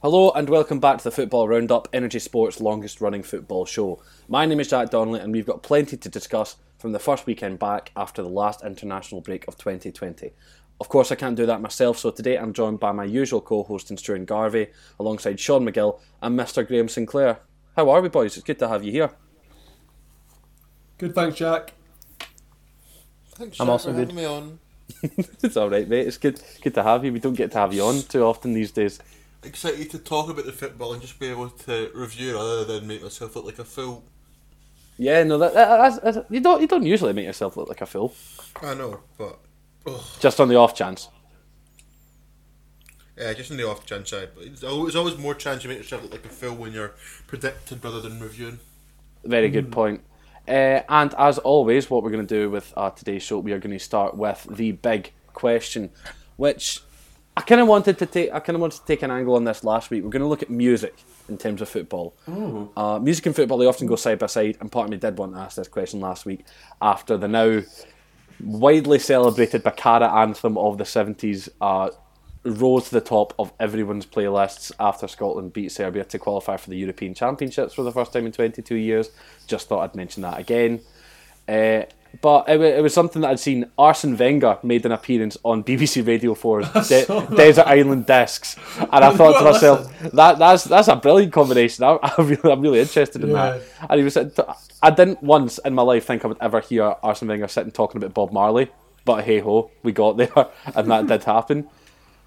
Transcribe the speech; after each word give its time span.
Hello 0.00 0.30
and 0.30 0.48
welcome 0.48 0.78
back 0.78 0.98
to 0.98 1.04
the 1.04 1.10
Football 1.10 1.48
Roundup, 1.48 1.88
Energy 1.92 2.20
Sports' 2.20 2.60
longest 2.60 3.00
running 3.00 3.24
football 3.24 3.66
show. 3.66 4.00
My 4.28 4.46
name 4.46 4.60
is 4.60 4.70
Jack 4.70 4.90
Donnelly 4.90 5.18
and 5.18 5.32
we've 5.32 5.44
got 5.44 5.64
plenty 5.64 5.96
to 5.96 6.08
discuss 6.08 6.54
from 6.78 6.92
the 6.92 7.00
first 7.00 7.26
weekend 7.26 7.58
back 7.58 7.90
after 7.96 8.22
the 8.22 8.28
last 8.28 8.62
international 8.62 9.22
break 9.22 9.48
of 9.48 9.58
2020. 9.58 10.30
Of 10.80 10.88
course, 10.88 11.10
I 11.10 11.16
can't 11.16 11.34
do 11.34 11.46
that 11.46 11.60
myself, 11.60 11.98
so 11.98 12.12
today 12.12 12.38
I'm 12.38 12.52
joined 12.52 12.78
by 12.78 12.92
my 12.92 13.02
usual 13.02 13.40
co 13.40 13.64
host 13.64 13.90
in 13.90 13.96
Struan 13.96 14.24
Garvey, 14.24 14.68
alongside 15.00 15.40
Sean 15.40 15.66
McGill 15.66 15.98
and 16.22 16.38
Mr. 16.38 16.64
Graham 16.64 16.88
Sinclair. 16.88 17.40
How 17.74 17.90
are 17.90 18.00
we, 18.00 18.08
boys? 18.08 18.36
It's 18.36 18.46
good 18.46 18.60
to 18.60 18.68
have 18.68 18.84
you 18.84 18.92
here. 18.92 19.10
Good, 20.98 21.12
thanks, 21.12 21.38
Jack. 21.38 21.72
Thanks, 23.30 23.58
I'm 23.58 23.66
Jack, 23.66 23.72
also 23.72 23.90
for 23.90 23.96
good. 23.96 24.12
having 24.12 24.14
me 24.14 24.24
on. 24.26 24.60
it's 25.42 25.56
alright, 25.56 25.88
mate. 25.88 26.06
It's 26.06 26.18
good, 26.18 26.40
good 26.62 26.74
to 26.74 26.84
have 26.84 27.04
you. 27.04 27.12
We 27.12 27.18
don't 27.18 27.34
get 27.34 27.50
to 27.50 27.58
have 27.58 27.74
you 27.74 27.82
on 27.82 28.02
too 28.02 28.22
often 28.22 28.52
these 28.52 28.70
days. 28.70 29.00
Excited 29.42 29.90
to 29.90 29.98
talk 29.98 30.28
about 30.28 30.46
the 30.46 30.52
football 30.52 30.92
and 30.92 31.00
just 31.00 31.18
be 31.18 31.28
able 31.28 31.48
to 31.50 31.90
review 31.94 32.34
rather 32.34 32.64
than 32.64 32.86
make 32.88 33.02
myself 33.02 33.36
look 33.36 33.44
like 33.44 33.58
a 33.58 33.64
fool. 33.64 34.04
Yeah, 34.98 35.22
no, 35.22 35.38
that, 35.38 35.54
that- 35.54 35.76
that's, 35.78 36.16
that's, 36.16 36.30
you 36.30 36.40
don't 36.40 36.60
you 36.60 36.66
don't 36.66 36.84
usually 36.84 37.12
make 37.12 37.24
yourself 37.24 37.56
look 37.56 37.68
like 37.68 37.80
a 37.80 37.86
fool. 37.86 38.14
I 38.60 38.74
know, 38.74 39.00
but 39.16 39.38
ugh. 39.86 40.00
Just 40.18 40.40
on 40.40 40.48
the 40.48 40.56
off 40.56 40.74
chance. 40.74 41.08
yeah, 43.16 43.32
just 43.32 43.50
on 43.52 43.56
the 43.56 43.68
off 43.68 43.86
chance, 43.86 44.12
I. 44.12 44.26
But 44.26 44.44
it's 44.44 44.64
always, 44.64 44.96
always 44.96 45.16
more 45.16 45.34
chance 45.34 45.62
you 45.62 45.68
make 45.70 45.78
yourself 45.78 46.02
look 46.02 46.12
like 46.12 46.24
a 46.24 46.28
fool 46.28 46.56
when 46.56 46.72
you're 46.72 46.94
predicting 47.28 47.80
rather 47.82 48.00
than 48.00 48.18
reviewing. 48.20 48.58
Very 49.24 49.50
good 49.50 49.70
point. 49.70 50.02
Uh, 50.48 50.80
and 50.88 51.14
as 51.18 51.38
always, 51.38 51.90
what 51.90 52.02
we're 52.02 52.10
going 52.10 52.26
to 52.26 52.34
do 52.34 52.50
with 52.50 52.72
uh, 52.76 52.90
today's 52.90 53.22
show, 53.22 53.38
we 53.38 53.52
are 53.52 53.58
going 53.58 53.76
to 53.76 53.84
start 53.84 54.16
with 54.16 54.46
the 54.50 54.72
big 54.72 55.12
question, 55.34 55.90
which 56.36 56.80
I 57.38 57.42
kind 57.42 57.60
of 57.60 57.68
wanted 57.68 57.98
to 57.98 58.06
take. 58.06 58.32
I 58.32 58.40
kind 58.40 58.56
of 58.56 58.60
wanted 58.60 58.80
to 58.80 58.84
take 58.84 59.02
an 59.02 59.12
angle 59.12 59.36
on 59.36 59.44
this 59.44 59.62
last 59.62 59.90
week. 59.90 60.02
We're 60.02 60.10
going 60.10 60.22
to 60.22 60.28
look 60.28 60.42
at 60.42 60.50
music 60.50 60.96
in 61.28 61.38
terms 61.38 61.62
of 61.62 61.68
football. 61.68 62.16
Uh, 62.76 62.98
music 62.98 63.26
and 63.26 63.36
football 63.36 63.58
they 63.58 63.66
often 63.66 63.86
go 63.86 63.94
side 63.94 64.18
by 64.18 64.26
side, 64.26 64.56
and 64.60 64.72
part 64.72 64.86
of 64.86 64.90
me 64.90 64.96
did 64.96 65.16
want 65.16 65.34
to 65.34 65.38
ask 65.38 65.54
this 65.54 65.68
question 65.68 66.00
last 66.00 66.26
week 66.26 66.44
after 66.82 67.16
the 67.16 67.28
now 67.28 67.62
widely 68.42 68.98
celebrated 68.98 69.62
Baccara 69.62 70.12
anthem 70.12 70.58
of 70.58 70.78
the 70.78 70.84
seventies. 70.84 71.48
Uh, 71.60 71.90
rose 72.44 72.84
to 72.84 72.94
the 72.94 73.00
top 73.00 73.34
of 73.38 73.52
everyone's 73.60 74.06
playlists 74.06 74.72
after 74.80 75.06
Scotland 75.06 75.52
beat 75.52 75.70
Serbia 75.70 76.02
to 76.04 76.18
qualify 76.18 76.56
for 76.56 76.70
the 76.70 76.76
European 76.76 77.14
Championships 77.14 77.74
for 77.74 77.82
the 77.82 77.92
first 77.92 78.12
time 78.12 78.26
in 78.26 78.32
22 78.32 78.74
years. 78.74 79.10
Just 79.46 79.68
thought 79.68 79.80
I'd 79.80 79.94
mention 79.94 80.22
that 80.22 80.40
again. 80.40 80.80
Uh, 81.46 81.82
but 82.20 82.48
it, 82.48 82.60
it 82.60 82.82
was 82.82 82.94
something 82.94 83.22
that 83.22 83.30
I'd 83.30 83.40
seen. 83.40 83.70
Arsene 83.78 84.16
Wenger 84.16 84.58
made 84.62 84.84
an 84.86 84.92
appearance 84.92 85.36
on 85.44 85.62
BBC 85.62 86.06
Radio 86.06 86.34
4's 86.34 86.88
De- 86.88 87.36
Desert 87.36 87.66
Island 87.66 88.06
Discs, 88.06 88.56
and 88.78 89.04
I 89.04 89.12
thought 89.16 89.38
to 89.38 89.44
myself, 89.44 90.00
that 90.12 90.38
that's 90.38 90.64
that's 90.64 90.88
a 90.88 90.96
brilliant 90.96 91.32
combination. 91.32 91.84
I, 91.84 91.98
I 92.02 92.14
really, 92.18 92.52
I'm 92.52 92.60
really 92.60 92.80
interested 92.80 93.22
in 93.22 93.32
that. 93.32 93.62
And 93.88 93.98
he 93.98 94.04
was, 94.04 94.16
I 94.82 94.90
didn't 94.90 95.22
once 95.22 95.58
in 95.58 95.74
my 95.74 95.82
life 95.82 96.06
think 96.06 96.24
I 96.24 96.28
would 96.28 96.38
ever 96.40 96.60
hear 96.60 96.94
Arsene 97.02 97.28
Wenger 97.28 97.48
sitting 97.48 97.72
talking 97.72 98.02
about 98.02 98.14
Bob 98.14 98.32
Marley, 98.32 98.70
but 99.04 99.24
hey 99.24 99.40
ho, 99.40 99.70
we 99.82 99.92
got 99.92 100.16
there, 100.16 100.48
and 100.74 100.90
that 100.90 101.06
did 101.06 101.24
happen. 101.24 101.68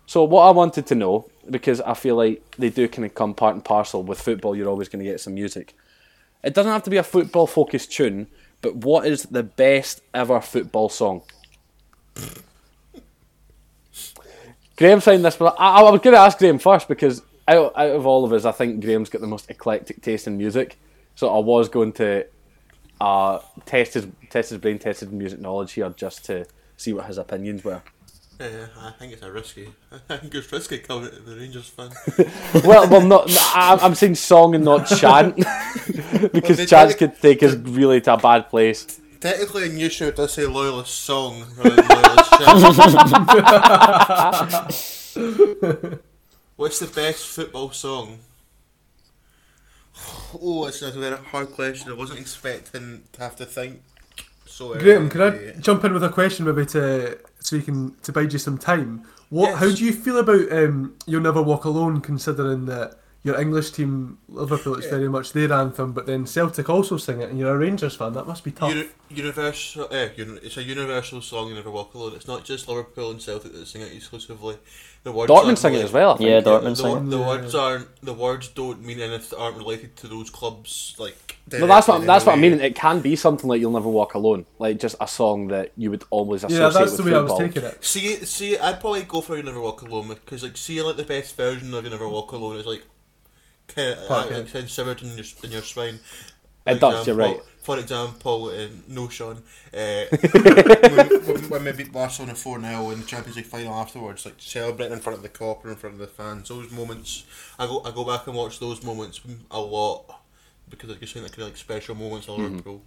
So 0.05 0.25
what 0.25 0.41
I 0.41 0.51
wanted 0.51 0.87
to 0.87 0.95
know, 0.95 1.29
because 1.49 1.79
I 1.79 1.93
feel 1.93 2.15
like 2.15 2.43
they 2.57 2.69
do 2.69 2.87
kind 2.89 3.05
of 3.05 3.15
come 3.15 3.33
part 3.33 3.55
and 3.55 3.63
parcel 3.63 4.03
with 4.03 4.19
football, 4.19 4.55
you're 4.55 4.67
always 4.67 4.89
going 4.89 5.03
to 5.03 5.09
get 5.09 5.21
some 5.21 5.35
music. 5.35 5.73
It 6.43 6.53
doesn't 6.53 6.71
have 6.71 6.83
to 6.83 6.89
be 6.89 6.97
a 6.97 7.03
football 7.03 7.47
focused 7.47 7.93
tune, 7.93 8.27
but 8.61 8.75
what 8.75 9.05
is 9.05 9.23
the 9.23 9.43
best 9.43 10.01
ever 10.13 10.39
football 10.41 10.89
song? 10.89 11.23
Graham 14.77 14.99
signed 14.99 15.23
this, 15.23 15.35
but 15.35 15.55
I, 15.59 15.81
I 15.81 15.91
was 15.91 16.01
going 16.01 16.15
to 16.15 16.19
ask 16.19 16.37
Graham 16.37 16.57
first 16.57 16.87
because 16.87 17.21
out, 17.47 17.73
out 17.75 17.91
of 17.91 18.05
all 18.05 18.25
of 18.25 18.33
us, 18.33 18.45
I 18.45 18.51
think 18.51 18.83
Graham's 18.83 19.09
got 19.09 19.21
the 19.21 19.27
most 19.27 19.49
eclectic 19.49 20.01
taste 20.01 20.27
in 20.27 20.37
music. 20.37 20.79
So 21.15 21.33
I 21.33 21.39
was 21.39 21.69
going 21.69 21.93
to 21.93 22.25
uh, 22.99 23.39
test 23.65 23.95
his 23.95 24.07
test 24.29 24.51
his 24.51 24.59
brain, 24.59 24.79
test 24.79 25.01
his 25.01 25.09
music 25.09 25.39
knowledge 25.39 25.73
here, 25.73 25.89
just 25.95 26.25
to 26.25 26.45
see 26.77 26.93
what 26.93 27.05
his 27.05 27.17
opinions 27.17 27.63
were. 27.63 27.81
Yeah, 28.41 28.67
I 28.79 28.91
think 28.91 29.11
it's 29.13 29.21
a 29.21 29.31
risky. 29.31 29.69
I 30.09 30.17
think 30.17 30.33
it's 30.33 30.51
risky 30.51 30.79
coming 30.79 31.11
to 31.11 31.19
the 31.19 31.35
Rangers 31.35 31.69
fan. 31.69 31.91
well, 32.65 32.89
well, 32.89 33.05
not. 33.05 33.29
I'm, 33.53 33.79
I'm 33.79 33.93
saying 33.93 34.15
song 34.15 34.55
and 34.55 34.65
not 34.65 34.87
chant 34.87 35.35
because 36.33 36.67
chants 36.67 36.95
did 36.95 37.11
could 37.11 37.21
take 37.21 37.43
us 37.43 37.53
really 37.53 38.01
to 38.01 38.15
a 38.15 38.17
bad 38.17 38.49
place. 38.49 38.99
Technically, 39.19 39.65
in 39.65 39.75
new 39.75 39.89
show 39.89 40.07
it 40.07 40.15
does 40.15 40.33
say 40.33 40.47
loyalist 40.47 41.01
song 41.01 41.45
rather 41.55 41.83
loyalist 41.83 42.31
chant. 42.31 42.47
What's 46.55 46.79
the 46.79 46.87
best 46.87 47.27
football 47.27 47.69
song? 47.71 48.17
Oh, 50.41 50.65
it's 50.65 50.81
a 50.81 50.89
very 50.91 51.17
hard 51.17 51.51
question. 51.51 51.91
I 51.91 51.93
wasn't 51.93 52.21
expecting 52.21 53.03
to 53.11 53.21
have 53.21 53.35
to 53.35 53.45
think. 53.45 53.81
So 54.51 54.77
Graham, 54.77 55.09
can 55.09 55.21
I 55.21 55.25
early. 55.27 55.53
jump 55.59 55.83
in 55.85 55.93
with 55.93 56.03
a 56.03 56.09
question 56.09 56.45
maybe 56.45 56.65
to 56.67 57.17
so 57.39 57.55
you 57.55 57.61
can 57.61 57.95
to 58.03 58.11
bide 58.11 58.33
you 58.33 58.39
some 58.39 58.57
time? 58.57 59.03
What? 59.29 59.51
Yes. 59.51 59.59
How 59.59 59.71
do 59.71 59.85
you 59.85 59.93
feel 59.93 60.17
about 60.19 60.51
um, 60.51 60.95
"You'll 61.07 61.21
Never 61.21 61.41
Walk 61.41 61.63
Alone"? 61.65 62.01
Considering 62.01 62.65
that 62.65 62.95
your 63.23 63.39
English 63.39 63.71
team, 63.71 64.17
Liverpool, 64.27 64.75
it's 64.75 64.87
very 64.87 65.07
much 65.07 65.31
their 65.33 65.53
anthem, 65.53 65.93
but 65.93 66.07
then 66.07 66.25
Celtic 66.25 66.69
also 66.69 66.97
sing 66.97 67.21
it, 67.21 67.29
and 67.29 67.37
you're 67.37 67.53
a 67.53 67.57
Rangers 67.57 67.95
fan. 67.95 68.13
That 68.13 68.25
must 68.25 68.43
be 68.43 68.51
tough. 68.51 68.73
Uni- 68.73 68.89
universal, 69.09 69.87
eh, 69.91 70.09
it's 70.17 70.57
a 70.57 70.63
universal 70.63 71.21
song. 71.21 71.49
You 71.49 71.55
never 71.55 71.69
walk 71.69 71.93
alone. 71.93 72.13
It's 72.15 72.27
not 72.27 72.43
just 72.43 72.67
Liverpool 72.67 73.11
and 73.11 73.21
Celtic 73.21 73.53
that 73.53 73.67
sing 73.67 73.81
it 73.83 73.93
exclusively. 73.93 74.57
The 75.03 75.11
words 75.11 75.31
Dortmund 75.31 75.45
aren't 75.45 75.57
sing 75.59 75.73
it 75.73 75.77
really- 75.77 75.85
as 75.85 75.91
well. 75.91 76.11
I 76.13 76.17
think. 76.17 76.29
Yeah, 76.29 76.39
the, 76.41 76.51
Dortmund 76.59 76.63
the, 76.63 76.75
sing 76.75 76.97
it. 76.97 77.09
the 77.09 77.19
words 77.19 77.55
aren't 77.55 78.01
the 78.05 78.13
words 78.13 78.47
don't 78.49 78.85
mean 78.85 78.99
anything 78.99 79.29
that 79.31 79.37
aren't 79.37 79.57
related 79.57 79.95
to 79.97 80.07
those 80.07 80.29
clubs. 80.29 80.95
Like 80.99 81.37
No, 81.51 81.65
that's 81.65 81.87
what 81.87 82.05
that's 82.05 82.23
what 82.25 82.37
I 82.37 82.39
mean. 82.39 82.59
It 82.61 82.75
can 82.75 82.99
be 83.01 83.15
something 83.15 83.49
like 83.49 83.59
"You'll 83.59 83.71
Never 83.71 83.89
Walk 83.89 84.13
Alone," 84.13 84.45
like 84.59 84.79
just 84.79 84.95
a 85.01 85.07
song 85.07 85.47
that 85.47 85.71
you 85.75 85.89
would 85.89 86.03
always 86.11 86.43
associate 86.43 86.59
yeah, 86.59 86.69
that's 86.69 86.91
with 86.91 87.05
the 87.05 87.11
way 87.11 87.17
I 87.17 87.21
was 87.21 87.37
taking 87.37 87.63
it. 87.63 87.83
See, 87.83 88.15
see, 88.25 88.57
I'd 88.59 88.79
probably 88.79 89.01
go 89.01 89.21
for 89.21 89.35
"You 89.37 89.41
Never 89.43 89.59
Walk 89.59 89.81
Alone" 89.81 90.09
because, 90.09 90.43
like, 90.43 90.55
seeing 90.55 90.85
like 90.85 90.97
the 90.97 91.03
best 91.03 91.35
version 91.35 91.73
of 91.73 91.83
"You 91.83 91.89
Never 91.89 92.07
Walk 92.07 92.31
Alone" 92.33 92.57
is 92.57 92.67
like 92.67 92.83
kind 93.67 93.93
of 93.93 94.05
Fuck 94.05 94.29
like, 94.29 94.39
it. 94.39 94.53
kind 94.53 94.69
severed 94.69 95.01
in 95.01 95.15
your 95.15 95.25
in 95.43 95.51
your 95.51 95.61
spine. 95.63 95.99
It 96.67 96.79
does, 96.79 97.07
you're 97.07 97.15
right. 97.15 97.39
For 97.61 97.77
example, 97.77 98.45
uh, 98.45 98.67
no 98.87 99.07
Sean, 99.07 99.37
uh, 99.73 100.05
when, 100.31 101.25
when, 101.25 101.49
when 101.49 101.63
we 101.65 101.71
beat 101.73 101.93
Barcelona 101.93 102.33
four 102.33 102.59
0 102.59 102.89
in 102.89 103.01
the 103.01 103.05
Champions 103.05 103.37
League 103.37 103.45
final 103.45 103.73
afterwards, 103.73 104.25
like 104.25 104.35
celebrating 104.39 104.93
in 104.93 104.99
front 104.99 105.17
of 105.17 105.21
the 105.23 105.29
cop 105.29 105.63
or 105.63 105.69
in 105.69 105.75
front 105.75 105.93
of 105.93 105.99
the 105.99 106.07
fans, 106.07 106.49
those 106.49 106.71
moments, 106.71 107.23
I 107.59 107.67
go 107.67 107.81
I 107.85 107.91
go 107.91 108.03
back 108.03 108.25
and 108.27 108.35
watch 108.35 108.59
those 108.59 108.83
moments 108.83 109.21
a 109.51 109.61
lot 109.61 110.21
because 110.69 110.89
I 110.89 110.95
just 110.95 111.13
think 111.13 111.25
they're 111.25 111.29
kind 111.35 111.43
of 111.43 111.47
like 111.49 111.57
special 111.57 111.93
moments 111.95 112.27
of 112.27 112.39
Mm-hmm. 112.39 112.43
Liverpool. 112.43 112.81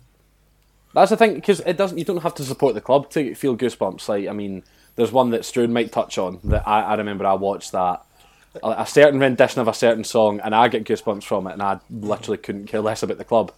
That's 0.93 1.11
the 1.11 1.17
thing 1.17 1.35
because 1.35 1.61
it 1.61 1.77
doesn't. 1.77 1.99
You 1.99 2.05
don't 2.05 2.23
have 2.23 2.35
to 2.37 2.45
support 2.45 2.75
the 2.75 2.81
club 2.81 3.11
to 3.11 3.35
feel 3.35 3.57
goosebumps. 3.57 4.09
Like 4.09 4.29
I 4.29 4.33
mean, 4.33 4.63
there's 4.97 5.13
one 5.13 5.31
that 5.31 5.43
Struan 5.43 5.71
might 5.71 5.93
touch 5.93 6.19
on 6.19 6.41
that 6.45 6.67
I, 6.67 6.83
I 6.83 6.95
remember. 6.95 7.27
I 7.27 7.35
watched 7.35 7.73
that 7.73 8.05
a, 8.63 8.71
a 8.79 8.87
certain 8.87 9.19
rendition 9.21 9.61
of 9.61 9.69
a 9.69 9.75
certain 9.75 10.05
song, 10.05 10.41
and 10.41 10.55
I 10.55 10.69
get 10.69 10.85
goosebumps 10.85 11.25
from 11.25 11.47
it, 11.47 11.53
and 11.55 11.63
I 11.63 11.81
literally 11.91 12.39
couldn't 12.39 12.67
care 12.67 12.81
less 12.81 13.03
about 13.03 13.19
the 13.19 13.25
club. 13.25 13.53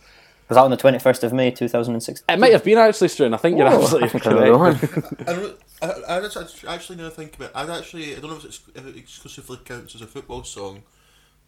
Was 0.48 0.56
that 0.56 0.62
on 0.62 0.70
the 0.70 0.76
21st 0.76 1.24
of 1.24 1.32
May 1.32 1.50
2016? 1.50 2.24
It 2.28 2.38
might 2.38 2.52
have 2.52 2.62
been 2.62 2.78
actually 2.78 3.08
Struan. 3.08 3.34
I 3.34 3.36
think 3.36 3.58
you're 3.58 3.66
Oh, 3.68 3.82
absolutely 3.82 4.08
I 4.08 4.10
think 4.12 4.26
I 4.26 4.30
know 4.32 4.58
correct. 4.58 4.80
the. 4.80 5.24
I, 5.28 5.32
don't, 5.34 6.08
I, 6.08 6.16
I 6.18 6.20
just 6.20 6.64
actually 6.66 6.98
now 6.98 7.10
think 7.10 7.34
about 7.36 7.50
it, 7.50 7.56
I'd 7.56 7.70
actually 7.70 8.12
I 8.16 8.20
don't 8.20 8.30
know 8.30 8.36
if, 8.36 8.44
it's, 8.44 8.60
if 8.74 8.86
it 8.86 8.96
exclusively 8.96 9.58
counts 9.64 9.94
as 9.96 10.02
a 10.02 10.06
football 10.06 10.44
song, 10.44 10.82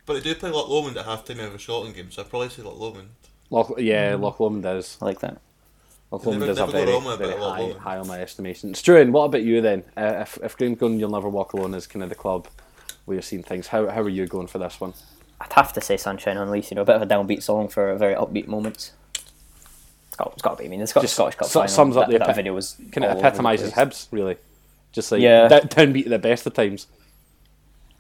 but 0.04 0.16
I 0.16 0.20
do 0.20 0.34
play 0.34 0.50
Loch 0.50 0.68
Lomond 0.68 0.96
at 0.96 1.06
halftime 1.06 1.44
of 1.46 1.54
a 1.54 1.58
Scotland 1.58 1.94
game, 1.94 2.10
so 2.10 2.22
I'd 2.22 2.30
probably 2.30 2.48
say 2.48 2.62
Loch 2.62 2.78
Lomond. 2.78 3.10
Loch, 3.50 3.72
yeah, 3.78 4.16
Loch 4.18 4.40
Lomond 4.40 4.66
is. 4.66 4.98
I 5.00 5.04
like 5.04 5.20
that. 5.20 5.40
Loch 6.10 6.24
Never- 6.26 6.32
Lomond 6.32 6.50
is 6.50 6.58
a 6.58 6.60
never 6.60 6.72
go 6.72 6.78
very, 6.78 6.92
wrong 6.92 7.06
a 7.06 7.16
very 7.16 7.30
bit 7.30 7.36
of 7.36 7.40
Loch 7.42 7.56
high, 7.56 7.78
high 7.78 7.98
on 7.98 8.06
my 8.08 8.20
estimation. 8.20 8.72
Struan, 8.72 9.10
what 9.12 9.24
about 9.24 9.42
you 9.44 9.60
then? 9.60 9.84
Uh, 9.96 10.18
if 10.22 10.38
if 10.42 10.56
Graham's 10.56 10.78
going, 10.80 10.98
you'll 10.98 11.10
never 11.10 11.28
walk 11.28 11.52
alone. 11.52 11.74
Is 11.74 11.86
kind 11.86 12.02
of 12.02 12.08
the 12.08 12.14
club 12.16 12.48
where 13.04 13.14
you're 13.14 13.22
seeing 13.22 13.42
things. 13.44 13.68
How 13.68 13.86
how 13.88 14.00
are 14.02 14.08
you 14.08 14.26
going 14.26 14.48
for 14.48 14.58
this 14.58 14.80
one? 14.80 14.92
I'd 15.40 15.52
have 15.52 15.72
to 15.74 15.80
say 15.80 15.96
Sunshine 15.96 16.36
on 16.36 16.50
Leith, 16.50 16.70
you 16.70 16.74
know, 16.74 16.82
a 16.82 16.84
bit 16.84 16.96
of 16.96 17.02
a 17.02 17.06
downbeat 17.06 17.42
song 17.42 17.68
for 17.68 17.94
very 17.96 18.14
upbeat 18.14 18.46
moments. 18.48 18.92
It's 20.08 20.16
got, 20.16 20.32
it's 20.32 20.42
got 20.42 20.50
to 20.52 20.56
be. 20.58 20.64
I 20.64 20.68
mean, 20.68 20.80
it's 20.80 20.92
got 20.92 21.02
Just 21.02 21.14
Scottish 21.14 21.36
Cup 21.36 21.48
su- 21.48 21.52
final. 21.60 21.68
sums 21.68 21.96
up 21.96 22.06
that, 22.08 22.12
the 22.12 22.18
that 22.18 22.28
epi- 22.30 22.36
video 22.36 22.54
was 22.54 22.74
Kind 22.92 23.04
of 23.04 23.04
all 23.04 23.10
over 23.10 23.20
the 23.20 23.26
epitomises 23.28 23.72
place. 23.72 23.86
Hibs, 23.88 24.08
really. 24.10 24.36
Just 24.92 25.12
like 25.12 25.20
Yeah. 25.20 25.48
yeah. 25.50 25.60
downbeat 25.60 26.04
at 26.04 26.10
the 26.10 26.18
best 26.18 26.46
of 26.46 26.54
times. 26.54 26.86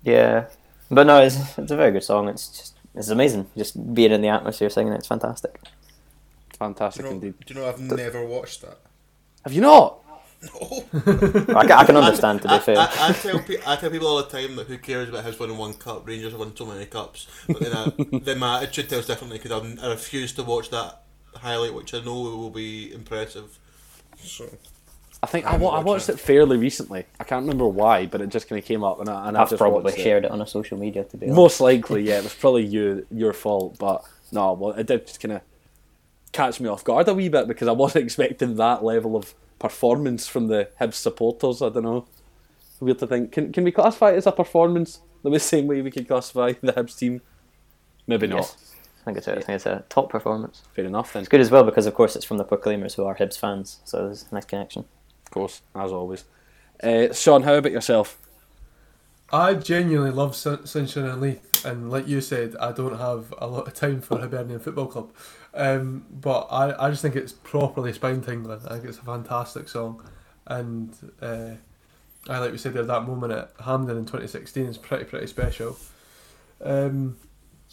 Yeah, 0.02 0.46
but 0.90 1.06
no, 1.06 1.20
it's, 1.22 1.36
it's 1.58 1.70
a 1.70 1.76
very 1.76 1.90
good 1.92 2.02
song. 2.04 2.28
It's 2.28 2.48
just 2.48 2.74
it's 2.94 3.08
amazing. 3.08 3.46
Just 3.56 3.94
being 3.94 4.10
in 4.12 4.20
the 4.22 4.28
atmosphere 4.28 4.70
singing 4.70 4.92
it, 4.92 4.96
it's 4.96 5.06
fantastic. 5.08 5.60
Fantastic 6.58 7.02
Do 7.04 7.08
you 7.08 7.14
know? 7.14 7.14
indeed. 7.26 7.34
Do 7.46 7.54
you 7.54 7.60
know? 7.60 7.68
I've 7.68 7.80
never 7.80 8.24
watched 8.24 8.62
that. 8.62 8.78
Have 9.44 9.52
you 9.52 9.60
not? 9.60 9.98
No. 10.40 10.84
I 10.94 11.62
can, 11.66 11.72
I 11.72 11.84
can 11.84 11.96
understand 11.96 12.42
to 12.42 12.48
be 12.48 12.54
I, 12.54 12.58
fair. 12.60 12.78
I, 12.78 13.08
I 13.08 13.12
tell 13.12 13.40
pe- 13.40 13.58
I 13.66 13.74
tell 13.76 13.90
people 13.90 14.06
all 14.06 14.18
the 14.18 14.28
time 14.28 14.54
that 14.56 14.68
who 14.68 14.78
cares 14.78 15.08
about 15.08 15.24
Hibs 15.24 15.38
winning 15.40 15.58
one 15.58 15.74
cup, 15.74 16.06
Rangers 16.06 16.30
have 16.32 16.38
won 16.40 16.56
so 16.56 16.64
many 16.64 16.86
cups. 16.86 17.26
But 17.48 17.58
then 17.60 17.72
I, 17.72 17.92
then 18.22 18.38
my 18.38 18.62
attitude 18.62 18.88
tells 18.88 19.06
differently 19.06 19.38
because 19.38 19.78
I 19.82 19.88
refuse 19.90 20.32
to 20.34 20.44
watch 20.44 20.70
that 20.70 21.02
highlight, 21.34 21.74
which 21.74 21.92
I 21.92 22.00
know 22.00 22.20
will 22.22 22.50
be 22.50 22.92
impressive. 22.92 23.58
So 24.18 24.48
I 25.22 25.26
think 25.26 25.46
I, 25.46 25.50
haven't 25.50 25.64
wa- 25.64 25.72
I 25.72 25.78
watched 25.78 25.86
watched 25.86 26.08
it. 26.10 26.12
it 26.14 26.20
fairly 26.20 26.56
recently. 26.56 27.04
I 27.18 27.24
can't 27.24 27.42
remember 27.42 27.66
why, 27.66 28.06
but 28.06 28.20
it 28.20 28.28
just 28.28 28.48
kind 28.48 28.60
of 28.60 28.64
came 28.64 28.84
up, 28.84 29.00
and, 29.00 29.08
I, 29.08 29.28
and 29.28 29.36
I 29.36 29.42
I've 29.42 29.50
just 29.50 29.58
probably 29.58 29.82
watched 29.82 29.98
it. 29.98 30.02
shared 30.02 30.24
it 30.24 30.30
on 30.30 30.40
a 30.40 30.46
social 30.46 30.78
media 30.78 31.02
to 31.04 31.16
be 31.16 31.26
honest. 31.26 31.36
Most 31.36 31.60
likely, 31.60 32.02
yeah, 32.04 32.18
it 32.18 32.24
was 32.24 32.34
probably 32.34 32.64
you 32.64 33.04
your 33.10 33.32
fault, 33.32 33.76
but 33.78 34.04
no, 34.30 34.52
well, 34.52 34.70
it 34.74 34.86
did 34.86 35.06
just 35.06 35.20
kind 35.20 35.32
of 35.32 35.40
catch 36.30 36.60
me 36.60 36.68
off 36.68 36.84
guard 36.84 37.08
a 37.08 37.14
wee 37.14 37.28
bit 37.28 37.48
because 37.48 37.66
I 37.66 37.72
wasn't 37.72 38.04
expecting 38.06 38.54
that 38.56 38.84
level 38.84 39.16
of 39.16 39.34
performance 39.58 40.26
from 40.26 40.48
the 40.48 40.68
Hibs 40.80 40.94
supporters. 40.94 41.62
I 41.62 41.68
don't 41.68 41.84
know. 41.84 42.06
Weird 42.80 42.98
to 43.00 43.06
think. 43.06 43.32
Can 43.32 43.52
can 43.52 43.64
we 43.64 43.72
classify 43.72 44.10
it 44.10 44.16
as 44.16 44.26
a 44.26 44.32
performance 44.32 45.00
the 45.24 45.38
same 45.40 45.66
way 45.66 45.82
we 45.82 45.90
could 45.90 46.06
classify 46.06 46.52
the 46.60 46.72
Hibs 46.72 46.96
team? 46.96 47.20
Maybe 48.06 48.26
not. 48.26 48.36
Yes. 48.36 48.74
I 49.02 49.04
think 49.04 49.18
it's 49.18 49.28
a, 49.28 49.32
I 49.32 49.40
think 49.40 49.56
it's 49.56 49.66
a 49.66 49.84
top 49.88 50.10
performance. 50.10 50.62
Fair 50.74 50.84
enough 50.84 51.12
then. 51.12 51.22
It's 51.22 51.28
good 51.28 51.40
as 51.40 51.50
well 51.50 51.64
because 51.64 51.86
of 51.86 51.94
course 51.94 52.14
it's 52.14 52.24
from 52.24 52.38
the 52.38 52.44
Proclaimers 52.44 52.94
who 52.94 53.04
are 53.04 53.16
Hibs 53.16 53.38
fans, 53.38 53.80
so 53.84 54.06
there's 54.06 54.26
a 54.30 54.34
nice 54.34 54.44
connection. 54.44 54.84
Of 55.26 55.30
course, 55.30 55.62
as 55.74 55.92
always. 55.92 56.24
Uh, 56.82 57.12
Sean, 57.12 57.42
how 57.42 57.54
about 57.54 57.72
yourself? 57.72 58.18
I 59.30 59.54
genuinely 59.54 60.10
love 60.10 60.34
Sun- 60.34 60.66
Sunshine 60.66 61.04
on 61.04 61.20
Leith, 61.20 61.64
and 61.64 61.90
like 61.90 62.08
you 62.08 62.20
said, 62.20 62.56
I 62.56 62.72
don't 62.72 62.98
have 62.98 63.34
a 63.38 63.46
lot 63.46 63.66
of 63.66 63.74
time 63.74 64.00
for 64.00 64.18
Hibernian 64.18 64.60
Football 64.60 64.86
Club. 64.86 65.12
Um, 65.54 66.04
but 66.10 66.48
I, 66.50 66.86
I 66.86 66.90
just 66.90 67.02
think 67.02 67.16
it's 67.16 67.32
properly 67.32 67.92
spine 67.92 68.20
tingling. 68.20 68.60
I 68.66 68.74
think 68.74 68.84
it's 68.84 68.98
a 68.98 69.02
fantastic 69.02 69.68
song, 69.68 70.02
and 70.46 70.94
uh, 71.20 71.52
I 72.28 72.38
like 72.38 72.52
we 72.52 72.58
said 72.58 72.74
there 72.74 72.84
that 72.84 73.04
moment 73.04 73.32
at 73.32 73.52
Hampden 73.64 73.96
in 73.96 74.04
2016 74.04 74.66
is 74.66 74.78
pretty 74.78 75.04
pretty 75.04 75.26
special. 75.26 75.78
Um, 76.62 77.16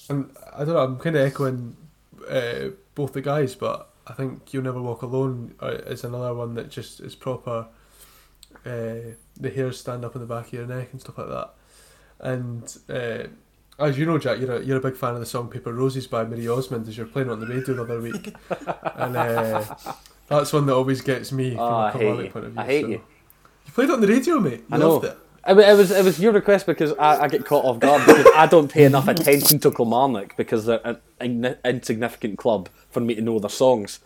and 0.10 0.32
I 0.54 0.60
don't 0.60 0.74
know, 0.74 0.80
I'm 0.80 1.00
kind 1.00 1.16
of 1.16 1.26
echoing 1.26 1.76
uh, 2.30 2.70
both 2.96 3.14
the 3.14 3.22
guys, 3.22 3.56
but 3.56 3.90
I 4.08 4.14
think 4.14 4.54
You'll 4.54 4.64
Never 4.64 4.82
Walk 4.82 5.02
Alone 5.02 5.56
uh, 5.62 5.68
is 5.68 6.04
another 6.04 6.34
one 6.34 6.54
that 6.56 6.70
just 6.70 7.00
is 7.00 7.16
proper. 7.16 7.68
Uh, 8.66 9.14
the 9.40 9.52
hairs 9.54 9.80
stand 9.80 10.06
up 10.06 10.16
on 10.16 10.22
the 10.22 10.28
back 10.28 10.48
of 10.48 10.54
your 10.54 10.66
neck 10.66 10.90
and 10.92 11.02
stuff 11.02 11.18
like 11.18 11.30
that. 11.30 11.54
And 12.20 12.78
uh, 12.90 13.28
as 13.80 13.98
you 13.98 14.06
know, 14.06 14.18
Jack, 14.18 14.40
you're 14.40 14.56
a, 14.58 14.64
you're 14.64 14.78
a 14.78 14.82
big 14.82 14.96
fan 14.96 15.14
of 15.16 15.20
the 15.20 15.26
song 15.26 15.50
Paper 15.50 15.74
Roses 15.74 16.08
by 16.08 16.24
Marie 16.24 16.48
Osmond 16.48 16.88
as 16.88 16.98
you're 16.98 17.06
playing 17.08 17.30
on 17.30 17.40
the 17.40 17.48
radio 17.48 17.74
the 17.76 17.82
other 17.84 18.02
week. 18.02 18.34
and 18.96 19.16
uh, 19.18 19.64
that's 20.28 20.54
one 20.54 20.66
that 20.66 20.74
always 20.74 21.02
gets 21.02 21.32
me 21.32 21.52
from 21.52 21.60
Oh, 21.60 21.64
a 21.66 21.76
I 21.86 21.92
hate 21.92 22.24
you. 22.26 22.30
point 22.32 22.46
of 22.46 22.52
view. 22.54 22.62
I 22.62 22.66
hate 22.66 22.82
so- 22.84 22.88
you. 22.88 23.02
You 23.66 23.72
played 23.74 23.90
it 23.90 23.94
on 23.94 24.02
the 24.02 24.08
radio, 24.08 24.40
mate. 24.40 24.60
You 24.60 24.66
I 24.72 24.78
know. 24.78 24.90
loved 24.94 25.06
it. 25.06 25.18
I 25.48 25.54
mean, 25.54 25.68
it 25.70 25.74
was 25.78 25.92
it 25.92 26.04
was 26.04 26.20
your 26.20 26.32
request 26.34 26.66
because 26.66 26.94
I, 26.94 27.24
I 27.24 27.28
get 27.28 27.46
caught 27.46 27.66
off 27.66 27.80
guard 27.80 28.04
because 28.06 28.26
I 28.36 28.48
don't 28.48 28.72
pay 28.72 28.84
enough 28.86 29.08
attention 29.08 29.60
to 29.60 29.72
Kilmarnock 29.72 30.36
because 30.38 30.66
they're 30.66 30.82
an 30.86 30.98
in- 31.22 31.58
insignificant 31.64 32.40
club 32.40 32.68
for 32.90 33.00
me 33.00 33.14
to 33.16 33.22
know 33.22 33.38
their 33.38 33.50
songs, 33.50 34.00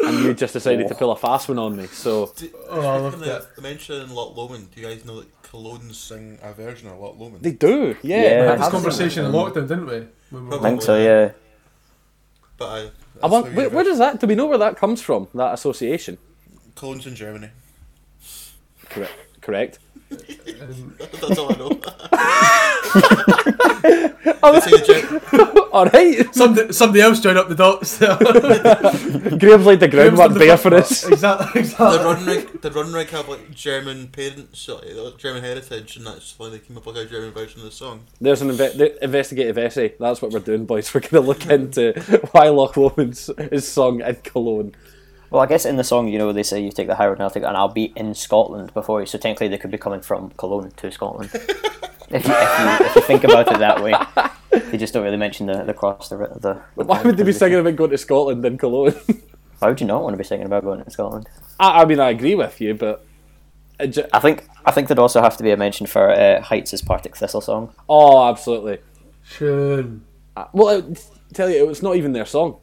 and 0.00 0.24
you 0.24 0.34
just 0.34 0.52
decided 0.52 0.88
to 0.88 0.94
oh. 0.94 0.98
pull 0.98 1.12
a 1.12 1.16
fast 1.16 1.48
one 1.48 1.58
on 1.58 1.76
me. 1.76 1.86
So 1.86 2.32
Do, 2.36 2.50
Oh, 2.68 2.80
I 2.80 2.96
loved 2.98 3.20
the, 3.20 3.46
the 3.54 3.62
mention 3.62 4.02
in 4.02 4.10
Loch 4.14 4.36
Lomond, 4.36 4.70
do 4.74 4.80
you 4.80 4.86
guys 4.86 5.04
know 5.04 5.20
that 5.20 5.42
Colognes 5.42 5.94
sing 5.94 6.38
a 6.42 6.52
version 6.52 6.88
of 6.88 6.98
Loch 6.98 7.18
Lomond? 7.18 7.42
they 7.42 7.52
do, 7.52 7.96
yeah. 8.02 8.22
Yeah. 8.22 8.40
We 8.42 8.48
had 8.48 8.60
this 8.60 8.68
conversation 8.68 9.24
in 9.24 9.32
lockdown, 9.32 9.68
didn't 9.68 9.86
we? 9.86 10.06
When 10.30 10.48
we 10.48 10.56
I 10.56 10.60
think 10.60 10.82
so, 10.82 10.96
yeah. 10.96 11.32
But 12.58 12.66
I, 12.66 12.90
I 13.22 13.26
want, 13.28 13.52
where, 13.54 13.68
where 13.70 13.84
does 13.84 13.98
that? 13.98 14.20
Do 14.20 14.26
we 14.26 14.34
know 14.34 14.46
where 14.46 14.58
that 14.58 14.76
comes 14.76 15.02
from? 15.02 15.28
That 15.34 15.54
association? 15.54 16.18
Colognes 16.74 17.06
in 17.06 17.14
Germany. 17.14 17.50
Correct. 18.88 19.12
Correct. 19.40 19.78
Um, 20.10 20.18
and 20.60 20.98
That's 20.98 21.38
all 21.38 21.52
I 21.52 21.56
know. 21.56 21.68
They 24.52 24.60
say 24.60 24.70
the 24.70 25.20
Ger- 25.32 25.60
All 25.72 25.86
right. 25.86 26.34
somebody, 26.34 26.72
somebody 26.72 27.00
else 27.00 27.20
join 27.20 27.36
up 27.36 27.48
the 27.48 27.54
dots. 27.54 27.98
there. 27.98 28.16
Graham's 29.38 29.66
laid 29.66 29.80
the 29.80 29.88
groundwork 29.88 30.30
done 30.30 30.38
the 30.38 30.56
for 30.56 30.70
part. 30.70 30.82
us. 30.82 31.04
Exactly. 31.06 31.52
the 31.54 31.58
exactly. 31.60 31.98
Runrig, 31.98 32.60
the 32.60 32.70
Runrig 32.70 33.08
have 33.10 33.28
like 33.28 33.50
German 33.50 34.08
parents, 34.08 34.58
so, 34.60 34.76
like, 34.76 35.18
German 35.18 35.42
heritage, 35.42 35.96
and 35.96 36.06
that's 36.06 36.38
why 36.38 36.48
they 36.48 36.58
came 36.58 36.76
up 36.76 36.86
with 36.86 36.96
a 36.96 37.04
German 37.06 37.32
version 37.32 37.60
of 37.60 37.64
the 37.66 37.72
song. 37.72 38.04
There's 38.20 38.40
an 38.42 38.50
inve- 38.50 38.76
the 38.78 39.02
investigative 39.04 39.58
essay. 39.58 39.94
That's 39.98 40.22
what 40.22 40.30
we're 40.30 40.40
doing, 40.40 40.64
boys. 40.64 40.92
We're 40.94 41.00
going 41.00 41.10
to 41.10 41.20
look 41.20 41.46
into 41.46 41.92
why 42.32 42.48
Loch 42.48 42.76
Lomond's 42.76 43.28
is 43.38 43.66
sung 43.68 44.00
in 44.00 44.14
Cologne. 44.16 44.74
Well, 45.30 45.42
I 45.42 45.46
guess 45.46 45.64
in 45.64 45.76
the 45.76 45.84
song, 45.84 46.08
you 46.08 46.18
know, 46.18 46.32
they 46.32 46.42
say 46.42 46.62
you 46.62 46.70
take 46.70 46.86
the 46.86 46.94
high 46.94 47.06
road 47.06 47.14
and 47.14 47.22
I'll 47.22 47.30
take, 47.30 47.42
and 47.42 47.56
I'll 47.56 47.68
be 47.68 47.92
in 47.96 48.14
Scotland 48.14 48.72
before 48.74 49.00
you. 49.00 49.06
So 49.06 49.18
technically, 49.18 49.48
they 49.48 49.58
could 49.58 49.70
be 49.70 49.78
coming 49.78 50.00
from 50.00 50.30
Cologne 50.30 50.70
to 50.76 50.90
Scotland. 50.90 51.30
if, 51.34 51.42
you, 51.44 51.48
if, 52.10 52.26
you, 52.28 52.86
if 52.86 52.96
you 52.96 53.02
think 53.02 53.24
about 53.24 53.50
it 53.50 53.58
that 53.58 53.82
way, 53.82 53.94
they 54.70 54.78
just 54.78 54.94
don't 54.94 55.04
really 55.04 55.16
mention 55.16 55.46
the 55.46 55.64
the 55.64 55.74
cross. 55.74 56.08
The, 56.08 56.16
the, 56.16 56.62
the 56.76 56.84
Why 56.84 57.02
would 57.02 57.16
they 57.16 57.24
be 57.24 57.32
singing 57.32 57.58
about 57.58 57.76
going 57.76 57.90
to 57.90 57.98
Scotland 57.98 58.44
in 58.44 58.58
Cologne? 58.58 58.94
Why 59.58 59.68
would 59.68 59.80
you 59.80 59.86
not 59.86 60.02
want 60.02 60.14
to 60.14 60.18
be 60.18 60.24
singing 60.24 60.46
about 60.46 60.64
going 60.64 60.84
to 60.84 60.90
Scotland? 60.90 61.28
I, 61.58 61.82
I 61.82 61.84
mean, 61.84 61.98
I 61.98 62.10
agree 62.10 62.34
with 62.34 62.60
you, 62.60 62.74
but 62.74 63.04
it 63.80 63.98
I 64.12 64.20
think 64.20 64.46
I 64.64 64.70
think 64.70 64.88
there'd 64.88 64.98
also 64.98 65.22
have 65.22 65.36
to 65.38 65.42
be 65.42 65.50
a 65.50 65.56
mention 65.56 65.86
for 65.86 66.10
uh, 66.10 66.40
Heights' 66.40 66.80
Partick 66.82 67.16
Thistle 67.16 67.40
song. 67.40 67.74
oh, 67.88 68.28
absolutely. 68.28 68.78
Sean. 69.22 70.04
Uh, 70.36 70.46
Well, 70.52 70.68
it, 70.68 71.04
tell 71.32 71.50
you, 71.50 71.58
it 71.58 71.66
was 71.66 71.82
not 71.82 71.96
even 71.96 72.12
their 72.12 72.26
song. 72.26 72.58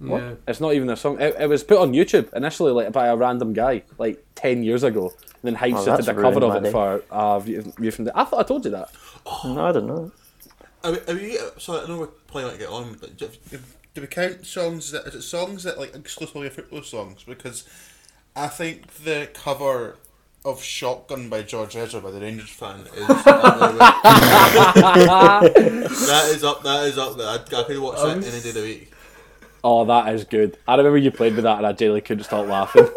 Yeah. 0.00 0.34
It's 0.46 0.60
not 0.60 0.74
even 0.74 0.86
their 0.86 0.96
song. 0.96 1.20
It, 1.20 1.34
it 1.40 1.48
was 1.48 1.64
put 1.64 1.78
on 1.78 1.92
YouTube 1.92 2.32
initially, 2.34 2.72
like 2.72 2.92
by 2.92 3.06
a 3.06 3.16
random 3.16 3.52
guy, 3.54 3.82
like 3.98 4.22
ten 4.34 4.62
years 4.62 4.82
ago. 4.82 5.06
And 5.08 5.42
then 5.42 5.54
Heights 5.54 5.76
Oh, 5.78 5.84
did 5.84 5.90
that's 5.92 6.06
the 6.06 6.14
cover 6.14 6.44
of 6.44 6.56
it 6.56 6.64
day. 6.64 6.70
for 6.72 7.02
uh, 7.10 7.38
View, 7.38 7.72
View 7.78 7.90
from 7.90 8.04
the. 8.04 8.18
I 8.18 8.24
thought 8.24 8.40
I 8.40 8.42
told 8.42 8.64
you 8.64 8.70
that. 8.72 8.90
No, 9.44 9.64
I 9.64 9.72
don't 9.72 9.86
know. 9.86 10.12
Are 10.84 10.92
we, 10.92 10.98
are 11.08 11.14
we, 11.14 11.38
so 11.58 11.82
I 11.82 11.86
know 11.88 11.98
we're 11.98 12.06
playing 12.08 12.48
like 12.48 12.58
get 12.58 12.68
on, 12.68 12.94
but 13.00 13.16
do, 13.16 13.28
do 13.94 14.00
we 14.02 14.06
count 14.06 14.44
songs 14.46 14.90
that 14.92 15.06
is 15.06 15.14
it 15.14 15.22
songs 15.22 15.62
that 15.64 15.78
like 15.78 15.94
exclusively 15.94 16.46
are 16.48 16.50
football 16.50 16.82
songs? 16.82 17.24
Because 17.24 17.64
I 18.36 18.48
think 18.48 18.92
the 19.04 19.28
cover 19.32 19.96
of 20.44 20.62
Shotgun 20.62 21.28
by 21.28 21.42
George 21.42 21.74
Ezra 21.74 22.00
by 22.00 22.10
the 22.12 22.20
Rangers 22.20 22.50
fan 22.50 22.80
is 22.94 23.08
up 23.08 23.24
there 23.24 23.72
with- 23.72 23.78
that 26.06 26.30
is 26.32 26.44
up 26.44 26.62
that 26.62 26.84
is 26.84 26.98
up 26.98 27.16
there. 27.16 27.26
I, 27.28 27.34
I 27.34 27.64
could 27.64 27.78
watch 27.78 27.96
that 27.96 28.18
any 28.32 28.40
day 28.42 28.48
of 28.50 28.54
the 28.54 28.62
week. 28.62 28.92
Oh, 29.68 29.84
that 29.86 30.14
is 30.14 30.22
good. 30.22 30.56
I 30.68 30.76
remember 30.76 30.96
you 30.96 31.10
played 31.10 31.34
with 31.34 31.42
that, 31.42 31.58
and 31.58 31.66
I 31.66 31.72
genuinely 31.72 32.00
couldn't 32.00 32.22
stop 32.22 32.46
laughing. 32.46 32.86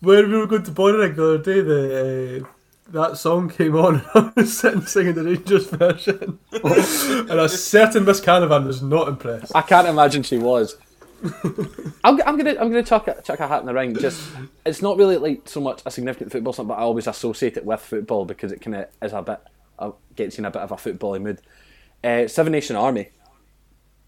When 0.00 0.32
we 0.32 0.38
were 0.38 0.46
going 0.46 0.62
to 0.62 0.70
Bonnyrigg 0.70 1.14
the 1.14 1.34
other 1.34 1.38
day, 1.38 1.60
the 1.60 2.42
uh, 2.42 2.48
that 2.88 3.18
song 3.18 3.50
came 3.50 3.76
on, 3.76 3.96
and 3.96 4.04
I 4.14 4.32
was 4.34 4.58
sitting 4.58 4.80
singing 4.86 5.14
the 5.14 5.22
Rangers 5.22 5.66
version, 5.66 6.38
and 6.52 7.30
a 7.30 7.48
certain 7.48 8.06
Miss 8.06 8.20
Canavan 8.20 8.66
was 8.66 8.82
not 8.82 9.08
impressed. 9.08 9.54
I 9.54 9.60
can't 9.60 9.86
imagine 9.86 10.22
she 10.22 10.38
was. 10.38 10.78
I'm, 12.02 12.20
I'm 12.22 12.36
gonna 12.38 12.56
I'm 12.58 12.70
gonna 12.70 12.82
chuck 12.82 13.06
a, 13.08 13.20
chuck 13.22 13.38
a 13.38 13.46
hat 13.46 13.60
in 13.60 13.66
the 13.66 13.74
ring. 13.74 13.94
Just 13.94 14.26
it's 14.64 14.82
not 14.82 14.96
really 14.96 15.18
like 15.18 15.42
so 15.48 15.60
much 15.60 15.82
a 15.84 15.90
significant 15.90 16.32
football 16.32 16.54
song, 16.54 16.66
but 16.66 16.78
I 16.78 16.80
always 16.80 17.06
associate 17.06 17.58
it 17.58 17.64
with 17.64 17.80
football 17.80 18.24
because 18.24 18.50
it 18.52 18.62
kind 18.62 18.74
of 18.74 18.86
is 19.02 19.12
a 19.12 19.22
bit 19.22 19.40
uh, 19.78 19.92
gets 20.16 20.38
you 20.38 20.42
in 20.42 20.46
a 20.46 20.50
bit 20.50 20.62
of 20.62 20.72
a 20.72 20.76
footbally 20.76 21.20
mood. 21.20 21.40
Uh, 22.02 22.26
Seven 22.26 22.52
Nation 22.52 22.74
Army. 22.74 23.10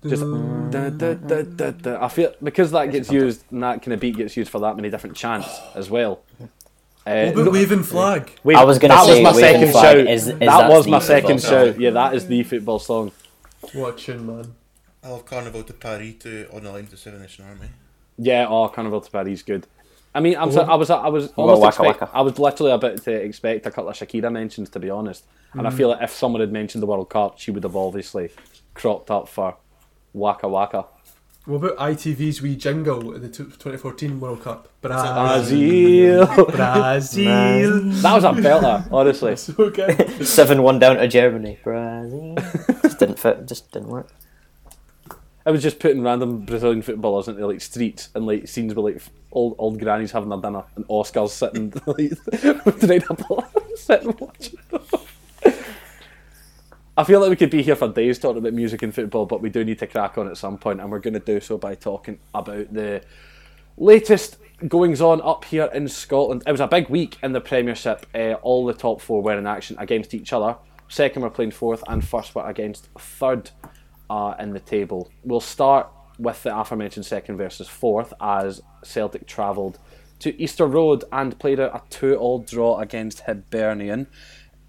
Just 0.05 0.23
da, 0.71 0.91
da, 0.91 1.15
da, 1.15 1.43
da, 1.43 1.71
da. 1.71 2.05
I 2.05 2.09
feel 2.09 2.35
because 2.43 2.73
that 2.73 2.87
gets 2.91 3.11
used 3.13 3.45
and 3.53 3.63
that 3.63 3.83
kind 3.83 3.93
of 3.93 4.01
beat 4.01 4.17
gets 4.17 4.37
used 4.37 4.51
for 4.51 4.59
that 4.61 4.75
many 4.77 4.91
different 4.91 5.17
chants 5.17 5.49
as 5.77 5.89
well. 5.91 6.21
Uh, 6.41 6.47
What 7.27 7.33
about 7.35 7.45
no- 7.47 7.51
waving 7.53 7.83
flag? 7.85 8.31
wait, 8.45 8.57
I 8.57 8.65
was 8.65 8.79
gonna 8.79 8.95
that 8.95 9.05
say 9.07 9.23
was 9.23 9.35
my 9.35 9.41
second 9.41 9.71
Flag 9.73 9.85
shout. 9.85 9.97
is- 10.09 10.27
is 10.29 10.39
that 10.39 10.39
that 10.41 10.71
was 10.71 10.87
my 10.89 10.99
second 10.99 11.41
song? 11.41 11.51
shout. 11.51 11.81
Yeah, 11.81 11.91
that 11.91 12.15
is 12.15 12.27
the 12.27 12.43
football 12.43 12.79
song. 12.79 13.13
Watching 13.75 14.27
man. 14.27 14.55
I 15.05 15.09
love 15.11 15.25
Carnival 15.25 15.63
de 15.63 15.73
Paris 15.73 16.15
to 16.21 16.49
On 16.53 16.63
the 16.63 16.71
Line 16.71 16.87
to 16.87 16.97
Seven 16.97 17.21
Nation 17.23 17.45
Army. 17.45 17.67
Yeah, 18.19 18.47
oh, 18.49 18.69
Carnival 18.69 19.01
to 19.01 19.11
Paris 19.11 19.29
is 19.39 19.43
good. 19.43 19.67
I 20.15 20.21
mean, 20.21 20.37
I'm 20.37 20.53
so, 20.53 20.61
I 20.63 20.75
was 20.75 20.91
I 20.91 21.09
was 21.09 21.33
almost 21.33 21.59
about 21.59 21.61
Waka 21.61 21.83
expect, 21.91 22.01
Waka? 22.03 22.17
I 22.17 22.21
was 22.21 22.39
literally 22.39 22.73
about 22.73 23.03
to 23.05 23.13
expect 23.13 23.67
a 23.67 23.71
couple 23.71 23.89
of 23.89 23.97
Shakira 23.97 24.31
mentions 24.31 24.69
to 24.71 24.79
be 24.79 24.91
honest, 24.91 25.25
and 25.55 25.67
I 25.67 25.71
feel 25.71 25.89
like 25.89 26.03
if 26.03 26.11
someone 26.13 26.41
had 26.41 26.53
mentioned 26.53 26.83
the 26.83 26.87
World 26.87 27.09
Cup, 27.09 27.39
she 27.39 27.51
would 27.51 27.63
have 27.65 27.75
obviously 27.77 28.31
cropped 28.75 29.11
up 29.11 29.27
for 29.29 29.57
Waka 30.13 30.49
Waka. 30.49 30.87
What 31.45 31.57
about 31.57 31.77
ITV's 31.79 32.41
wee 32.41 32.55
jingle 32.55 33.17
at 33.17 33.21
the 33.21 33.29
2014 33.29 34.21
World 34.21 34.43
Cup? 34.43 34.69
Brazil. 34.81 36.27
Brazil. 36.27 36.47
Brazil. 36.47 37.81
that 37.85 38.15
was 38.15 38.25
a 38.25 38.29
belter, 38.29 38.93
honestly. 38.93 39.35
so 39.37 39.71
good. 39.71 40.27
Seven 40.27 40.63
one 40.63 40.79
down 40.79 40.97
to 40.97 41.09
Germany. 41.09 41.59
Brazil. 41.65 42.37
just 42.83 43.01
didn't 43.01 43.19
fit. 43.19 43.49
Just 43.49 43.73
didn't 43.73 43.89
work. 43.89 44.09
I 45.45 45.51
was 45.51 45.65
just 45.65 45.81
putting 45.81 46.03
random 46.03 46.45
Brazilian 46.45 46.83
footballers 46.83 47.27
into 47.27 47.45
like 47.45 47.61
streets 47.61 48.11
and 48.15 48.25
like 48.25 48.47
scenes 48.47 48.73
with 48.77 48.85
like 48.85 49.03
old 49.33 49.57
old 49.59 49.81
grannies 49.81 50.13
having 50.13 50.29
their 50.29 50.41
dinner 50.41 50.63
and 50.77 50.87
Oscars 50.87 51.31
sitting 51.31 51.73
like 51.87 52.65
with 52.65 52.81
the 52.81 52.87
night 52.87 53.11
up 53.11 53.53
sitting 53.75 54.15
watching. 54.21 54.61
I 56.95 57.05
feel 57.05 57.21
like 57.21 57.31
we 57.31 57.37
could 57.37 57.49
be 57.49 57.63
here 57.63 57.75
for 57.75 57.89
days 57.89 58.19
talking 58.19 58.39
about 58.39 58.53
music 58.53 58.83
and 58.83 58.95
football, 58.95 59.25
but 59.25 59.41
we 59.41 59.49
do 59.49 59.65
need 59.65 59.79
to 59.79 59.87
crack 59.87 60.19
on 60.19 60.29
at 60.29 60.37
some 60.37 60.59
point, 60.59 60.79
and 60.79 60.91
we're 60.91 60.99
going 60.99 61.15
to 61.15 61.21
do 61.21 61.41
so 61.41 61.57
by 61.57 61.75
talking 61.75 62.19
about 62.35 62.73
the 62.75 63.03
latest 63.79 64.37
goings 64.69 65.01
on 65.01 65.23
up 65.23 65.47
here 65.47 65.71
in 65.73 65.89
Scotland. 65.89 66.43
It 66.47 66.53
was 66.53 66.61
a 66.61 66.67
big 66.67 66.91
week 66.91 67.17
in 67.23 67.33
the 67.33 67.41
Premiership. 67.41 68.05
Uh, 68.15 68.35
all 68.43 68.67
the 68.67 68.75
top 68.75 69.01
four 69.01 69.23
were 69.23 69.39
in 69.39 69.47
action 69.47 69.77
against 69.79 70.13
each 70.13 70.35
other. 70.35 70.55
Second 70.89 71.23
were 71.23 71.31
playing 71.31 71.53
fourth, 71.53 71.83
and 71.89 72.07
first 72.07 72.35
were 72.35 72.47
against 72.47 72.91
third 72.99 73.51
uh, 74.11 74.35
in 74.39 74.53
the 74.53 74.61
table. 74.61 75.11
We'll 75.25 75.41
start 75.41 75.89
with 76.19 76.43
the 76.43 76.55
aforementioned 76.55 77.07
second 77.07 77.39
versus 77.39 77.69
fourth 77.69 78.13
as 78.21 78.61
Celtic 78.85 79.27
travelled 79.27 79.79
to 80.19 80.41
Easter 80.41 80.67
Road 80.67 81.05
and 81.11 81.39
played 81.39 81.59
a, 81.59 81.75
a 81.75 81.83
two-all 81.89 82.41
draw 82.41 82.81
against 82.81 83.21
Hibernian. 83.21 84.09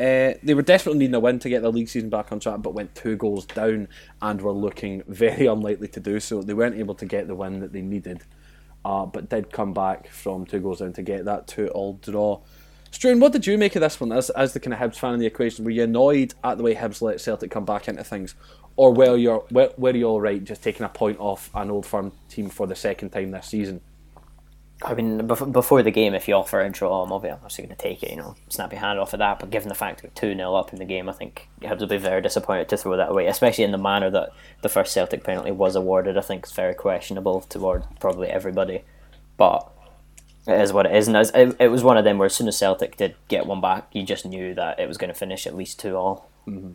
Uh, 0.03 0.33
they 0.43 0.53
were 0.53 0.61
desperately 0.61 0.99
needing 0.99 1.15
a 1.15 1.19
win 1.19 1.39
to 1.39 1.47
get 1.47 1.61
the 1.61 1.71
league 1.71 1.87
season 1.87 2.09
back 2.09 2.29
on 2.33 2.37
track, 2.37 2.61
but 2.61 2.73
went 2.73 2.93
two 2.93 3.15
goals 3.15 3.45
down 3.45 3.87
and 4.21 4.41
were 4.41 4.51
looking 4.51 5.01
very 5.07 5.45
unlikely 5.45 5.87
to 5.87 6.01
do 6.01 6.19
so. 6.19 6.41
They 6.41 6.53
weren't 6.53 6.75
able 6.75 6.95
to 6.95 7.05
get 7.05 7.27
the 7.27 7.35
win 7.35 7.61
that 7.61 7.71
they 7.71 7.81
needed, 7.81 8.21
uh, 8.83 9.05
but 9.05 9.29
did 9.29 9.53
come 9.53 9.73
back 9.73 10.09
from 10.09 10.45
two 10.45 10.59
goals 10.59 10.79
down 10.79 10.91
to 10.93 11.03
get 11.03 11.23
that 11.23 11.47
two-all 11.47 11.99
draw. 12.01 12.41
Struan, 12.91 13.21
what 13.21 13.31
did 13.31 13.47
you 13.47 13.57
make 13.57 13.77
of 13.77 13.81
this 13.81 13.97
one 13.97 14.11
as, 14.11 14.29
as 14.31 14.51
the 14.51 14.59
kind 14.59 14.73
of 14.73 14.79
Hibs 14.79 14.99
fan 14.99 15.13
in 15.13 15.21
the 15.21 15.25
equation? 15.25 15.63
Were 15.63 15.71
you 15.71 15.83
annoyed 15.83 16.33
at 16.43 16.57
the 16.57 16.63
way 16.63 16.75
Hibs 16.75 17.01
let 17.01 17.21
Celtic 17.21 17.49
come 17.49 17.63
back 17.63 17.87
into 17.87 18.03
things, 18.03 18.35
or 18.75 18.93
were 18.93 19.15
you 19.15 19.45
were, 19.51 19.71
were 19.77 19.95
you 19.95 20.03
all 20.03 20.19
right 20.19 20.43
just 20.43 20.61
taking 20.61 20.85
a 20.85 20.89
point 20.89 21.17
off 21.21 21.49
an 21.55 21.71
old 21.71 21.85
firm 21.85 22.11
team 22.27 22.49
for 22.49 22.67
the 22.67 22.75
second 22.75 23.11
time 23.11 23.31
this 23.31 23.47
season? 23.47 23.79
I 24.85 24.93
mean, 24.95 25.25
before 25.27 25.81
the 25.81 25.91
game, 25.91 26.13
if 26.13 26.27
you 26.27 26.33
offer 26.33 26.59
a 26.59 26.69
draw, 26.69 27.03
I'm 27.03 27.11
obviously 27.11 27.63
going 27.63 27.75
to 27.75 27.81
take 27.81 28.03
it. 28.03 28.11
You 28.11 28.17
know, 28.17 28.35
snap 28.49 28.71
your 28.73 28.81
hand 28.81 28.99
off 28.99 29.13
of 29.13 29.19
that. 29.19 29.39
But 29.39 29.49
given 29.49 29.69
the 29.69 29.75
fact 29.75 30.01
that 30.01 30.13
two 30.13 30.35
0 30.35 30.53
up 30.55 30.73
in 30.73 30.79
the 30.79 30.85
game, 30.85 31.07
I 31.07 31.13
think 31.13 31.47
Hibs 31.61 31.79
will 31.79 31.87
be 31.87 31.97
very 31.97 32.21
disappointed 32.21 32.67
to 32.69 32.77
throw 32.77 32.97
that 32.97 33.11
away, 33.11 33.27
especially 33.27 33.63
in 33.63 33.71
the 33.71 33.77
manner 33.77 34.09
that 34.09 34.31
the 34.61 34.69
first 34.69 34.93
Celtic 34.93 35.23
penalty 35.23 35.51
was 35.51 35.75
awarded. 35.75 36.17
I 36.17 36.21
think 36.21 36.43
it's 36.43 36.51
very 36.51 36.73
questionable 36.73 37.41
toward 37.41 37.83
probably 38.01 38.27
everybody, 38.27 38.83
but 39.37 39.71
it 40.47 40.59
is 40.59 40.73
what 40.73 40.85
it 40.85 40.95
is. 40.95 41.07
And 41.07 41.15
it, 41.17 41.55
it 41.59 41.67
was 41.69 41.83
one 41.83 41.97
of 41.97 42.03
them 42.03 42.17
where 42.17 42.25
as 42.25 42.35
soon 42.35 42.49
as 42.49 42.57
Celtic 42.57 42.97
did 42.97 43.15
get 43.29 43.45
one 43.45 43.61
back, 43.61 43.87
you 43.93 44.03
just 44.03 44.25
knew 44.25 44.53
that 44.55 44.79
it 44.79 44.87
was 44.87 44.97
going 44.97 45.13
to 45.13 45.17
finish 45.17 45.47
at 45.47 45.55
least 45.55 45.79
two 45.79 45.95
all. 45.95 46.29
Mm-hmm. 46.45 46.73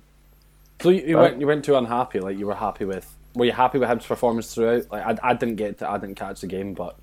So 0.80 0.88
you, 0.90 1.02
you 1.02 1.16
but, 1.16 1.22
went 1.22 1.40
you 1.40 1.46
went 1.46 1.64
too 1.64 1.76
unhappy. 1.76 2.20
Like 2.20 2.38
you 2.38 2.46
were 2.46 2.54
happy 2.54 2.86
with. 2.86 3.14
Were 3.34 3.44
you 3.44 3.52
happy 3.52 3.78
with 3.78 3.88
Hibs' 3.88 4.06
performance 4.06 4.54
throughout? 4.54 4.90
Like 4.90 5.04
I, 5.04 5.30
I 5.30 5.34
didn't 5.34 5.56
get 5.56 5.78
to, 5.78 5.90
I 5.90 5.98
didn't 5.98 6.14
catch 6.14 6.40
the 6.40 6.46
game, 6.46 6.72
but 6.72 6.96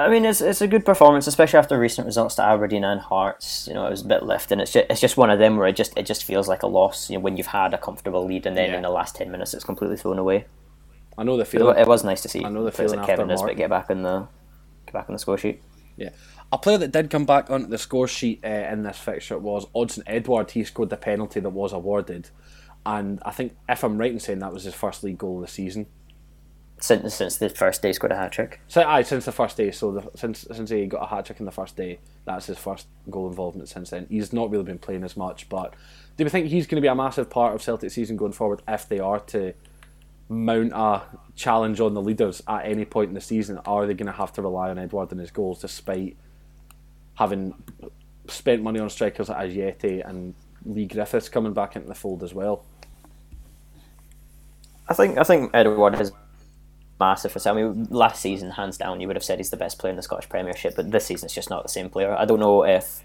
I 0.00 0.08
mean, 0.08 0.24
it's, 0.24 0.40
it's 0.40 0.60
a 0.60 0.66
good 0.66 0.84
performance, 0.84 1.26
especially 1.26 1.58
after 1.58 1.78
recent 1.78 2.06
results 2.06 2.34
to 2.36 2.42
Aberdeen 2.42 2.84
and 2.84 3.00
Hearts. 3.00 3.66
You 3.68 3.74
know, 3.74 3.86
it 3.86 3.90
was 3.90 4.02
a 4.02 4.06
bit 4.06 4.22
lift, 4.22 4.50
and 4.50 4.60
it's 4.60 4.72
just, 4.72 4.86
it's 4.88 5.00
just 5.00 5.16
one 5.16 5.30
of 5.30 5.38
them 5.38 5.56
where 5.56 5.68
it 5.68 5.76
just 5.76 5.96
it 5.96 6.06
just 6.06 6.24
feels 6.24 6.48
like 6.48 6.62
a 6.62 6.66
loss. 6.66 7.10
You 7.10 7.16
know, 7.16 7.20
when 7.20 7.36
you've 7.36 7.48
had 7.48 7.74
a 7.74 7.78
comfortable 7.78 8.24
lead, 8.24 8.46
and 8.46 8.56
then 8.56 8.70
yeah. 8.70 8.76
in 8.76 8.82
the 8.82 8.90
last 8.90 9.16
ten 9.16 9.30
minutes, 9.30 9.52
it's 9.52 9.64
completely 9.64 9.96
thrown 9.96 10.18
away. 10.18 10.46
I 11.18 11.22
know 11.24 11.36
the 11.36 11.44
feeling. 11.44 11.78
It, 11.78 11.86
was 11.86 12.02
nice 12.02 12.22
to 12.22 12.28
see. 12.28 12.44
I 12.44 12.48
know 12.48 12.64
the 12.64 12.72
feeling. 12.72 12.98
Like 12.98 13.06
Kevin 13.06 13.28
Nisbet 13.28 13.56
get 13.56 13.68
back 13.68 13.90
in 13.90 14.02
the 14.02 14.26
get 14.86 14.94
back 14.94 15.08
on 15.08 15.12
the 15.12 15.18
score 15.18 15.36
sheet. 15.36 15.62
Yeah, 15.96 16.10
a 16.50 16.56
player 16.56 16.78
that 16.78 16.92
did 16.92 17.10
come 17.10 17.26
back 17.26 17.50
onto 17.50 17.66
the 17.66 17.78
score 17.78 18.08
sheet 18.08 18.40
uh, 18.42 18.48
in 18.48 18.84
this 18.84 18.98
fixture 18.98 19.38
was 19.38 19.66
Odsonne 19.74 20.04
Edouard. 20.06 20.52
He 20.52 20.64
scored 20.64 20.90
the 20.90 20.96
penalty 20.96 21.40
that 21.40 21.50
was 21.50 21.72
awarded, 21.72 22.30
and 22.86 23.20
I 23.22 23.32
think 23.32 23.56
if 23.68 23.84
I'm 23.84 23.98
right 23.98 24.12
in 24.12 24.20
saying 24.20 24.38
that 24.38 24.52
was 24.52 24.64
his 24.64 24.74
first 24.74 25.04
league 25.04 25.18
goal 25.18 25.36
of 25.36 25.42
the 25.42 25.52
season 25.52 25.86
since 26.80 27.14
since 27.14 27.36
the 27.36 27.50
first 27.50 27.82
day 27.82 27.92
scored 27.92 28.12
a 28.12 28.16
hat 28.16 28.32
trick. 28.32 28.60
So, 28.66 28.82
aye, 28.82 29.02
since 29.02 29.26
the 29.26 29.32
first 29.32 29.56
day. 29.56 29.70
So 29.70 29.92
the, 29.92 30.10
since 30.16 30.46
since 30.52 30.70
he 30.70 30.86
got 30.86 31.02
a 31.02 31.06
hat 31.06 31.26
trick 31.26 31.38
in 31.38 31.46
the 31.46 31.52
first 31.52 31.76
day, 31.76 31.98
that's 32.24 32.46
his 32.46 32.58
first 32.58 32.86
goal 33.10 33.28
involvement 33.28 33.68
since 33.68 33.90
then. 33.90 34.06
He's 34.08 34.32
not 34.32 34.50
really 34.50 34.64
been 34.64 34.78
playing 34.78 35.04
as 35.04 35.16
much, 35.16 35.48
but 35.48 35.74
do 36.16 36.24
we 36.24 36.30
think 36.30 36.48
he's 36.48 36.66
going 36.66 36.76
to 36.76 36.82
be 36.82 36.88
a 36.88 36.94
massive 36.94 37.28
part 37.28 37.54
of 37.54 37.62
Celtic 37.62 37.90
season 37.90 38.16
going 38.16 38.32
forward 38.32 38.62
if 38.66 38.88
they 38.88 38.98
are 38.98 39.20
to 39.20 39.52
mount 40.30 40.72
a 40.72 41.02
challenge 41.36 41.80
on 41.80 41.92
the 41.92 42.00
leaders 42.00 42.42
at 42.48 42.64
any 42.64 42.86
point 42.86 43.08
in 43.08 43.14
the 43.14 43.20
season? 43.20 43.58
Are 43.66 43.86
they 43.86 43.94
going 43.94 44.06
to 44.06 44.12
have 44.12 44.32
to 44.34 44.42
rely 44.42 44.70
on 44.70 44.78
Edouard 44.78 45.12
and 45.12 45.20
his 45.20 45.30
goals, 45.30 45.60
despite 45.60 46.16
having 47.14 47.54
spent 48.26 48.62
money 48.62 48.80
on 48.80 48.88
strikers 48.88 49.28
like 49.28 49.50
Ajeti 49.50 50.08
and 50.08 50.34
Leigh 50.64 50.86
Griffiths 50.86 51.28
coming 51.28 51.52
back 51.52 51.76
into 51.76 51.88
the 51.88 51.94
fold 51.94 52.22
as 52.22 52.32
well? 52.32 52.64
I 54.88 54.94
think 54.94 55.18
I 55.18 55.22
think 55.22 55.50
Edouard 55.54 55.94
has 55.94 56.12
massive 57.00 57.32
for 57.32 57.38
Sammy. 57.40 57.64
Last 57.88 58.20
season, 58.20 58.50
hands 58.50 58.76
down, 58.76 59.00
you 59.00 59.06
would 59.06 59.16
have 59.16 59.24
said 59.24 59.38
he's 59.38 59.50
the 59.50 59.56
best 59.56 59.78
player 59.78 59.90
in 59.90 59.96
the 59.96 60.02
Scottish 60.02 60.28
Premiership, 60.28 60.76
but 60.76 60.92
this 60.92 61.06
season 61.06 61.26
it's 61.26 61.34
just 61.34 61.50
not 61.50 61.62
the 61.62 61.68
same 61.68 61.88
player. 61.88 62.14
I 62.14 62.26
don't 62.26 62.38
know 62.38 62.64
if 62.64 63.02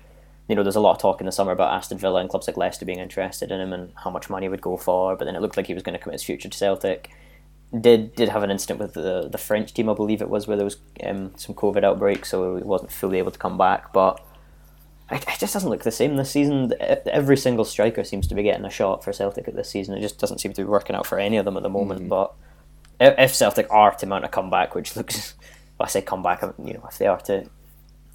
you 0.47 0.55
know. 0.55 0.61
There's 0.61 0.75
a 0.75 0.81
lot 0.81 0.91
of 0.91 0.99
talk 0.99 1.21
in 1.21 1.25
the 1.25 1.31
summer 1.31 1.53
about 1.53 1.73
Aston 1.73 1.97
Villa 1.97 2.19
and 2.19 2.29
clubs 2.29 2.47
like 2.47 2.57
Leicester 2.57 2.85
being 2.85 2.99
interested 2.99 3.49
in 3.51 3.59
him 3.59 3.73
and 3.73 3.93
how 3.95 4.11
much 4.11 4.29
money 4.29 4.49
would 4.49 4.61
go 4.61 4.77
for, 4.77 5.15
but 5.15 5.25
then 5.25 5.35
it 5.35 5.41
looked 5.41 5.57
like 5.57 5.67
he 5.67 5.73
was 5.73 5.81
going 5.81 5.97
to 5.97 6.03
commit 6.03 6.15
his 6.15 6.23
future 6.23 6.49
to 6.49 6.57
Celtic. 6.57 7.09
Did 7.79 8.15
did 8.15 8.29
have 8.29 8.43
an 8.43 8.51
incident 8.51 8.79
with 8.79 8.93
the 8.93 9.29
the 9.29 9.37
French 9.37 9.73
team, 9.73 9.89
I 9.89 9.93
believe 9.95 10.21
it 10.21 10.29
was, 10.29 10.47
where 10.47 10.57
there 10.57 10.65
was 10.65 10.77
um, 11.03 11.31
some 11.37 11.55
COVID 11.55 11.83
outbreak, 11.83 12.25
so 12.25 12.57
he 12.57 12.63
wasn't 12.63 12.91
fully 12.91 13.17
able 13.17 13.31
to 13.31 13.39
come 13.39 13.57
back, 13.57 13.91
but. 13.93 14.21
It, 15.11 15.23
it 15.27 15.37
just 15.37 15.53
doesn't 15.53 15.69
look 15.69 15.83
the 15.83 15.91
same 15.91 16.15
this 16.15 16.31
season. 16.31 16.73
Every 16.79 17.37
single 17.37 17.63
striker 17.63 18.03
seems 18.03 18.25
to 18.25 18.33
be 18.33 18.41
getting 18.41 18.65
a 18.65 18.71
shot 18.71 19.03
for 19.03 19.13
Celtic 19.13 19.47
at 19.47 19.55
this 19.55 19.69
season. 19.69 19.95
It 19.95 20.01
just 20.01 20.17
doesn't 20.17 20.39
seem 20.39 20.51
to 20.53 20.61
be 20.63 20.67
working 20.67 20.95
out 20.95 21.05
for 21.05 21.19
any 21.19 21.37
of 21.37 21.45
them 21.45 21.57
at 21.57 21.61
the 21.61 21.69
moment. 21.69 22.05
Mm. 22.05 22.09
But 22.09 22.33
if 22.99 23.35
Celtic 23.35 23.67
are 23.71 23.93
to 23.95 24.05
mount 24.05 24.25
a 24.25 24.29
comeback, 24.29 24.75
which 24.75 24.95
looks, 24.95 25.35
well, 25.77 25.85
I 25.87 25.89
say 25.89 26.01
comeback, 26.01 26.41
you 26.41 26.73
know, 26.73 26.87
if 26.89 26.97
they 26.97 27.07
are 27.07 27.19
to 27.21 27.49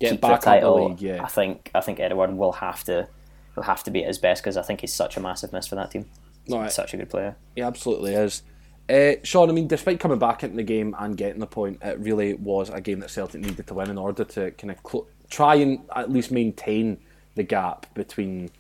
Get 0.00 0.12
keep 0.12 0.20
back 0.22 0.40
the 0.40 0.44
title, 0.46 0.76
the 0.76 0.82
league, 0.84 1.02
yeah. 1.02 1.22
I 1.22 1.26
think 1.26 1.70
I 1.75 1.80
think 1.80 2.00
Edouard 2.00 2.32
will 2.32 2.52
have 2.52 2.82
to 2.84 3.06
will 3.54 3.64
have 3.64 3.84
to 3.84 3.90
be 3.90 4.02
at 4.02 4.08
his 4.08 4.18
best 4.18 4.42
because 4.42 4.56
I 4.56 4.62
think 4.62 4.80
he's 4.80 4.94
such 4.94 5.16
a 5.16 5.20
massive 5.20 5.52
miss 5.52 5.66
for 5.66 5.75
that 5.75 5.90
team. 5.90 6.06
No, 6.49 6.62
he's 6.62 6.75
such 6.75 6.94
a 6.94 6.96
good 6.96 7.10
player. 7.10 7.37
He 7.54 7.62
absolutely 7.62 8.14
is. 8.14 8.42
Uh, 8.88 9.12
Sean, 9.22 9.50
I 9.50 9.52
mean, 9.52 9.68
despite 9.68 10.00
coming 10.00 10.18
back 10.18 10.42
into 10.42 10.56
the 10.56 10.64
game 10.64 10.96
and 10.99 11.16
getting 11.16 11.38
the 11.38 11.46
point, 11.46 11.78
it 11.82 11.99
really 12.00 12.34
was 12.34 12.70
a 12.70 12.80
game 12.80 12.99
that 13.00 13.10
Celtic 13.10 13.40
needed 13.40 13.66
to 13.66 13.75
win 13.75 13.88
in 13.90 13.99
order 13.99 14.25
to 14.25 14.50
kind 14.52 14.70
of 14.72 14.78
cl- 14.84 15.06
try 15.28 15.56
and 15.56 15.80
at 15.94 16.10
least 16.10 16.32
maintain 16.32 16.99
the 17.37 17.44
gap 17.44 17.87
between 17.94 18.50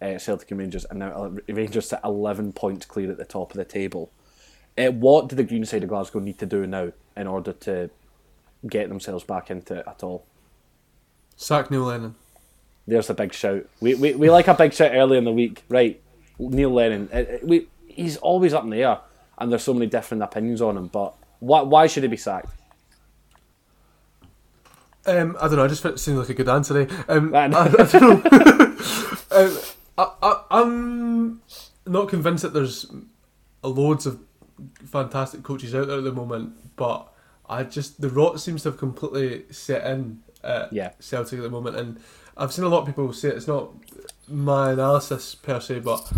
uh, 0.00 0.16
Celtic 0.16 0.50
and 0.52 0.60
Rangers, 0.60 0.86
and 0.86 1.00
now 1.00 1.34
Rangers 1.48 1.92
at 1.92 2.02
11 2.04 2.52
points 2.52 2.86
clear 2.86 3.10
at 3.10 3.18
the 3.18 3.24
top 3.24 3.50
of 3.50 3.56
the 3.56 3.64
table. 3.64 4.10
Uh, 4.76 4.90
what 4.90 5.28
do 5.28 5.36
the 5.36 5.44
green 5.44 5.64
side 5.64 5.82
of 5.82 5.88
Glasgow 5.88 6.18
need 6.18 6.38
to 6.38 6.46
do 6.46 6.66
now 6.66 6.92
in 7.16 7.26
order 7.26 7.52
to 7.52 7.90
get 8.66 8.88
themselves 8.88 9.24
back 9.24 9.50
into 9.50 9.76
it 9.76 9.84
at 9.86 10.02
all? 10.02 10.24
Sack 11.36 11.70
Neil 11.70 11.82
Lennon. 11.82 12.14
There's 12.86 13.08
a 13.08 13.14
big 13.14 13.32
shout. 13.32 13.66
We, 13.80 13.94
we, 13.94 14.14
we 14.14 14.30
like 14.30 14.48
a 14.48 14.54
big 14.54 14.72
shout 14.72 14.92
early 14.92 15.16
in 15.16 15.24
the 15.24 15.32
week, 15.32 15.62
right? 15.68 16.00
Neil 16.38 16.70
Lennon. 16.70 17.08
It, 17.12 17.28
it, 17.28 17.46
we, 17.46 17.68
he's 17.86 18.16
always 18.18 18.52
up 18.52 18.64
in 18.64 18.70
the 18.70 18.82
air, 18.82 18.98
and 19.38 19.50
there's 19.50 19.62
so 19.62 19.74
many 19.74 19.86
different 19.86 20.22
opinions 20.22 20.60
on 20.60 20.76
him. 20.76 20.88
But 20.88 21.14
why, 21.38 21.62
why 21.62 21.86
should 21.86 22.02
he 22.02 22.08
be 22.08 22.16
sacked? 22.16 22.48
Um, 25.06 25.36
I 25.40 25.48
don't 25.48 25.56
know. 25.56 25.64
I 25.64 25.68
just 25.68 25.84
it 25.84 25.98
seemed 25.98 26.18
like 26.18 26.30
a 26.30 26.34
good 26.34 26.48
answer. 26.48 26.80
Eh? 26.80 27.02
Um, 27.08 27.34
I, 27.34 27.44
I, 27.44 27.48
don't 27.48 27.92
know. 27.92 28.10
um, 29.30 29.58
I, 29.98 30.10
I, 30.22 30.42
I'm 30.50 31.42
not 31.86 32.08
convinced 32.08 32.42
that 32.42 32.54
there's 32.54 32.86
loads 33.62 34.06
of 34.06 34.18
fantastic 34.84 35.42
coaches 35.42 35.74
out 35.74 35.86
there 35.86 35.98
at 35.98 36.04
the 36.04 36.12
moment, 36.12 36.76
but 36.76 37.12
I 37.48 37.64
just 37.64 38.00
the 38.00 38.08
rot 38.08 38.40
seems 38.40 38.62
to 38.62 38.70
have 38.70 38.78
completely 38.78 39.44
set 39.50 39.86
in 39.86 40.20
at 40.42 40.72
yeah. 40.72 40.92
Celtic 41.00 41.38
at 41.38 41.42
the 41.42 41.50
moment, 41.50 41.76
and 41.76 42.00
I've 42.36 42.52
seen 42.52 42.64
a 42.64 42.68
lot 42.68 42.80
of 42.80 42.86
people 42.86 43.12
say 43.12 43.28
it's 43.28 43.46
not 43.46 43.72
my 44.28 44.72
analysis 44.72 45.34
per 45.34 45.60
se, 45.60 45.80
but 45.80 46.10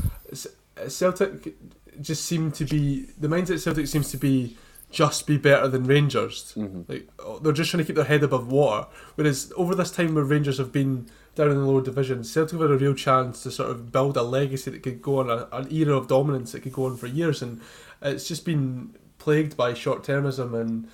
Celtic 0.89 1.57
just 2.01 2.25
seem 2.25 2.53
to 2.53 2.65
be 2.65 3.07
the 3.19 3.29
mindset 3.29 3.61
Celtic 3.61 3.87
seems 3.87 4.11
to 4.11 4.17
be 4.17 4.57
just 4.91 5.27
be 5.27 5.37
better 5.37 5.69
than 5.69 5.85
Rangers. 5.85 6.55
Mm-hmm. 6.57 6.83
Like 6.91 7.43
they're 7.43 7.53
just 7.53 7.71
trying 7.71 7.83
to 7.83 7.87
keep 7.87 7.97
their 7.97 8.05
head 8.05 8.23
above 8.23 8.51
water. 8.51 8.87
Whereas 9.17 9.53
over 9.57 9.75
this 9.75 9.91
time 9.91 10.15
where 10.15 10.25
Rangers 10.25 10.59
have 10.59 10.73
been 10.73 11.09
down 11.35 11.51
in 11.51 11.57
the 11.57 11.65
lower 11.65 11.83
division, 11.83 12.25
Celtic 12.25 12.53
have 12.53 12.63
had 12.63 12.71
a 12.71 12.79
real 12.79 12.95
chance 12.95 13.43
to 13.43 13.51
sort 13.51 13.71
of 13.71 13.91
build 13.93 14.17
a 14.17 14.23
legacy 14.23 14.71
that 14.71 14.83
could 14.83 15.03
go 15.03 15.19
on 15.19 15.29
a, 15.29 15.49
an 15.53 15.71
era 15.73 15.97
of 15.97 16.09
dominance 16.09 16.53
that 16.53 16.61
could 16.61 16.73
go 16.73 16.87
on 16.87 16.97
for 16.97 17.09
years. 17.09 17.43
And 17.43 17.61
it's 18.03 18.29
just 18.29 18.45
been 18.45 18.95
plagued 19.19 19.57
by 19.57 19.75
short 19.75 20.05
termism 20.05 20.55
and 20.55 20.89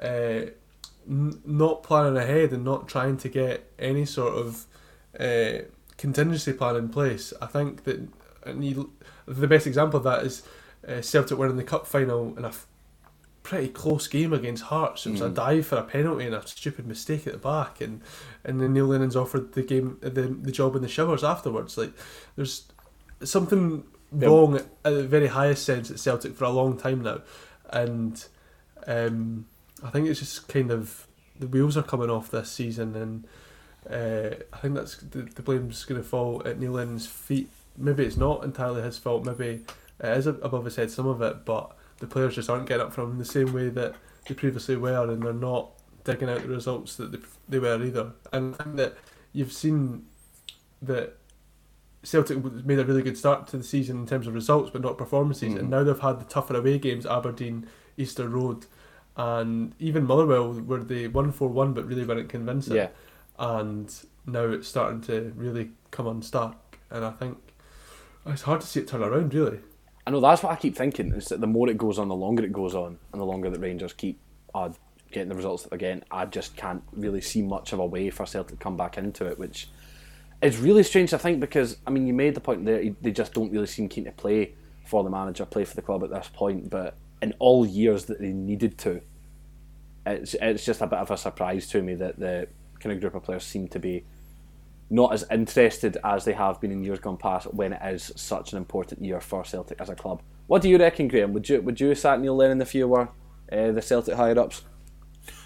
uh, 0.00 0.50
n- 1.08 1.40
not 1.44 1.82
planning 1.82 2.16
ahead 2.16 2.52
and 2.52 2.64
not 2.64 2.88
trying 2.88 3.16
to 3.18 3.28
get 3.28 3.70
any 3.78 4.04
sort 4.04 4.34
of 4.34 4.66
uh, 5.18 5.64
contingency 5.96 6.52
plan 6.52 6.76
in 6.76 6.88
place. 6.88 7.32
I 7.40 7.46
think 7.46 7.84
that 7.84 8.08
you, 8.58 8.92
the 9.26 9.48
best 9.48 9.66
example 9.66 9.98
of 9.98 10.04
that 10.04 10.24
is 10.24 10.42
uh, 10.86 11.00
Celtic 11.00 11.38
winning 11.38 11.56
the 11.56 11.64
cup 11.64 11.86
final 11.86 12.36
in 12.36 12.44
a 12.44 12.48
f- 12.48 12.66
pretty 13.42 13.68
close 13.68 14.06
game 14.08 14.32
against 14.32 14.64
Hearts. 14.64 15.06
It 15.06 15.12
was 15.12 15.20
mm. 15.20 15.26
a 15.26 15.30
dive 15.30 15.66
for 15.66 15.76
a 15.76 15.82
penalty 15.82 16.26
and 16.26 16.34
a 16.34 16.46
stupid 16.46 16.86
mistake 16.86 17.26
at 17.26 17.34
the 17.34 17.38
back, 17.38 17.80
and 17.80 18.00
and 18.44 18.60
then 18.60 18.72
Neil 18.72 18.86
Lennon's 18.86 19.16
offered 19.16 19.52
the 19.52 19.62
game 19.62 19.98
the 20.00 20.10
the 20.10 20.52
job 20.52 20.74
in 20.76 20.82
the 20.82 20.88
showers 20.88 21.24
afterwards. 21.24 21.78
Like 21.78 21.92
there's 22.36 22.64
something 23.22 23.84
wrong 24.14 24.56
at, 24.56 24.66
the 24.82 25.06
very 25.06 25.28
highest 25.28 25.64
sense 25.64 25.90
at 25.90 25.98
Celtic 25.98 26.34
for 26.34 26.44
a 26.44 26.50
long 26.50 26.76
time 26.76 27.02
now, 27.02 27.20
and 27.70 28.24
um, 28.86 29.46
I 29.82 29.90
think 29.90 30.08
it's 30.08 30.20
just 30.20 30.48
kind 30.48 30.70
of 30.70 31.06
the 31.38 31.46
wheels 31.46 31.76
are 31.76 31.82
coming 31.82 32.10
off 32.10 32.30
this 32.30 32.50
season, 32.50 32.94
and 32.96 33.26
uh, 33.90 34.36
I 34.52 34.58
think 34.58 34.74
that's 34.74 34.96
the, 34.98 35.22
the 35.22 35.42
blame's 35.42 35.84
going 35.84 36.00
to 36.00 36.06
fall 36.06 36.42
at 36.44 36.58
Neil 36.58 36.72
Lennon's 36.72 37.06
feet. 37.06 37.48
Maybe 37.76 38.04
it's 38.04 38.16
not 38.16 38.44
entirely 38.44 38.82
his 38.82 38.98
fault. 38.98 39.24
Maybe 39.24 39.64
it 40.00 40.18
is 40.18 40.26
above 40.26 40.64
his 40.64 40.76
head 40.76 40.90
some 40.90 41.06
of 41.06 41.20
it, 41.22 41.44
but 41.44 41.76
the 41.98 42.06
players 42.06 42.34
just 42.34 42.50
aren't 42.50 42.66
getting 42.66 42.86
up 42.86 42.92
from 42.92 43.12
him 43.12 43.18
the 43.18 43.24
same 43.24 43.52
way 43.52 43.68
that 43.68 43.94
they 44.28 44.34
previously 44.34 44.76
were, 44.76 45.10
and 45.10 45.22
they're 45.22 45.32
not 45.32 45.70
digging 46.04 46.28
out 46.28 46.42
the 46.42 46.48
results 46.48 46.96
that 46.96 47.12
they, 47.12 47.18
they 47.48 47.58
were 47.58 47.82
either. 47.82 48.12
And 48.32 48.54
I 48.58 48.64
think 48.64 48.76
that 48.76 48.96
you've 49.32 49.52
seen 49.52 50.06
that 50.82 51.16
Celtic 52.04 52.42
made 52.64 52.78
a 52.78 52.84
really 52.84 53.02
good 53.02 53.18
start 53.18 53.46
to 53.48 53.56
the 53.56 53.64
season 53.64 53.98
in 53.98 54.06
terms 54.06 54.26
of 54.26 54.34
results, 54.34 54.70
but 54.70 54.82
not 54.82 54.96
performances. 54.98 55.54
Mhm. 55.54 55.58
And 55.58 55.70
now 55.70 55.82
they've 55.82 55.98
had 55.98 56.20
the 56.20 56.24
tougher 56.24 56.56
away 56.56 56.78
games: 56.78 57.06
Aberdeen, 57.06 57.66
Easter 57.96 58.28
Road, 58.28 58.66
and 59.16 59.74
even 59.78 60.04
Motherwell, 60.04 60.52
where 60.52 60.80
they 60.80 61.08
won 61.08 61.32
four 61.32 61.48
one, 61.48 61.72
but 61.72 61.86
really 61.86 62.04
weren't 62.04 62.28
convincing. 62.28 62.76
Yeah. 62.76 62.88
And 63.38 63.92
now 64.26 64.44
it's 64.44 64.68
starting 64.68 65.00
to 65.02 65.32
really 65.36 65.70
come 65.90 66.06
unstuck, 66.06 66.78
and 66.90 67.04
I 67.04 67.10
think 67.10 67.38
it's 68.26 68.42
hard 68.42 68.60
to 68.60 68.66
see 68.66 68.80
it 68.80 68.88
turn 68.88 69.02
around. 69.02 69.34
Really. 69.34 69.60
I 70.06 70.10
know 70.10 70.20
that's 70.20 70.42
what 70.42 70.52
I 70.52 70.56
keep 70.56 70.76
thinking. 70.76 71.12
Is 71.12 71.26
that 71.26 71.40
the 71.40 71.46
more 71.46 71.68
it 71.70 71.78
goes 71.78 71.98
on, 71.98 72.08
the 72.08 72.14
longer 72.14 72.44
it 72.44 72.52
goes 72.52 72.74
on, 72.74 72.98
and 73.12 73.20
the 73.20 73.24
longer 73.24 73.48
that 73.48 73.58
Rangers 73.58 73.94
keep 73.94 74.20
uh, 74.54 74.70
getting 75.10 75.30
the 75.30 75.34
results 75.34 75.62
that 75.62 75.70
they're 75.70 75.78
getting, 75.78 76.02
I 76.10 76.26
just 76.26 76.56
can't 76.56 76.82
really 76.92 77.22
see 77.22 77.40
much 77.40 77.72
of 77.72 77.78
a 77.78 77.86
way 77.86 78.10
for 78.10 78.26
Celtic 78.26 78.58
to 78.58 78.62
come 78.62 78.76
back 78.76 78.98
into 78.98 79.24
it, 79.26 79.38
which 79.38 79.68
is 80.44 80.58
really 80.58 80.82
strange. 80.82 81.12
I 81.14 81.18
think 81.18 81.40
because 81.40 81.78
I 81.86 81.90
mean, 81.90 82.06
you 82.06 82.14
made 82.14 82.34
the 82.34 82.40
point 82.40 82.64
there 82.64 82.82
they 83.00 83.10
just 83.10 83.32
don't 83.32 83.50
really 83.50 83.66
seem 83.66 83.88
keen 83.88 84.04
to 84.04 84.12
play 84.12 84.54
for 84.86 85.02
the 85.02 85.10
manager, 85.10 85.44
play 85.46 85.64
for 85.64 85.74
the 85.74 85.82
club 85.82 86.04
at 86.04 86.10
this 86.10 86.30
point. 86.32 86.70
But 86.70 86.96
in 87.22 87.34
all 87.38 87.66
years 87.66 88.04
that 88.06 88.20
they 88.20 88.32
needed 88.32 88.78
to, 88.78 89.00
it's 90.06 90.34
it's 90.40 90.64
just 90.64 90.80
a 90.80 90.86
bit 90.86 90.98
of 90.98 91.10
a 91.10 91.16
surprise 91.16 91.66
to 91.68 91.82
me 91.82 91.94
that 91.94 92.18
the 92.18 92.48
kind 92.80 92.92
of 92.92 93.00
group 93.00 93.14
of 93.14 93.22
players 93.22 93.44
seem 93.44 93.68
to 93.68 93.78
be 93.78 94.04
not 94.90 95.12
as 95.12 95.24
interested 95.30 95.96
as 96.04 96.24
they 96.24 96.34
have 96.34 96.60
been 96.60 96.70
in 96.70 96.84
years 96.84 96.98
gone 96.98 97.16
past 97.16 97.52
when 97.54 97.72
it 97.72 97.80
is 97.84 98.12
such 98.16 98.52
an 98.52 98.58
important 98.58 99.02
year 99.02 99.20
for 99.20 99.44
Celtic 99.44 99.80
as 99.80 99.88
a 99.88 99.94
club. 99.94 100.22
What 100.46 100.60
do 100.60 100.68
you 100.68 100.78
reckon, 100.78 101.08
Graham? 101.08 101.32
Would 101.32 101.48
you 101.48 101.62
would 101.62 101.80
you 101.80 101.94
sat 101.94 102.20
Neil 102.20 102.36
Lennon 102.36 102.60
if 102.60 102.74
you 102.74 102.86
were 102.86 103.08
uh, 103.50 103.72
the 103.72 103.82
Celtic 103.82 104.14
higher 104.14 104.38
ups? 104.38 104.62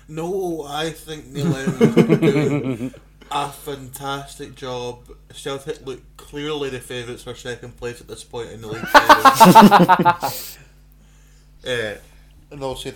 No, 0.08 0.64
I 0.66 0.90
think 0.90 1.26
Neil 1.26 1.46
Lennon 1.46 2.94
a 3.30 3.50
fantastic 3.50 4.54
job. 4.54 5.04
Celtic 5.32 5.84
look 5.86 6.00
clearly 6.16 6.70
the 6.70 6.80
favourites 6.80 7.22
for 7.22 7.34
second 7.34 7.76
place 7.76 8.00
at 8.00 8.08
this 8.08 8.24
point 8.24 8.50
in 8.50 8.60
the 8.60 8.68
league. 8.68 8.86
table. 8.86 10.32
uh, 11.66 11.94
and 12.50 12.62
also, 12.62 12.92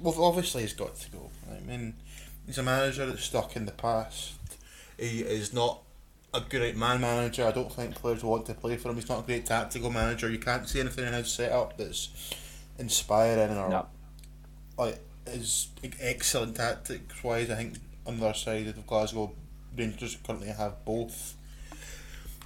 well, 0.00 0.24
obviously 0.24 0.62
he's 0.62 0.74
got 0.74 0.94
to 0.96 1.10
go. 1.10 1.30
I 1.50 1.60
mean, 1.60 1.94
he's 2.46 2.58
a 2.58 2.62
manager 2.62 3.06
that's 3.06 3.24
stuck 3.24 3.56
in 3.56 3.66
the 3.66 3.72
past. 3.72 4.34
He 4.98 5.20
is 5.20 5.52
not 5.52 5.82
a 6.34 6.40
great 6.40 6.76
man 6.76 7.00
manager. 7.00 7.46
I 7.46 7.52
don't 7.52 7.72
think 7.72 7.94
players 7.94 8.22
want 8.22 8.46
to 8.46 8.54
play 8.54 8.76
for 8.76 8.90
him. 8.90 8.96
He's 8.96 9.08
not 9.08 9.20
a 9.20 9.26
great 9.26 9.46
tactical 9.46 9.90
manager. 9.90 10.30
You 10.30 10.38
can't 10.38 10.68
see 10.68 10.80
anything 10.80 11.06
in 11.06 11.12
his 11.14 11.32
setup 11.32 11.76
that's 11.76 12.08
inspiring 12.78 13.56
or 13.56 13.68
No. 13.68 13.86
like 14.78 14.98
is 15.26 15.68
excellent 16.00 16.56
tactics 16.56 17.22
wise. 17.22 17.50
I 17.50 17.54
think 17.56 17.74
on 18.06 18.18
the 18.18 18.26
other 18.26 18.34
side 18.34 18.66
of 18.66 18.86
Glasgow, 18.86 19.32
Rangers 19.76 20.16
currently 20.24 20.48
have 20.48 20.84
both. 20.84 21.34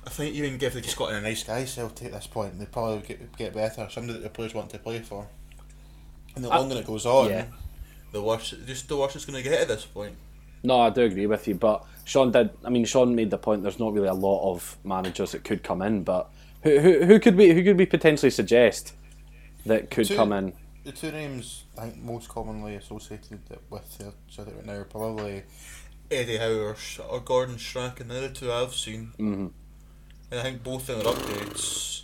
I 0.06 0.10
think 0.10 0.34
even 0.34 0.60
if 0.60 0.74
they 0.74 0.80
just 0.80 0.96
got 0.96 1.10
in 1.10 1.16
a 1.16 1.20
nice 1.20 1.42
guy 1.44 1.64
Celtic 1.64 2.08
at 2.08 2.12
this 2.12 2.26
point, 2.26 2.58
they 2.58 2.66
probably 2.66 3.06
get 3.06 3.36
get 3.36 3.54
better. 3.54 3.88
Somebody 3.90 4.18
that 4.18 4.22
the 4.24 4.28
players 4.30 4.54
want 4.54 4.70
to 4.70 4.78
play 4.78 5.00
for. 5.00 5.26
And 6.36 6.44
the 6.44 6.50
I- 6.50 6.58
longer 6.58 6.76
it 6.76 6.86
goes 6.86 7.06
on, 7.06 7.30
yeah. 7.30 7.46
the 8.12 8.22
worse 8.22 8.50
just 8.66 8.88
the 8.88 8.96
worse 8.96 9.16
it's 9.16 9.24
going 9.24 9.42
to 9.42 9.48
get 9.48 9.60
at 9.60 9.68
this 9.68 9.84
point. 9.84 10.16
No, 10.62 10.80
I 10.80 10.90
do 10.90 11.02
agree 11.02 11.26
with 11.26 11.46
you, 11.46 11.54
but 11.54 11.84
Sean 12.04 12.32
did. 12.32 12.50
I 12.64 12.70
mean, 12.70 12.84
Sean 12.86 13.14
made 13.14 13.30
the 13.30 13.38
point. 13.38 13.62
There's 13.62 13.78
not 13.78 13.92
really 13.92 14.08
a 14.08 14.14
lot 14.14 14.50
of 14.50 14.76
managers 14.84 15.32
that 15.32 15.44
could 15.44 15.62
come 15.62 15.82
in, 15.82 16.02
but 16.04 16.30
who 16.62 16.78
who, 16.80 17.04
who 17.04 17.20
could 17.20 17.36
we 17.36 17.50
who 17.50 17.62
could 17.62 17.78
we 17.78 17.86
potentially 17.86 18.30
suggest 18.30 18.94
that 19.66 19.90
could 19.90 20.06
Two- 20.06 20.16
come 20.16 20.32
in? 20.32 20.52
The 20.84 20.92
two 20.92 21.12
names 21.12 21.64
I 21.78 21.88
think 21.88 22.02
most 22.02 22.28
commonly 22.28 22.74
associated 22.74 23.40
with 23.70 23.96
the 23.98 24.12
Celtic 24.28 24.54
right 24.54 24.66
now 24.66 24.74
are 24.74 24.84
probably 24.84 25.44
Eddie 26.10 26.36
Howe 26.38 26.58
or, 26.58 26.76
or 27.08 27.20
Gordon 27.20 27.58
Strachan. 27.58 28.08
They're 28.08 28.28
the 28.28 28.34
two 28.34 28.52
I've 28.52 28.74
seen. 28.74 29.12
hmm 29.16 29.46
And 30.30 30.40
I 30.40 30.42
think 30.42 30.62
both 30.62 30.88
of 30.88 30.98
them 30.98 31.06
are 31.06 31.16
upgrades. 31.16 32.02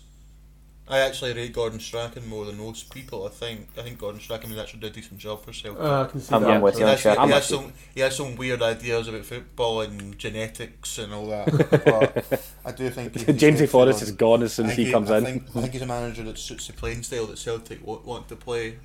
I 0.88 0.98
actually 0.98 1.34
rate 1.34 1.52
Gordon 1.52 1.78
Strachan 1.78 2.26
more 2.28 2.44
than 2.44 2.58
most 2.58 2.92
people. 2.92 3.24
I 3.24 3.28
think 3.28 3.68
I 3.78 3.82
think 3.82 3.98
Gordon 3.98 4.20
Strachan 4.20 4.50
has 4.50 4.58
actually 4.58 4.80
did 4.80 4.90
a 4.90 4.94
decent 4.94 5.20
job 5.20 5.44
for 5.44 5.52
Celtic. 5.52 5.80
Uh, 5.80 6.02
I 6.02 6.06
can 6.06 6.20
see 6.20 6.32
I'm- 6.34 6.42
that. 6.42 6.50
I'm 6.50 6.60
with 6.60 6.74
he, 6.74 6.80
you 6.80 6.86
on 6.86 6.90
has, 6.90 6.98
Strachan. 7.00 7.18
he, 7.20 7.22
I'm 7.22 7.30
has 7.32 7.46
some, 7.46 7.72
he 7.94 8.00
has 8.00 8.16
some 8.16 8.34
weird 8.34 8.60
ideas 8.60 9.06
about 9.06 9.24
football 9.24 9.82
and 9.82 10.18
genetics 10.18 10.98
and 10.98 11.14
all 11.14 11.28
that. 11.28 11.46
but 12.26 12.42
I 12.64 12.72
do 12.72 12.90
think 12.90 13.16
he- 13.16 13.24
he's 13.24 13.36
Jamesy 13.40 13.68
Forrest 13.68 14.02
is 14.02 14.10
gone 14.10 14.42
as 14.42 14.52
soon 14.54 14.66
as 14.66 14.74
think 14.74 14.86
he 14.88 14.92
comes 14.92 15.12
I 15.12 15.18
in. 15.18 15.24
Think, 15.24 15.42
I 15.54 15.60
think 15.60 15.72
he's 15.74 15.82
a 15.82 15.86
manager 15.98 16.24
that 16.24 16.38
suits 16.38 16.66
the 16.66 16.72
playing 16.72 17.04
style 17.04 17.26
that 17.26 17.38
Celtic 17.38 17.86
want, 17.86 18.04
want 18.04 18.28
to 18.28 18.34
play. 18.34 18.78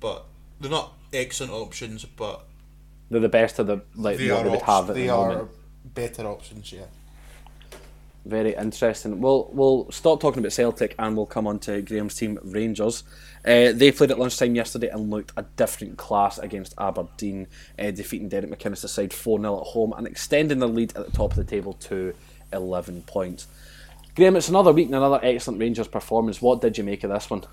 But 0.00 0.24
they're 0.60 0.70
not 0.72 0.94
excellent 1.12 1.52
options, 1.52 2.04
but 2.04 2.46
They're 3.10 3.20
the 3.20 3.28
best 3.28 3.58
of 3.58 3.66
the 3.66 3.82
like 3.94 4.18
they 4.18 4.30
what 4.30 4.44
they 4.44 4.50
would 4.50 4.62
have 4.62 4.90
at 4.90 4.94
they 4.94 5.02
the 5.06 5.10
are 5.10 5.28
moment. 5.30 5.50
better 5.84 6.26
options. 6.26 6.72
Yeah. 6.72 6.84
Very 8.24 8.54
interesting. 8.54 9.20
We'll 9.20 9.48
we'll 9.52 9.90
stop 9.90 10.20
talking 10.20 10.40
about 10.40 10.52
Celtic 10.52 10.94
and 10.98 11.16
we'll 11.16 11.26
come 11.26 11.46
on 11.46 11.58
to 11.60 11.80
Graham's 11.82 12.14
team 12.14 12.38
Rangers. 12.44 13.02
Uh, 13.44 13.72
they 13.72 13.90
played 13.90 14.10
at 14.10 14.18
lunchtime 14.18 14.54
yesterday 14.54 14.88
and 14.88 15.08
looked 15.10 15.32
a 15.38 15.42
different 15.56 15.96
class 15.96 16.36
against 16.38 16.74
Aberdeen, 16.78 17.46
uh, 17.78 17.90
defeating 17.90 18.28
Derek 18.28 18.50
McInnes' 18.50 18.86
side 18.86 19.14
4 19.14 19.40
0 19.40 19.60
at 19.60 19.66
home 19.68 19.94
and 19.96 20.06
extending 20.06 20.58
their 20.58 20.68
lead 20.68 20.94
at 20.94 21.06
the 21.06 21.12
top 21.12 21.30
of 21.30 21.36
the 21.38 21.44
table 21.44 21.72
to 21.72 22.12
11 22.52 23.02
points. 23.02 23.46
Graham, 24.14 24.36
it's 24.36 24.50
another 24.50 24.72
week 24.72 24.86
and 24.86 24.94
another 24.96 25.20
excellent 25.22 25.58
Rangers 25.58 25.88
performance. 25.88 26.42
What 26.42 26.60
did 26.60 26.76
you 26.76 26.84
make 26.84 27.02
of 27.04 27.10
this 27.10 27.30
one? 27.30 27.44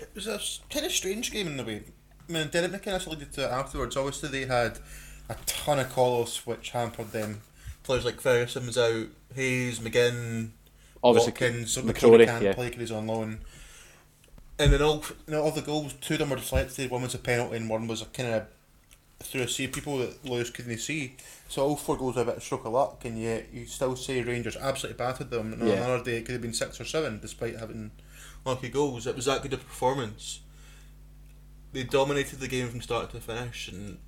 It 0.00 0.10
was 0.14 0.26
a 0.26 0.40
kind 0.68 0.84
of 0.84 0.90
strange 0.90 1.30
game 1.30 1.46
in 1.46 1.56
the 1.56 1.64
way. 1.64 1.82
I 2.30 2.32
mean, 2.32 2.48
Derek 2.48 2.70
McInnes 2.70 3.06
alluded 3.06 3.32
to 3.32 3.44
it 3.44 3.50
afterwards. 3.50 3.96
Obviously, 3.96 4.28
they 4.28 4.46
had 4.46 4.78
a 5.28 5.36
ton 5.46 5.80
of 5.80 5.90
call-offs 5.90 6.46
which 6.46 6.70
hampered 6.70 7.12
them. 7.12 7.40
Players 7.82 8.04
like 8.04 8.20
Ferguson 8.20 8.66
was 8.66 8.78
out, 8.78 9.06
Hayes, 9.34 9.80
McGinn, 9.80 10.50
Obviously, 11.02 11.32
Watkins, 11.32 11.76
McCrorie 11.78 12.26
can't 12.26 12.44
yeah. 12.44 12.52
play 12.54 12.66
because 12.66 12.80
he's 12.80 12.90
on 12.92 13.06
loan. 13.06 13.40
And 14.58 14.72
then 14.72 14.82
all, 14.82 15.02
you 15.26 15.32
know, 15.32 15.42
all 15.42 15.50
the 15.50 15.62
goals, 15.62 15.94
two 15.94 16.14
of 16.14 16.20
them 16.20 16.30
were 16.30 16.36
deflected. 16.36 16.90
One 16.90 17.02
was 17.02 17.14
a 17.14 17.18
penalty, 17.18 17.56
and 17.56 17.68
one 17.68 17.86
was 17.86 18.02
a 18.02 18.06
kind 18.06 18.34
of 18.34 18.46
through 19.20 19.42
a 19.42 19.48
sea 19.48 19.64
of 19.64 19.72
people 19.72 19.98
that 19.98 20.24
lawyers 20.24 20.50
couldn't 20.50 20.78
see. 20.78 21.16
So 21.48 21.62
all 21.66 21.76
four 21.76 21.96
goals 21.96 22.16
were 22.16 22.22
a 22.22 22.26
bit 22.26 22.36
of 22.36 22.42
stroke 22.42 22.64
of 22.64 22.72
luck, 22.72 23.04
and 23.04 23.18
yet 23.18 23.48
you 23.52 23.66
still 23.66 23.96
say 23.96 24.22
Rangers 24.22 24.56
absolutely 24.56 24.98
battered 24.98 25.30
them. 25.30 25.52
And 25.52 25.62
on 25.62 25.68
Yeah. 25.68 25.84
another 25.84 26.04
day, 26.04 26.18
it 26.18 26.26
could 26.26 26.32
have 26.32 26.42
been 26.42 26.54
six 26.54 26.80
or 26.80 26.84
seven, 26.84 27.18
despite 27.20 27.58
having 27.58 27.90
lucky 28.44 28.68
goals. 28.68 29.06
It 29.06 29.16
was 29.16 29.24
that 29.26 29.42
good 29.42 29.52
a 29.52 29.58
performance. 29.58 30.40
They 31.72 31.84
dominated 31.84 32.40
the 32.40 32.48
game 32.48 32.68
from 32.68 32.80
start 32.80 33.10
to 33.12 33.20
finish, 33.20 33.68
and 33.68 33.98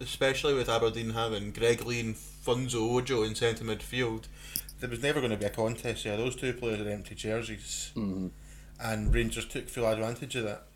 especially 0.00 0.54
with 0.54 0.68
Aberdeen 0.68 1.10
having 1.10 1.50
Greg 1.52 1.84
Leigh 1.84 2.00
and 2.00 2.14
Funso 2.14 2.76
Ojo 2.94 3.22
in 3.24 3.34
centre 3.34 3.64
midfield, 3.64 4.24
there 4.80 4.88
was 4.90 5.02
never 5.02 5.20
going 5.20 5.32
to 5.32 5.36
be 5.36 5.46
a 5.46 5.50
contest 5.50 6.04
there. 6.04 6.16
Those 6.16 6.36
two 6.36 6.52
players 6.52 6.78
had 6.78 6.86
empty 6.86 7.14
jerseys, 7.14 7.90
Mhm. 7.96 8.30
and 8.80 9.12
Rangers 9.14 9.46
took 9.46 9.68
full 9.68 9.86
advantage 9.86 10.36
of 10.36 10.44
that. 10.44 10.66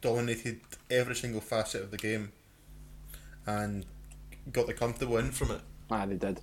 Dominated 0.00 0.60
every 0.90 1.14
single 1.16 1.40
facet 1.40 1.82
of 1.82 1.90
the 1.90 1.96
game, 1.96 2.32
and 3.46 3.84
got 4.52 4.66
the 4.66 4.74
comfortable 4.74 5.14
win 5.14 5.32
from 5.32 5.50
it. 5.52 5.60
Ah, 5.90 6.06
they 6.06 6.16
did. 6.16 6.40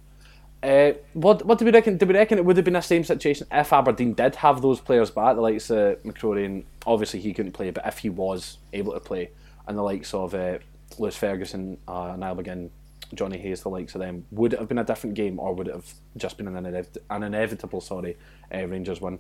Uh, 0.66 0.94
what 1.14 1.46
what 1.46 1.60
do 1.60 1.66
we 1.66 1.70
reckon? 1.70 1.96
Do 1.96 2.08
we 2.08 2.16
reckon 2.16 2.40
it 2.40 2.46
would 2.46 2.58
have 2.58 2.66
been 2.66 2.74
the 2.74 2.82
same 2.82 3.04
situation 3.04 3.46
if 3.52 3.72
Aberdeen 3.72 4.16
did 4.16 4.34
have 4.38 4.64
those 4.64 4.82
players 4.82 5.12
back, 5.12 5.36
the 5.36 5.42
likes 5.42 5.70
of 5.70 6.02
McCrorie, 6.02 6.46
and 6.46 6.64
obviously 6.88 7.20
he 7.20 7.34
couldn't 7.34 7.52
play, 7.52 7.70
but 7.70 7.86
if 7.86 8.00
he 8.00 8.10
was 8.10 8.58
able 8.74 8.94
to 8.94 9.00
play, 9.00 9.30
and 9.68 9.78
the 9.78 9.84
likes 9.84 10.12
of 10.16 10.34
uh, 10.34 10.58
Lewis 10.98 11.16
Ferguson, 11.16 11.78
uh, 11.88 12.16
Niall 12.18 12.38
McGinn, 12.38 12.72
Johnny 13.14 13.38
Hayes, 13.38 13.62
the 13.62 13.70
likes 13.70 13.94
of 13.94 14.02
them, 14.02 14.26
would 14.32 14.54
it 14.54 14.60
have 14.60 14.68
been 14.68 14.80
a 14.80 14.84
different 14.84 15.16
game, 15.16 15.40
or 15.40 15.54
would 15.54 15.68
it 15.68 15.76
have 15.76 15.94
just 16.18 16.36
been 16.36 16.48
an, 16.48 16.56
inev- 16.56 16.98
an 17.12 17.22
inevitable, 17.22 17.80
sorry, 17.80 18.18
uh, 18.52 18.66
Rangers 18.66 19.00
win? 19.00 19.20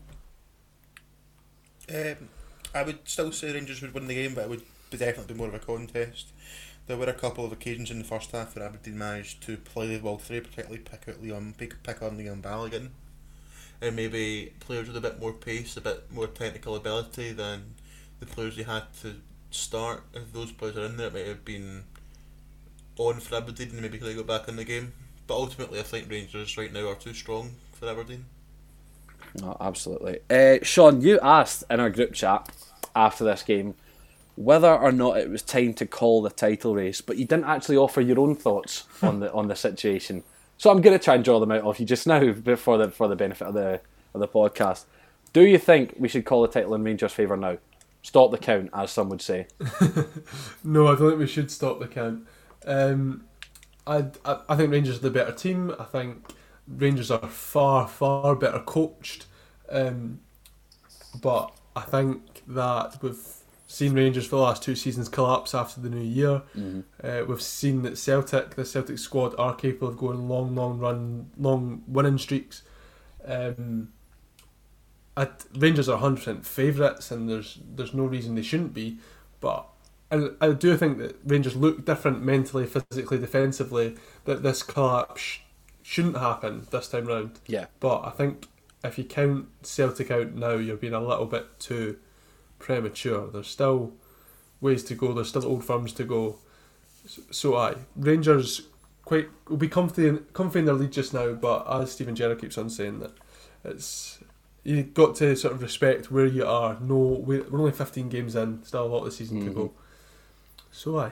Um, 1.94 2.30
I 2.74 2.82
would 2.82 3.08
still 3.08 3.32
say 3.32 3.54
Rangers 3.54 3.84
would 3.84 3.94
win 3.94 4.08
the 4.08 4.16
game, 4.16 4.34
but 4.34 4.46
it 4.46 4.50
would 4.50 4.64
definitely 4.90 5.36
be 5.36 5.38
more 5.38 5.50
of 5.50 5.54
a 5.54 5.60
contest. 5.60 6.34
There 6.88 6.98
were 6.98 7.10
a 7.10 7.14
couple 7.14 7.44
of 7.44 7.52
occasions 7.52 7.90
in 7.90 7.98
the 7.98 8.06
first 8.06 8.32
half 8.32 8.56
where 8.56 8.66
Aberdeen 8.66 8.98
managed 8.98 9.42
to 9.44 9.58
play 9.58 9.88
the 9.88 10.00
ball 10.00 10.20
through, 10.20 10.42
particularly 10.42 10.84
pick 10.84 11.08
out 11.10 11.22
Leon, 11.22 11.56
pick, 11.58 11.82
pick 11.82 12.04
on 12.04 12.18
Leon 12.18 12.44
Balogun, 12.44 12.90
and 13.82 13.96
maybe 13.96 14.54
players 14.60 14.88
with 14.88 14.98
a 14.98 15.02
bit 15.02 15.20
more 15.20 15.34
pace, 15.34 15.76
a 15.78 15.82
bit 15.82 16.12
more 16.12 16.28
technical 16.28 16.76
ability 16.76 17.32
than 17.32 17.74
the 18.20 18.28
players 18.28 18.56
they 18.56 18.64
had 18.64 18.84
to 19.02 19.16
start. 19.50 20.04
If 20.14 20.32
those 20.32 20.52
players 20.52 20.78
are 20.78 20.86
in 20.86 20.98
there, 20.98 21.08
it 21.08 21.14
might 21.14 21.26
have 21.26 21.44
been 21.44 21.86
on 22.98 23.20
for 23.20 23.36
Aberdeen, 23.36 23.72
and 23.72 23.82
maybe 23.82 23.98
could 23.98 24.08
have 24.08 24.18
got 24.18 24.42
back 24.42 24.48
in 24.48 24.56
the 24.56 24.64
game. 24.64 24.94
But 25.26 25.36
ultimately, 25.36 25.80
I 25.80 25.84
think 25.84 26.10
Rangers 26.10 26.56
right 26.56 26.72
now 26.72 26.90
are 26.90 26.96
too 26.96 27.14
strong 27.14 27.56
for 27.74 27.90
Aberdeen. 27.90 28.26
No, 29.42 29.58
absolutely. 29.60 30.20
Uh, 30.30 30.60
Sean, 30.62 31.02
you 31.02 31.20
asked 31.22 31.64
in 31.70 31.80
our 31.80 31.90
group 31.90 32.14
chat 32.14 32.48
after 32.96 33.24
this 33.24 33.42
game 33.42 33.74
whether 34.36 34.74
or 34.74 34.92
not 34.92 35.18
it 35.18 35.30
was 35.30 35.42
time 35.42 35.74
to 35.74 35.86
call 35.86 36.22
the 36.22 36.30
title 36.30 36.76
race, 36.76 37.02
but 37.02 37.18
you 37.18 37.26
didn't 37.26 37.46
actually 37.46 37.78
offer 37.78 38.02
your 38.02 38.20
own 38.20 38.36
thoughts 38.36 38.84
on 39.02 39.20
the 39.20 39.32
on 39.34 39.48
the 39.48 39.56
situation. 39.56 40.24
So 40.58 40.70
I'm 40.70 40.82
going 40.82 40.98
to 40.98 41.04
try 41.04 41.16
and 41.16 41.24
draw 41.24 41.40
them 41.40 41.52
out 41.52 41.64
of 41.64 41.80
you 41.80 41.86
just 41.86 42.08
now 42.08 42.34
for 42.56 42.78
the 42.78 42.92
for 42.92 43.08
the 43.08 43.16
benefit 43.16 43.48
of 43.48 43.54
the 43.54 43.82
of 44.14 44.20
the 44.20 44.28
podcast. 44.28 44.86
Do 45.34 45.42
you 45.42 45.58
think 45.58 45.96
we 45.98 46.08
should 46.08 46.26
call 46.26 46.42
the 46.44 46.48
title 46.48 46.76
in 46.76 46.84
Rangers' 46.84 47.12
favour 47.12 47.36
now? 47.36 47.58
Stop 48.02 48.32
the 48.32 48.38
count, 48.38 48.70
as 48.74 48.92
some 48.92 49.10
would 49.10 49.22
say. 49.22 49.48
No, 50.64 50.88
I 50.88 50.96
don't 50.96 51.10
think 51.10 51.20
we 51.20 51.28
should 51.28 51.52
stop 51.52 51.80
the 51.80 51.88
count. 51.88 52.26
Um, 52.66 53.26
I, 53.86 54.06
I 54.24 54.40
I 54.50 54.56
think 54.56 54.72
Rangers 54.72 54.98
are 54.98 55.02
the 55.02 55.10
better 55.10 55.32
team. 55.32 55.74
I 55.80 55.84
think 55.84 56.26
Rangers 56.68 57.12
are 57.12 57.28
far 57.28 57.88
far 57.88 58.36
better 58.36 58.60
coached, 58.60 59.26
um, 59.70 60.20
but 61.22 61.52
I 61.76 61.82
think 61.82 62.44
that 62.48 62.98
we've 63.02 63.35
seen 63.76 63.94
Rangers 63.94 64.26
for 64.26 64.38
the 64.38 64.42
last 64.42 64.64
two 64.64 64.76
seasons 64.76 65.10
collapse 65.10 65.54
after 65.54 65.82
the 65.82 65.90
new 65.90 66.02
year. 66.02 66.44
Mm-hmm. 66.58 66.80
Uh, 67.04 67.26
we've 67.28 67.42
seen 67.42 67.82
that 67.82 67.98
Celtic, 67.98 68.56
the 68.56 68.64
Celtic 68.64 68.98
squad, 68.98 69.36
are 69.38 69.54
capable 69.54 69.90
of 69.90 69.98
going 69.98 70.30
long, 70.30 70.56
long 70.56 70.80
run, 70.80 71.30
long 71.38 71.84
winning 71.86 72.18
streaks. 72.18 72.62
Um, 73.26 73.90
at, 75.18 75.46
Rangers 75.54 75.90
are 75.90 75.98
hundred 75.98 76.20
percent 76.20 76.46
favourites, 76.46 77.12
and 77.12 77.30
there's 77.30 77.60
there's 77.76 77.94
no 77.94 78.06
reason 78.06 78.36
they 78.36 78.42
shouldn't 78.42 78.74
be. 78.74 78.98
But 79.42 79.68
I, 80.10 80.30
I 80.40 80.52
do 80.54 80.78
think 80.78 80.98
that 81.00 81.18
Rangers 81.26 81.58
look 81.58 81.86
different 81.86 82.24
mentally, 82.24 82.66
physically, 82.66 83.18
defensively. 83.18 83.98
That 84.24 84.42
this 84.42 84.64
collapse 84.64 85.22
sh- 85.22 85.40
shouldn't 85.82 86.18
happen 86.18 86.66
this 86.72 86.88
time 86.88 87.06
round. 87.06 87.40
Yeah. 87.46 87.66
But 87.82 88.06
I 88.06 88.12
think 88.12 88.48
if 88.86 88.98
you 88.98 89.04
count 89.04 89.48
Celtic 89.64 90.12
out 90.12 90.34
now, 90.34 90.54
you're 90.54 90.78
being 90.78 90.94
a 90.94 91.02
little 91.02 91.26
bit 91.26 91.60
too 91.60 91.98
premature. 92.66 93.28
There's 93.32 93.48
still 93.48 93.94
ways 94.60 94.84
to 94.86 94.96
go. 94.96 95.14
There's 95.14 95.30
still 95.30 95.46
old 95.46 95.64
firms 95.64 95.94
to 95.94 96.04
go. 96.04 96.38
So, 97.06 97.22
so 97.32 97.56
I 97.56 97.76
Rangers 97.96 98.64
quite 99.06 99.30
will 99.48 99.58
be 99.58 99.68
comfy 99.68 100.08
in, 100.08 100.18
comfy 100.34 100.60
in 100.60 100.66
their 100.66 100.74
lead 100.74 100.92
just 100.92 101.14
now. 101.14 101.34
But 101.34 101.66
as 101.72 101.92
Steven 101.92 102.16
Gerrard 102.16 102.42
keeps 102.42 102.58
on 102.58 102.70
saying 102.70 103.00
that 103.00 103.12
it's 103.64 104.20
you 104.64 104.82
got 104.82 105.16
to 105.18 105.36
sort 105.36 105.54
of 105.54 105.62
respect 105.62 106.12
where 106.12 106.26
you 106.26 106.44
are. 106.46 106.78
No, 106.82 106.96
we're, 106.98 107.44
we're 107.44 107.60
only 107.60 107.72
15 107.72 108.10
games 108.10 108.36
in. 108.36 108.64
Still 108.64 108.86
a 108.86 108.88
lot 108.88 109.00
of 109.00 109.06
the 109.06 109.12
season 109.12 109.46
to 109.46 109.52
go. 109.52 109.72
So 110.72 110.98
I. 110.98 111.12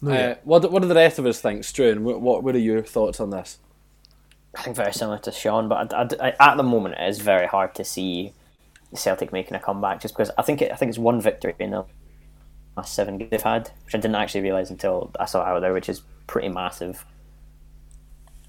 No, 0.00 0.10
Uh, 0.12 0.14
yeah. 0.14 0.34
what 0.44 0.62
do, 0.62 0.68
what 0.68 0.82
do 0.82 0.88
the 0.88 0.94
rest 0.94 1.18
of 1.18 1.26
us 1.26 1.40
think, 1.40 1.62
Struan? 1.62 2.00
What, 2.00 2.20
what 2.20 2.42
what 2.44 2.54
are 2.54 2.58
your 2.58 2.82
thoughts 2.82 3.18
on 3.20 3.30
this? 3.30 3.58
I 4.56 4.62
think 4.62 4.76
very 4.76 4.92
similar 4.92 5.18
to 5.18 5.32
Sean, 5.32 5.68
but 5.68 5.92
I, 5.92 6.02
I- 6.02 6.28
I- 6.38 6.50
at 6.52 6.56
the 6.56 6.62
moment 6.62 6.94
it 7.00 7.08
is 7.08 7.18
very 7.18 7.46
hard 7.48 7.74
to 7.74 7.84
see 7.84 8.32
Celtic 8.94 9.32
making 9.32 9.54
a 9.54 9.60
comeback 9.60 10.00
just 10.00 10.14
because 10.14 10.30
I 10.38 10.42
think 10.42 10.62
it, 10.62 10.72
I 10.72 10.76
think 10.76 10.88
it's 10.88 10.98
one 10.98 11.20
victory 11.20 11.54
in 11.58 11.70
the 11.70 11.84
last 12.76 12.94
seven 12.94 13.18
games 13.18 13.30
they've 13.30 13.42
had, 13.42 13.70
which 13.84 13.94
I 13.94 13.98
didn't 13.98 14.16
actually 14.16 14.42
realise 14.42 14.70
until 14.70 15.10
I 15.18 15.26
saw 15.26 15.42
out 15.42 15.60
there, 15.60 15.72
which 15.72 15.88
is 15.88 16.02
pretty 16.26 16.48
massive. 16.48 17.04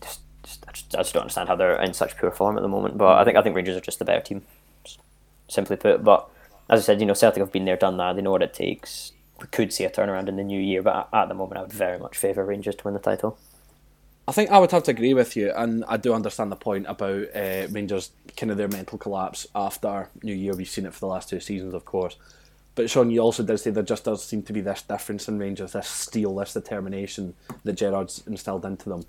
Just, 0.01 0.21
just, 0.43 0.65
I 0.67 0.71
just, 0.71 0.95
I 0.95 0.99
just 0.99 1.13
don't 1.13 1.21
understand 1.21 1.49
how 1.49 1.55
they're 1.55 1.81
in 1.81 1.93
such 1.93 2.17
poor 2.17 2.31
form 2.31 2.57
at 2.57 2.61
the 2.61 2.67
moment. 2.67 2.97
But 2.97 3.17
I 3.17 3.23
think 3.23 3.37
I 3.37 3.41
think 3.41 3.55
Rangers 3.55 3.77
are 3.77 3.81
just 3.81 3.99
the 3.99 4.05
better 4.05 4.21
team, 4.21 4.43
simply 5.47 5.75
put. 5.75 6.03
But 6.03 6.29
as 6.69 6.81
I 6.81 6.83
said, 6.83 6.99
you 6.99 7.05
know 7.05 7.13
Celtic 7.13 7.41
have 7.41 7.51
been 7.51 7.65
there, 7.65 7.77
done 7.77 7.97
that. 7.97 8.15
They 8.15 8.21
know 8.21 8.31
what 8.31 8.43
it 8.43 8.53
takes. 8.53 9.11
We 9.39 9.47
could 9.47 9.73
see 9.73 9.83
a 9.83 9.89
turnaround 9.89 10.29
in 10.29 10.37
the 10.37 10.43
new 10.43 10.59
year, 10.59 10.81
but 10.81 11.09
at 11.11 11.27
the 11.27 11.33
moment 11.33 11.59
I 11.59 11.61
would 11.63 11.73
very 11.73 11.99
much 11.99 12.17
favour 12.17 12.45
Rangers 12.45 12.75
to 12.75 12.83
win 12.85 12.93
the 12.93 12.99
title. 12.99 13.37
I 14.27 14.31
think 14.31 14.49
I 14.49 14.57
would 14.57 14.71
have 14.71 14.83
to 14.83 14.91
agree 14.91 15.13
with 15.13 15.35
you, 15.35 15.51
and 15.55 15.85
I 15.87 15.97
do 15.97 16.13
understand 16.13 16.51
the 16.51 16.55
point 16.55 16.87
about 16.87 17.27
uh, 17.35 17.67
Rangers 17.69 18.09
kind 18.35 18.51
of 18.51 18.57
their 18.57 18.67
mental 18.67 18.97
collapse 18.97 19.45
after 19.53 20.09
New 20.23 20.33
Year. 20.33 20.55
We've 20.55 20.67
seen 20.67 20.87
it 20.87 20.93
for 20.93 20.99
the 21.01 21.07
last 21.07 21.29
two 21.29 21.39
seasons, 21.39 21.75
of 21.75 21.85
course. 21.85 22.15
But 22.73 22.89
Sean, 22.89 23.11
you 23.11 23.19
also 23.19 23.43
did 23.43 23.59
say 23.59 23.69
there 23.69 23.83
just 23.83 24.03
does 24.03 24.23
seem 24.23 24.41
to 24.43 24.53
be 24.53 24.61
this 24.61 24.81
difference 24.81 25.27
in 25.27 25.37
Rangers, 25.37 25.73
this 25.73 25.87
steel, 25.87 26.35
this 26.35 26.53
determination 26.53 27.35
that 27.63 27.73
Gerrard's 27.73 28.23
instilled 28.25 28.65
into 28.65 28.89
them. 28.89 29.05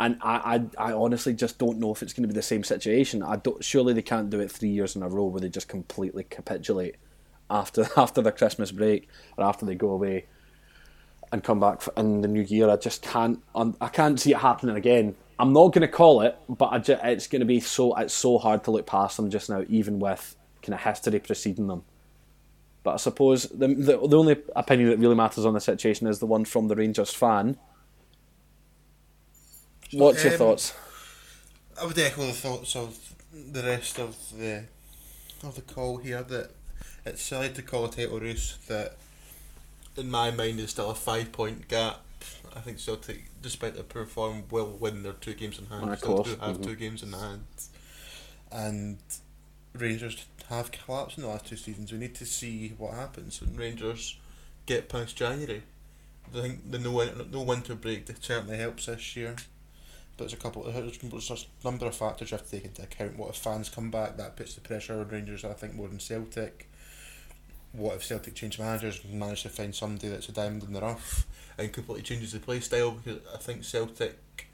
And 0.00 0.18
I, 0.22 0.66
I, 0.78 0.90
I 0.90 0.92
honestly 0.92 1.34
just 1.34 1.58
don't 1.58 1.78
know 1.78 1.92
if 1.92 2.02
it's 2.02 2.12
going 2.12 2.24
to 2.24 2.28
be 2.28 2.34
the 2.34 2.42
same 2.42 2.64
situation. 2.64 3.22
I 3.22 3.36
don't. 3.36 3.62
Surely 3.62 3.92
they 3.92 4.02
can't 4.02 4.30
do 4.30 4.40
it 4.40 4.50
three 4.50 4.70
years 4.70 4.96
in 4.96 5.02
a 5.02 5.08
row 5.08 5.26
where 5.26 5.40
they 5.40 5.48
just 5.48 5.68
completely 5.68 6.24
capitulate 6.24 6.96
after 7.50 7.86
after 7.96 8.22
the 8.22 8.32
Christmas 8.32 8.72
break 8.72 9.08
or 9.36 9.44
after 9.44 9.66
they 9.66 9.74
go 9.74 9.90
away 9.90 10.26
and 11.34 11.42
come 11.42 11.58
back 11.60 11.82
in 11.96 12.20
the 12.22 12.28
new 12.28 12.42
year. 12.42 12.70
I 12.70 12.76
just 12.76 13.02
can't. 13.02 13.42
un- 13.54 13.76
I 13.80 13.88
can't 13.88 14.18
see 14.18 14.30
it 14.32 14.38
happening 14.38 14.76
again. 14.76 15.16
I'm 15.38 15.52
not 15.52 15.72
going 15.72 15.82
to 15.82 15.88
call 15.88 16.20
it, 16.22 16.38
but 16.48 16.66
I 16.66 16.78
ju- 16.78 16.96
it's 17.02 17.26
going 17.26 17.40
to 17.40 17.46
be 17.46 17.58
so. 17.60 17.94
It's 17.96 18.14
so 18.14 18.38
hard 18.38 18.62
to 18.64 18.70
look 18.70 18.86
past 18.86 19.16
them 19.16 19.30
just 19.30 19.50
now, 19.50 19.64
even 19.68 19.98
with 19.98 20.36
kind 20.62 20.74
of 20.74 20.80
history 20.80 21.18
preceding 21.18 21.66
them. 21.66 21.82
But 22.84 22.94
I 22.94 22.96
suppose 22.98 23.44
the, 23.48 23.66
the 23.66 24.06
the 24.06 24.16
only 24.18 24.36
opinion 24.54 24.90
that 24.90 24.98
really 25.00 25.16
matters 25.16 25.44
on 25.44 25.54
the 25.54 25.60
situation 25.60 26.06
is 26.06 26.20
the 26.20 26.26
one 26.26 26.44
from 26.44 26.68
the 26.68 26.76
Rangers 26.76 27.12
fan. 27.12 27.58
What's 29.92 30.22
your 30.22 30.32
Um, 30.34 30.38
thoughts? 30.38 30.72
I 31.80 31.86
would 31.86 31.98
echo 31.98 32.26
the 32.26 32.32
thoughts 32.32 32.76
of 32.76 32.96
the 33.32 33.62
rest 33.62 33.98
of 33.98 34.16
the 34.38 34.64
of 35.42 35.56
the 35.56 35.62
call 35.62 35.96
here 35.98 36.22
that 36.22 36.50
it's 37.04 37.22
silly 37.22 37.50
to 37.50 37.62
call 37.62 37.86
a 37.86 37.90
title 37.90 38.20
race 38.20 38.56
that 38.68 38.96
in 39.96 40.10
my 40.10 40.30
mind 40.30 40.60
is 40.60 40.70
still 40.70 40.90
a 40.90 40.94
five 40.94 41.32
point 41.32 41.68
gap. 41.68 42.00
I 42.56 42.60
think 42.60 42.78
Celtic, 42.78 43.24
despite 43.42 43.74
their 43.74 43.82
poor 43.82 44.06
form, 44.06 44.44
will 44.50 44.70
win 44.78 45.02
their 45.02 45.12
two 45.12 45.34
games 45.34 45.58
in 45.58 45.66
hand. 45.66 45.90
Of 45.90 45.98
Still 45.98 46.16
course, 46.16 46.34
do 46.34 46.40
have 46.40 46.58
mhm. 46.58 46.64
two 46.64 46.76
games 46.76 47.02
in 47.02 47.12
hand. 47.12 47.44
And 48.52 48.98
Rangers 49.74 50.24
have 50.48 50.70
collapsed 50.70 51.18
in 51.18 51.24
the 51.24 51.28
last 51.30 51.46
two 51.46 51.56
seasons. 51.56 51.90
We 51.90 51.98
need 51.98 52.14
to 52.16 52.26
see 52.26 52.74
what 52.78 52.94
happens 52.94 53.40
when 53.40 53.56
Rangers 53.56 54.16
get 54.66 54.88
past 54.88 55.16
January. 55.16 55.62
I 56.34 56.40
think 56.40 56.70
the 56.70 56.78
no 56.78 56.92
win- 56.92 57.28
no 57.30 57.42
winter 57.42 57.74
break 57.74 58.06
certainly 58.20 58.56
helps 58.56 58.86
this 58.86 59.16
year. 59.16 59.36
But 60.16 60.24
there's 60.24 60.32
a 60.32 60.36
couple. 60.36 60.62
There's 60.62 61.30
a 61.30 61.36
number 61.66 61.86
of 61.86 61.96
factors 61.96 62.30
you 62.30 62.36
have 62.36 62.46
to 62.46 62.50
take 62.52 62.64
into 62.64 62.82
account. 62.82 63.18
What 63.18 63.30
if 63.30 63.36
fans 63.36 63.68
come 63.68 63.90
back? 63.90 64.16
That 64.16 64.36
puts 64.36 64.54
the 64.54 64.60
pressure 64.60 64.94
on 65.00 65.08
Rangers. 65.08 65.44
I 65.44 65.54
think 65.54 65.74
more 65.74 65.88
than 65.88 65.98
Celtic. 65.98 66.70
What 67.76 67.96
if 67.96 68.04
Celtic 68.04 68.34
change 68.34 68.58
managers 68.58 69.00
and 69.04 69.18
manage 69.18 69.42
to 69.42 69.48
find 69.48 69.74
somebody 69.74 70.08
that's 70.08 70.28
a 70.28 70.32
diamond 70.32 70.62
in 70.62 70.72
the 70.72 70.80
rough 70.80 71.26
and 71.58 71.72
completely 71.72 72.02
changes 72.02 72.32
the 72.32 72.38
play 72.38 72.60
style? 72.60 72.92
Because 72.92 73.20
I 73.32 73.38
think 73.38 73.64
Celtic, 73.64 74.48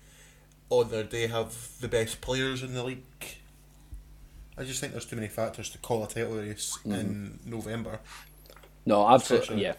on 0.70 0.90
their 0.90 1.04
day, 1.04 1.26
have 1.26 1.54
the 1.80 1.88
best 1.88 2.20
players 2.20 2.62
in 2.62 2.74
the 2.74 2.82
league. 2.82 3.02
I 4.56 4.64
just 4.64 4.80
think 4.80 4.92
there's 4.92 5.04
too 5.04 5.16
many 5.16 5.28
factors 5.28 5.68
to 5.70 5.78
call 5.78 6.04
a 6.04 6.08
title 6.08 6.34
race 6.34 6.78
in 6.84 7.38
November. 7.44 8.00
No, 8.86 9.06
absolutely, 9.06 9.62
yeah. 9.62 9.74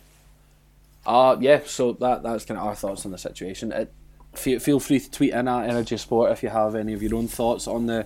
Uh, 1.05 1.35
yeah, 1.39 1.61
so 1.65 1.93
that 1.93 2.21
that's 2.21 2.45
kind 2.45 2.59
of 2.59 2.67
our 2.67 2.75
thoughts 2.75 3.05
on 3.05 3.11
the 3.11 3.17
situation. 3.17 3.71
It, 3.71 3.91
feel, 4.35 4.59
feel 4.59 4.79
free 4.79 4.99
to 4.99 5.11
tweet 5.11 5.33
in 5.33 5.47
at 5.47 5.69
Energy 5.69 5.97
Sport 5.97 6.31
if 6.31 6.43
you 6.43 6.49
have 6.49 6.75
any 6.75 6.93
of 6.93 7.01
your 7.01 7.15
own 7.15 7.27
thoughts 7.27 7.67
on 7.67 7.87
the 7.87 8.05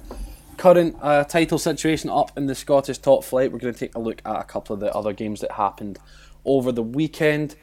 current 0.57 0.97
uh, 1.01 1.23
title 1.23 1.57
situation 1.57 2.09
up 2.09 2.31
in 2.37 2.47
the 2.47 2.55
Scottish 2.55 2.97
top 2.97 3.23
flight. 3.23 3.51
We're 3.51 3.59
going 3.59 3.73
to 3.73 3.79
take 3.79 3.95
a 3.95 3.99
look 3.99 4.21
at 4.25 4.41
a 4.41 4.43
couple 4.43 4.73
of 4.73 4.79
the 4.79 4.93
other 4.93 5.13
games 5.13 5.41
that 5.41 5.51
happened 5.51 5.99
over 6.45 6.71
the 6.71 6.83
weekend. 6.83 7.55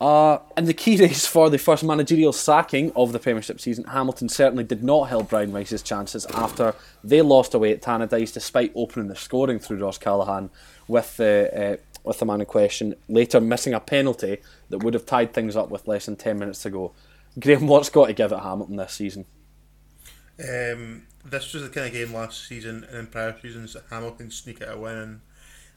Uh, 0.00 0.40
in 0.56 0.64
the 0.64 0.74
key 0.74 0.96
race 1.00 1.26
for 1.26 1.48
the 1.48 1.58
first 1.58 1.84
managerial 1.84 2.32
sacking 2.32 2.90
of 2.96 3.12
the 3.12 3.18
Premiership 3.18 3.60
season, 3.60 3.84
Hamilton 3.84 4.28
certainly 4.28 4.64
did 4.64 4.82
not 4.82 5.04
help 5.04 5.30
Brian 5.30 5.52
Rice's 5.52 5.82
chances 5.82 6.26
after 6.26 6.74
they 7.04 7.22
lost 7.22 7.54
away 7.54 7.72
at 7.72 7.82
Tannadice 7.82 8.32
despite 8.32 8.72
opening 8.74 9.08
the 9.08 9.14
scoring 9.14 9.60
through 9.60 9.78
Ross 9.78 9.98
Callachan 9.98 10.50
with 10.88 11.16
the, 11.18 11.50
uh, 11.54 11.76
with 12.02 12.18
the 12.18 12.24
man 12.24 12.40
in 12.40 12.46
question 12.46 12.96
later 13.08 13.40
missing 13.40 13.74
a 13.74 13.80
penalty 13.80 14.38
that 14.70 14.78
would 14.78 14.94
have 14.94 15.06
tied 15.06 15.32
things 15.32 15.54
up 15.54 15.70
with 15.70 15.86
less 15.86 16.06
than 16.06 16.16
10 16.16 16.36
minutes 16.36 16.62
to 16.62 16.70
go. 16.70 16.92
Graham, 17.38 17.68
what's 17.68 17.88
got 17.88 18.06
to 18.06 18.12
give 18.12 18.32
it 18.32 18.40
Hamilton 18.40 18.76
this 18.76 18.94
season? 18.94 19.24
Um, 20.38 21.02
this 21.24 21.52
was 21.52 21.62
the 21.62 21.68
kind 21.68 21.86
of 21.86 21.92
game 21.92 22.12
last 22.12 22.48
season 22.48 22.84
and 22.88 22.98
in 22.98 23.06
prior 23.06 23.36
seasons 23.40 23.74
that 23.74 23.84
Hamilton 23.90 24.30
sneak 24.30 24.62
out 24.62 24.76
a 24.76 24.78
win, 24.78 25.20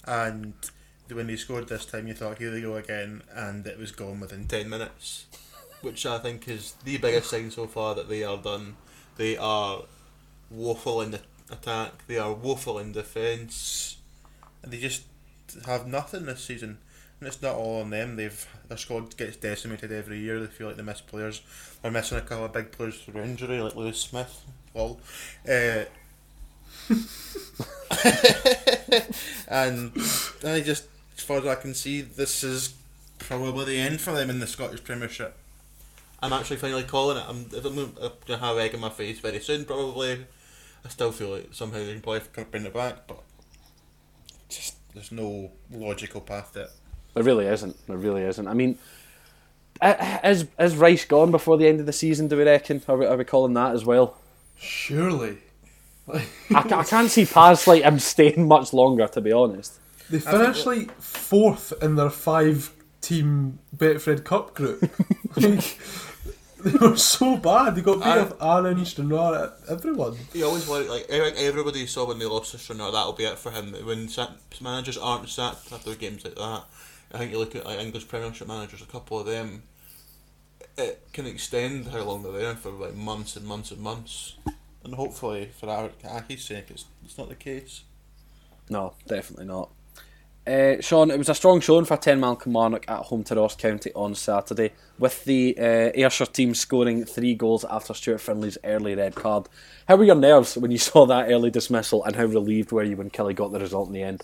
and 0.06 0.54
when 1.12 1.28
they 1.28 1.36
scored 1.36 1.68
this 1.68 1.86
time, 1.86 2.08
you 2.08 2.14
thought 2.14 2.40
here 2.40 2.52
they 2.52 2.62
go 2.62 2.76
again, 2.76 3.22
and 3.34 3.68
it 3.68 3.78
was 3.78 3.92
gone 3.92 4.20
within 4.20 4.48
ten 4.48 4.70
minutes, 4.70 5.28
which 5.82 6.06
I 6.06 6.18
think 6.18 6.48
is 6.48 6.74
the 6.84 6.98
biggest 6.98 7.30
sign 7.30 7.52
so 7.52 7.68
far 7.68 7.94
that 7.96 8.10
they 8.10 8.24
are 8.24 8.38
done. 8.38 8.78
They 9.18 9.38
are 9.38 9.84
woeful 10.50 11.02
in 11.02 11.12
the 11.12 11.22
attack. 11.52 12.08
They 12.08 12.18
are 12.18 12.34
woeful 12.34 12.80
in 12.80 12.92
defence, 12.92 13.98
and 14.64 14.72
they 14.72 14.80
just 14.80 15.04
have 15.66 15.86
nothing 15.86 16.26
this 16.26 16.44
season. 16.44 16.80
It's 17.26 17.42
not 17.42 17.56
all 17.56 17.82
on 17.82 17.90
them. 17.90 18.16
They've 18.16 18.48
their 18.68 18.78
squad 18.78 19.16
gets 19.18 19.38
decimated 19.38 19.92
every 19.92 20.20
year. 20.20 20.40
They 20.40 20.48
feel 20.48 20.68
like 20.68 20.78
they 20.78 20.84
miss 20.84 21.02
players. 21.02 21.42
They're 21.82 21.92
missing 21.92 22.18
a 22.18 22.22
couple 22.22 22.46
of 22.46 22.54
big 22.54 22.72
players 22.72 23.00
through 23.02 23.22
injury, 23.22 23.60
like 23.60 23.76
Lewis 23.76 24.00
Smith. 24.00 24.44
Lol. 24.74 25.00
Uh, 25.48 25.86
and 29.48 29.92
I 30.44 30.62
just, 30.62 30.86
as 31.18 31.24
far 31.24 31.38
as 31.38 31.46
I 31.46 31.56
can 31.56 31.74
see, 31.74 32.02
this 32.02 32.44
is 32.44 32.74
probably 33.18 33.66
the 33.66 33.80
end 33.80 34.02
for 34.02 34.12
them 34.12 34.30
in 34.30 34.40
the 34.40 34.48
Scottish 34.48 34.84
Premiership. 34.84 35.36
I'm 36.22 36.34
actually 36.34 36.58
finally 36.58 36.84
calling 36.84 37.18
it. 37.18 37.24
I'm, 37.28 37.46
I'm 37.66 37.94
to 38.26 38.38
have 38.38 38.58
egg 38.58 38.74
in 38.74 38.80
my 38.80 38.90
face 38.90 39.20
very 39.20 39.40
soon, 39.40 39.66
probably. 39.66 40.26
I 40.84 40.90
still 40.90 41.12
feel 41.12 41.30
like 41.30 41.50
somehow 41.52 41.80
they 41.80 41.94
can 41.94 42.02
play 42.02 42.20
probably 42.20 42.52
bring 42.52 42.66
it 42.66 42.74
back, 42.74 43.08
but 43.08 43.22
just 44.50 44.76
there's 44.94 45.12
no 45.12 45.52
logical 45.72 46.22
path 46.22 46.54
to 46.54 46.64
it. 46.64 46.72
There 47.16 47.24
really 47.24 47.48
isn't. 47.48 47.88
There 47.88 47.98
really 47.98 48.22
isn't. 48.24 48.48
I 48.48 48.54
mean, 48.54 48.78
is 49.82 50.46
is 50.60 50.76
Rice 50.76 51.06
gone 51.06 51.32
before 51.32 51.58
the 51.58 51.68
end 51.68 51.80
of 51.80 51.86
the 51.86 51.94
season? 51.94 52.28
Do 52.28 52.38
we 52.38 52.44
reckon? 52.44 52.82
Are 52.88 52.98
we, 52.98 53.06
are 53.06 53.18
we 53.18 53.24
calling 53.24 53.54
that 53.54 53.74
as 53.74 53.84
well? 53.84 54.18
Surely. 54.58 55.38
I, 56.14 56.28
I 56.54 56.84
can't 56.84 57.10
see 57.10 57.26
past 57.26 57.68
like 57.68 57.84
him 57.84 58.00
staying 58.00 58.48
much 58.48 58.74
longer, 58.74 59.08
to 59.08 59.22
be 59.22 59.32
honest. 59.32 59.80
They 60.10 60.20
finished 60.20 60.66
like 60.66 60.92
fourth 61.02 61.74
in 61.82 61.96
their 61.96 62.12
five 62.12 62.72
team 63.02 63.60
Betfred 63.76 64.24
Cup 64.24 64.54
group. 64.54 64.82
like, 65.36 65.80
they 66.64 66.88
were 66.88 66.98
so 66.98 67.38
bad. 67.38 67.76
They 67.76 67.82
got 67.82 68.00
beat 68.00 68.06
I- 68.06 68.20
off 68.20 68.42
Annan, 68.42 68.86
Stranraer, 68.86 69.54
everyone. 69.70 70.18
You 70.34 70.46
always 70.46 70.68
worry, 70.68 70.88
like 70.88 71.12
I 71.12 71.20
think 71.32 71.38
everybody 71.38 71.88
saw 71.88 72.08
when 72.08 72.20
they 72.20 72.26
lost 72.26 72.52
to 72.52 72.58
Stranraer, 72.58 72.92
that'll 72.92 73.14
be 73.14 73.26
it 73.26 73.40
for 73.40 73.52
him. 73.52 73.74
When 73.86 74.10
managers 74.62 74.98
aren't 74.98 75.30
sacked 75.30 75.72
after 75.72 75.96
games 75.96 76.24
like 76.24 76.36
that, 76.36 76.66
I 77.16 77.18
think 77.18 77.32
you 77.32 77.38
look 77.38 77.56
at 77.56 77.66
like 77.66 77.80
English 77.80 78.10
Premiership 78.10 78.46
managers, 78.46 78.82
a 78.82 78.86
couple 78.86 79.18
of 79.18 79.26
them, 79.26 79.64
it 80.78 81.02
can 81.14 81.26
extend 81.26 81.88
how 81.88 82.02
long 82.02 82.24
they're 82.24 82.34
there 82.34 82.56
for 82.56 82.72
like 82.72 82.94
months 82.94 83.38
and 83.38 83.46
months 83.46 83.72
and 83.72 83.80
months. 83.80 84.36
And 84.84 84.96
hopefully, 84.96 85.50
for 85.58 85.70
our 85.70 85.92
sake, 86.38 86.66
it's, 86.70 86.84
it's 87.06 87.18
not 87.18 87.30
the 87.30 87.36
case. 87.36 87.84
No, 88.70 88.96
definitely 89.08 89.46
not. 89.46 89.70
Uh, 90.46 90.82
Sean, 90.82 91.10
it 91.10 91.18
was 91.18 91.30
a 91.30 91.34
strong 91.34 91.62
showing 91.62 91.86
for 91.86 91.96
10 91.96 92.20
man 92.20 92.36
Kilmarnock 92.36 92.84
at 92.90 93.04
home 93.04 93.24
to 93.24 93.36
Ross 93.36 93.56
County 93.56 93.94
on 93.94 94.14
Saturday, 94.14 94.74
with 95.00 95.24
the 95.24 95.56
uh, 95.58 95.92
Ayrshire 95.96 96.26
team 96.26 96.54
scoring 96.54 97.06
three 97.06 97.34
goals 97.34 97.64
after 97.64 97.94
Stuart 97.94 98.20
Findlay's 98.20 98.58
early 98.66 98.94
red 98.94 99.16
card. 99.16 99.48
How 99.88 99.96
were 99.96 100.04
your 100.04 100.16
nerves 100.16 100.58
when 100.58 100.72
you 100.72 100.78
saw 100.80 101.06
that 101.06 101.32
early 101.32 101.50
dismissal, 101.50 102.04
and 102.04 102.18
how 102.18 102.26
relieved 102.26 102.74
were 102.74 102.84
you 102.84 102.98
when 102.98 103.10
Killie 103.10 103.34
got 103.34 103.54
the 103.54 103.60
result 103.60 103.88
in 103.88 103.94
the 103.94 104.04
end? 104.04 104.22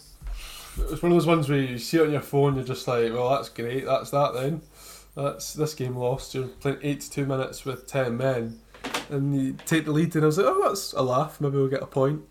It's 0.78 1.02
one 1.02 1.12
of 1.12 1.18
those 1.18 1.28
ones 1.28 1.50
where 1.50 1.60
you 1.60 1.78
see 1.78 1.98
it 1.98 2.04
on 2.04 2.12
your 2.12 2.22
phone, 2.22 2.56
you're 2.56 2.64
just 2.64 2.88
like, 2.88 3.12
well, 3.12 3.30
that's 3.30 3.50
great, 3.50 3.86
that's 3.86 4.12
that 4.12 4.34
then. 4.34 4.62
That's 5.16 5.54
this 5.54 5.74
game 5.74 5.96
lost. 5.98 6.34
You're 6.34 6.48
playing 6.48 6.80
82 6.82 7.26
minutes 7.26 7.66
with 7.66 7.88
10 7.88 8.16
men, 8.16 8.60
and 9.10 9.36
you 9.36 9.58
take 9.66 9.86
the 9.86 9.92
lead, 9.92 10.16
and 10.16 10.24
I 10.24 10.28
was 10.28 10.38
like, 10.38 10.48
oh, 10.48 10.68
that's 10.68 10.94
a 10.94 11.02
laugh, 11.02 11.42
maybe 11.42 11.58
we'll 11.58 11.68
get 11.68 11.84
a 11.84 11.88
point. 11.88 12.22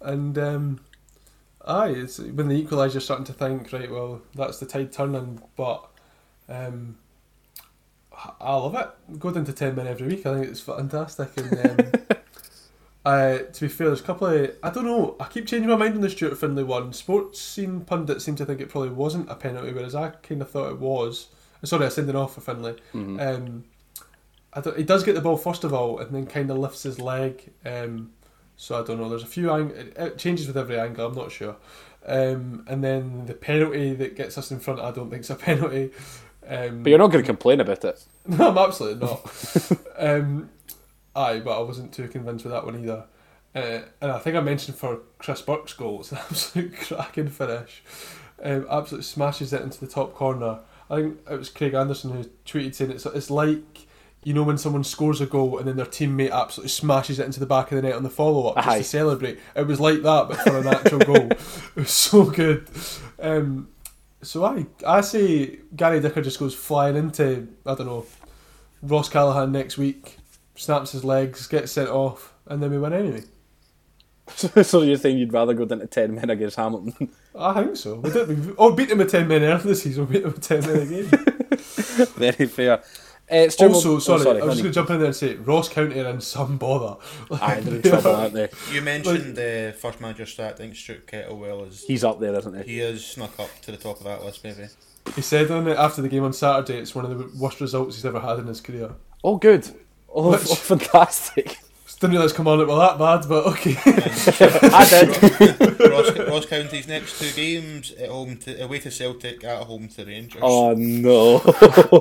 And, 0.00 0.38
um, 0.38 0.80
aye, 1.66 1.90
it's, 1.90 2.18
when 2.18 2.48
they 2.48 2.56
equalise, 2.56 2.94
you're 2.94 3.00
starting 3.00 3.26
to 3.26 3.32
think, 3.32 3.72
right, 3.72 3.90
well, 3.90 4.22
that's 4.34 4.58
the 4.58 4.66
tide 4.66 4.92
turning, 4.92 5.42
but 5.56 5.86
um, 6.48 6.96
I 8.40 8.54
love 8.54 8.74
it. 8.74 9.18
Go 9.18 9.30
down 9.30 9.44
to 9.44 9.52
10 9.52 9.74
men 9.74 9.86
every 9.86 10.08
week, 10.08 10.26
I 10.26 10.34
think 10.34 10.48
it's 10.48 10.60
fantastic. 10.60 11.30
And 11.36 11.80
um, 11.80 11.92
Uh, 13.04 13.38
to 13.38 13.60
be 13.60 13.68
fair, 13.68 13.88
there's 13.88 14.00
a 14.00 14.04
couple 14.04 14.26
of 14.28 14.50
I 14.62 14.70
don't 14.70 14.84
know. 14.86 15.16
I 15.20 15.24
keep 15.26 15.46
changing 15.46 15.68
my 15.68 15.76
mind 15.76 15.94
on 15.94 16.00
the 16.00 16.08
Stuart 16.10 16.38
Findlay 16.38 16.62
one. 16.62 16.92
Sportscene 16.92 17.84
pundits 17.86 18.24
seem 18.24 18.36
to 18.36 18.46
think 18.46 18.60
it 18.60 18.70
probably 18.70 18.90
wasn't 18.90 19.30
a 19.30 19.34
penalty, 19.34 19.72
whereas 19.72 19.94
I 19.94 20.10
kind 20.10 20.40
of 20.40 20.50
thought 20.50 20.70
it 20.70 20.78
was. 20.78 21.28
Sorry, 21.62 21.86
I 21.86 21.88
sending 21.88 22.16
off 22.16 22.34
for 22.34 22.40
Findlay. 22.40 22.76
Um, 22.94 23.64
I 24.52 24.60
don't, 24.60 24.76
he 24.76 24.84
does 24.84 25.02
get 25.02 25.14
the 25.14 25.20
ball 25.20 25.36
first 25.36 25.64
of 25.64 25.74
all, 25.74 25.98
and 25.98 26.14
then 26.14 26.26
kind 26.26 26.50
of 26.50 26.58
lifts 26.58 26.84
his 26.84 26.98
leg. 27.00 27.50
Um, 27.66 28.12
so 28.56 28.80
I 28.80 28.84
don't 28.86 28.98
know. 29.00 29.08
There's 29.08 29.22
a 29.22 29.26
few 29.26 29.50
ang- 29.50 29.70
it, 29.70 29.94
it 29.96 30.18
changes 30.18 30.46
with 30.46 30.56
every 30.56 30.78
angle. 30.78 31.06
I'm 31.06 31.14
not 31.14 31.32
sure. 31.32 31.56
Um, 32.06 32.64
and 32.68 32.84
then 32.84 33.26
the 33.26 33.34
penalty 33.34 33.94
that 33.94 34.14
gets 34.16 34.36
us 34.38 34.50
in 34.50 34.60
front, 34.60 34.80
I 34.80 34.90
don't 34.92 35.10
think 35.10 35.20
it's 35.20 35.30
a 35.30 35.34
penalty. 35.50 35.90
Um, 36.46 36.82
But 36.82 36.90
you're 36.90 36.98
not 36.98 37.10
going 37.10 37.24
to 37.24 37.26
complain 37.26 37.60
about 37.60 37.84
it. 37.84 38.04
no, 38.26 38.50
I'm 38.50 38.58
absolutely 38.58 39.06
not. 39.06 39.78
um, 39.98 40.50
aye, 41.14 41.40
but 41.40 41.58
I 41.58 41.62
wasn't 41.62 41.92
too 41.92 42.08
convinced 42.08 42.44
with 42.44 42.52
that 42.52 42.64
one 42.64 42.80
either. 42.80 43.04
Uh, 43.54 43.82
and 44.00 44.10
I 44.10 44.18
think 44.18 44.36
I 44.36 44.40
mentioned 44.40 44.76
for 44.76 45.00
Chris 45.18 45.42
Burke's 45.42 45.72
goal, 45.72 46.00
it's 46.00 46.12
an 46.12 46.18
absolute 46.30 46.76
cracking 46.76 47.28
finish. 47.28 47.82
Um, 48.42 48.66
absolutely 48.68 49.04
smashes 49.04 49.52
it 49.52 49.62
into 49.62 49.80
the 49.80 49.86
top 49.86 50.14
corner. 50.14 50.60
I 50.90 50.96
think 50.96 51.20
it 51.30 51.38
was 51.38 51.48
Craig 51.48 51.74
Anderson 51.74 52.10
who 52.10 52.24
tweeted 52.44 52.74
saying 52.74 52.90
it's, 52.90 53.06
it's 53.06 53.30
like, 53.30 53.86
you 54.24 54.34
know, 54.34 54.42
when 54.42 54.58
someone 54.58 54.84
scores 54.84 55.20
a 55.20 55.26
goal 55.26 55.58
and 55.58 55.68
then 55.68 55.76
their 55.76 55.86
teammate 55.86 56.32
absolutely 56.32 56.70
smashes 56.70 57.18
it 57.18 57.26
into 57.26 57.40
the 57.40 57.46
back 57.46 57.70
of 57.70 57.76
the 57.76 57.82
net 57.82 57.94
on 57.94 58.02
the 58.02 58.10
follow 58.10 58.48
up 58.48 58.64
just 58.64 58.78
to 58.78 58.84
celebrate. 58.84 59.38
It 59.54 59.66
was 59.66 59.80
like 59.80 60.02
that, 60.02 60.28
but 60.28 60.36
for 60.38 60.58
an 60.58 60.66
actual 60.66 60.98
goal. 60.98 61.28
It 61.76 61.80
was 61.80 61.90
so 61.90 62.24
good. 62.24 62.68
Um, 63.18 63.68
so 64.22 64.44
I 64.44 64.66
I 64.86 65.00
say 65.00 65.58
Gary 65.76 66.00
Dicker 66.00 66.22
just 66.22 66.38
goes 66.38 66.54
flying 66.54 66.96
into 66.96 67.48
I 67.66 67.74
don't 67.74 67.86
know 67.86 68.06
Ross 68.82 69.08
Callachan 69.08 69.50
next 69.50 69.78
week, 69.78 70.16
snaps 70.54 70.92
his 70.92 71.04
legs, 71.04 71.46
gets 71.46 71.72
sent 71.72 71.88
off, 71.88 72.34
and 72.46 72.62
then 72.62 72.70
we 72.70 72.78
win 72.78 72.92
anyway. 72.92 73.22
so 74.62 74.82
you're 74.82 74.96
saying 74.96 75.18
you'd 75.18 75.32
rather 75.32 75.52
go 75.54 75.64
down 75.66 75.80
to 75.80 75.86
10 75.86 76.14
men 76.14 76.30
against 76.30 76.56
Hamilton? 76.56 77.10
I 77.36 77.62
think 77.62 77.76
so. 77.76 77.96
We 77.96 78.10
did. 78.10 78.28
We, 78.46 78.54
oh, 78.56 78.72
beat 78.72 78.88
them 78.88 78.98
with 78.98 79.10
ten 79.10 79.26
men 79.26 79.42
earlier 79.42 79.58
this 79.58 79.82
season. 79.82 80.06
We 80.06 80.14
beat 80.14 80.22
them 80.22 80.32
with 80.32 80.40
ten 80.40 80.60
men 80.60 80.82
again. 80.82 81.06
Very 82.16 82.46
fair. 82.46 82.82
Uh, 83.28 83.48
Stuart 83.48 83.72
also, 83.72 83.88
Mo- 83.88 83.94
oh, 83.96 83.98
sorry, 83.98 84.20
I 84.20 84.32
was 84.32 84.40
honey. 84.40 84.50
just 84.50 84.62
going 84.62 84.72
to 84.72 84.74
jump 84.74 84.90
in 84.90 84.98
there 84.98 85.06
and 85.06 85.16
say 85.16 85.34
Ross 85.36 85.68
County 85.68 85.98
are 85.98 86.10
in 86.10 86.20
some 86.20 86.58
bother. 86.58 86.96
Aye, 87.40 87.60
they're 87.60 87.76
in 87.76 87.82
trouble, 87.82 88.14
aren't 88.14 88.34
they? 88.34 88.48
You 88.70 88.82
mentioned 88.82 89.34
the 89.34 89.74
first 89.78 90.00
manager 90.00 90.26
stat. 90.26 90.52
I 90.54 90.56
think 90.58 90.76
Stuart 90.76 91.06
Kettlewell 91.06 91.66
is 91.66 91.84
He's 91.84 92.04
up 92.04 92.20
there, 92.20 92.34
isn't 92.38 92.64
he? 92.64 92.74
he 92.74 92.78
has 92.78 93.04
snuck 93.04 93.38
up 93.40 93.48
to 93.62 93.70
the 93.72 93.78
top 93.78 93.96
of 93.98 94.04
that 94.04 94.22
list. 94.22 94.44
Maybe 94.44 94.66
He 95.16 95.22
said 95.22 95.50
on 95.50 95.66
it 95.66 95.76
after 95.78 96.02
the 96.02 96.08
game 96.08 96.22
on 96.22 96.32
Saturday, 96.34 96.78
it's 96.78 96.94
one 96.94 97.04
of 97.06 97.18
the 97.18 97.36
worst 97.38 97.60
results 97.60 97.96
he's 97.96 98.04
ever 98.04 98.20
had 98.20 98.38
in 98.38 98.46
his 98.46 98.60
career. 98.60 98.92
Oh, 99.24 99.38
good. 99.38 99.68
Oh, 100.14 100.30
Which- 100.30 100.50
oh 100.50 100.54
fantastic. 100.54 101.58
Didn't 102.04 102.16
realise 102.16 102.32
come 102.34 102.48
on 102.48 102.60
it 102.60 102.68
were 102.68 102.76
that 102.76 102.98
bad, 102.98 103.26
but 103.26 103.46
okay. 103.46 103.76
I 103.86 104.86
did. 104.90 105.80
Ross, 105.90 106.28
Ross 106.28 106.44
County's 106.44 106.86
next 106.86 107.18
two 107.18 107.32
games 107.32 107.92
at 107.92 108.10
home 108.10 108.36
to 108.38 108.62
away 108.62 108.80
to 108.80 108.90
Celtic, 108.90 109.42
at 109.42 109.62
home 109.62 109.88
to 109.88 110.04
Rangers. 110.04 110.42
Oh, 110.44 110.74
no. 110.74 111.38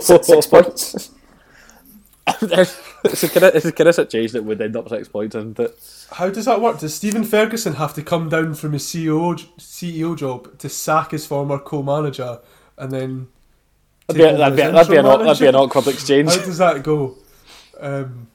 Six 0.02 0.48
points. 0.48 1.12
It's, 2.26 3.24
a 3.24 3.30
kind 3.30 3.46
of, 3.46 3.56
it's 3.56 3.66
a 3.66 3.72
kind 3.72 3.88
of 3.88 3.96
situation 3.96 4.34
that 4.34 4.44
would 4.44 4.62
end 4.62 4.76
up 4.76 4.90
six 4.90 5.08
points, 5.08 5.36
isn't 5.36 5.58
it? 5.58 6.08
How 6.12 6.30
does 6.30 6.46
that 6.46 6.60
work? 6.60 6.80
Does 6.80 6.94
Stephen 6.94 7.24
Ferguson 7.24 7.76
have 7.76 7.94
to 7.94 8.02
come 8.02 8.28
down 8.28 8.56
from 8.56 8.74
his 8.74 8.84
CEO 8.84 9.40
CEO 9.58 10.18
job 10.18 10.58
to 10.58 10.68
sack 10.68 11.12
his 11.12 11.26
former 11.26 11.60
co-manager 11.60 12.40
and 12.78 12.92
then? 12.92 13.28
That'd 14.08 14.22
be, 14.22 14.28
take 14.28 14.38
that'd, 14.38 14.56
be, 14.58 14.62
that'd, 14.64 14.90
be 14.90 14.98
an, 14.98 15.06
that'd 15.06 15.40
be 15.40 15.48
an 15.48 15.56
awkward 15.56 15.88
exchange. 15.88 16.30
How 16.30 16.44
does 16.44 16.58
that 16.58 16.84
go? 16.84 17.18
Um, 17.84 18.28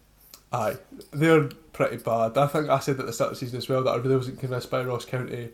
aye, 0.52 0.76
they're 1.11 1.48
pretty 1.72 1.96
bad. 1.96 2.37
I 2.37 2.46
think 2.46 2.68
I 2.68 2.78
said 2.78 3.00
at 3.00 3.06
the 3.06 3.12
start 3.12 3.32
of 3.32 3.38
the 3.38 3.46
season 3.46 3.56
as 3.56 3.68
well 3.68 3.82
that 3.82 3.90
I 3.90 3.96
really 3.96 4.16
wasn't 4.16 4.38
convinced 4.38 4.70
by 4.70 4.84
Ross 4.84 5.04
County, 5.04 5.50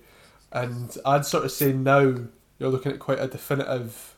and 0.53 0.95
I'd 1.07 1.25
sort 1.25 1.45
of 1.45 1.53
say 1.53 1.73
now 1.73 2.15
you're 2.59 2.71
looking 2.71 2.93
at 2.93 2.99
quite 2.99 3.21
a 3.21 3.29
definitive. 3.29 4.17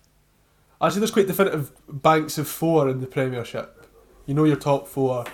Actually, 0.80 1.00
there's 1.00 1.10
quite 1.10 1.26
definitive 1.26 1.72
banks 1.88 2.38
of 2.38 2.48
four 2.48 2.88
in 2.88 3.00
the 3.00 3.06
Premiership. 3.06 3.86
You 4.24 4.34
know 4.34 4.44
your 4.44 4.56
top 4.56 4.88
four. 4.88 5.24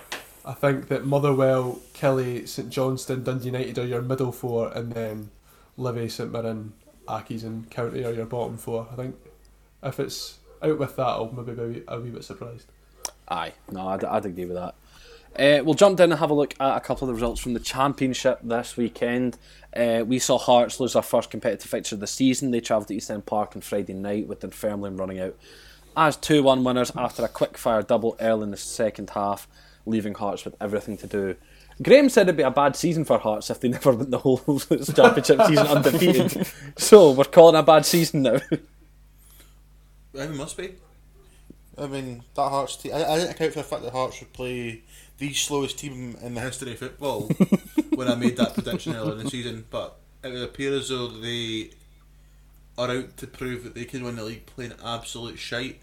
I 0.45 0.53
think 0.53 0.89
that 0.89 1.05
Motherwell, 1.05 1.79
Killie, 1.93 2.47
St 2.47 2.69
Johnstone, 2.69 3.23
Dundee 3.23 3.45
United 3.45 3.79
are 3.79 3.85
your 3.85 4.01
middle 4.01 4.33
four, 4.33 4.71
and 4.73 4.91
then 4.91 5.31
Livi, 5.77 6.11
St 6.11 6.31
Mirren, 6.31 6.73
Accies, 7.07 7.43
and 7.43 7.69
County 7.71 8.03
are 8.03 8.11
your 8.11 8.25
bottom 8.25 8.57
four. 8.57 8.87
I 8.91 8.95
think 8.95 9.15
if 9.81 10.01
it's 10.01 10.39
out 10.61 10.77
with 10.77 10.97
that, 10.97 11.03
I'll 11.03 11.31
maybe 11.31 11.53
be 11.53 11.83
a 11.87 11.99
wee 11.99 12.09
bit 12.09 12.25
surprised. 12.25 12.67
Aye, 13.33 13.53
no, 13.71 13.87
I'd, 13.87 14.03
I'd 14.03 14.25
agree 14.27 14.45
with 14.45 14.57
that. 14.57 14.75
Uh, 15.35 15.63
we'll 15.63 15.73
jump 15.73 15.97
down 15.97 16.11
and 16.11 16.19
have 16.19 16.29
a 16.29 16.35
look 16.35 16.53
at 16.59 16.77
a 16.77 16.79
couple 16.79 17.05
of 17.05 17.07
the 17.07 17.15
results 17.15 17.41
from 17.41 17.53
the 17.55 17.59
Championship 17.59 18.39
this 18.43 18.77
weekend. 18.77 19.39
Uh, 19.75 20.03
we 20.05 20.19
saw 20.19 20.37
Hearts 20.37 20.79
lose 20.79 20.93
their 20.93 21.01
first 21.01 21.31
competitive 21.31 21.69
fixture 21.69 21.95
of 21.95 21.99
the 21.99 22.05
season. 22.05 22.51
They 22.51 22.59
travelled 22.59 22.89
to 22.89 22.95
East 22.95 23.09
End 23.09 23.25
Park 23.25 23.55
on 23.55 23.63
Friday 23.63 23.93
night 23.93 24.27
with 24.27 24.41
Dunfermline 24.41 24.97
running 24.97 25.19
out 25.19 25.35
as 25.97 26.15
2 26.17 26.43
1 26.43 26.63
winners 26.63 26.91
after 26.95 27.25
a 27.25 27.27
quick 27.27 27.57
fire 27.57 27.81
double 27.81 28.15
early 28.21 28.43
in 28.43 28.51
the 28.51 28.57
second 28.57 29.09
half, 29.11 29.47
leaving 29.87 30.13
Hearts 30.13 30.45
with 30.45 30.55
everything 30.61 30.97
to 30.97 31.07
do. 31.07 31.35
Graham 31.81 32.09
said 32.09 32.27
it'd 32.27 32.37
be 32.37 32.43
a 32.43 32.51
bad 32.51 32.75
season 32.75 33.03
for 33.03 33.17
Hearts 33.17 33.49
if 33.49 33.59
they 33.59 33.69
never 33.69 33.93
win 33.93 34.11
the 34.11 34.19
whole 34.19 34.37
Championship 34.59 35.41
season 35.47 35.65
undefeated. 35.65 36.47
So 36.77 37.11
we're 37.11 37.23
calling 37.23 37.55
it 37.55 37.59
a 37.59 37.63
bad 37.63 37.87
season 37.87 38.21
now. 38.21 38.39
I 40.19 40.27
mean, 40.27 40.37
must 40.37 40.55
be. 40.55 40.75
I 41.77 41.87
mean, 41.87 42.23
that 42.35 42.49
Hearts 42.49 42.77
team. 42.77 42.93
I, 42.93 43.03
I 43.03 43.17
didn't 43.17 43.31
account 43.31 43.53
for 43.53 43.59
the 43.59 43.63
fact 43.63 43.83
that 43.83 43.91
Hearts 43.91 44.19
would 44.19 44.33
play 44.33 44.83
the 45.17 45.33
slowest 45.33 45.79
team 45.79 46.17
in 46.21 46.35
the 46.35 46.41
history 46.41 46.73
of 46.73 46.79
football 46.79 47.29
when 47.95 48.07
I 48.07 48.15
made 48.15 48.37
that 48.37 48.53
prediction 48.53 48.95
earlier 48.95 49.13
in 49.13 49.23
the 49.23 49.29
season. 49.29 49.65
But 49.69 49.97
it 50.23 50.31
would 50.31 50.43
appear 50.43 50.73
as 50.73 50.89
though 50.89 51.07
they 51.07 51.71
are 52.77 52.89
out 52.89 53.17
to 53.17 53.27
prove 53.27 53.63
that 53.63 53.75
they 53.75 53.85
can 53.85 54.03
win 54.03 54.15
the 54.15 54.23
league 54.23 54.45
playing 54.45 54.73
absolute 54.83 55.39
shite. 55.39 55.81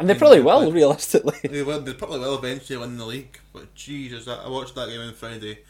And 0.00 0.08
they 0.10 0.14
probably 0.14 0.40
will, 0.40 0.72
realistically. 0.72 1.38
They 1.44 1.62
will. 1.62 1.80
They 1.80 1.94
probably 1.94 2.18
will 2.18 2.36
eventually 2.36 2.78
win 2.78 2.96
the 2.96 3.06
league. 3.06 3.38
But 3.52 3.74
Jesus, 3.76 4.26
I 4.26 4.48
watched 4.48 4.74
that 4.74 4.88
game 4.88 5.00
on 5.00 5.14
Friday, 5.14 5.60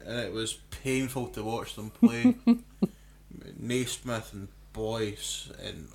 and 0.00 0.18
it 0.18 0.32
was 0.32 0.54
painful 0.70 1.28
to 1.28 1.42
watch 1.42 1.74
them 1.74 1.90
play. 1.90 2.36
Naismith 3.58 4.32
and 4.32 4.48
Boyce 4.76 5.50
and 5.64 5.88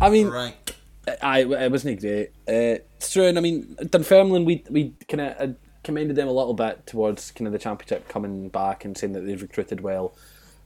I 0.00 0.08
mean. 0.08 0.32
I 1.22 1.40
it 1.40 1.70
wasn't 1.70 2.00
great. 2.00 2.30
Uh, 2.46 2.78
Struan, 3.00 3.36
I 3.36 3.40
mean, 3.40 3.76
Dunfermline, 3.80 4.44
we 4.44 4.62
we 4.70 4.94
kind 5.08 5.20
of 5.22 5.40
uh, 5.40 5.52
commended 5.82 6.16
them 6.16 6.28
a 6.28 6.32
little 6.32 6.54
bit 6.54 6.86
towards 6.86 7.30
kind 7.32 7.46
of 7.46 7.52
the 7.52 7.58
championship 7.58 8.08
coming 8.08 8.48
back 8.48 8.84
and 8.84 8.96
saying 8.96 9.14
that 9.14 9.22
they've 9.22 9.40
recruited 9.40 9.80
well, 9.80 10.14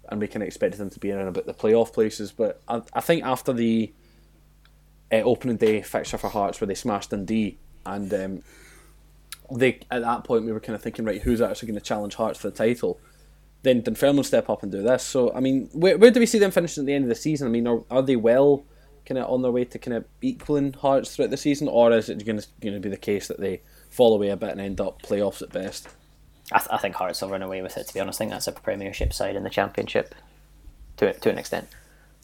and 0.08 0.20
we 0.20 0.26
kind 0.26 0.42
of 0.42 0.46
expected 0.46 0.78
them 0.78 0.90
to 0.90 1.00
be 1.00 1.10
in 1.10 1.18
and 1.18 1.28
about 1.28 1.46
the 1.46 1.54
playoff 1.54 1.92
places. 1.92 2.32
But 2.32 2.60
I, 2.68 2.82
I 2.92 3.00
think 3.00 3.24
after 3.24 3.52
the 3.52 3.92
uh, 5.10 5.16
opening 5.16 5.56
day 5.56 5.80
fixture 5.82 6.18
for 6.18 6.28
Hearts, 6.28 6.60
where 6.60 6.66
they 6.66 6.74
smashed 6.74 7.10
Dundee, 7.10 7.56
and 7.86 8.12
um, 8.12 8.42
they 9.52 9.80
at 9.90 10.02
that 10.02 10.24
point 10.24 10.44
we 10.44 10.52
were 10.52 10.60
kind 10.60 10.74
of 10.74 10.82
thinking, 10.82 11.04
right, 11.04 11.22
who's 11.22 11.40
actually 11.40 11.68
going 11.68 11.78
to 11.78 11.84
challenge 11.84 12.14
Hearts 12.14 12.38
for 12.38 12.50
the 12.50 12.56
title? 12.56 13.00
Then 13.62 13.82
Dunfermline 13.82 14.24
step 14.24 14.50
up 14.50 14.62
and 14.62 14.70
do 14.70 14.82
this. 14.82 15.02
So 15.02 15.32
I 15.34 15.40
mean, 15.40 15.68
where, 15.72 15.96
where 15.98 16.10
do 16.10 16.20
we 16.20 16.26
see 16.26 16.38
them 16.38 16.50
finishing 16.50 16.82
at 16.82 16.86
the 16.86 16.94
end 16.94 17.04
of 17.04 17.08
the 17.08 17.14
season? 17.14 17.46
I 17.46 17.50
mean, 17.50 17.66
are, 17.66 17.82
are 17.90 18.02
they 18.02 18.16
well 18.16 18.64
kind 19.06 19.18
of 19.18 19.30
on 19.30 19.42
their 19.42 19.50
way 19.50 19.64
to 19.64 19.78
kind 19.78 19.96
of 19.96 20.04
equaling 20.22 20.72
Hearts 20.72 21.14
throughout 21.14 21.30
the 21.30 21.36
season, 21.36 21.68
or 21.68 21.92
is 21.92 22.08
it 22.08 22.24
going 22.24 22.40
to 22.40 22.46
going 22.60 22.74
to 22.74 22.80
be 22.80 22.88
the 22.88 22.96
case 22.96 23.28
that 23.28 23.40
they 23.40 23.62
fall 23.90 24.14
away 24.14 24.28
a 24.28 24.36
bit 24.36 24.50
and 24.50 24.60
end 24.60 24.80
up 24.80 25.02
playoffs 25.02 25.42
at 25.42 25.52
best? 25.52 25.88
I, 26.52 26.58
th- 26.58 26.70
I 26.70 26.78
think 26.78 26.94
Hearts 26.94 27.22
will 27.22 27.30
run 27.30 27.42
away 27.42 27.62
with 27.62 27.76
it. 27.76 27.86
To 27.86 27.94
be 27.94 28.00
honest, 28.00 28.18
I 28.18 28.24
think 28.24 28.32
that's 28.32 28.48
a 28.48 28.52
Premiership 28.52 29.12
side 29.12 29.36
in 29.36 29.44
the 29.44 29.50
Championship, 29.50 30.14
to 30.98 31.12
to 31.12 31.30
an 31.30 31.38
extent. 31.38 31.68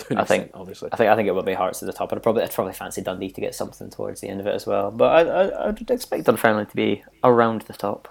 To 0.01 0.13
an 0.13 0.19
I 0.19 0.23
extent, 0.23 0.43
think 0.43 0.51
obviously. 0.55 0.89
I 0.93 0.97
think 0.97 1.11
I 1.11 1.17
think 1.17 1.29
it 1.29 1.33
will 1.33 1.43
be 1.43 1.55
Hearts 1.55 1.83
at 1.83 1.87
the 1.87 1.93
top. 1.93 2.13
I'd 2.13 2.23
probably 2.23 2.43
I'd 2.43 2.53
probably 2.53 2.73
fancy 2.73 3.01
Dundee 3.03 3.31
to 3.31 3.41
get 3.41 3.55
something 3.55 3.89
towards 3.91 4.21
the 4.21 4.29
end 4.29 4.41
of 4.41 4.47
it 4.47 4.55
as 4.55 4.67
well. 4.67 4.91
But 4.91 5.27
I, 5.29 5.43
I 5.45 5.69
I'd 5.69 5.91
expect 5.91 6.25
Dunfermline 6.25 6.67
to 6.67 6.77
be 6.77 7.03
around 7.25 7.63
the 7.63 7.73
top, 7.75 8.09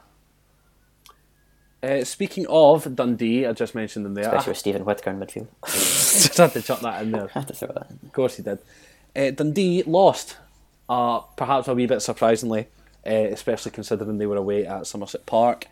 Uh, 1.81 2.03
speaking 2.03 2.45
of 2.47 2.95
Dundee, 2.95 3.45
I 3.45 3.53
just 3.53 3.73
mentioned 3.75 4.05
them 4.05 4.13
there. 4.13 4.25
especially 4.25 4.51
with 4.51 4.57
Stephen 4.57 4.85
Whittaker 4.85 5.11
in 5.11 5.19
midfield. 5.19 5.47
just 5.65 6.37
had 6.37 6.51
to 6.53 6.61
chuck 6.61 6.81
that 6.81 7.01
in 7.03 7.11
there. 7.11 7.29
I 7.35 7.39
have 7.39 7.47
to 7.47 7.53
throw 7.53 7.69
that. 7.69 7.89
In. 7.89 7.99
Of 8.03 8.11
course 8.13 8.35
he 8.37 8.43
did. 8.43 8.59
Uh, 9.15 9.31
Dundee 9.31 9.83
lost, 9.83 10.37
uh, 10.89 11.19
perhaps 11.37 11.67
a 11.67 11.73
wee 11.73 11.87
bit 11.87 12.01
surprisingly, 12.01 12.67
uh, 13.07 13.09
especially 13.09 13.71
considering 13.71 14.17
they 14.17 14.25
were 14.27 14.35
away 14.37 14.65
at 14.67 14.85
Somerset 14.87 15.25
Park. 15.25 15.65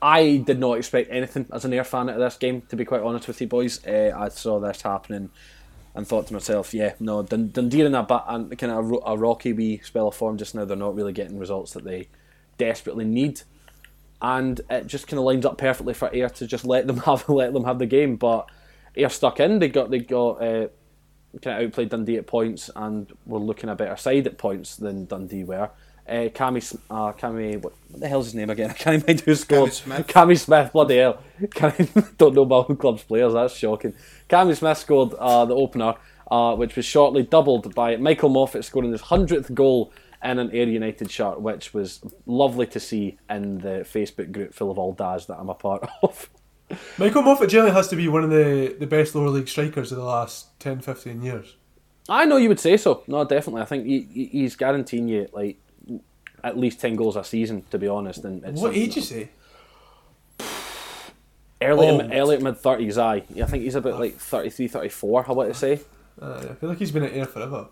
I 0.00 0.38
did 0.38 0.58
not 0.58 0.78
expect 0.78 1.10
anything 1.10 1.46
as 1.52 1.64
an 1.64 1.72
Ayr 1.72 1.84
fan 1.84 2.08
out 2.08 2.16
of 2.16 2.20
this 2.20 2.36
game, 2.36 2.62
to 2.68 2.76
be 2.76 2.84
quite 2.84 3.02
honest 3.02 3.28
with 3.28 3.40
you 3.40 3.46
boys. 3.46 3.84
Uh, 3.86 4.12
I 4.16 4.28
saw 4.28 4.60
this 4.60 4.82
happening 4.82 5.30
and 5.94 6.06
thought 6.06 6.26
to 6.26 6.34
myself, 6.34 6.74
yeah, 6.74 6.94
no, 7.00 7.22
Dun- 7.22 7.50
Dundee 7.50 7.80
in 7.80 7.94
a, 7.94 8.02
ba- 8.02 8.24
kind 8.58 8.72
of 8.72 8.92
a, 8.92 8.94
a 9.06 9.16
rocky 9.16 9.52
wee 9.52 9.80
spell 9.82 10.08
of 10.08 10.14
form 10.14 10.36
just 10.36 10.54
now. 10.54 10.64
They're 10.64 10.76
not 10.76 10.94
really 10.94 11.12
getting 11.12 11.38
results 11.38 11.72
that 11.72 11.84
they 11.84 12.08
desperately 12.58 13.04
need 13.04 13.42
and 14.22 14.60
it 14.70 14.86
just 14.86 15.08
kind 15.08 15.18
of 15.18 15.24
lines 15.24 15.44
up 15.44 15.58
perfectly 15.58 15.94
for 15.94 16.10
Ayr 16.14 16.28
to 16.30 16.46
just 16.46 16.64
let 16.64 16.86
them 16.86 16.96
have 17.06 17.28
let 17.28 17.52
them 17.52 17.64
have 17.64 17.78
the 17.78 17.86
game. 17.86 18.16
But 18.16 18.48
Ayr 18.96 19.08
stuck 19.08 19.40
in. 19.40 19.58
They 19.58 19.68
got 19.68 19.90
they 19.90 20.00
got 20.00 20.42
uh, 20.42 20.68
kind 21.42 21.60
of 21.60 21.66
outplayed 21.66 21.90
Dundee 21.90 22.16
at 22.16 22.26
points 22.26 22.70
and 22.74 23.12
were 23.26 23.38
looking 23.38 23.70
a 23.70 23.74
better 23.74 23.96
side 23.96 24.26
at 24.26 24.38
points 24.38 24.76
than 24.76 25.06
Dundee 25.06 25.44
were. 25.44 25.70
Uh, 26.08 26.28
Cammy, 26.32 26.58
S- 26.58 26.76
uh, 26.90 27.12
Cammy, 27.12 27.60
what, 27.60 27.72
what 27.90 28.00
the 28.00 28.08
hell's 28.08 28.26
his 28.26 28.34
name 28.34 28.50
again? 28.50 28.70
I 28.70 28.74
can't 28.74 29.02
even 29.02 29.18
who 29.24 29.34
scored. 29.34 29.72
Smith. 29.72 30.06
Cammy 30.06 30.38
Smith, 30.38 30.72
bloody 30.72 30.98
hell! 30.98 31.20
Can't, 31.54 32.16
don't 32.18 32.34
know 32.34 32.42
about 32.42 32.70
own 32.70 32.76
club's 32.76 33.02
players. 33.02 33.32
That's 33.32 33.54
shocking. 33.56 33.94
Cammy 34.28 34.56
Smith 34.56 34.78
scored 34.78 35.14
uh, 35.14 35.44
the 35.44 35.54
opener, 35.54 35.94
uh, 36.30 36.54
which 36.54 36.76
was 36.76 36.84
shortly 36.84 37.22
doubled 37.24 37.74
by 37.74 37.96
Michael 37.96 38.28
Moffat 38.28 38.64
scoring 38.64 38.92
his 38.92 39.00
hundredth 39.00 39.52
goal 39.54 39.92
in 40.24 40.38
an 40.38 40.50
Ayr 40.52 40.66
United 40.68 41.10
shirt, 41.10 41.40
which 41.40 41.74
was 41.74 42.00
lovely 42.24 42.66
to 42.68 42.80
see 42.80 43.18
in 43.28 43.58
the 43.58 43.84
Facebook 43.88 44.32
group 44.32 44.54
full 44.54 44.70
of 44.70 44.78
all 44.78 44.92
dads 44.92 45.26
that 45.26 45.38
I'm 45.38 45.48
a 45.50 45.54
part 45.54 45.88
of. 46.02 46.30
Michael 46.98 47.22
Moffat 47.22 47.48
generally 47.50 47.72
has 47.72 47.88
to 47.88 47.96
be 47.96 48.08
one 48.08 48.24
of 48.24 48.30
the, 48.30 48.74
the 48.78 48.86
best 48.86 49.14
lower 49.14 49.28
league 49.28 49.48
strikers 49.48 49.92
of 49.92 49.98
the 49.98 50.04
last 50.04 50.58
10, 50.60 50.80
15 50.80 51.22
years. 51.22 51.56
I 52.08 52.24
know 52.24 52.36
you 52.38 52.48
would 52.48 52.60
say 52.60 52.76
so. 52.76 53.02
No, 53.08 53.24
definitely. 53.24 53.62
I 53.62 53.66
think 53.66 53.86
he, 53.86 54.08
he- 54.12 54.26
he's 54.26 54.56
guaranteeing 54.56 55.08
you 55.08 55.28
like 55.32 55.58
at 56.46 56.56
least 56.58 56.80
ten 56.80 56.96
goals 56.96 57.16
a 57.16 57.24
season. 57.24 57.62
To 57.70 57.78
be 57.78 57.88
honest, 57.88 58.24
and 58.24 58.42
it's 58.44 58.60
What 58.60 58.74
age 58.74 58.96
is 58.96 59.10
he? 59.10 59.28
Early, 61.62 61.88
Old. 61.88 62.12
early 62.12 62.38
mid 62.38 62.58
thirties. 62.58 62.98
Aye, 62.98 63.24
I 63.42 63.44
think 63.44 63.62
he's 63.64 63.74
about 63.74 63.98
like 63.98 64.16
33, 64.16 64.68
34, 64.68 65.24
I 65.26 65.32
want 65.32 65.48
to 65.48 65.54
say. 65.54 65.80
Uh, 66.20 66.48
I 66.50 66.54
feel 66.54 66.68
like 66.68 66.78
he's 66.78 66.90
been 66.92 67.04
at 67.04 67.14
Ayr 67.14 67.24
forever. 67.24 67.68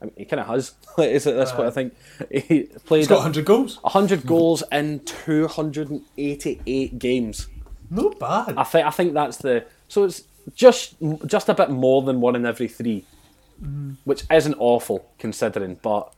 I 0.00 0.06
mean, 0.06 0.14
he 0.16 0.24
kind 0.24 0.40
of 0.40 0.48
has. 0.48 0.72
Is 0.98 1.26
it 1.28 1.36
this? 1.36 1.52
What 1.52 1.68
I 1.68 1.70
think 1.70 1.94
he 2.30 2.64
played 2.84 2.98
He's 2.98 3.08
got 3.08 3.18
100 3.18 3.44
goals. 3.44 3.78
100 3.82 4.26
goals 4.26 4.64
in 4.72 4.98
288 5.04 6.98
games. 6.98 7.46
Not 7.90 8.18
bad. 8.18 8.54
I 8.56 8.64
think 8.64 8.86
I 8.86 8.90
think 8.90 9.14
that's 9.14 9.36
the 9.36 9.64
so 9.86 10.02
it's 10.04 10.24
just 10.54 10.96
just 11.26 11.48
a 11.48 11.54
bit 11.54 11.70
more 11.70 12.02
than 12.02 12.20
one 12.20 12.34
in 12.34 12.44
every 12.44 12.66
three, 12.66 13.04
which 14.04 14.24
isn't 14.32 14.56
awful 14.58 15.08
considering. 15.18 15.78
But 15.80 16.12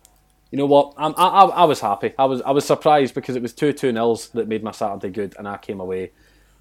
you 0.55 0.59
know 0.59 0.67
what? 0.67 0.95
I'm, 0.97 1.13
I, 1.17 1.27
I 1.27 1.45
I 1.47 1.65
was 1.65 1.81
happy. 1.81 2.15
I 2.17 2.27
was 2.27 2.41
I 2.43 2.53
was 2.53 2.65
surprised 2.65 3.13
because 3.13 3.35
it 3.35 3.43
was 3.43 3.53
two 3.53 3.73
two 3.73 3.91
nils 3.91 4.29
that 4.35 4.47
made 4.47 4.63
my 4.63 4.71
Saturday 4.71 5.11
good, 5.11 5.35
and 5.37 5.49
I 5.49 5.57
came 5.57 5.81
away 5.81 6.13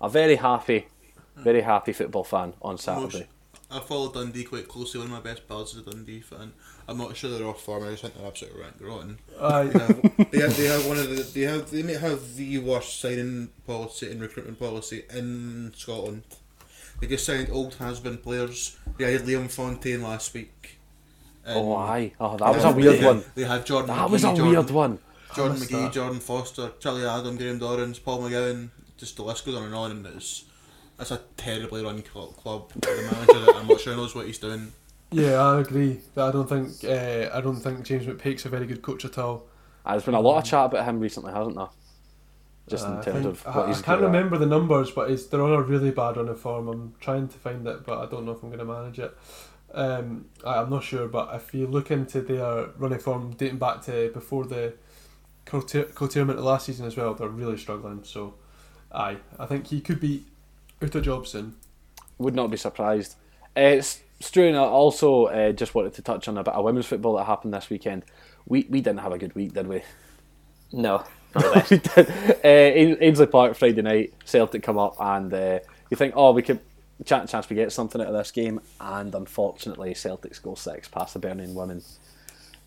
a 0.02 0.10
very 0.10 0.36
happy, 0.36 0.88
very 1.36 1.62
happy 1.62 1.94
football 1.94 2.24
fan 2.24 2.56
on 2.64 2.80
Saturday. 2.80 3.28
I 3.70 3.80
followed 3.82 4.16
Dundee 4.16 4.46
quite 4.46 4.68
closely. 4.68 5.00
One 5.00 5.10
of 5.10 5.14
my 5.14 5.20
best 5.20 5.48
pals 5.48 5.76
is 5.76 5.86
a 5.86 5.92
Dundee 5.92 6.22
fan. 6.22 6.54
I'm 6.88 6.98
not 6.98 7.16
sure 7.16 7.30
they're 7.30 7.46
off 7.46 7.62
form. 7.62 7.84
I 7.84 7.92
just 7.92 8.02
think 8.02 8.16
they're 8.16 8.26
absolutely 8.26 8.62
rank 8.62 8.76
rotten. 8.80 9.20
Aye. 9.40 9.64
They 9.66 9.80
have, 9.80 10.32
they 10.32 10.40
have, 10.40 10.58
they 10.58 10.66
have 10.66 10.88
one 10.88 10.98
of 10.98 11.10
the 11.16 11.22
they 11.22 11.42
have 11.42 11.70
they 11.70 11.84
may 11.84 11.94
have 11.94 12.36
the 12.36 12.58
worst 12.58 13.00
signing 13.00 13.50
policy 13.68 14.10
and 14.10 14.20
recruitment 14.20 14.58
policy 14.58 15.04
in 15.14 15.72
Scotland. 15.76 16.24
They 17.00 17.06
just 17.06 17.28
signed 17.28 17.50
old 17.52 17.76
has 17.76 18.00
been 18.00 18.18
players. 18.18 18.76
They 18.98 19.14
had 19.14 19.22
Liam 19.22 19.52
Fontaine 19.52 20.02
last 20.02 20.34
week. 20.34 20.73
And 21.46 21.58
Oh 21.58 21.76
aye, 21.76 22.14
oh 22.20 22.38
that 22.38 22.54
was 22.54 22.64
a 22.64 22.72
weird 22.72 23.00
they, 23.00 23.06
one. 23.06 23.24
They 23.36 23.44
had 23.44 23.66
Jordan. 23.66 23.88
That 23.88 24.08
McGhee, 24.08 24.12
was 24.12 24.24
a 24.24 24.28
Jordan, 24.28 24.50
weird 24.50 24.72
one. 24.72 25.00
Jordan 25.36 25.58
McGhee, 25.58 25.94
that. 25.94 26.00
Jordon 26.00 26.22
Forster, 26.22 26.72
Charlie 26.80 27.06
Adam, 27.06 27.38
Graham 27.38 27.60
Dorrans, 27.60 28.00
Paul 28.04 28.22
McGowan. 28.22 28.70
Just 28.98 29.18
the 29.18 29.24
list 29.24 29.46
goes 29.46 29.56
on 29.56 29.64
and 29.64 29.76
on, 29.76 29.92
and 29.92 30.06
it's 30.06 30.46
that's 30.98 31.12
a 31.12 31.22
terribly 31.36 31.84
run 31.84 32.02
club. 32.02 32.36
club. 32.38 32.72
The 32.74 33.10
manager, 33.12 33.52
I'm 33.58 33.68
not 33.68 33.82
sure 33.82 33.96
knows 33.96 34.16
what 34.16 34.28
he's 34.28 34.38
doing. 34.38 34.72
Yeah, 35.12 35.42
I 35.42 35.60
agree. 35.60 36.00
I 36.16 36.32
don't 36.32 36.48
think 36.48 36.84
uh, 36.84 37.30
I 37.34 37.42
don't 37.42 37.58
think 37.58 37.84
James 37.84 38.06
McPake's 38.06 38.46
a 38.46 38.50
very 38.50 38.66
good 38.66 38.82
coach 38.82 39.06
at 39.06 39.18
all. 39.18 39.46
There's 39.86 40.04
been 40.04 40.14
a 40.14 40.20
lot 40.20 40.38
of 40.38 40.46
chat 40.46 40.66
about 40.68 40.86
him 40.86 41.00
recently, 41.00 41.34
hasn't 41.34 41.56
there? 41.56 41.68
Just 42.68 42.86
Uh, 42.86 42.92
in 42.94 42.98
I 42.98 43.02
terms 43.02 43.16
think- 43.24 43.26
of 43.28 43.48
I, 43.48 43.58
what 43.58 43.66
I 43.66 43.68
he's 43.68 43.82
can't 43.82 44.00
good 44.00 44.06
at. 44.06 44.14
remember 44.14 44.38
the 44.38 44.46
numbers, 44.46 44.92
but 44.92 45.12
it's, 45.12 45.26
they're 45.28 45.42
on 45.44 45.52
a 45.54 45.62
really 45.62 45.92
bad 45.92 46.18
run 46.18 46.30
of 46.30 46.40
form. 46.40 46.68
I'm 46.70 46.94
trying 47.00 47.28
to 47.28 47.38
find 47.38 47.68
it, 47.68 47.86
but 47.86 48.00
I 48.00 48.06
don't 48.10 48.26
know 48.26 48.32
if 48.32 48.42
I'm 48.44 48.50
going 48.50 48.60
to 48.60 48.66
manage 48.66 49.00
it. 49.00 49.18
Um, 49.74 50.26
I, 50.46 50.62
I'm 50.62 50.70
not 50.70 50.84
sure, 50.84 51.08
but 51.08 51.30
if 51.34 51.54
you 51.54 51.68
look 51.68 51.92
into 51.92 52.22
their 52.22 52.68
running 52.78 53.00
form 53.00 53.32
dating 53.32 53.58
back 53.58 53.82
to 53.84 54.12
before 54.14 54.46
the 54.46 54.74
curtail- 55.46 55.86
curtailment 55.94 56.40
of 56.40 56.46
last 56.46 56.68
season 56.68 56.86
as 56.86 56.96
well, 56.96 57.14
they're 57.16 57.28
really 57.28 57.58
struggling. 57.58 58.04
So, 58.04 58.36
aye, 58.92 59.18
I 59.38 59.46
think 59.46 59.68
he 59.68 59.82
could 59.82 60.00
be 60.00 60.24
out 60.82 60.96
of 60.96 61.04
job 61.04 61.28
soon. 61.28 61.56
Would 62.20 62.36
not 62.36 62.50
be 62.52 62.58
surprised. 62.58 63.16
Uh, 63.58 63.82
Struan 64.22 64.58
also 64.58 65.26
uh, 65.26 65.52
just 65.52 65.76
wanted 65.76 65.94
to 65.96 66.02
touch 66.02 66.28
on 66.30 66.38
a 66.38 66.44
bit 66.44 66.54
of 66.54 66.64
women's 66.64 66.86
football 66.86 67.18
that 67.18 67.26
happened 67.26 67.54
this 67.54 67.70
weekend. 67.70 68.06
We 68.46 68.66
we 68.70 68.80
didn't 68.80 69.00
have 69.02 69.12
a 69.12 69.18
good 69.18 69.36
week, 69.36 69.54
did 69.54 69.68
we? 69.68 69.82
No, 70.72 71.04
not 71.36 71.44
the 71.44 71.52
best. 71.54 71.72
we 71.72 71.78
did. 71.78 72.10
Uh, 72.44 72.98
Ainslie 73.04 73.26
Park 73.28 73.56
Friday 73.56 73.82
night, 73.82 74.14
Celtic 74.26 74.64
come 74.64 74.78
up, 74.78 74.96
and 75.00 75.34
uh, 75.34 75.60
you 75.90 75.98
think, 75.98 76.14
oh, 76.16 76.32
we 76.32 76.42
could 76.42 76.60
chance 77.06 77.32
chance 77.32 77.50
we 77.50 77.56
get 77.56 77.72
something 77.72 78.00
out 78.02 78.08
of 78.08 78.14
this 78.14 78.32
game, 78.32 78.60
and 78.80 79.14
unfortunately, 79.16 79.94
Celtic 79.94 80.36
score 80.36 80.58
six 80.58 80.88
past 80.88 81.14
the 81.14 81.20
Birmingham 81.20 81.56
women. 81.56 81.82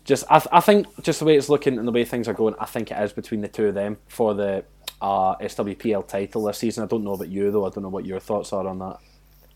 Just, 0.03 0.23
I, 0.29 0.39
th- 0.39 0.47
I 0.53 0.61
think, 0.61 0.87
just 1.03 1.19
the 1.19 1.25
way 1.25 1.35
it's 1.35 1.49
looking 1.49 1.77
and 1.77 1.85
the 1.85 1.91
way 1.91 2.05
things 2.05 2.29
are 2.29 2.33
going, 2.33 2.55
I 2.59 2.65
think 2.65 2.91
it 2.91 2.97
is 2.97 3.11
between 3.11 3.41
the 3.41 3.49
two 3.49 3.65
of 3.67 3.73
them 3.73 3.97
for 4.07 4.33
the 4.33 4.63
uh, 5.01 5.35
SWPL 5.35 6.07
title 6.07 6.43
this 6.45 6.59
season. 6.59 6.83
I 6.83 6.87
don't 6.87 7.03
know 7.03 7.11
about 7.13 7.27
you 7.27 7.51
though. 7.51 7.65
I 7.65 7.69
don't 7.71 7.83
know 7.83 7.89
what 7.89 8.05
your 8.05 8.21
thoughts 8.21 8.53
are 8.53 8.65
on 8.65 8.79
that. 8.79 8.97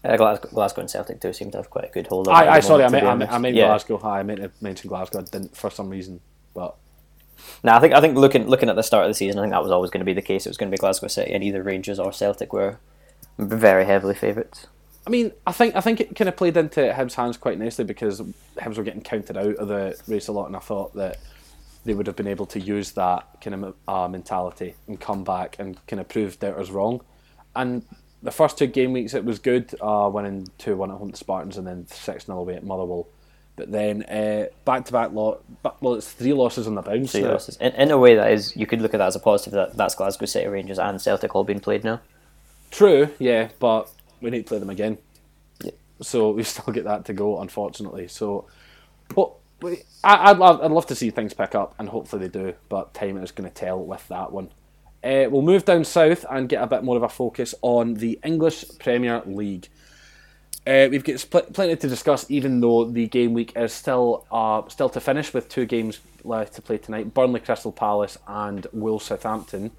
Uh, 0.04 0.18
Glasgow, 0.18 0.50
Glasgow 0.50 0.82
and 0.82 0.90
Celtic 0.90 1.22
do 1.22 1.32
seem 1.32 1.52
to 1.52 1.58
have 1.58 1.70
quite 1.70 1.86
a 1.86 1.90
good 1.94 2.08
hold 2.08 2.28
on. 2.28 2.36
I, 2.36 2.56
I 2.56 2.60
sorry, 2.60 2.84
I 2.84 2.90
meant, 2.90 3.06
I 3.06 3.16
meant, 3.16 3.32
I 3.32 3.38
meant 3.38 3.56
Yeah. 3.56 3.68
Glasgow. 3.68 3.98
Hi, 4.00 4.20
I 4.20 4.24
meant 4.24 4.42
to 4.42 4.52
mention 4.60 4.90
Glasgow. 4.90 5.20
I 5.20 5.22
didn't 5.22 5.56
for 5.56 5.70
some 5.70 5.88
reason, 5.90 6.20
but 6.54 6.76
No, 7.64 7.74
I 7.74 7.80
think 7.80 7.94
I 7.94 8.02
think 8.02 8.18
looking 8.18 8.48
looking 8.48 8.70
at 8.70 8.76
the 8.76 8.82
start 8.82 9.06
of 9.06 9.10
the 9.10 9.16
season, 9.16 9.40
I 9.40 9.44
think 9.44 9.54
that 9.54 9.64
was 9.64 9.72
always 9.72 9.92
going 9.92 10.00
to 10.00 10.06
be 10.06 10.14
the 10.14 10.22
case. 10.22 10.46
It 10.46 10.50
was 10.50 10.58
going 10.58 10.72
to 10.72 10.76
be 10.76 10.80
Glasgow 10.80 11.08
City, 11.08 11.34
and 11.34 11.44
either 11.44 11.62
Rangers 11.62 12.00
or 12.00 12.12
Celtic 12.12 12.54
were 12.54 12.78
very 13.38 13.86
heavily 13.86 14.16
favourites. 14.16 14.68
I 15.06 15.10
mean, 15.10 15.32
I 15.48 15.52
think 15.52 15.76
I 15.76 15.82
think 15.82 16.00
it 16.00 16.16
kind 16.16 16.30
of 16.30 16.36
played 16.36 16.58
into 16.58 16.82
Hibs' 16.82 17.16
hands 17.16 17.38
quite 17.38 17.60
nicely 17.60 17.86
because 17.86 18.22
Hibs 18.58 18.78
were 18.78 18.84
getting 18.84 19.02
counted 19.02 19.38
out 19.38 19.56
of 19.56 19.68
the 19.68 20.00
race 20.08 20.28
a 20.28 20.32
lot, 20.32 20.48
and 20.48 20.56
I 20.56 20.60
thought 20.60 20.96
that 20.96 21.18
they 21.86 21.94
would 21.94 22.08
have 22.08 22.16
been 22.16 22.28
able 22.28 22.46
to 22.48 22.60
use 22.60 22.92
that 22.92 23.42
kind 23.42 23.66
of 23.66 23.76
uh, 23.88 24.08
mentality 24.08 24.76
and 24.88 25.00
come 25.00 25.24
back 25.24 25.58
and 25.60 25.84
kind 25.88 26.00
of 26.00 26.08
prove 26.08 26.40
doubters 26.40 26.70
wrong. 26.70 27.02
And 27.56 27.84
the 28.22 28.32
first 28.32 28.58
two 28.58 28.68
game 28.68 28.94
weeks 28.94 29.14
it 29.14 29.26
was 29.26 29.40
good, 29.40 29.74
uh, 29.82 30.10
winning 30.14 30.48
two 30.58 30.76
one 30.76 30.92
at 30.92 30.98
home 30.98 31.12
to 31.12 31.18
Spartans 31.18 31.58
and 31.58 31.66
then 31.66 31.88
six 31.88 32.26
0 32.26 32.38
away 32.38 32.56
at 32.56 32.64
Motherwell. 32.64 33.08
But 33.56 33.72
then 33.72 34.06
back 34.66 34.86
to 34.86 34.92
back 34.92 35.12
lot, 35.12 35.44
well, 35.82 35.96
it's 35.96 36.12
three 36.12 36.34
losses 36.34 36.68
on 36.68 36.76
the 36.76 36.82
bounce. 36.82 37.12
Three 37.12 37.22
now. 37.22 37.34
losses. 37.34 37.58
In, 37.58 37.74
in 37.74 37.92
a 37.92 37.98
way, 37.98 38.16
that 38.16 38.32
is 38.32 38.56
you 38.56 38.66
could 38.66 38.82
look 38.82 38.94
at 38.94 38.98
that 38.98 39.08
as 39.08 39.16
a 39.16 39.20
positive. 39.20 39.54
That 39.54 39.78
that's 39.78 39.96
Glasgow 39.96 40.26
City, 40.26 40.48
Rangers, 40.48 40.80
and 40.80 41.00
Celtic 41.02 41.36
all 41.36 41.44
being 41.44 41.60
played 41.60 41.84
now. 41.84 42.02
True, 42.72 43.10
yeah, 43.20 43.50
but 43.60 43.92
we 44.22 44.30
need 44.30 44.44
to 44.44 44.48
play 44.48 44.60
them 44.60 44.70
again. 44.70 44.98
Yeah. 45.62 45.72
So 46.02 46.32
we 46.36 46.44
still 46.44 46.74
get 46.74 46.86
that 46.86 47.06
to 47.06 47.14
go, 47.14 47.40
unfortunately. 47.40 48.08
So, 48.08 48.48
but 49.14 49.34
I, 50.04 50.32
I'd 50.32 50.38
love, 50.38 50.62
I'd 50.62 50.72
love 50.72 50.88
to 50.88 50.96
see 50.96 51.10
things 51.10 51.34
pick 51.34 51.54
up, 51.54 51.76
and 51.78 51.90
hopefully 51.90 52.28
they 52.28 52.40
do. 52.40 52.54
But 52.70 52.94
time 52.94 53.18
is 53.18 53.32
going 53.32 53.50
to 53.50 53.54
tell 53.54 53.84
with 53.84 54.08
that 54.08 54.32
one. 54.32 54.50
Uh, 55.04 55.26
we'll 55.30 55.42
move 55.42 55.66
down 55.66 55.84
south 55.84 56.26
and 56.30 56.48
get 56.48 56.62
a 56.62 56.68
bit 56.68 56.84
more 56.84 56.96
of 56.96 57.04
a 57.04 57.10
focus 57.10 57.56
on 57.62 57.96
the 57.96 58.20
English 58.24 58.66
Premier 58.80 59.22
League. 59.26 59.68
Uh, 60.66 60.88
we've 60.92 61.04
got 61.04 61.16
spl- 61.16 61.54
plenty 61.54 61.76
to 61.76 61.88
discuss, 61.88 62.30
even 62.30 62.60
though 62.60 62.86
the 62.86 63.08
game 63.08 63.34
week 63.34 63.54
is 63.56 63.74
still 63.74 64.26
uh, 64.32 64.68
still 64.70 64.90
to 64.90 65.00
finish 65.00 65.34
with 65.34 65.50
two 65.50 65.66
games 65.66 66.00
left 66.24 66.54
to 66.54 66.62
play 66.62 66.78
tonight: 66.78 67.14
Burnley, 67.14 67.40
Crystal 67.40 67.72
Palace, 67.72 68.18
and 68.28 68.68
Wolves, 68.72 69.06
Southampton. 69.06 69.72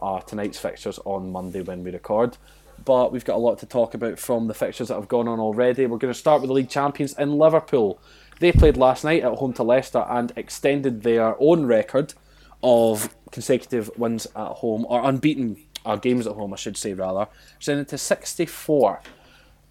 Are 0.00 0.22
tonight's 0.22 0.60
fixtures 0.60 1.00
on 1.04 1.32
Monday 1.32 1.60
when 1.60 1.82
we 1.82 1.90
record. 1.90 2.36
But 2.84 3.10
we've 3.10 3.24
got 3.24 3.34
a 3.34 3.38
lot 3.38 3.58
to 3.58 3.66
talk 3.66 3.94
about 3.94 4.16
from 4.16 4.46
the 4.46 4.54
fixtures 4.54 4.88
that 4.88 4.94
have 4.94 5.08
gone 5.08 5.26
on 5.26 5.40
already. 5.40 5.86
We're 5.86 5.98
going 5.98 6.14
to 6.14 6.18
start 6.18 6.40
with 6.40 6.48
the 6.48 6.54
league 6.54 6.70
champions 6.70 7.18
in 7.18 7.36
Liverpool, 7.36 7.98
They 8.38 8.52
played 8.52 8.76
last 8.76 9.02
night 9.02 9.24
at 9.24 9.34
home 9.34 9.52
to 9.54 9.64
Leicester 9.64 10.06
and 10.08 10.32
extended 10.36 11.02
their 11.02 11.34
own 11.40 11.66
record 11.66 12.14
of 12.62 13.14
consecutive 13.32 13.90
wins 13.96 14.26
at 14.36 14.52
home, 14.52 14.86
or 14.88 15.02
unbeaten 15.08 15.56
uh, 15.84 15.96
games 15.96 16.26
at 16.26 16.34
home, 16.34 16.52
I 16.52 16.56
should 16.56 16.76
say, 16.76 16.94
rather, 16.94 17.26
to 17.60 17.98
64, 17.98 19.02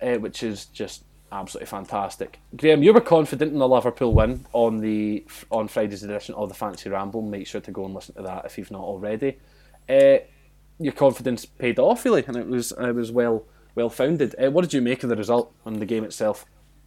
uh, 0.02 0.16
which 0.16 0.44
is 0.44 0.66
just 0.66 1.04
absolutely 1.32 1.68
fantastic. 1.68 2.40
Graham, 2.56 2.84
you 2.84 2.94
were 2.94 3.02
confident 3.02 3.54
in 3.54 3.60
the 3.60 3.68
Liverpool 3.68 4.14
win 4.14 4.46
on 4.54 4.80
the 4.80 5.26
on 5.52 5.68
Friday's 5.68 6.04
edition 6.04 6.36
of 6.36 6.50
the 6.50 6.56
Fancy 6.56 6.90
Ramble. 6.90 7.22
Make 7.22 7.48
sure 7.48 7.62
to 7.62 7.72
go 7.72 7.86
and 7.86 7.94
listen 7.94 8.16
to 8.16 8.22
that 8.24 8.46
if 8.46 8.58
you've 8.58 8.72
not 8.72 8.82
already. 8.82 9.38
Uh, 9.90 10.18
your 10.80 10.94
confidence 10.94 11.46
paid 11.46 11.80
off 11.80 12.06
really, 12.06 12.24
and 12.28 12.36
it 12.36 12.48
was 12.48 12.72
it 12.72 12.96
was 12.96 13.12
well 13.12 13.46
well 13.76 13.90
founded. 13.90 14.36
Uh, 14.42 14.52
what 14.52 14.62
did 14.62 14.74
you 14.74 14.82
make 14.82 15.04
of 15.04 15.10
the 15.10 15.16
result 15.16 15.54
and 15.66 15.82
the 15.82 15.86
game 15.86 16.04
itself? 16.04 16.46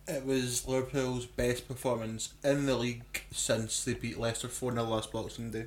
It 0.09 0.25
was 0.25 0.67
Liverpool's 0.67 1.27
best 1.27 1.69
performance 1.69 2.35
in 2.43 2.67
the 2.67 2.77
league 2.77 3.23
since 3.31 3.85
they 3.85 3.95
beat 3.95 4.19
Leicester 4.19 4.49
4 4.49 4.73
0 4.73 4.85
last 4.85 5.13
Boxing 5.13 5.51
Day. 5.51 5.67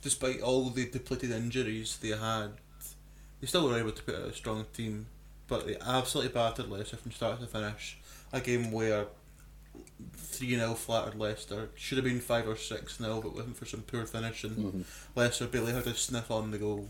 Despite 0.00 0.40
all 0.40 0.70
the 0.70 0.88
depleted 0.88 1.30
injuries 1.30 1.98
they 2.00 2.16
had, 2.16 2.52
they 3.40 3.46
still 3.46 3.68
were 3.68 3.78
able 3.78 3.92
to 3.92 4.02
put 4.02 4.14
out 4.14 4.22
a 4.22 4.32
strong 4.32 4.64
team, 4.72 5.06
but 5.52 5.66
they 5.66 5.76
absolutely 5.84 6.32
battered 6.32 6.70
Leicester 6.70 6.96
from 6.96 7.12
start 7.12 7.38
to 7.38 7.46
finish. 7.46 7.98
A 8.32 8.40
game 8.40 8.72
where 8.72 9.08
3 10.16 10.48
0 10.56 10.72
flattered 10.72 11.14
Leicester. 11.14 11.68
Should 11.74 11.98
have 11.98 12.06
been 12.06 12.20
5 12.20 12.48
or 12.48 12.56
6 12.56 12.96
0, 12.96 13.20
but 13.20 13.34
looking 13.34 13.52
for 13.52 13.66
some 13.66 13.82
poor 13.82 14.06
finishing. 14.06 14.52
Mm-hmm. 14.52 14.80
Leicester 15.14 15.46
barely 15.46 15.74
had 15.74 15.86
a 15.86 15.92
sniff 15.92 16.30
on 16.30 16.52
the 16.52 16.58
goal. 16.58 16.88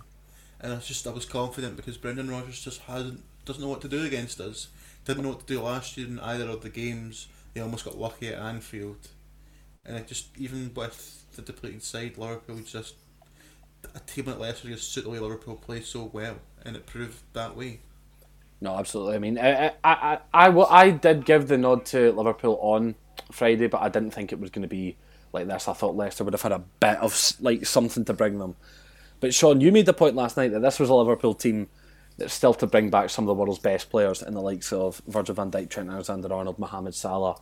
And 0.60 0.72
I 0.72 0.76
was 0.76 0.86
just 0.86 1.04
I 1.08 1.10
was 1.10 1.24
confident 1.24 1.74
because 1.74 1.96
Brendan 1.96 2.30
Rodgers 2.30 2.62
just 2.62 2.82
hasn't 2.82 3.24
doesn't 3.44 3.60
know 3.60 3.68
what 3.68 3.80
to 3.80 3.88
do 3.88 4.04
against 4.04 4.40
us. 4.40 4.68
Didn't 5.04 5.24
know 5.24 5.30
what 5.30 5.40
to 5.40 5.54
do 5.54 5.60
last 5.60 5.96
year 5.96 6.06
in 6.06 6.20
either 6.20 6.48
of 6.48 6.62
the 6.62 6.70
games. 6.70 7.26
They 7.54 7.60
almost 7.60 7.84
got 7.84 7.98
lucky 7.98 8.28
at 8.28 8.38
Anfield. 8.38 9.08
And 9.84 9.96
it 9.96 10.06
just 10.06 10.28
even 10.38 10.70
with 10.72 11.24
the 11.34 11.42
depleted 11.42 11.82
side, 11.82 12.16
Liverpool 12.16 12.60
just 12.60 12.94
a 13.92 13.98
team 13.98 14.26
like 14.26 14.38
Leicester 14.38 14.68
just 14.68 14.92
suit 14.92 15.02
the 15.02 15.10
way 15.10 15.18
Liverpool 15.18 15.56
play 15.56 15.80
so 15.80 16.08
well, 16.12 16.36
and 16.64 16.76
it 16.76 16.86
proved 16.86 17.18
that 17.32 17.56
way. 17.56 17.80
No, 18.62 18.78
absolutely. 18.78 19.16
I 19.16 19.18
mean, 19.18 19.38
I, 19.40 19.72
I, 19.82 20.18
I, 20.32 20.48
I, 20.48 20.90
did 20.90 21.24
give 21.24 21.48
the 21.48 21.58
nod 21.58 21.84
to 21.86 22.12
Liverpool 22.12 22.60
on 22.62 22.94
Friday, 23.32 23.66
but 23.66 23.82
I 23.82 23.88
didn't 23.88 24.12
think 24.12 24.30
it 24.30 24.38
was 24.38 24.50
going 24.50 24.62
to 24.62 24.68
be 24.68 24.96
like 25.32 25.48
this. 25.48 25.66
I 25.66 25.72
thought 25.72 25.96
Leicester 25.96 26.22
would 26.22 26.32
have 26.32 26.42
had 26.42 26.52
a 26.52 26.62
bit 26.78 26.98
of 26.98 27.32
like 27.40 27.66
something 27.66 28.04
to 28.04 28.12
bring 28.12 28.38
them. 28.38 28.54
But 29.18 29.34
Sean, 29.34 29.60
you 29.60 29.72
made 29.72 29.86
the 29.86 29.92
point 29.92 30.14
last 30.14 30.36
night 30.36 30.52
that 30.52 30.62
this 30.62 30.78
was 30.78 30.90
a 30.90 30.94
Liverpool 30.94 31.34
team 31.34 31.70
that's 32.18 32.34
still 32.34 32.54
to 32.54 32.68
bring 32.68 32.88
back 32.88 33.10
some 33.10 33.24
of 33.24 33.26
the 33.26 33.34
world's 33.34 33.58
best 33.58 33.90
players 33.90 34.22
in 34.22 34.32
the 34.32 34.40
likes 34.40 34.72
of 34.72 35.02
Virgil 35.08 35.34
van 35.34 35.50
Dijk, 35.50 35.68
Trent 35.68 35.90
Alexander-Arnold, 35.90 36.60
Mohamed 36.60 36.94
Salah. 36.94 37.40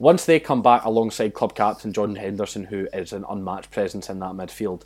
Once 0.00 0.24
they 0.24 0.40
come 0.40 0.60
back 0.60 0.84
alongside 0.84 1.34
club 1.34 1.54
captain 1.54 1.92
Jordan 1.92 2.16
Henderson, 2.16 2.64
who 2.64 2.88
is 2.92 3.12
an 3.12 3.24
unmatched 3.30 3.70
presence 3.70 4.10
in 4.10 4.18
that 4.18 4.32
midfield, 4.32 4.82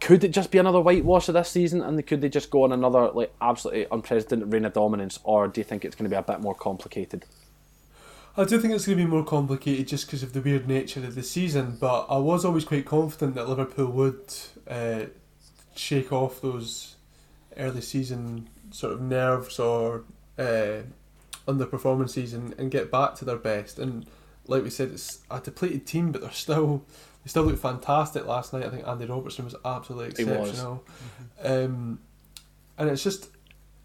could 0.00 0.24
it 0.24 0.30
just 0.30 0.50
be 0.50 0.58
another 0.58 0.80
whitewash 0.80 1.28
of 1.28 1.34
this 1.34 1.50
season, 1.50 1.80
and 1.82 2.04
could 2.06 2.20
they 2.20 2.28
just 2.28 2.50
go 2.50 2.64
on 2.64 2.72
another 2.72 3.10
like 3.10 3.32
absolutely 3.40 3.86
unprecedented 3.90 4.52
reign 4.52 4.64
of 4.64 4.72
dominance, 4.72 5.18
or 5.24 5.48
do 5.48 5.60
you 5.60 5.64
think 5.64 5.84
it's 5.84 5.94
going 5.94 6.08
to 6.08 6.14
be 6.14 6.18
a 6.18 6.22
bit 6.22 6.40
more 6.40 6.54
complicated? 6.54 7.24
I 8.34 8.44
do 8.44 8.58
think 8.58 8.72
it's 8.72 8.86
going 8.86 8.96
to 8.96 9.04
be 9.04 9.10
more 9.10 9.24
complicated 9.24 9.88
just 9.88 10.06
because 10.06 10.22
of 10.22 10.32
the 10.32 10.40
weird 10.40 10.66
nature 10.66 11.04
of 11.04 11.14
the 11.14 11.22
season, 11.22 11.76
but 11.78 12.06
I 12.08 12.16
was 12.16 12.44
always 12.44 12.64
quite 12.64 12.86
confident 12.86 13.34
that 13.34 13.46
Liverpool 13.48 13.92
would 13.92 14.34
uh, 14.66 15.04
shake 15.76 16.12
off 16.12 16.40
those 16.40 16.96
early 17.58 17.82
season 17.82 18.48
sort 18.70 18.94
of 18.94 19.02
nerves 19.02 19.58
or 19.58 20.04
uh, 20.38 20.80
underperformances 21.46 22.32
and, 22.32 22.54
and 22.58 22.70
get 22.70 22.90
back 22.90 23.14
to 23.16 23.26
their 23.26 23.36
best. 23.36 23.78
And 23.78 24.06
like 24.46 24.62
we 24.62 24.70
said, 24.70 24.92
it's 24.92 25.18
a 25.30 25.38
depleted 25.38 25.86
team, 25.86 26.10
but 26.10 26.22
they're 26.22 26.30
still 26.32 26.86
they 27.24 27.28
still 27.28 27.44
looked 27.44 27.60
fantastic 27.60 28.26
last 28.26 28.52
night. 28.52 28.64
I 28.64 28.70
think 28.70 28.86
Andy 28.86 29.06
Robertson 29.06 29.44
was 29.44 29.54
absolutely 29.64 30.24
He 30.24 30.30
was. 30.30 30.50
exceptional. 30.50 30.84
Um, 31.42 32.00
and 32.78 32.90
it's 32.90 33.02
just 33.02 33.28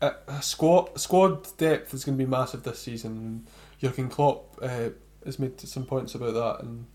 a, 0.02 0.14
a 0.28 0.42
squad 0.42 1.00
squad 1.00 1.48
depth 1.58 1.94
is 1.94 2.04
going 2.04 2.18
to 2.18 2.24
be 2.24 2.30
massive 2.30 2.64
this 2.64 2.80
season. 2.80 3.48
Jurgen 3.80 4.10
Klopp 4.10 4.58
uh, 4.62 4.90
has 5.26 5.40
made 5.40 5.60
some 5.60 5.86
points 5.86 6.16
about 6.16 6.34
that 6.34 6.66
and 6.66 6.86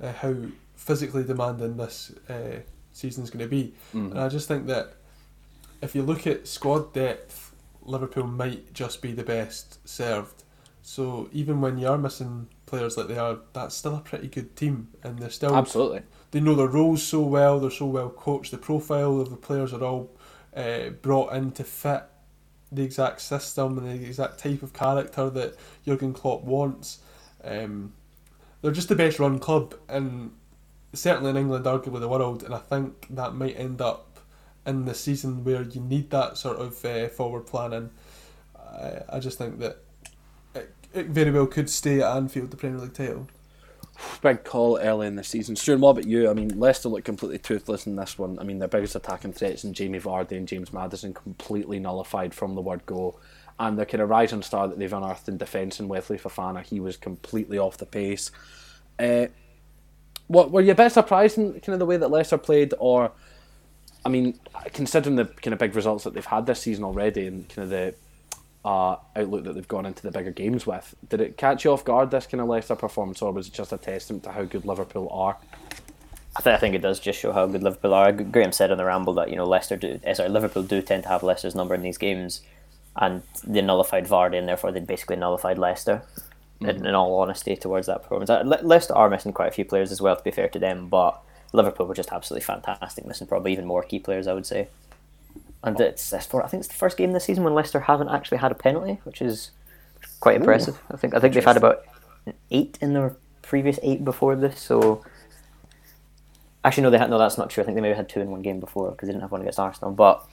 uh, 0.00 0.12
how 0.12 0.34
physically 0.76 1.24
demanding 1.24 1.76
this 1.76 2.12
uh, 2.28 2.60
season 2.92 3.24
is 3.24 3.30
going 3.30 3.44
to 3.44 3.48
be. 3.48 3.74
Mm. 3.94 4.12
And 4.12 4.20
I 4.20 4.28
just 4.28 4.46
think 4.46 4.66
that 4.66 4.94
if 5.82 5.94
you 5.94 6.02
look 6.02 6.26
at 6.26 6.46
squad 6.46 6.92
depth, 6.92 7.54
Liverpool 7.82 8.26
might 8.26 8.72
just 8.72 9.02
be 9.02 9.12
the 9.12 9.24
best 9.24 9.86
served. 9.88 10.44
So 10.82 11.28
even 11.32 11.60
when 11.60 11.78
you 11.78 11.88
are 11.88 11.98
missing 11.98 12.48
players 12.68 12.96
like 12.96 13.08
they 13.08 13.18
are, 13.18 13.38
that's 13.52 13.74
still 13.74 13.96
a 13.96 14.00
pretty 14.00 14.28
good 14.28 14.56
team, 14.56 14.88
and 15.02 15.18
they're 15.18 15.30
still 15.30 15.54
Absolutely. 15.54 16.02
they 16.30 16.40
know 16.40 16.54
their 16.54 16.68
roles 16.68 17.02
so 17.02 17.20
well. 17.20 17.58
They're 17.60 17.70
so 17.70 17.86
well 17.86 18.10
coached. 18.10 18.50
The 18.50 18.58
profile 18.58 19.20
of 19.20 19.30
the 19.30 19.36
players 19.36 19.72
are 19.72 19.82
all 19.82 20.10
uh, 20.56 20.90
brought 20.90 21.32
in 21.34 21.52
to 21.52 21.64
fit 21.64 22.04
the 22.70 22.82
exact 22.82 23.20
system 23.20 23.78
and 23.78 23.86
the 23.88 24.06
exact 24.06 24.38
type 24.38 24.62
of 24.62 24.72
character 24.72 25.30
that 25.30 25.56
Jurgen 25.84 26.12
Klopp 26.12 26.42
wants. 26.42 26.98
Um, 27.42 27.94
they're 28.60 28.72
just 28.72 28.88
the 28.88 28.96
best 28.96 29.18
run 29.18 29.38
club, 29.38 29.74
and 29.88 30.32
certainly 30.92 31.30
in 31.30 31.36
England, 31.36 31.64
arguably 31.64 32.00
the 32.00 32.08
world. 32.08 32.42
And 32.42 32.54
I 32.54 32.58
think 32.58 33.06
that 33.10 33.34
might 33.34 33.58
end 33.58 33.80
up 33.80 34.18
in 34.66 34.84
the 34.84 34.94
season 34.94 35.44
where 35.44 35.62
you 35.62 35.80
need 35.80 36.10
that 36.10 36.36
sort 36.36 36.58
of 36.58 36.84
uh, 36.84 37.08
forward 37.08 37.46
planning. 37.46 37.90
I, 38.56 39.02
I 39.14 39.18
just 39.18 39.38
think 39.38 39.58
that 39.60 39.82
it, 40.92 41.06
very 41.06 41.30
well 41.30 41.46
could 41.46 41.70
stay 41.70 42.00
at 42.00 42.16
Anfield, 42.16 42.50
the 42.50 42.56
Premier 42.56 42.78
League 42.78 42.94
title. 42.94 43.28
Big 44.22 44.44
call 44.44 44.78
early 44.78 45.06
in 45.06 45.16
the 45.16 45.24
season. 45.24 45.56
Stuart, 45.56 45.80
what 45.80 45.90
about 45.90 46.06
you? 46.06 46.30
I 46.30 46.34
mean, 46.34 46.58
Leicester 46.58 46.88
look 46.88 47.04
completely 47.04 47.38
toothless 47.38 47.86
in 47.86 47.96
this 47.96 48.18
one. 48.18 48.38
I 48.38 48.44
mean, 48.44 48.58
their 48.58 48.68
biggest 48.68 48.96
attacking 48.96 49.32
threats 49.32 49.64
in 49.64 49.74
Jamie 49.74 50.00
Vardy 50.00 50.32
and 50.32 50.48
James 50.48 50.72
Maddison 50.72 51.14
completely 51.14 51.78
nullified 51.78 52.34
from 52.34 52.54
the 52.54 52.60
word 52.60 52.84
go. 52.86 53.18
And 53.60 53.76
the 53.76 53.86
kind 53.86 54.02
of 54.02 54.08
rising 54.08 54.42
star 54.42 54.68
that 54.68 54.78
they've 54.78 54.92
unearthed 54.92 55.28
in 55.28 55.36
defence 55.36 55.80
in 55.80 55.88
Wesley 55.88 56.16
Fofana, 56.16 56.62
he 56.64 56.78
was 56.78 56.96
completely 56.96 57.58
off 57.58 57.76
the 57.76 57.86
pace. 57.86 58.30
Uh, 58.98 59.26
what 60.28 60.50
were 60.50 60.60
you 60.60 60.72
a 60.72 60.76
bit 60.76 60.92
surprised 60.92 61.38
in 61.38 61.52
kind 61.54 61.70
of 61.70 61.78
the 61.78 61.86
way 61.86 61.96
that 61.96 62.10
Leicester 62.10 62.38
played, 62.38 62.74
or 62.78 63.10
I 64.04 64.10
mean, 64.10 64.38
considering 64.72 65.16
the 65.16 65.24
kind 65.24 65.52
of 65.52 65.58
big 65.58 65.74
results 65.74 66.04
that 66.04 66.14
they've 66.14 66.24
had 66.24 66.46
this 66.46 66.60
season 66.60 66.84
already, 66.84 67.26
and 67.26 67.48
kind 67.48 67.64
of 67.64 67.70
the 67.70 67.94
uh, 68.64 68.96
outlook 69.16 69.44
that 69.44 69.54
they've 69.54 69.68
gone 69.68 69.86
into 69.86 70.02
the 70.02 70.10
bigger 70.10 70.30
games 70.30 70.66
with, 70.66 70.94
did 71.08 71.20
it 71.20 71.36
catch 71.36 71.64
you 71.64 71.72
off 71.72 71.84
guard 71.84 72.10
this 72.10 72.26
kind 72.26 72.40
of 72.40 72.48
Leicester 72.48 72.76
performance, 72.76 73.22
or 73.22 73.32
was 73.32 73.48
it 73.48 73.52
just 73.52 73.72
a 73.72 73.78
testament 73.78 74.24
to 74.24 74.32
how 74.32 74.44
good 74.44 74.64
Liverpool 74.64 75.08
are? 75.10 75.36
I, 76.36 76.40
th- 76.40 76.54
I 76.54 76.58
think 76.58 76.74
it 76.74 76.82
does 76.82 77.00
just 77.00 77.18
show 77.18 77.32
how 77.32 77.46
good 77.46 77.62
Liverpool 77.62 77.94
are. 77.94 78.12
Graham 78.12 78.52
said 78.52 78.70
on 78.70 78.78
the 78.78 78.84
ramble 78.84 79.14
that 79.14 79.30
you 79.30 79.36
know 79.36 79.46
Leicester 79.46 79.76
do, 79.76 79.98
eh, 80.04 80.14
sorry, 80.14 80.28
Liverpool 80.28 80.62
do 80.62 80.82
tend 80.82 81.04
to 81.04 81.08
have 81.08 81.22
Leicester's 81.22 81.54
number 81.54 81.74
in 81.74 81.82
these 81.82 81.98
games, 81.98 82.42
and 82.96 83.22
they 83.44 83.62
nullified 83.62 84.06
Vardy, 84.06 84.38
and 84.38 84.48
therefore 84.48 84.72
they 84.72 84.80
basically 84.80 85.16
nullified 85.16 85.58
Leicester. 85.58 86.02
In, 86.60 86.84
in 86.84 86.94
all 86.96 87.20
honesty, 87.20 87.54
towards 87.54 87.86
that 87.86 88.02
performance, 88.02 88.30
Uh, 88.30 88.42
Le- 88.44 88.62
Leicester 88.62 88.92
are 88.94 89.08
missing 89.08 89.32
quite 89.32 89.46
a 89.46 89.52
few 89.52 89.64
players 89.64 89.92
as 89.92 90.00
well. 90.00 90.16
To 90.16 90.22
be 90.22 90.32
fair 90.32 90.48
to 90.48 90.58
them, 90.58 90.88
but 90.88 91.20
Liverpool 91.52 91.86
were 91.86 91.94
just 91.94 92.10
absolutely 92.10 92.44
fantastic, 92.44 93.06
missing 93.06 93.28
probably 93.28 93.52
even 93.52 93.64
more 93.64 93.82
key 93.84 94.00
players, 94.00 94.26
I 94.26 94.32
would 94.32 94.44
say. 94.44 94.66
And 95.62 95.80
it's, 95.80 96.12
it's 96.12 96.26
for, 96.26 96.44
I 96.44 96.48
think 96.48 96.60
it's 96.60 96.68
the 96.68 96.74
first 96.74 96.96
game 96.96 97.12
this 97.12 97.24
season 97.24 97.42
when 97.42 97.54
Leicester 97.54 97.80
haven't 97.80 98.08
actually 98.08 98.38
had 98.38 98.52
a 98.52 98.54
penalty, 98.54 99.00
which 99.04 99.20
is 99.20 99.50
quite 100.20 100.36
impressive. 100.36 100.80
I 100.90 100.96
think 100.96 101.14
I 101.14 101.18
think 101.18 101.34
they've 101.34 101.44
had 101.44 101.56
about 101.56 101.84
eight 102.50 102.78
in 102.80 102.92
their 102.92 103.16
previous 103.42 103.78
eight 103.82 104.04
before 104.04 104.36
this. 104.36 104.60
So 104.60 105.04
actually, 106.64 106.84
no, 106.84 106.90
they 106.90 106.98
had 106.98 107.10
no. 107.10 107.18
That's 107.18 107.38
not 107.38 107.50
true. 107.50 107.62
I 107.62 107.66
think 107.66 107.74
they 107.76 107.80
maybe 107.80 107.96
had 107.96 108.08
two 108.08 108.20
in 108.20 108.30
one 108.30 108.42
game 108.42 108.60
before 108.60 108.90
because 108.92 109.08
they 109.08 109.12
didn't 109.12 109.22
have 109.22 109.32
one 109.32 109.40
against 109.40 109.58
Arsenal. 109.58 109.90
But 109.90 110.24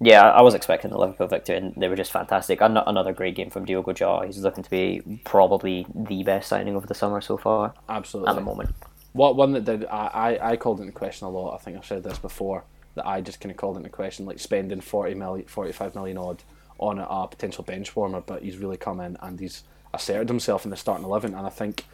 yeah, 0.00 0.30
I 0.30 0.42
was 0.42 0.54
expecting 0.54 0.90
the 0.90 0.98
Liverpool 0.98 1.28
victory, 1.28 1.56
and 1.56 1.74
they 1.76 1.88
were 1.88 1.96
just 1.96 2.10
fantastic. 2.10 2.60
An- 2.60 2.76
Another 2.76 3.12
great 3.12 3.36
game 3.36 3.50
from 3.50 3.64
Diogo 3.64 3.92
Jota. 3.92 4.26
He's 4.26 4.38
looking 4.38 4.64
to 4.64 4.70
be 4.70 5.20
probably 5.24 5.86
the 5.94 6.24
best 6.24 6.48
signing 6.48 6.74
of 6.74 6.88
the 6.88 6.94
summer 6.94 7.20
so 7.20 7.36
far 7.36 7.74
Absolutely. 7.88 8.30
at 8.30 8.34
the 8.34 8.40
moment. 8.40 8.74
What 9.12 9.36
one 9.36 9.52
that 9.52 9.64
did 9.64 9.84
I, 9.84 10.06
I, 10.42 10.50
I 10.52 10.56
called 10.56 10.80
into 10.80 10.92
question 10.92 11.26
a 11.26 11.30
lot. 11.30 11.54
I 11.54 11.58
think 11.58 11.76
I've 11.76 11.84
said 11.84 12.02
this 12.02 12.18
before 12.18 12.64
that 12.94 13.06
I 13.06 13.20
just 13.20 13.40
kind 13.40 13.50
of 13.50 13.56
called 13.56 13.76
into 13.76 13.88
question 13.88 14.26
like 14.26 14.38
spending 14.38 14.80
40 14.80 15.14
million, 15.14 15.46
45 15.46 15.94
million 15.94 16.18
odd 16.18 16.42
on 16.78 16.98
a, 16.98 17.26
potential 17.28 17.64
bench 17.64 17.94
warmer, 17.94 18.20
but 18.20 18.42
he's 18.42 18.56
really 18.56 18.76
come 18.76 19.00
in 19.00 19.16
and 19.20 19.38
he's 19.38 19.62
asserted 19.94 20.28
himself 20.28 20.64
in 20.64 20.70
the 20.70 20.76
starting 20.76 21.04
eleven, 21.04 21.34
and 21.34 21.46
I 21.46 21.50
think 21.50 21.84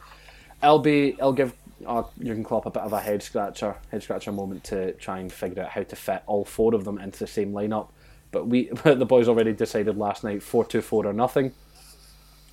it'll 0.62 0.78
be 0.78 1.11
it'll 1.11 1.32
give 1.32 1.55
uh, 1.86 2.05
Jurgen 2.22 2.44
Klopp 2.44 2.66
a 2.66 2.70
bit 2.70 2.82
of 2.82 2.92
a 2.92 3.01
head 3.01 3.22
scratcher 3.22 3.76
head 3.90 4.03
scratcher 4.03 4.32
moment 4.32 4.64
to 4.64 4.92
try 4.94 5.18
and 5.18 5.32
figure 5.32 5.62
out 5.62 5.70
how 5.70 5.82
to 5.82 5.96
fit 5.96 6.22
all 6.26 6.44
four 6.44 6.74
of 6.74 6.84
them 6.84 6.99
into 6.99 7.18
the 7.18 7.26
same 7.26 7.53
lineup. 7.53 7.88
But 8.30 8.46
we 8.46 8.70
the 8.84 9.07
boys 9.07 9.28
already 9.28 9.53
decided 9.53 9.96
last 9.96 10.24
night 10.24 10.42
4 10.42 10.64
2 10.64 10.80
4 10.80 11.07
or 11.07 11.12
nothing 11.12 11.53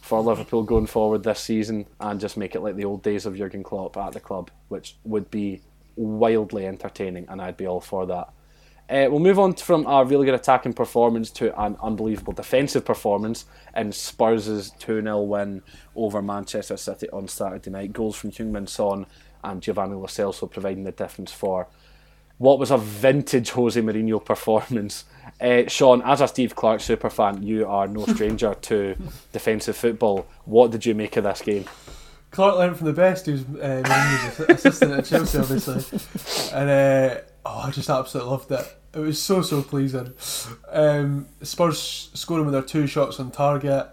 for 0.02 0.22
Liverpool 0.22 0.62
going 0.62 0.86
forward 0.86 1.24
this 1.24 1.40
season 1.40 1.88
and 2.00 2.20
just 2.20 2.38
make 2.38 2.54
it 2.54 2.60
like 2.60 2.76
the 2.76 2.86
old 2.86 3.02
days 3.02 3.26
of 3.26 3.36
Jurgen 3.36 3.64
Klopp 3.64 3.98
at 3.98 4.14
the 4.14 4.20
club, 4.20 4.52
which 4.68 4.98
would 5.04 5.32
be 5.32 5.62
wildly 5.96 6.66
entertaining, 6.66 7.26
and 7.30 7.42
I'd 7.42 7.58
be 7.58 7.68
all 7.68 7.82
for 7.82 8.06
that. 8.06 8.30
Uh, 8.88 9.08
we'll 9.10 9.20
move 9.20 9.40
on 9.40 9.54
from 9.56 9.86
a 9.88 10.06
really 10.06 10.26
good 10.26 10.36
attacking 10.36 10.74
performance 10.74 11.32
to 11.32 11.60
an 11.60 11.76
unbelievable 11.82 12.34
defensive 12.34 12.86
performance 12.86 13.46
in 13.76 13.92
Spurs' 13.92 14.72
2 14.78 15.02
0 15.02 15.22
win 15.22 15.64
over 15.96 16.22
Manchester 16.22 16.78
City 16.78 17.10
on 17.10 17.28
Saturday 17.28 17.72
night. 17.72 17.94
Goals 17.94 18.16
from 18.16 18.30
Heung-Min 18.30 18.68
Son 18.68 19.08
and 19.44 19.62
Giovanni 19.62 19.96
Lo 19.96 20.06
Celso 20.06 20.50
providing 20.50 20.84
the 20.84 20.92
difference 20.92 21.32
for 21.32 21.68
what 22.38 22.60
was 22.60 22.70
a 22.70 22.78
vintage 22.78 23.52
Jose 23.52 23.82
Mourinho 23.82 24.24
performance. 24.24 25.06
Uh, 25.42 25.64
Sean, 25.68 26.02
as 26.04 26.22
a 26.22 26.28
Steve 26.28 26.56
Clarke 26.56 26.82
superfan, 26.82 27.44
you 27.44 27.66
are 27.66 27.88
no 27.88 28.06
stranger 28.14 28.54
to 28.54 28.96
defensive 29.32 29.76
football. 29.76 30.28
What 30.44 30.70
did 30.72 30.86
you 30.86 30.94
make 30.94 31.18
of 31.18 31.24
this 31.24 31.42
game? 31.42 31.66
Clarke 32.36 32.58
learned 32.58 32.78
from 32.78 32.88
the 32.88 32.94
best. 32.94 33.26
He 33.26 33.32
was 33.32 33.44
uh, 33.44 34.46
assistant 34.50 34.92
at 34.92 35.06
Chelsea, 35.06 35.38
obviously, 35.38 36.00
and 36.54 36.70
uh, 36.70 37.22
oh, 37.46 37.60
I 37.60 37.72
just 37.72 37.90
absolutely 37.90 38.30
loved 38.30 38.52
it. 38.52 38.78
It 38.94 39.00
was 39.00 39.22
so 39.22 39.42
so 39.42 39.62
pleasing. 39.62 40.14
Um, 40.70 41.28
Spurs 41.42 42.10
scoring 42.14 42.46
with 42.46 42.54
their 42.54 42.62
two 42.62 42.88
shots 42.88 43.22
on 43.22 43.32
target, 43.32 43.88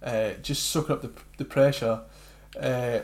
uh, 0.00 0.30
just 0.42 0.66
soaking 0.66 0.92
up 0.92 1.02
the 1.02 1.10
the 1.38 1.44
pressure. 1.44 2.02
Uh, 2.58 3.00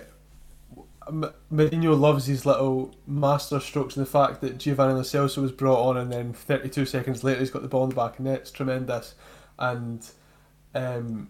Mourinho 1.11 1.99
loves 1.99 2.27
his 2.27 2.47
little 2.47 2.95
master 3.07 3.61
strokes 3.61 3.97
and 3.97 4.07
the 4.07 4.11
fact 4.11 4.41
that 4.41 4.59
Giovanni 4.59 4.95
Lo 4.95 5.03
Celso 5.03 5.43
was 5.43 5.53
brought 5.53 5.87
on 5.87 5.97
and 5.99 6.11
then 6.11 6.33
32 6.33 6.87
seconds 6.87 7.23
later 7.23 7.41
he's 7.41 7.51
got 7.51 7.61
the 7.61 7.69
ball 7.69 7.85
in 7.85 7.91
the 7.91 7.97
back 7.97 8.19
net. 8.19 8.41
It's 8.41 8.51
tremendous. 8.51 9.15
And 9.59 10.09
um, 10.75 11.29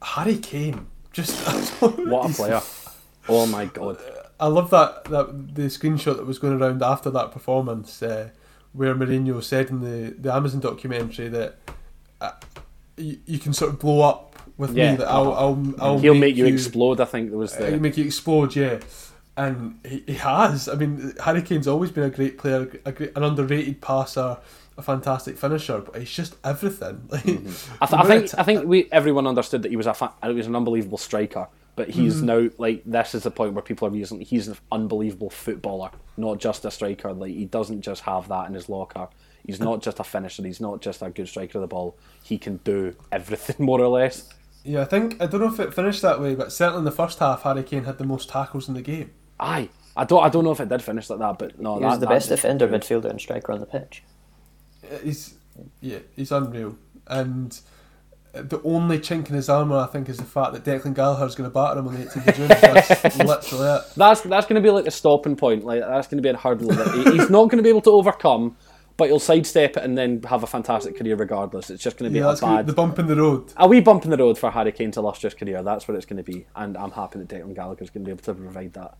Harry 0.00 0.38
Kane, 0.38 0.86
just 1.12 1.32
what 1.80 2.30
a 2.30 2.34
player! 2.34 2.60
Oh 3.28 3.46
my 3.46 3.66
god! 3.66 3.98
I 4.40 4.46
love 4.46 4.70
that 4.70 5.04
that 5.04 5.54
the 5.54 5.62
screenshot 5.62 6.16
that 6.16 6.26
was 6.26 6.38
going 6.38 6.60
around 6.60 6.82
after 6.82 7.10
that 7.10 7.30
performance, 7.32 8.02
uh, 8.02 8.30
where 8.72 8.94
Mourinho 8.94 9.42
said 9.42 9.70
in 9.70 9.80
the 9.80 10.14
the 10.18 10.32
Amazon 10.32 10.60
documentary 10.60 11.28
that 11.28 11.58
uh, 12.20 12.32
you, 12.96 13.18
you 13.26 13.38
can 13.38 13.52
sort 13.52 13.72
of 13.72 13.78
blow 13.78 14.00
up 14.02 14.36
with 14.58 14.76
Yeah. 14.76 14.92
me 14.92 14.96
that 14.98 15.08
I'll 15.08 15.32
I'll, 15.32 15.74
I'll 15.78 15.98
He'll 15.98 16.14
make 16.14 16.36
you 16.36 16.46
explode. 16.46 17.00
I 17.00 17.04
think 17.04 17.30
there 17.30 17.38
was 17.38 17.54
uh, 17.56 17.70
the 17.70 17.76
make 17.78 17.96
you 17.96 18.04
explode, 18.04 18.54
yeah. 18.56 18.80
And 19.34 19.78
he, 19.86 20.04
he 20.06 20.14
has. 20.14 20.68
I 20.68 20.74
mean, 20.74 21.14
Harry 21.24 21.40
Kane's 21.40 21.66
always 21.66 21.90
been 21.90 22.04
a 22.04 22.10
great 22.10 22.36
player, 22.36 22.70
a 22.84 22.92
great, 22.92 23.16
an 23.16 23.22
underrated 23.22 23.80
passer, 23.80 24.36
a 24.82 24.84
fantastic 24.84 25.38
finisher, 25.38 25.78
but 25.78 25.96
he's 25.96 26.10
just 26.10 26.36
everything. 26.44 27.02
Like, 27.08 27.24
mm-hmm. 27.24 27.82
I, 27.82 27.86
th- 27.86 28.02
I 28.02 28.06
think 28.06 28.38
I 28.38 28.42
think 28.42 28.66
we 28.66 28.88
everyone 28.90 29.26
understood 29.26 29.62
that 29.62 29.70
he 29.70 29.76
was 29.76 29.86
a 29.86 29.94
fa- 29.94 30.14
he 30.22 30.32
was 30.32 30.46
an 30.46 30.56
unbelievable 30.56 30.98
striker, 30.98 31.48
but 31.76 31.88
he's 31.90 32.16
mm-hmm. 32.16 32.26
now 32.26 32.50
like 32.58 32.82
this 32.84 33.14
is 33.14 33.22
the 33.22 33.30
point 33.30 33.54
where 33.54 33.62
people 33.62 33.88
are 33.88 33.94
using 33.94 34.20
he's 34.20 34.48
an 34.48 34.56
unbelievable 34.70 35.30
footballer, 35.30 35.90
not 36.16 36.38
just 36.38 36.64
a 36.64 36.70
striker. 36.70 37.12
Like 37.12 37.32
he 37.32 37.44
doesn't 37.44 37.82
just 37.82 38.02
have 38.02 38.28
that 38.28 38.48
in 38.48 38.54
his 38.54 38.68
locker. 38.68 39.08
He's 39.46 39.60
not 39.60 39.82
just 39.82 39.98
a 39.98 40.04
finisher. 40.04 40.44
He's 40.44 40.60
not 40.60 40.80
just 40.80 41.02
a 41.02 41.10
good 41.10 41.28
striker 41.28 41.58
of 41.58 41.62
the 41.62 41.68
ball. 41.68 41.96
He 42.22 42.38
can 42.38 42.58
do 42.58 42.94
everything 43.10 43.56
more 43.66 43.80
or 43.80 43.88
less. 43.88 44.32
yeah, 44.64 44.82
I 44.82 44.84
think 44.84 45.20
I 45.20 45.26
don't 45.26 45.40
know 45.40 45.52
if 45.52 45.60
it 45.60 45.74
finished 45.74 46.02
that 46.02 46.20
way, 46.20 46.34
but 46.34 46.52
certainly 46.52 46.80
in 46.80 46.84
the 46.84 46.92
first 46.92 47.18
half, 47.18 47.42
Harry 47.42 47.62
Kane 47.62 47.84
had 47.84 47.98
the 47.98 48.04
most 48.04 48.28
tackles 48.28 48.68
in 48.68 48.74
the 48.74 48.82
game. 48.82 49.10
Aye, 49.40 49.68
I 49.96 50.04
don't 50.04 50.22
I 50.22 50.28
don't 50.28 50.44
know 50.44 50.52
if 50.52 50.60
it 50.60 50.68
did 50.68 50.82
finish 50.82 51.10
like 51.10 51.18
that, 51.18 51.38
but 51.38 51.58
no, 51.60 51.74
He 51.74 51.80
that, 51.80 51.88
was 51.88 51.98
the 51.98 52.06
that 52.06 52.12
best 52.12 52.28
defender, 52.28 52.68
midfielder, 52.68 53.10
and 53.10 53.20
striker 53.20 53.52
on 53.52 53.60
the 53.60 53.66
pitch. 53.66 54.02
He's 55.02 55.34
yeah, 55.80 55.98
he's 56.16 56.32
unreal, 56.32 56.76
and 57.06 57.58
the 58.32 58.60
only 58.62 58.98
chink 58.98 59.28
in 59.28 59.34
his 59.34 59.50
armour, 59.50 59.76
I 59.76 59.86
think, 59.86 60.08
is 60.08 60.16
the 60.16 60.24
fact 60.24 60.54
that 60.54 60.64
Declan 60.64 60.94
Gallagher's 60.94 61.34
going 61.34 61.50
to 61.50 61.52
batter 61.52 61.80
him 61.80 61.88
on 61.88 61.94
the 62.00 62.06
18th 62.06 62.28
of 62.28 62.34
June. 62.34 62.48
That's 62.48 63.18
literally 63.18 63.66
it. 63.76 63.82
That's 63.96 64.20
that's 64.22 64.46
going 64.46 64.54
to 64.62 64.66
be 64.66 64.70
like 64.70 64.86
a 64.86 64.90
stopping 64.90 65.36
point. 65.36 65.64
Like 65.64 65.80
that's 65.80 66.06
going 66.08 66.16
to 66.16 66.22
be 66.22 66.30
a 66.30 66.36
hurdle 66.36 66.68
that 66.70 66.94
he- 66.94 67.18
he's 67.18 67.28
not 67.30 67.44
going 67.50 67.58
to 67.58 67.62
be 67.62 67.68
able 67.68 67.82
to 67.82 67.90
overcome, 67.90 68.56
but 68.96 69.08
he'll 69.08 69.20
sidestep 69.20 69.76
it 69.76 69.82
and 69.82 69.98
then 69.98 70.22
have 70.22 70.42
a 70.42 70.46
fantastic 70.46 70.96
career 70.98 71.14
regardless. 71.16 71.68
It's 71.68 71.82
just 71.82 71.98
going 71.98 72.10
to 72.10 72.12
be 72.14 72.20
Yeah, 72.20 72.32
a 72.32 72.36
bad, 72.36 72.66
the 72.66 72.72
bump 72.72 72.98
in 72.98 73.06
the 73.06 73.16
road. 73.16 73.52
a 73.58 73.68
wee 73.68 73.80
bump 73.80 74.04
in 74.04 74.10
the 74.10 74.16
road 74.16 74.38
for 74.38 74.50
Harry 74.50 74.72
Kane's 74.72 74.96
illustrious 74.96 75.34
career. 75.34 75.62
That's 75.62 75.86
what 75.86 75.96
it's 75.98 76.06
going 76.06 76.22
to 76.24 76.32
be, 76.32 76.46
and 76.56 76.74
I'm 76.78 76.92
happy 76.92 77.18
that 77.18 77.28
Declan 77.28 77.54
Gallagher's 77.54 77.90
going 77.90 78.04
to 78.04 78.06
be 78.06 78.12
able 78.12 78.22
to 78.22 78.34
provide 78.34 78.72
that. 78.72 78.96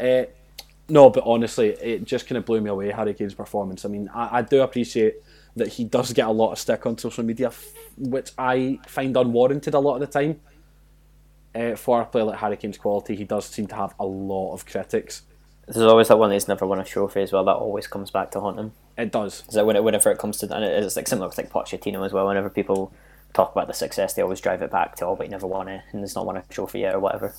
Uh, 0.00 0.24
no, 0.88 1.10
but 1.10 1.24
honestly, 1.26 1.68
it 1.68 2.04
just 2.04 2.26
kind 2.26 2.36
of 2.38 2.44
blew 2.44 2.60
me 2.60 2.70
away. 2.70 2.90
Harry 2.90 3.14
Kane's 3.14 3.34
performance. 3.34 3.84
I 3.84 3.88
mean, 3.88 4.10
I, 4.14 4.38
I 4.38 4.42
do 4.42 4.62
appreciate 4.62 5.16
that 5.56 5.68
he 5.68 5.84
does 5.84 6.12
get 6.12 6.26
a 6.26 6.30
lot 6.30 6.52
of 6.52 6.58
stick 6.58 6.86
on 6.86 6.98
social 6.98 7.24
media, 7.24 7.48
f- 7.48 7.72
which 7.96 8.30
I 8.38 8.78
find 8.86 9.16
unwarranted 9.16 9.74
a 9.74 9.78
lot 9.78 9.94
of 9.94 10.00
the 10.00 10.06
time. 10.06 10.40
Uh, 11.54 11.76
for 11.76 12.00
a 12.00 12.06
player 12.06 12.24
like 12.24 12.38
Harry 12.38 12.56
Kane's 12.56 12.78
quality, 12.78 13.14
he 13.14 13.24
does 13.24 13.44
seem 13.44 13.66
to 13.66 13.74
have 13.74 13.94
a 14.00 14.06
lot 14.06 14.54
of 14.54 14.64
critics. 14.64 15.22
There's 15.66 15.86
always 15.86 16.08
that 16.08 16.18
one 16.18 16.30
that's 16.30 16.48
never 16.48 16.66
won 16.66 16.80
a 16.80 16.84
trophy 16.84 17.20
as 17.20 17.32
well. 17.32 17.44
That 17.44 17.56
always 17.56 17.86
comes 17.86 18.10
back 18.10 18.30
to 18.32 18.40
haunt 18.40 18.58
him. 18.58 18.72
It 18.96 19.12
does. 19.12 19.44
Is 19.48 19.54
that 19.54 19.66
when 19.66 19.76
it, 19.76 19.84
whenever 19.84 20.10
it 20.10 20.18
comes 20.18 20.38
to 20.38 20.54
and 20.54 20.64
it's 20.64 20.96
like 20.96 21.06
similar 21.06 21.28
with 21.28 21.38
like 21.38 21.50
Pochettino 21.50 22.04
as 22.04 22.12
well. 22.12 22.26
Whenever 22.26 22.50
people 22.50 22.92
talk 23.32 23.52
about 23.52 23.66
the 23.66 23.74
success, 23.74 24.14
they 24.14 24.22
always 24.22 24.40
drive 24.40 24.62
it 24.62 24.70
back 24.70 24.96
to 24.96 25.06
oh, 25.06 25.16
but 25.16 25.26
he 25.26 25.30
never 25.30 25.46
won 25.46 25.68
it 25.68 25.82
and 25.92 26.00
he's 26.00 26.14
not 26.14 26.26
won 26.26 26.36
a 26.36 26.42
trophy 26.48 26.80
yet 26.80 26.94
or 26.94 27.00
whatever. 27.00 27.34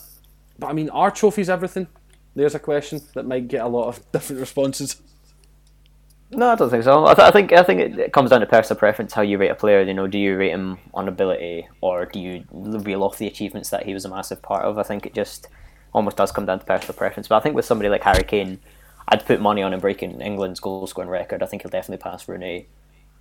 But 0.58 0.68
I 0.68 0.74
mean, 0.74 0.90
are 0.90 1.12
trophies 1.12 1.50
everything? 1.50 1.88
There's 2.36 2.56
a 2.56 2.60
question 2.60 3.02
that 3.14 3.26
might 3.26 3.48
get 3.48 3.62
a 3.62 3.68
lot 3.68 3.88
of 3.88 4.12
different 4.12 4.40
responses. 4.40 5.02
No, 6.32 6.50
I 6.50 6.56
don't 6.56 6.70
think 6.72 6.84
so. 6.84 7.06
I, 7.06 7.14
th- 7.14 7.28
I 7.28 7.32
think 7.32 7.54
I 7.54 7.62
think 7.62 7.80
it, 7.80 8.00
it 8.00 8.14
comes 8.14 8.32
down 8.32 8.40
to 8.40 8.48
personal 8.48 8.80
preference 8.80 9.14
how 9.14 9.22
you 9.22 9.38
rate 9.38 9.50
a 9.50 9.56
player. 9.56 9.82
You 9.84 9.94
know, 9.94 10.08
do 10.08 10.18
you 10.18 10.36
rate 10.36 10.50
him 10.50 10.80
on 10.94 11.08
ability 11.08 11.68
or 11.82 12.06
do 12.08 12.20
you 12.20 12.44
reel 12.52 13.04
off 13.04 13.20
the 13.20 13.28
achievements 13.28 13.70
that 13.70 13.86
he 13.86 13.94
was 13.94 14.04
a 14.04 14.10
massive 14.10 14.42
part 14.42 14.66
of? 14.66 14.80
I 14.80 14.84
think 14.84 15.06
it 15.06 15.14
just 15.14 15.48
almost 15.94 16.18
does 16.18 16.32
come 16.32 16.48
down 16.48 16.58
to 16.60 16.66
personal 16.66 16.96
preference. 16.96 17.28
But 17.28 17.36
I 17.36 17.40
think 17.42 17.56
with 17.56 17.66
somebody 17.66 17.88
like 17.90 18.02
Harry 18.02 18.24
Kane, 18.24 18.60
I'd 19.08 19.24
put 19.28 19.42
money 19.42 19.62
on 19.62 19.74
him 19.74 19.80
breaking 19.80 20.22
England's 20.22 20.60
goal 20.60 20.88
scoring 20.88 21.10
record. 21.12 21.44
I 21.44 21.46
think 21.46 21.62
he'll 21.62 21.70
definitely 21.70 22.02
pass 22.02 22.28
Rooney. 22.28 22.66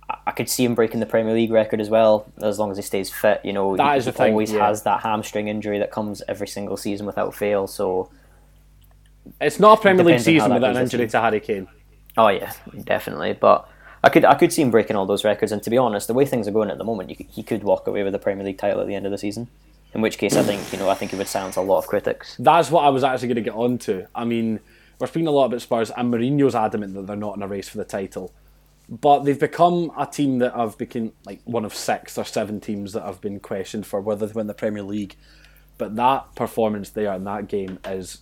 I- 0.09 0.17
I 0.25 0.31
could 0.31 0.49
see 0.49 0.65
him 0.65 0.73
breaking 0.73 0.99
the 0.99 1.05
Premier 1.05 1.35
League 1.35 1.51
record 1.51 1.79
as 1.81 1.91
well, 1.91 2.25
as 2.41 2.57
long 2.57 2.71
as 2.71 2.77
he 2.77 2.83
stays 2.83 3.11
fit. 3.11 3.41
You 3.43 3.53
know, 3.53 3.77
That 3.77 3.91
he, 3.91 3.97
is 3.99 4.05
the 4.05 4.11
he 4.11 4.17
thing, 4.17 4.31
always 4.31 4.51
yeah. 4.51 4.65
has 4.67 4.81
that 4.83 5.01
hamstring 5.03 5.49
injury 5.49 5.77
that 5.77 5.91
comes 5.91 6.23
every 6.27 6.47
single 6.47 6.77
season 6.77 7.05
without 7.05 7.35
fail. 7.35 7.67
So, 7.67 8.09
It's 9.39 9.59
not 9.59 9.79
a 9.79 9.81
Premier 9.81 10.03
League 10.03 10.19
Depends 10.19 10.27
on 10.27 10.33
how 10.33 10.39
season 10.39 10.53
without 10.53 10.75
an 10.75 10.81
injury 10.83 11.07
to 11.07 11.21
Harry 11.21 11.39
Kane. 11.39 11.67
Oh 12.17 12.27
yeah, 12.27 12.53
definitely. 12.83 13.33
But 13.33 13.67
I 14.03 14.09
could 14.09 14.25
I 14.25 14.35
could 14.35 14.51
see 14.51 14.61
him 14.61 14.71
breaking 14.71 14.95
all 14.95 15.05
those 15.05 15.23
records. 15.23 15.51
And 15.51 15.63
to 15.63 15.69
be 15.69 15.77
honest, 15.77 16.07
the 16.07 16.13
way 16.13 16.25
things 16.25 16.47
are 16.47 16.51
going 16.51 16.69
at 16.69 16.77
the 16.77 16.83
moment, 16.83 17.09
you 17.09 17.15
could, 17.15 17.27
he 17.27 17.43
could 17.43 17.63
walk 17.63 17.87
away 17.87 18.03
with 18.03 18.13
the 18.13 18.19
Premier 18.19 18.45
League 18.45 18.57
title 18.57 18.81
at 18.81 18.87
the 18.87 18.95
end 18.95 19.05
of 19.05 19.11
the 19.11 19.17
season. 19.17 19.47
In 19.93 20.01
which 20.01 20.17
case, 20.17 20.35
I 20.35 20.43
think 20.43 20.71
you 20.73 20.79
know 20.79 20.89
I 20.89 20.95
think 20.95 21.11
he 21.11 21.17
would 21.17 21.27
silence 21.27 21.55
a 21.55 21.61
lot 21.61 21.77
of 21.77 21.87
critics. 21.87 22.35
That's 22.37 22.69
what 22.71 22.83
I 22.83 22.89
was 22.89 23.03
actually 23.03 23.29
going 23.29 23.35
to 23.35 23.41
get 23.41 23.53
on 23.53 23.77
to. 23.79 24.07
I 24.13 24.25
mean, 24.25 24.59
we're 24.99 25.07
speaking 25.07 25.27
a 25.27 25.31
lot 25.31 25.45
about 25.45 25.61
Spurs, 25.61 25.91
and 25.91 26.11
Mourinho's 26.11 26.55
adamant 26.55 26.95
that 26.95 27.07
they're 27.07 27.15
not 27.15 27.37
in 27.37 27.43
a 27.43 27.47
race 27.47 27.69
for 27.69 27.77
the 27.77 27.85
title. 27.85 28.33
But 28.89 29.19
they've 29.19 29.39
become 29.39 29.91
a 29.97 30.05
team 30.05 30.39
that 30.39 30.55
have 30.55 30.77
become 30.77 31.13
like 31.25 31.41
one 31.45 31.63
of 31.63 31.73
six 31.73 32.17
or 32.17 32.25
seven 32.25 32.59
teams 32.59 32.93
that 32.93 33.03
have 33.03 33.21
been 33.21 33.39
questioned 33.39 33.85
for 33.85 34.01
whether 34.01 34.25
they 34.25 34.33
win 34.33 34.47
the 34.47 34.53
Premier 34.53 34.83
League. 34.83 35.15
But 35.77 35.95
that 35.95 36.35
performance 36.35 36.89
there 36.89 37.13
in 37.13 37.23
that 37.23 37.47
game 37.47 37.79
is 37.85 38.19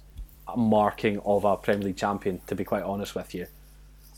marking 0.55 1.19
of 1.19 1.45
a 1.45 1.57
Premier 1.57 1.87
League 1.87 1.97
champion, 1.97 2.41
to 2.47 2.55
be 2.55 2.63
quite 2.63 2.83
honest 2.83 3.15
with 3.15 3.33
you. 3.33 3.47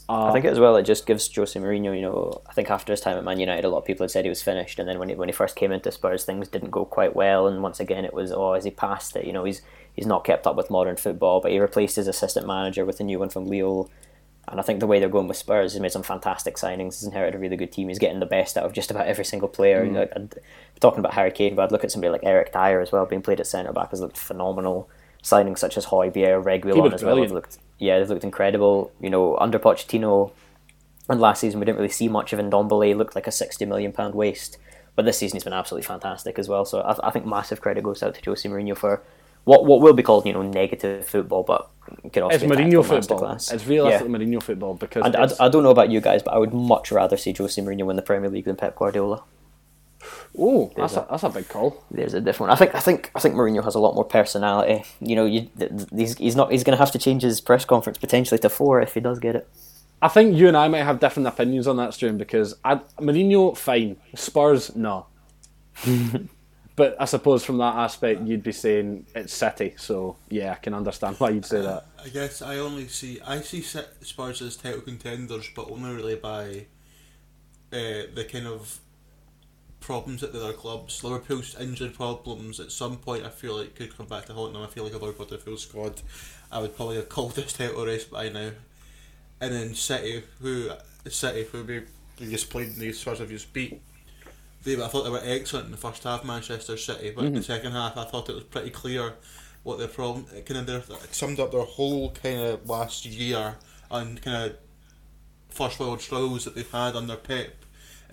I 0.09 0.27
uh, 0.27 0.33
think 0.33 0.45
as 0.45 0.59
well 0.59 0.75
it 0.75 0.83
just 0.83 1.05
gives 1.05 1.33
Jose 1.33 1.57
Mourinho. 1.57 1.95
You 1.95 2.01
know, 2.01 2.41
I 2.47 2.53
think 2.53 2.69
after 2.69 2.91
his 2.91 2.99
time 2.99 3.17
at 3.17 3.23
Man 3.23 3.39
United, 3.39 3.65
a 3.65 3.69
lot 3.69 3.79
of 3.79 3.85
people 3.85 4.03
had 4.03 4.11
said 4.11 4.25
he 4.25 4.29
was 4.29 4.41
finished, 4.41 4.79
and 4.79 4.87
then 4.87 4.99
when 4.99 5.09
he, 5.09 5.15
when 5.15 5.29
he 5.29 5.33
first 5.33 5.55
came 5.55 5.71
into 5.71 5.91
Spurs, 5.91 6.25
things 6.25 6.49
didn't 6.49 6.71
go 6.71 6.85
quite 6.85 7.15
well. 7.15 7.47
And 7.47 7.63
once 7.63 7.79
again, 7.79 8.03
it 8.03 8.13
was 8.13 8.31
oh, 8.31 8.53
has 8.53 8.65
he 8.65 8.71
passed 8.71 9.15
it? 9.15 9.25
You 9.25 9.33
know, 9.33 9.45
he's 9.45 9.61
he's 9.93 10.05
not 10.05 10.25
kept 10.25 10.45
up 10.45 10.55
with 10.55 10.69
modern 10.69 10.97
football, 10.97 11.39
but 11.39 11.51
he 11.51 11.59
replaced 11.59 11.95
his 11.95 12.07
assistant 12.07 12.47
manager 12.47 12.83
with 12.83 12.99
a 12.99 13.03
new 13.03 13.19
one 13.19 13.29
from 13.29 13.47
Lille. 13.47 13.89
And 14.45 14.59
I 14.59 14.63
think 14.63 14.81
the 14.81 14.87
way 14.87 14.99
they're 14.99 15.07
going 15.07 15.29
with 15.29 15.37
Spurs, 15.37 15.71
he's 15.71 15.81
made 15.81 15.93
some 15.93 16.03
fantastic 16.03 16.57
signings. 16.57 16.99
He's 16.99 17.05
inherited 17.05 17.35
a 17.37 17.39
really 17.39 17.55
good 17.55 17.71
team. 17.71 17.87
He's 17.87 17.97
getting 17.97 18.19
the 18.19 18.25
best 18.25 18.57
out 18.57 18.65
of 18.65 18.73
just 18.73 18.91
about 18.91 19.07
every 19.07 19.23
single 19.23 19.47
player. 19.47 19.85
Mm. 19.85 19.95
Like, 19.95 20.11
I'd- 20.13 20.41
talking 20.81 20.99
about 20.99 21.13
Harry 21.13 21.31
Kane, 21.31 21.55
but 21.55 21.63
I'd 21.63 21.71
look 21.71 21.85
at 21.85 21.91
somebody 21.91 22.11
like 22.11 22.25
Eric 22.25 22.51
Dier 22.51 22.81
as 22.81 22.91
well, 22.91 23.05
being 23.05 23.21
played 23.21 23.39
at 23.39 23.47
centre 23.47 23.71
back, 23.71 23.91
has 23.91 24.01
looked 24.01 24.17
phenomenal. 24.17 24.89
Signings 25.23 25.59
such 25.59 25.77
as 25.77 25.85
Hojbjerg, 25.87 26.43
Reguilon 26.43 26.93
as 26.93 27.03
well 27.03 27.17
have 27.21 27.31
looked 27.31 27.57
yeah, 27.79 27.99
they've 27.99 28.09
looked 28.09 28.23
incredible. 28.23 28.91
You 29.01 29.09
know, 29.09 29.37
under 29.37 29.57
Pochettino, 29.59 30.31
and 31.09 31.19
last 31.19 31.41
season 31.41 31.59
we 31.59 31.65
didn't 31.65 31.77
really 31.77 31.89
see 31.89 32.07
much 32.07 32.33
of 32.33 32.39
Ndombele. 32.39 32.95
Looked 32.95 33.15
like 33.15 33.27
a 33.27 33.31
sixty 33.31 33.65
million 33.65 33.91
pound 33.91 34.15
waste, 34.15 34.57
but 34.95 35.05
this 35.05 35.17
season 35.17 35.37
he's 35.37 35.43
been 35.43 35.53
absolutely 35.53 35.85
fantastic 35.85 36.37
as 36.37 36.47
well. 36.49 36.65
So 36.65 36.81
I, 36.81 37.07
I 37.07 37.11
think 37.11 37.25
massive 37.25 37.61
credit 37.61 37.83
goes 37.83 38.03
out 38.03 38.15
to 38.15 38.21
Jose 38.25 38.47
Mourinho 38.47 38.77
for 38.77 39.01
what 39.45 39.65
what 39.65 39.81
will 39.81 39.93
be 39.93 40.03
called 40.03 40.25
you 40.25 40.33
know 40.33 40.41
negative 40.41 41.05
football, 41.05 41.43
but 41.43 41.69
could 42.11 42.23
also 42.23 42.35
It's 42.35 42.43
Mourinho 42.43 42.85
football. 42.85 43.19
masterclass. 43.21 43.53
It's 43.53 43.65
realistic 43.67 44.07
Yeah. 44.09 44.15
Mourinho 44.17 44.41
football 44.41 44.73
because 44.75 45.05
And 45.05 45.15
I, 45.15 45.27
I 45.39 45.49
don't 45.49 45.63
know 45.63 45.71
about 45.71 45.89
you 45.89 45.99
guys, 45.99 46.23
but 46.23 46.33
I 46.33 46.37
would 46.37 46.53
much 46.53 46.91
rather 46.91 47.17
see 47.17 47.33
Jose 47.33 47.61
Mourinho 47.61 47.85
win 47.85 47.95
the 47.95 48.01
Premier 48.01 48.29
League 48.29 48.45
than 48.45 48.55
Pep 48.55 48.75
Guardiola. 48.75 49.23
Oh, 50.37 50.71
that's 50.75 50.93
There's 50.93 51.05
a, 51.05 51.07
that's 51.09 51.23
a 51.23 51.29
big 51.29 51.47
call. 51.47 51.83
There's 51.91 52.13
a 52.13 52.21
different. 52.21 52.51
I 52.53 52.55
think 52.55 52.75
I 52.75 52.79
think 52.79 53.11
I 53.15 53.19
think 53.19 53.35
Mourinho 53.35 53.63
has 53.63 53.75
a 53.75 53.79
lot 53.79 53.95
more 53.95 54.05
personality. 54.05 54.83
You 54.99 55.15
know, 55.15 55.25
you, 55.25 55.49
th- 55.57 55.69
th- 55.69 55.89
he's, 55.95 56.17
he's 56.17 56.35
not 56.35 56.51
he's 56.51 56.63
going 56.63 56.77
to 56.77 56.83
have 56.83 56.91
to 56.91 56.99
change 56.99 57.23
his 57.23 57.41
press 57.41 57.65
conference 57.65 57.97
potentially 57.97 58.39
to 58.39 58.49
four 58.49 58.81
if 58.81 58.93
he 58.93 58.99
does 58.99 59.19
get 59.19 59.35
it. 59.35 59.47
I 60.01 60.09
think 60.09 60.35
you 60.35 60.49
and 60.49 60.57
I 60.57 60.67
might 60.67 60.83
have 60.83 60.99
different 60.99 61.27
opinions 61.27 61.65
on 61.65 61.77
that 61.77 61.93
stream 61.93 62.17
because 62.17 62.55
I, 62.63 62.75
Mourinho, 62.99 63.55
fine. 63.55 63.95
Spurs, 64.15 64.75
no. 64.75 65.05
but 66.75 66.95
I 66.99 67.05
suppose 67.05 67.45
from 67.45 67.57
that 67.59 67.75
aspect, 67.75 68.21
you'd 68.21 68.43
be 68.43 68.51
saying 68.51 69.05
it's 69.15 69.33
City. 69.33 69.75
So 69.77 70.17
yeah, 70.29 70.51
I 70.51 70.55
can 70.55 70.73
understand 70.73 71.15
why 71.19 71.29
you'd 71.29 71.45
say 71.45 71.61
that. 71.61 71.85
I 72.03 72.09
guess 72.09 72.41
I 72.41 72.57
only 72.57 72.87
see 72.89 73.21
I 73.25 73.39
see 73.39 73.61
Spurs 73.61 74.41
as 74.41 74.57
title 74.57 74.81
contenders, 74.81 75.49
but 75.55 75.71
only 75.71 75.93
really 75.95 76.15
by 76.15 76.65
uh, 77.71 78.11
the 78.13 78.27
kind 78.29 78.47
of 78.47 78.79
problems 79.83 80.23
at 80.23 80.33
the 80.33 80.43
other 80.43 80.53
clubs. 80.53 81.03
Liverpool's 81.03 81.55
injured 81.59 81.93
problems 81.93 82.59
at 82.59 82.71
some 82.71 82.97
point 82.97 83.25
I 83.25 83.29
feel 83.29 83.57
like 83.57 83.75
could 83.75 83.95
come 83.95 84.07
back 84.07 84.25
to 84.25 84.33
haunt 84.33 84.53
them. 84.53 84.61
I 84.61 84.67
feel 84.67 84.83
like 84.83 84.93
if 84.93 85.01
Liverpool 85.01 85.25
had 85.25 85.35
a 85.35 85.41
full 85.41 85.57
squad, 85.57 86.01
I 86.51 86.59
would 86.59 86.75
probably 86.75 86.95
have 86.95 87.09
called 87.09 87.35
this 87.35 87.53
title 87.53 87.85
race 87.85 88.05
by 88.05 88.29
now. 88.29 88.51
And 89.41 89.53
then 89.53 89.75
City, 89.75 90.23
who 90.41 90.71
City, 91.09 91.45
who 91.51 91.63
we 91.63 91.81
just 92.29 92.49
played, 92.49 92.73
the 92.75 92.93
Spurs 92.93 93.19
of 93.19 93.29
just 93.29 93.51
beat. 93.53 93.81
They, 94.63 94.81
I 94.81 94.87
thought 94.87 95.03
they 95.03 95.09
were 95.09 95.21
excellent 95.23 95.65
in 95.65 95.71
the 95.71 95.77
first 95.77 96.03
half, 96.03 96.23
Manchester 96.23 96.77
City, 96.77 97.11
but 97.13 97.25
in 97.25 97.33
the 97.33 97.39
mm-hmm. 97.39 97.51
second 97.51 97.73
half, 97.73 97.97
I 97.97 98.05
thought 98.05 98.29
it 98.29 98.35
was 98.35 98.45
pretty 98.45 98.69
clear 98.69 99.13
what 99.63 99.77
their 99.77 99.89
problem. 99.89 100.25
Kind 100.45 100.57
of 100.57 100.65
their, 100.65 100.77
it 100.77 101.13
summed 101.13 101.39
up 101.39 101.51
their 101.51 101.61
whole 101.61 102.11
kind 102.11 102.39
of 102.39 102.69
last 102.69 103.05
year 103.05 103.55
and 103.91 104.21
kind 104.21 104.51
of 104.51 104.57
first 105.49 105.79
world 105.79 106.01
struggles 106.01 106.45
that 106.45 106.55
they've 106.55 106.71
had 106.71 106.95
under 106.95 107.17
Pep. 107.17 107.62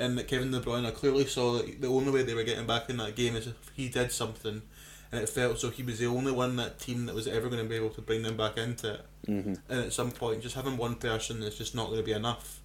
And 0.01 0.17
that 0.17 0.29
Kevin 0.29 0.51
De 0.51 0.59
Bruyne 0.59 0.93
clearly 0.95 1.27
saw 1.27 1.59
that 1.59 1.81
the 1.81 1.87
only 1.89 2.11
way 2.11 2.23
they 2.23 2.33
were 2.35 2.43
getting 2.43 2.67
back 2.67 2.89
in 2.89 2.97
that 2.97 3.15
game 3.15 3.37
is 3.37 3.47
if 3.47 3.55
he 3.75 3.91
did 3.91 4.11
something, 4.11 4.63
and 5.13 5.23
it 5.23 5.29
felt 5.29 5.59
so 5.61 5.69
he 5.69 5.83
was 5.83 5.99
the 5.99 6.07
only 6.07 6.33
one 6.33 6.51
in 6.51 6.57
that 6.57 6.81
team 6.81 7.05
that 7.05 7.15
was 7.15 7.29
ever 7.29 7.51
going 7.51 7.63
to 7.63 7.69
be 7.69 7.77
able 7.77 7.91
to 7.91 8.01
bring 8.01 8.23
them 8.23 8.37
back 8.37 8.57
into 8.57 8.95
it. 8.95 9.01
Mm-hmm. 9.29 9.55
And 9.69 9.81
at 9.81 9.93
some 9.93 10.11
point, 10.11 10.41
just 10.41 10.55
having 10.55 10.79
one 10.79 10.95
person 10.95 11.43
is 11.43 11.59
just 11.59 11.75
not 11.75 11.89
going 11.89 11.99
to 11.99 12.05
be 12.05 12.13
enough. 12.13 12.61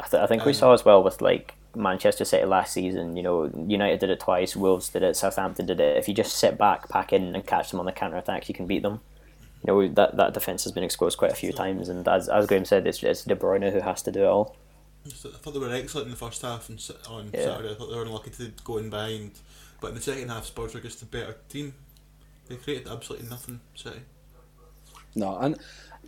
I, 0.00 0.08
th- 0.08 0.20
I 0.20 0.26
think 0.26 0.44
we 0.44 0.50
Um, 0.50 0.54
saw 0.54 0.72
as 0.72 0.84
well 0.84 1.00
with 1.04 1.22
like 1.22 1.54
Manchester 1.76 2.24
City 2.24 2.44
last 2.44 2.72
season. 2.72 3.16
You 3.16 3.22
know, 3.22 3.50
United 3.68 4.00
did 4.00 4.10
it 4.10 4.18
twice, 4.18 4.56
Wolves 4.56 4.88
did 4.88 5.04
it, 5.04 5.16
Southampton 5.16 5.66
did 5.66 5.78
it. 5.78 5.96
If 5.96 6.08
you 6.08 6.14
just 6.14 6.36
sit 6.36 6.58
back, 6.58 6.88
pack 6.88 7.12
in, 7.12 7.36
and 7.36 7.46
catch 7.46 7.70
them 7.70 7.78
on 7.78 7.86
the 7.86 7.92
counter 7.92 8.16
attack, 8.16 8.48
you 8.48 8.54
can 8.54 8.66
beat 8.66 8.82
them. 8.82 9.00
You 9.64 9.72
know 9.72 9.88
that 9.94 10.16
that 10.16 10.34
defense 10.34 10.64
has 10.64 10.72
been 10.72 10.82
exposed 10.82 11.18
quite 11.18 11.30
a 11.30 11.36
few 11.36 11.52
times, 11.52 11.88
and 11.88 12.08
as 12.08 12.28
as 12.28 12.46
Graham 12.48 12.64
said, 12.64 12.84
it's 12.84 13.00
it's 13.04 13.22
De 13.22 13.36
Bruyne 13.36 13.72
who 13.72 13.80
has 13.80 14.02
to 14.02 14.10
do 14.10 14.24
it 14.24 14.26
all. 14.26 14.56
I 15.04 15.10
thought 15.10 15.52
they 15.52 15.58
were 15.58 15.74
excellent 15.74 16.06
in 16.06 16.10
the 16.12 16.16
first 16.16 16.42
half 16.42 16.68
and 16.68 16.90
on 17.08 17.30
yeah. 17.34 17.44
Saturday. 17.44 17.72
I 17.72 17.74
thought 17.74 17.90
they 17.90 17.96
were 17.96 18.02
unlucky 18.02 18.30
to 18.30 18.52
go 18.64 18.78
in 18.78 18.88
behind, 18.88 19.32
but 19.80 19.88
in 19.88 19.94
the 19.96 20.00
second 20.00 20.28
half, 20.28 20.46
Spurs 20.46 20.74
were 20.74 20.80
just 20.80 21.02
a 21.02 21.06
better 21.06 21.36
team. 21.48 21.74
They 22.48 22.56
created 22.56 22.88
absolutely 22.88 23.28
nothing. 23.28 23.60
City. 23.74 24.00
No, 25.14 25.38
and 25.38 25.58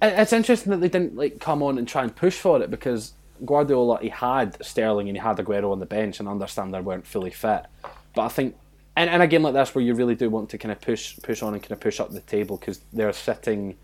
it's 0.01 0.33
interesting 0.33 0.71
that 0.71 0.81
they 0.81 0.89
didn't 0.89 1.17
like 1.17 1.41
come 1.41 1.63
on 1.63 1.79
and 1.79 1.89
try 1.89 2.03
and 2.03 2.15
push 2.15 2.39
for 2.39 2.63
it 2.63 2.71
because 2.71 3.15
Guardiola 3.45 3.99
he 4.01 4.09
had 4.09 4.65
Sterling 4.65 5.09
and 5.09 5.17
he 5.17 5.23
had 5.23 5.37
Aguero 5.39 5.73
on 5.73 5.81
the 5.81 5.87
bench, 5.87 6.21
and 6.21 6.29
I 6.29 6.33
understand 6.33 6.73
they 6.73 6.81
weren't 6.81 7.07
fully 7.07 7.31
fit, 7.31 7.67
but 8.15 8.23
I 8.23 8.29
think. 8.29 8.57
And, 8.97 9.11
and 9.11 9.25
a 9.25 9.27
game 9.27 9.43
like 9.43 9.55
this 9.55 9.75
where 9.75 9.83
you 9.83 9.93
really 9.93 10.15
do 10.15 10.31
want 10.31 10.51
to 10.51 10.59
kind 10.59 10.71
of 10.71 10.81
push 10.81 11.19
push 11.21 11.43
on 11.43 11.53
and 11.53 11.61
kind 11.61 11.73
of 11.73 11.81
push 11.81 11.99
up 11.99 12.13
the 12.13 12.21
table 12.21 12.57
because 12.57 12.79
they're 12.93 13.13
sitting 13.13 13.77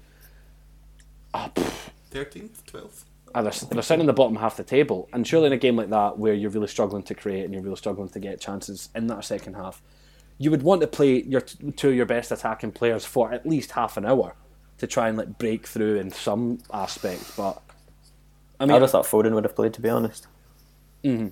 up 1.34 1.58
13th, 2.12 2.62
12th 2.70 3.02
they're, 3.34 3.42
they're 3.42 3.82
sitting 3.82 4.00
in 4.00 4.06
the 4.06 4.12
bottom 4.12 4.36
half 4.36 4.56
the 4.56 4.64
table. 4.64 5.08
And 5.12 5.26
surely 5.26 5.46
in 5.46 5.52
a 5.52 5.58
game 5.58 5.76
like 5.76 5.90
that, 5.90 6.18
where 6.18 6.34
you're 6.34 6.50
really 6.50 6.68
struggling 6.68 7.02
to 7.04 7.14
create 7.14 7.44
and 7.44 7.54
you're 7.54 7.62
really 7.62 7.76
struggling 7.76 8.08
to 8.10 8.20
get 8.20 8.40
chances 8.40 8.88
in 8.94 9.06
that 9.08 9.24
second 9.24 9.54
half, 9.54 9.82
you 10.38 10.50
would 10.50 10.62
want 10.62 10.80
to 10.80 10.86
play 10.86 11.22
your 11.22 11.42
two 11.42 11.90
of 11.90 11.94
your 11.94 12.06
best 12.06 12.32
attacking 12.32 12.72
players 12.72 13.04
for 13.04 13.32
at 13.32 13.46
least 13.46 13.72
half 13.72 13.96
an 13.96 14.06
hour 14.06 14.34
to 14.78 14.86
try 14.86 15.08
and 15.08 15.18
like 15.18 15.38
break 15.38 15.66
through 15.66 15.96
in 15.96 16.10
some 16.10 16.58
aspect. 16.72 17.36
But 17.36 17.60
I 18.58 18.66
mean, 18.66 18.76
I 18.76 18.78
just 18.78 18.92
thought 18.92 19.04
Foden 19.04 19.34
would 19.34 19.44
have 19.44 19.54
played, 19.54 19.74
to 19.74 19.80
be 19.80 19.90
honest. 19.90 20.26
Mm-hmm. 21.04 21.28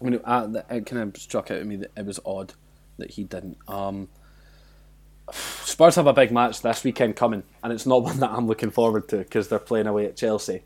I 0.00 0.04
mean, 0.04 0.20
uh, 0.24 0.62
it 0.70 0.86
kind 0.86 1.02
of 1.02 1.20
struck 1.20 1.50
out 1.50 1.58
at 1.58 1.66
me 1.66 1.76
that 1.76 1.90
it 1.96 2.04
was 2.04 2.20
odd 2.24 2.52
that 2.98 3.12
he 3.12 3.24
didn't. 3.24 3.58
Um, 3.68 4.08
Spurs 5.32 5.96
have 5.96 6.06
a 6.06 6.12
big 6.12 6.30
match 6.30 6.60
this 6.60 6.84
weekend 6.84 7.16
coming, 7.16 7.42
and 7.62 7.72
it's 7.72 7.86
not 7.86 8.02
one 8.02 8.20
that 8.20 8.30
I'm 8.30 8.46
looking 8.46 8.70
forward 8.70 9.08
to 9.08 9.18
because 9.18 9.48
they're 9.48 9.58
playing 9.58 9.86
away 9.86 10.06
at 10.06 10.16
Chelsea. 10.16 10.62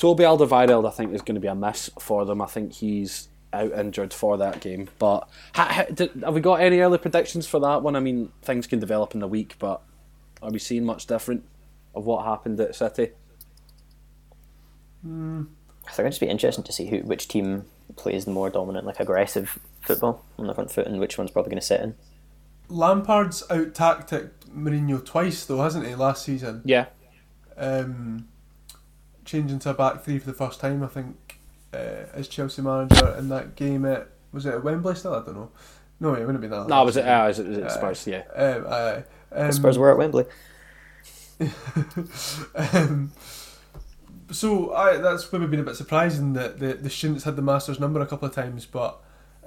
Toby 0.00 0.24
Alderweireld, 0.24 0.88
I 0.88 0.90
think, 0.90 1.12
is 1.12 1.20
going 1.20 1.34
to 1.34 1.42
be 1.42 1.46
a 1.46 1.54
miss 1.54 1.90
for 1.98 2.24
them. 2.24 2.40
I 2.40 2.46
think 2.46 2.72
he's 2.72 3.28
out 3.52 3.70
injured 3.72 4.14
for 4.14 4.38
that 4.38 4.60
game. 4.62 4.88
But 4.98 5.28
ha, 5.54 5.66
ha, 5.70 5.84
did, 5.92 6.10
have 6.24 6.34
we 6.34 6.40
got 6.40 6.62
any 6.62 6.80
early 6.80 6.96
predictions 6.96 7.46
for 7.46 7.60
that 7.60 7.82
one? 7.82 7.94
I 7.94 8.00
mean, 8.00 8.32
things 8.40 8.66
can 8.66 8.78
develop 8.78 9.12
in 9.12 9.20
the 9.20 9.28
week, 9.28 9.56
but 9.58 9.82
are 10.42 10.50
we 10.50 10.58
seeing 10.58 10.86
much 10.86 11.06
different 11.06 11.44
of 11.94 12.06
what 12.06 12.24
happened 12.24 12.58
at 12.60 12.74
City? 12.74 13.10
I 15.86 15.90
think 15.92 15.98
it'd 15.98 16.12
just 16.12 16.20
be 16.20 16.28
interesting 16.28 16.64
to 16.64 16.72
see 16.72 16.86
who 16.86 17.00
which 17.00 17.28
team 17.28 17.66
plays 17.96 18.24
the 18.24 18.30
more 18.30 18.48
dominant, 18.48 18.86
like 18.86 19.00
aggressive 19.00 19.58
football 19.82 20.24
on 20.38 20.46
the 20.46 20.54
front 20.54 20.70
foot, 20.70 20.86
and 20.86 20.98
which 20.98 21.18
one's 21.18 21.30
probably 21.30 21.50
going 21.50 21.60
to 21.60 21.66
sit 21.66 21.82
in. 21.82 21.94
Lampard's 22.70 23.42
out 23.50 23.74
tacticked 23.74 24.48
Mourinho 24.56 25.04
twice 25.04 25.44
though, 25.44 25.60
hasn't 25.60 25.86
he? 25.86 25.94
Last 25.94 26.24
season, 26.24 26.62
Yeah, 26.64 26.86
um, 27.58 28.28
changing 29.24 29.58
to 29.60 29.70
a 29.70 29.74
back 29.74 30.02
three 30.04 30.18
for 30.18 30.26
the 30.26 30.32
first 30.34 30.60
time, 30.60 30.82
I 30.82 30.86
think, 30.88 31.38
uh, 31.72 32.06
as 32.14 32.28
Chelsea 32.28 32.62
manager 32.62 33.14
in 33.18 33.28
that 33.30 33.56
game 33.56 33.84
at 33.84 34.08
was 34.32 34.46
it 34.46 34.54
at 34.54 34.64
Wembley 34.64 34.94
still? 34.94 35.14
I 35.14 35.24
don't 35.24 35.34
know. 35.34 35.50
No, 35.98 36.14
it 36.14 36.20
wouldn't 36.20 36.34
have 36.34 36.40
been 36.40 36.50
that. 36.50 36.68
no, 36.68 36.84
was 36.84 36.96
it? 36.96 37.04
Uh, 37.06 37.26
was 37.26 37.38
it, 37.38 37.46
was 37.48 37.58
it 37.58 37.64
Uh, 37.64 37.68
Spurs? 37.68 38.06
Yeah. 38.06 38.22
Um, 38.34 38.66
aye. 38.68 39.04
um, 39.32 39.52
Spurs 39.52 39.76
were 39.78 39.90
at 39.90 39.98
Wembley. 39.98 40.24
um, 42.54 43.12
so 44.30 44.74
I 44.74 44.96
that's 44.98 45.32
maybe 45.32 45.46
been 45.46 45.60
a 45.60 45.64
bit 45.64 45.76
surprising 45.76 46.34
that 46.34 46.58
the 46.58 46.74
the 46.74 46.90
students 46.90 47.24
had 47.24 47.36
the 47.36 47.42
Masters 47.42 47.80
number 47.80 48.00
a 48.00 48.06
couple 48.06 48.28
of 48.28 48.34
times, 48.34 48.66
but 48.66 49.00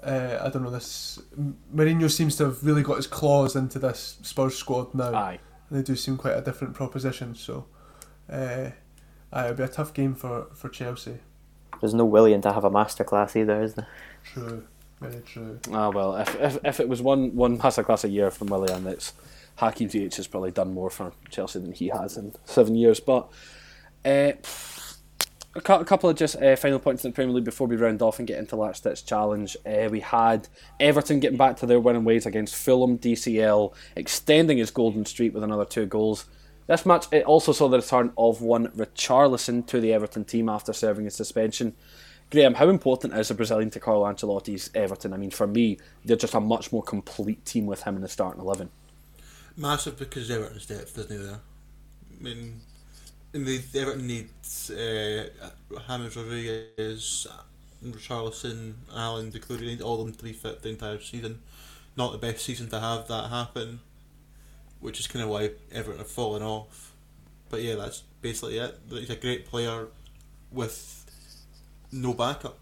uh, 0.03 0.39
I 0.41 0.49
don't 0.49 0.63
know. 0.63 0.69
This 0.69 1.21
Mourinho 1.73 2.09
seems 2.11 2.35
to 2.37 2.45
have 2.45 2.63
really 2.65 2.83
got 2.83 2.97
his 2.97 3.07
claws 3.07 3.55
into 3.55 3.79
this 3.79 4.17
Spurs 4.21 4.55
squad 4.57 4.93
now. 4.93 5.13
Aye. 5.13 5.39
They 5.71 5.81
do 5.81 5.95
seem 5.95 6.17
quite 6.17 6.35
a 6.37 6.41
different 6.41 6.73
proposition. 6.75 7.33
So, 7.35 7.65
uh, 8.31 8.69
aye, 9.33 9.45
it'll 9.45 9.57
be 9.57 9.63
a 9.63 9.67
tough 9.67 9.93
game 9.93 10.15
for 10.15 10.47
for 10.53 10.69
Chelsea. 10.69 11.19
There's 11.81 11.93
no 11.93 12.05
Willian 12.05 12.41
to 12.41 12.53
have 12.53 12.63
a 12.63 12.71
masterclass 12.71 13.35
either, 13.35 13.61
is 13.61 13.73
there? 13.73 13.87
True, 14.23 14.65
very 15.01 15.21
true. 15.21 15.59
Ah 15.71 15.89
well, 15.89 16.15
if, 16.15 16.39
if 16.39 16.57
if 16.63 16.79
it 16.79 16.87
was 16.87 17.01
one 17.01 17.35
one 17.35 17.57
masterclass 17.57 18.03
a 18.03 18.09
year 18.09 18.31
from 18.31 18.47
Willian, 18.47 18.87
it's 18.87 19.13
Hakim 19.57 19.89
Ziyech 19.89 20.15
has 20.15 20.27
probably 20.27 20.51
done 20.51 20.73
more 20.73 20.89
for 20.89 21.11
Chelsea 21.29 21.59
than 21.59 21.73
he 21.73 21.89
has 21.89 22.17
in 22.17 22.33
seven 22.45 22.75
years. 22.75 22.99
But 22.99 23.29
uh, 24.05 24.33
a, 25.55 25.59
a 25.59 25.85
couple 25.85 26.09
of 26.09 26.15
just 26.15 26.41
uh, 26.41 26.55
final 26.55 26.79
points 26.79 27.05
in 27.05 27.11
the 27.11 27.15
Premier 27.15 27.35
League 27.35 27.45
before 27.45 27.67
we 27.67 27.75
round 27.75 28.01
off 28.01 28.19
and 28.19 28.27
get 28.27 28.39
into 28.39 28.55
last 28.55 28.83
ditch 28.83 29.05
challenge. 29.05 29.55
Uh, 29.65 29.87
we 29.89 29.99
had 29.99 30.47
Everton 30.79 31.19
getting 31.19 31.37
back 31.37 31.57
to 31.57 31.65
their 31.65 31.79
winning 31.79 32.03
ways 32.03 32.25
against 32.25 32.55
Fulham. 32.55 32.97
DCL 32.97 33.73
extending 33.95 34.57
his 34.57 34.71
golden 34.71 35.05
streak 35.05 35.33
with 35.33 35.43
another 35.43 35.65
two 35.65 35.85
goals. 35.85 36.25
This 36.67 36.85
match 36.85 37.07
it 37.11 37.25
also 37.25 37.51
saw 37.51 37.67
the 37.67 37.77
return 37.77 38.13
of 38.17 38.41
one 38.41 38.67
Richarlison 38.69 39.65
to 39.67 39.79
the 39.81 39.93
Everton 39.93 40.25
team 40.25 40.49
after 40.49 40.73
serving 40.73 41.05
his 41.05 41.15
suspension. 41.15 41.75
Graham, 42.31 42.55
how 42.55 42.69
important 42.69 43.13
is 43.13 43.29
a 43.29 43.35
Brazilian 43.35 43.69
to 43.71 43.79
Carlo 43.79 44.05
Ancelotti's 44.05 44.71
Everton? 44.73 45.13
I 45.13 45.17
mean, 45.17 45.29
for 45.29 45.45
me, 45.45 45.77
they're 46.03 46.17
just 46.17 46.33
a 46.33 46.39
much 46.39 46.71
more 46.71 46.81
complete 46.81 47.45
team 47.45 47.65
with 47.65 47.83
him 47.83 47.95
in 47.95 48.01
the 48.01 48.07
starting 48.07 48.41
eleven. 48.41 48.69
Massive 49.55 49.99
because 49.99 50.31
Everton's 50.31 50.65
depth 50.65 50.97
isn't 50.97 51.23
there. 51.27 51.39
I 52.19 52.23
mean, 52.23 52.61
the 53.33 53.61
Everton 53.75 54.07
needs 54.07 54.71
uh, 54.71 55.29
James 55.87 56.15
Rodriguez, 56.15 57.27
Richarlison, 57.85 58.73
Allan, 58.95 59.31
Doucouré, 59.31 59.61
need 59.61 59.81
all 59.81 59.99
of 59.99 60.07
them 60.07 60.15
to 60.15 60.23
be 60.23 60.33
fit 60.33 60.61
the 60.61 60.69
entire 60.69 60.99
season. 60.99 61.41
Not 61.95 62.13
the 62.13 62.17
best 62.17 62.45
season 62.45 62.69
to 62.69 62.79
have 62.79 63.07
that 63.09 63.29
happen, 63.29 63.81
which 64.83 64.99
is 64.99 65.07
kind 65.07 65.23
of 65.23 65.29
why 65.29 65.51
Everton 65.71 65.99
have 65.99 66.07
fallen 66.07 66.43
off. 66.43 66.93
But 67.49 67.61
yeah, 67.63 67.75
that's 67.75 68.03
basically 68.21 68.57
it. 68.57 68.77
He's 68.89 69.09
a 69.09 69.15
great 69.15 69.45
player 69.45 69.87
with 70.51 71.05
no 71.91 72.13
backup. 72.13 72.59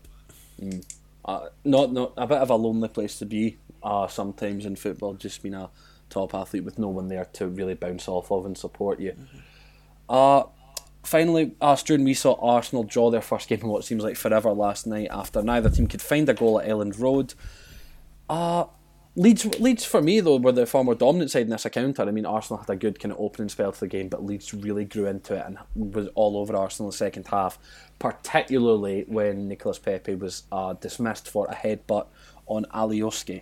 Uh, 1.26 1.48
not 1.66 1.92
not 1.92 2.14
a 2.18 2.28
bit 2.28 2.38
of 2.38 2.50
a 2.50 2.56
lonely 2.56 2.90
place 2.90 3.18
to 3.20 3.26
be. 3.26 3.58
Uh, 3.84 4.08
sometimes 4.08 4.66
in 4.66 4.76
football, 4.76 5.16
just 5.16 5.42
being 5.42 5.56
a 5.56 5.70
top 6.10 6.36
athlete 6.36 6.64
with 6.64 6.78
no 6.78 6.90
one 6.90 7.08
there 7.08 7.26
to 7.26 7.48
really 7.48 7.74
bounce 7.74 8.08
off 8.08 8.32
of 8.32 8.46
and 8.46 8.56
support 8.56 9.00
you. 9.00 9.16
Uh, 10.08 10.44
finally, 11.04 11.56
Struan, 11.62 12.04
we 12.04 12.14
saw 12.14 12.34
Arsenal 12.40 12.84
draw 12.84 13.10
their 13.10 13.22
first 13.22 13.50
game 13.50 13.62
in 13.62 13.68
what 13.68 13.84
seems 13.84 14.04
like 14.04 14.18
forever 14.18 14.52
last 14.52 14.86
night 14.86 15.08
after 15.10 15.42
neither 15.42 15.70
team 15.70 15.88
could 15.88 16.02
find 16.02 16.30
a 16.30 16.34
goal 16.36 16.60
at 16.60 16.68
Elland 16.68 17.00
Road. 17.00 17.34
Uh, 18.30 18.66
Leeds, 19.16 19.60
Leeds 19.60 19.84
for 19.84 20.02
me 20.02 20.22
though 20.22 20.38
were 20.38 20.54
the 20.54 20.66
far 20.66 20.86
more 20.86 20.96
dominant 20.96 21.32
side 21.32 21.44
in 21.44 21.50
this 21.50 21.66
encounter. 21.66 22.04
I 22.04 22.12
mean, 22.12 22.26
Arsenal 22.26 22.60
had 22.60 22.70
a 22.70 22.78
good 22.78 23.00
kind 23.00 23.12
of 23.12 23.20
opening 23.20 23.50
spell 23.50 23.74
to 23.74 23.80
the 23.80 23.88
game, 23.88 24.08
but 24.08 24.26
Leeds 24.26 24.54
really 24.54 24.86
grew 24.86 25.08
into 25.08 25.36
it 25.36 25.44
and 25.46 25.58
was 25.76 26.08
all 26.16 26.38
over 26.38 26.56
Arsenal 26.56 26.88
in 26.88 26.92
the 26.92 26.98
second 26.98 27.28
half, 27.28 27.60
particularly 28.00 29.04
when 29.08 29.50
Nicolas 29.50 29.80
Pepe 29.80 30.16
was 30.16 30.44
uh, 30.52 30.74
dismissed 30.74 31.30
for 31.30 31.46
a 31.48 31.56
headbutt 31.56 32.08
on 32.48 32.66
Alioski. 32.74 33.42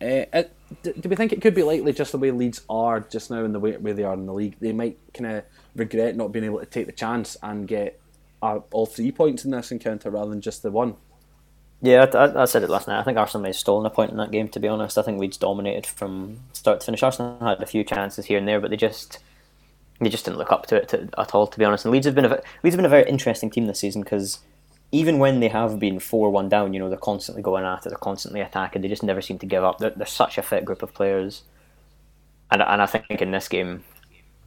Uh, 0.00 0.28
it, 0.32 0.52
do, 0.82 0.92
do 0.92 1.08
we 1.08 1.16
think 1.16 1.32
it 1.32 1.40
could 1.40 1.54
be 1.54 1.62
likely 1.62 1.92
just 1.92 2.12
the 2.12 2.18
way 2.18 2.30
Leeds 2.30 2.60
are 2.68 3.00
just 3.00 3.30
now 3.30 3.44
and 3.44 3.54
the 3.54 3.60
way 3.60 3.76
where 3.78 3.94
they 3.94 4.04
are 4.04 4.14
in 4.14 4.26
the 4.26 4.34
league? 4.34 4.56
They 4.60 4.72
might 4.72 4.98
kind 5.14 5.38
of 5.38 5.44
regret 5.74 6.16
not 6.16 6.32
being 6.32 6.44
able 6.44 6.60
to 6.60 6.66
take 6.66 6.86
the 6.86 6.92
chance 6.92 7.36
and 7.42 7.66
get 7.66 7.98
uh, 8.42 8.60
all 8.72 8.84
three 8.84 9.10
points 9.10 9.46
in 9.46 9.52
this 9.52 9.72
encounter 9.72 10.10
rather 10.10 10.30
than 10.30 10.42
just 10.42 10.62
the 10.62 10.70
one. 10.70 10.96
Yeah, 11.80 12.06
I, 12.12 12.42
I, 12.42 12.44
said 12.46 12.64
it 12.64 12.70
last 12.70 12.88
night. 12.88 12.98
I 12.98 13.04
think 13.04 13.18
Arsenal 13.18 13.42
may 13.42 13.50
have 13.50 13.56
stolen 13.56 13.86
a 13.86 13.90
point 13.90 14.10
in 14.10 14.16
that 14.16 14.32
game. 14.32 14.48
To 14.48 14.58
be 14.58 14.66
honest, 14.66 14.98
I 14.98 15.02
think 15.02 15.20
Leeds 15.20 15.36
dominated 15.36 15.86
from 15.86 16.40
start 16.52 16.80
to 16.80 16.86
finish. 16.86 17.02
Arsenal 17.04 17.38
had 17.40 17.62
a 17.62 17.66
few 17.66 17.84
chances 17.84 18.26
here 18.26 18.38
and 18.38 18.48
there, 18.48 18.60
but 18.60 18.70
they 18.70 18.76
just 18.76 19.20
they 20.00 20.08
just 20.08 20.24
didn't 20.24 20.38
look 20.38 20.50
up 20.50 20.66
to 20.66 20.76
it 20.76 20.88
to, 20.88 21.08
at 21.16 21.34
all. 21.34 21.46
To 21.46 21.58
be 21.58 21.64
honest, 21.64 21.84
and 21.84 21.92
Leeds 21.92 22.06
have 22.06 22.16
been 22.16 22.24
a 22.24 22.42
Leeds 22.62 22.74
have 22.74 22.78
been 22.78 22.84
a 22.84 22.88
very 22.88 23.08
interesting 23.08 23.48
team 23.48 23.66
this 23.66 23.78
season 23.78 24.02
because 24.02 24.40
even 24.90 25.18
when 25.20 25.38
they 25.38 25.48
have 25.48 25.78
been 25.78 26.00
four 26.00 26.30
one 26.30 26.48
down, 26.48 26.72
you 26.72 26.80
know 26.80 26.88
they're 26.88 26.98
constantly 26.98 27.42
going 27.42 27.64
at 27.64 27.86
it, 27.86 27.90
they're 27.90 27.98
constantly 27.98 28.40
attacking. 28.40 28.82
They 28.82 28.88
just 28.88 29.04
never 29.04 29.22
seem 29.22 29.38
to 29.38 29.46
give 29.46 29.62
up. 29.62 29.78
They're, 29.78 29.90
they're 29.90 30.06
such 30.06 30.36
a 30.36 30.42
fit 30.42 30.64
group 30.64 30.82
of 30.82 30.92
players, 30.92 31.42
and 32.50 32.60
and 32.60 32.82
I 32.82 32.86
think 32.86 33.22
in 33.22 33.30
this 33.30 33.48
game. 33.48 33.84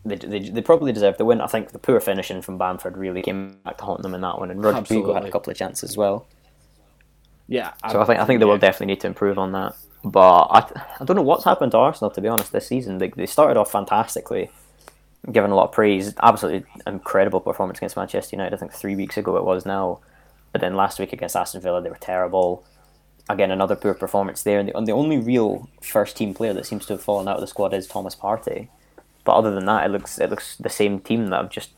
They, 0.03 0.15
they, 0.15 0.39
they 0.39 0.61
probably 0.63 0.91
deserve 0.91 1.19
the 1.19 1.25
win. 1.25 1.41
I 1.41 1.45
think 1.45 1.73
the 1.73 1.77
poor 1.77 1.99
finishing 1.99 2.41
from 2.41 2.57
Bamford 2.57 2.97
really 2.97 3.21
came 3.21 3.59
back 3.63 3.77
to 3.77 3.83
haunt 3.83 4.01
them 4.01 4.15
in 4.15 4.21
that 4.21 4.39
one, 4.39 4.49
and 4.49 4.63
Rodrigo 4.63 5.13
had 5.13 5.25
a 5.25 5.29
couple 5.29 5.51
of 5.51 5.57
chances 5.57 5.91
as 5.91 5.95
well. 5.95 6.25
Yeah. 7.51 7.73
So 7.91 8.01
I 8.01 8.05
think 8.05 8.19
I 8.21 8.25
think 8.25 8.39
they 8.39 8.45
will 8.45 8.57
definitely 8.57 8.93
need 8.93 9.01
to 9.01 9.07
improve 9.07 9.37
on 9.37 9.51
that. 9.51 9.75
But 10.05 10.43
I, 10.43 10.59
I 11.01 11.03
don't 11.03 11.17
know 11.17 11.21
what's 11.21 11.43
happened 11.43 11.73
to 11.73 11.79
Arsenal 11.79 12.09
to 12.11 12.21
be 12.21 12.29
honest 12.29 12.53
this 12.53 12.65
season. 12.65 12.97
They, 12.97 13.09
they 13.09 13.25
started 13.25 13.59
off 13.59 13.69
fantastically, 13.69 14.49
given 15.29 15.51
a 15.51 15.55
lot 15.55 15.65
of 15.65 15.71
praise. 15.73 16.13
Absolutely 16.23 16.65
incredible 16.87 17.41
performance 17.41 17.79
against 17.79 17.97
Manchester 17.97 18.37
United. 18.37 18.55
I 18.55 18.57
think 18.57 18.71
three 18.71 18.95
weeks 18.95 19.17
ago 19.17 19.35
it 19.35 19.43
was 19.43 19.65
now, 19.65 19.99
but 20.53 20.61
then 20.61 20.75
last 20.75 20.97
week 20.97 21.11
against 21.11 21.35
Aston 21.35 21.59
Villa 21.59 21.81
they 21.81 21.89
were 21.89 21.97
terrible. 21.97 22.65
Again, 23.29 23.51
another 23.51 23.75
poor 23.75 23.93
performance 23.93 24.43
there. 24.43 24.57
And 24.57 24.69
the, 24.69 24.77
and 24.77 24.87
the 24.87 24.93
only 24.93 25.17
real 25.17 25.69
first 25.81 26.15
team 26.15 26.33
player 26.33 26.53
that 26.53 26.65
seems 26.65 26.85
to 26.85 26.93
have 26.93 27.03
fallen 27.03 27.27
out 27.27 27.35
of 27.35 27.41
the 27.41 27.47
squad 27.47 27.73
is 27.73 27.85
Thomas 27.85 28.15
Partey. 28.15 28.69
But 29.25 29.33
other 29.33 29.53
than 29.53 29.65
that, 29.65 29.85
it 29.85 29.89
looks 29.89 30.19
it 30.19 30.29
looks 30.29 30.55
the 30.55 30.69
same 30.69 31.01
team 31.01 31.27
that 31.27 31.41
have 31.41 31.51
just 31.51 31.71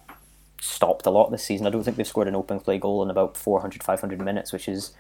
stopped 0.61 1.07
a 1.07 1.09
lot 1.09 1.31
this 1.31 1.43
season. 1.43 1.65
I 1.65 1.71
don't 1.71 1.83
think 1.83 1.97
they've 1.97 2.07
scored 2.07 2.27
an 2.27 2.35
open 2.35 2.59
play 2.59 2.77
goal 2.77 3.01
in 3.01 3.09
about 3.09 3.35
400, 3.35 3.81
500 3.81 4.21
minutes, 4.21 4.53
which 4.53 4.69
is 4.69 4.93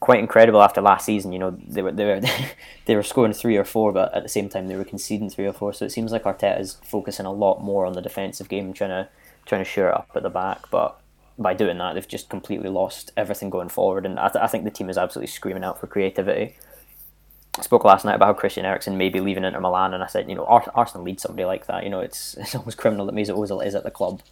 quite 0.00 0.18
incredible 0.18 0.62
after 0.62 0.80
last 0.80 1.04
season. 1.04 1.32
You 1.32 1.38
know, 1.38 1.50
they 1.50 1.82
were 1.82 1.92
they 1.92 2.04
were 2.04 2.20
they 2.86 2.96
were 2.96 3.02
scoring 3.02 3.32
three 3.32 3.56
or 3.56 3.64
four, 3.64 3.92
but 3.92 4.12
at 4.14 4.22
the 4.22 4.28
same 4.28 4.48
time 4.48 4.66
they 4.66 4.76
were 4.76 4.84
conceding 4.84 5.30
three 5.30 5.46
or 5.46 5.52
four. 5.52 5.72
So 5.72 5.84
it 5.84 5.92
seems 5.92 6.10
like 6.10 6.24
Arteta 6.24 6.58
is 6.58 6.78
focusing 6.82 7.26
a 7.26 7.32
lot 7.32 7.62
more 7.62 7.86
on 7.86 7.92
the 7.92 8.02
defensive 8.02 8.48
game, 8.48 8.72
trying 8.72 8.90
to 8.90 9.08
trying 9.46 9.62
to 9.62 9.70
shore 9.70 9.88
it 9.88 9.94
up 9.94 10.10
at 10.14 10.22
the 10.22 10.30
back. 10.30 10.70
But 10.70 10.98
by 11.38 11.54
doing 11.54 11.78
that, 11.78 11.94
they've 11.94 12.08
just 12.08 12.28
completely 12.28 12.68
lost 12.68 13.12
everything 13.16 13.50
going 13.50 13.68
forward. 13.68 14.04
And 14.04 14.18
I, 14.18 14.28
th- 14.28 14.42
I 14.42 14.46
think 14.46 14.64
the 14.64 14.70
team 14.70 14.90
is 14.90 14.98
absolutely 14.98 15.28
screaming 15.28 15.64
out 15.64 15.80
for 15.80 15.86
creativity. 15.86 16.56
I 17.58 17.62
spoke 17.62 17.84
last 17.84 18.04
night 18.04 18.14
about 18.14 18.26
how 18.26 18.32
Christian 18.34 18.64
Eriksen 18.64 18.96
may 18.96 19.08
be 19.08 19.20
leaving 19.20 19.44
Inter 19.44 19.60
Milan, 19.60 19.92
and 19.92 20.02
I 20.02 20.06
said, 20.06 20.28
you 20.28 20.36
know, 20.36 20.44
Ar- 20.44 20.70
Arsenal 20.74 21.04
needs 21.04 21.22
somebody 21.22 21.44
like 21.44 21.66
that. 21.66 21.82
You 21.82 21.90
know, 21.90 22.00
it's 22.00 22.34
it's 22.38 22.54
almost 22.54 22.78
criminal 22.78 23.06
that 23.06 23.14
Mesut 23.14 23.36
Ozil 23.36 23.64
is 23.64 23.74
at 23.74 23.84
the 23.84 23.90
club. 23.90 24.22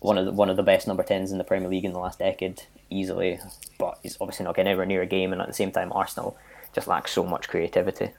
One 0.00 0.16
of 0.16 0.26
the, 0.26 0.32
one 0.32 0.48
of 0.48 0.56
the 0.56 0.62
best 0.62 0.86
number 0.86 1.02
tens 1.02 1.32
in 1.32 1.38
the 1.38 1.44
Premier 1.44 1.68
League 1.68 1.84
in 1.84 1.92
the 1.92 1.98
last 1.98 2.20
decade, 2.20 2.62
easily. 2.88 3.40
But 3.78 3.98
he's 4.02 4.16
obviously 4.20 4.44
not 4.44 4.54
getting 4.54 4.70
anywhere 4.70 4.86
near 4.86 5.02
a 5.02 5.06
game, 5.06 5.32
and 5.32 5.42
at 5.42 5.48
the 5.48 5.54
same 5.54 5.72
time, 5.72 5.92
Arsenal 5.92 6.36
just 6.72 6.86
lacks 6.86 7.12
so 7.12 7.24
much 7.24 7.48
creativity. 7.48 8.10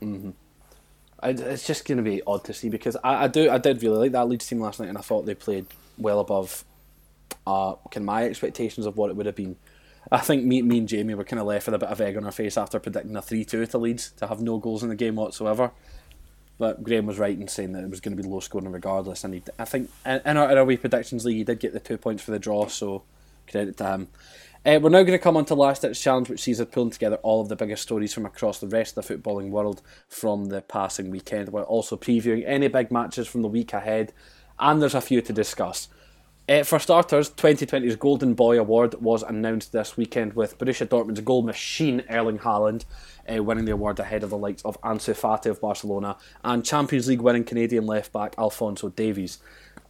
I, 1.22 1.30
it's 1.30 1.68
just 1.68 1.86
going 1.88 1.98
to 1.98 2.04
be 2.04 2.22
odd 2.26 2.44
to 2.46 2.54
see 2.54 2.70
because 2.70 2.96
I, 3.04 3.26
I 3.26 3.28
do 3.28 3.50
I 3.50 3.58
did 3.58 3.82
really 3.84 3.98
like 3.98 4.12
that 4.14 4.28
Leeds 4.28 4.48
team 4.48 4.60
last 4.62 4.80
night 4.80 4.90
and 4.90 4.98
I 4.98 5.02
thought 5.02 5.26
they 5.26 5.36
played 5.36 5.66
well 5.98 6.20
above 6.20 6.64
uh 7.46 7.74
of 7.74 8.02
my 8.02 8.24
expectations 8.24 8.86
of 8.86 8.96
what 8.98 9.10
it 9.10 9.16
would 9.16 9.26
have 9.26 9.36
been. 9.36 9.58
I 10.12 10.20
think 10.20 10.46
me, 10.46 10.62
me 10.62 10.80
and 10.80 10.88
Jamie 10.88 11.14
were 11.14 11.26
kind 11.26 11.40
of 11.40 11.46
left 11.46 11.68
with 11.68 11.76
a 11.76 11.80
bit 11.80 11.90
of 11.90 12.02
egg 12.02 12.18
on 12.18 12.24
our 12.24 12.32
face 12.32 12.58
after 12.58 12.80
predicting 12.80 13.16
a 13.16 13.22
three 13.22 13.44
two 13.44 13.66
to 13.66 13.78
Leeds 13.78 14.12
to 14.14 14.28
have 14.28 14.42
no 14.42 14.58
goals 14.58 14.82
in 14.82 14.90
the 14.90 14.96
game 14.96 15.16
whatsoever. 15.16 15.72
But 16.60 16.84
Graham 16.84 17.07
was 17.07 17.18
right 17.18 17.39
in 17.39 17.47
saying 17.47 17.72
that 17.72 17.84
it 17.84 17.89
was 17.89 18.01
going 18.01 18.16
to 18.16 18.22
be 18.22 18.28
low 18.28 18.41
scoring 18.41 18.72
regardless, 18.72 19.24
and 19.24 19.34
he, 19.34 19.41
I 19.57 19.66
think 19.66 19.89
in 20.05 20.38
our, 20.38 20.51
in 20.51 20.57
our 20.57 20.66
wee 20.66 20.78
predictions 20.78 21.26
league 21.26 21.38
he 21.38 21.43
did 21.43 21.60
get 21.60 21.74
the 21.74 21.80
two 21.80 21.97
points 21.97 22.22
for 22.22 22.32
the 22.32 22.38
draw, 22.38 22.68
so 22.68 23.03
credit 23.49 23.78
to 23.78 23.86
him. 23.86 24.07
Uh, 24.66 24.78
we're 24.82 24.89
now 24.89 25.03
going 25.03 25.18
to 25.18 25.18
come 25.18 25.38
on 25.38 25.45
to 25.45 25.55
Last 25.55 25.84
Ditch 25.84 26.01
Challenge, 26.01 26.28
which 26.30 26.41
sees 26.41 26.60
us 26.60 26.68
pulling 26.70 26.89
together 26.89 27.16
all 27.24 27.39
of 27.39 27.47
the 27.47 27.55
biggest 27.55 27.82
stories 27.82 28.14
from 28.14 28.26
across 28.26 28.60
the 28.60 28.68
rest 28.68 28.97
of 28.97 29.07
the 29.07 29.18
footballing 29.18 29.51
world 29.51 29.82
from 30.10 30.47
the 30.47 30.60
passing 30.60 31.10
weekend. 31.10 31.47
We're 31.47 31.64
also 31.64 31.95
previewing 31.95 32.43
any 32.45 32.68
big 32.68 32.91
matches 32.91 33.26
from 33.26 33.41
the 33.41 33.47
week 33.47 33.72
ahead, 33.72 34.12
and 34.60 34.82
there's 34.82 34.93
a 34.93 34.99
few 34.99 35.22
to 35.22 35.32
discuss. 35.32 35.88
Uh, 36.50 36.64
for 36.64 36.80
starters, 36.80 37.30
2020's 37.30 37.95
Golden 37.95 38.34
Boy 38.34 38.60
Award 38.60 38.95
was 38.95 39.22
announced 39.22 39.72
this 39.72 39.95
weekend 39.95 40.34
with 40.34 40.58
Borussia 40.58 40.88
Dortmund's 40.88 41.22
goal 41.22 41.43
machine 41.43 42.04
Erling 42.10 42.39
Haaland 42.39 42.86
uh, 43.32 43.43
winning 43.43 43.66
the 43.66 43.74
award 43.74 44.00
ahead 44.00 44.24
of 44.24 44.32
the 44.32 44.38
likes 44.38 44.64
of 44.64 44.82
Ansu 44.82 45.14
Fati 45.14 45.45
of 45.45 45.62
Barcelona 45.62 46.18
and 46.43 46.66
Champions 46.66 47.08
League 47.08 47.22
winning 47.22 47.43
Canadian 47.43 47.86
left 47.86 48.12
back 48.12 48.34
Alfonso 48.39 48.89
Davies. 48.89 49.38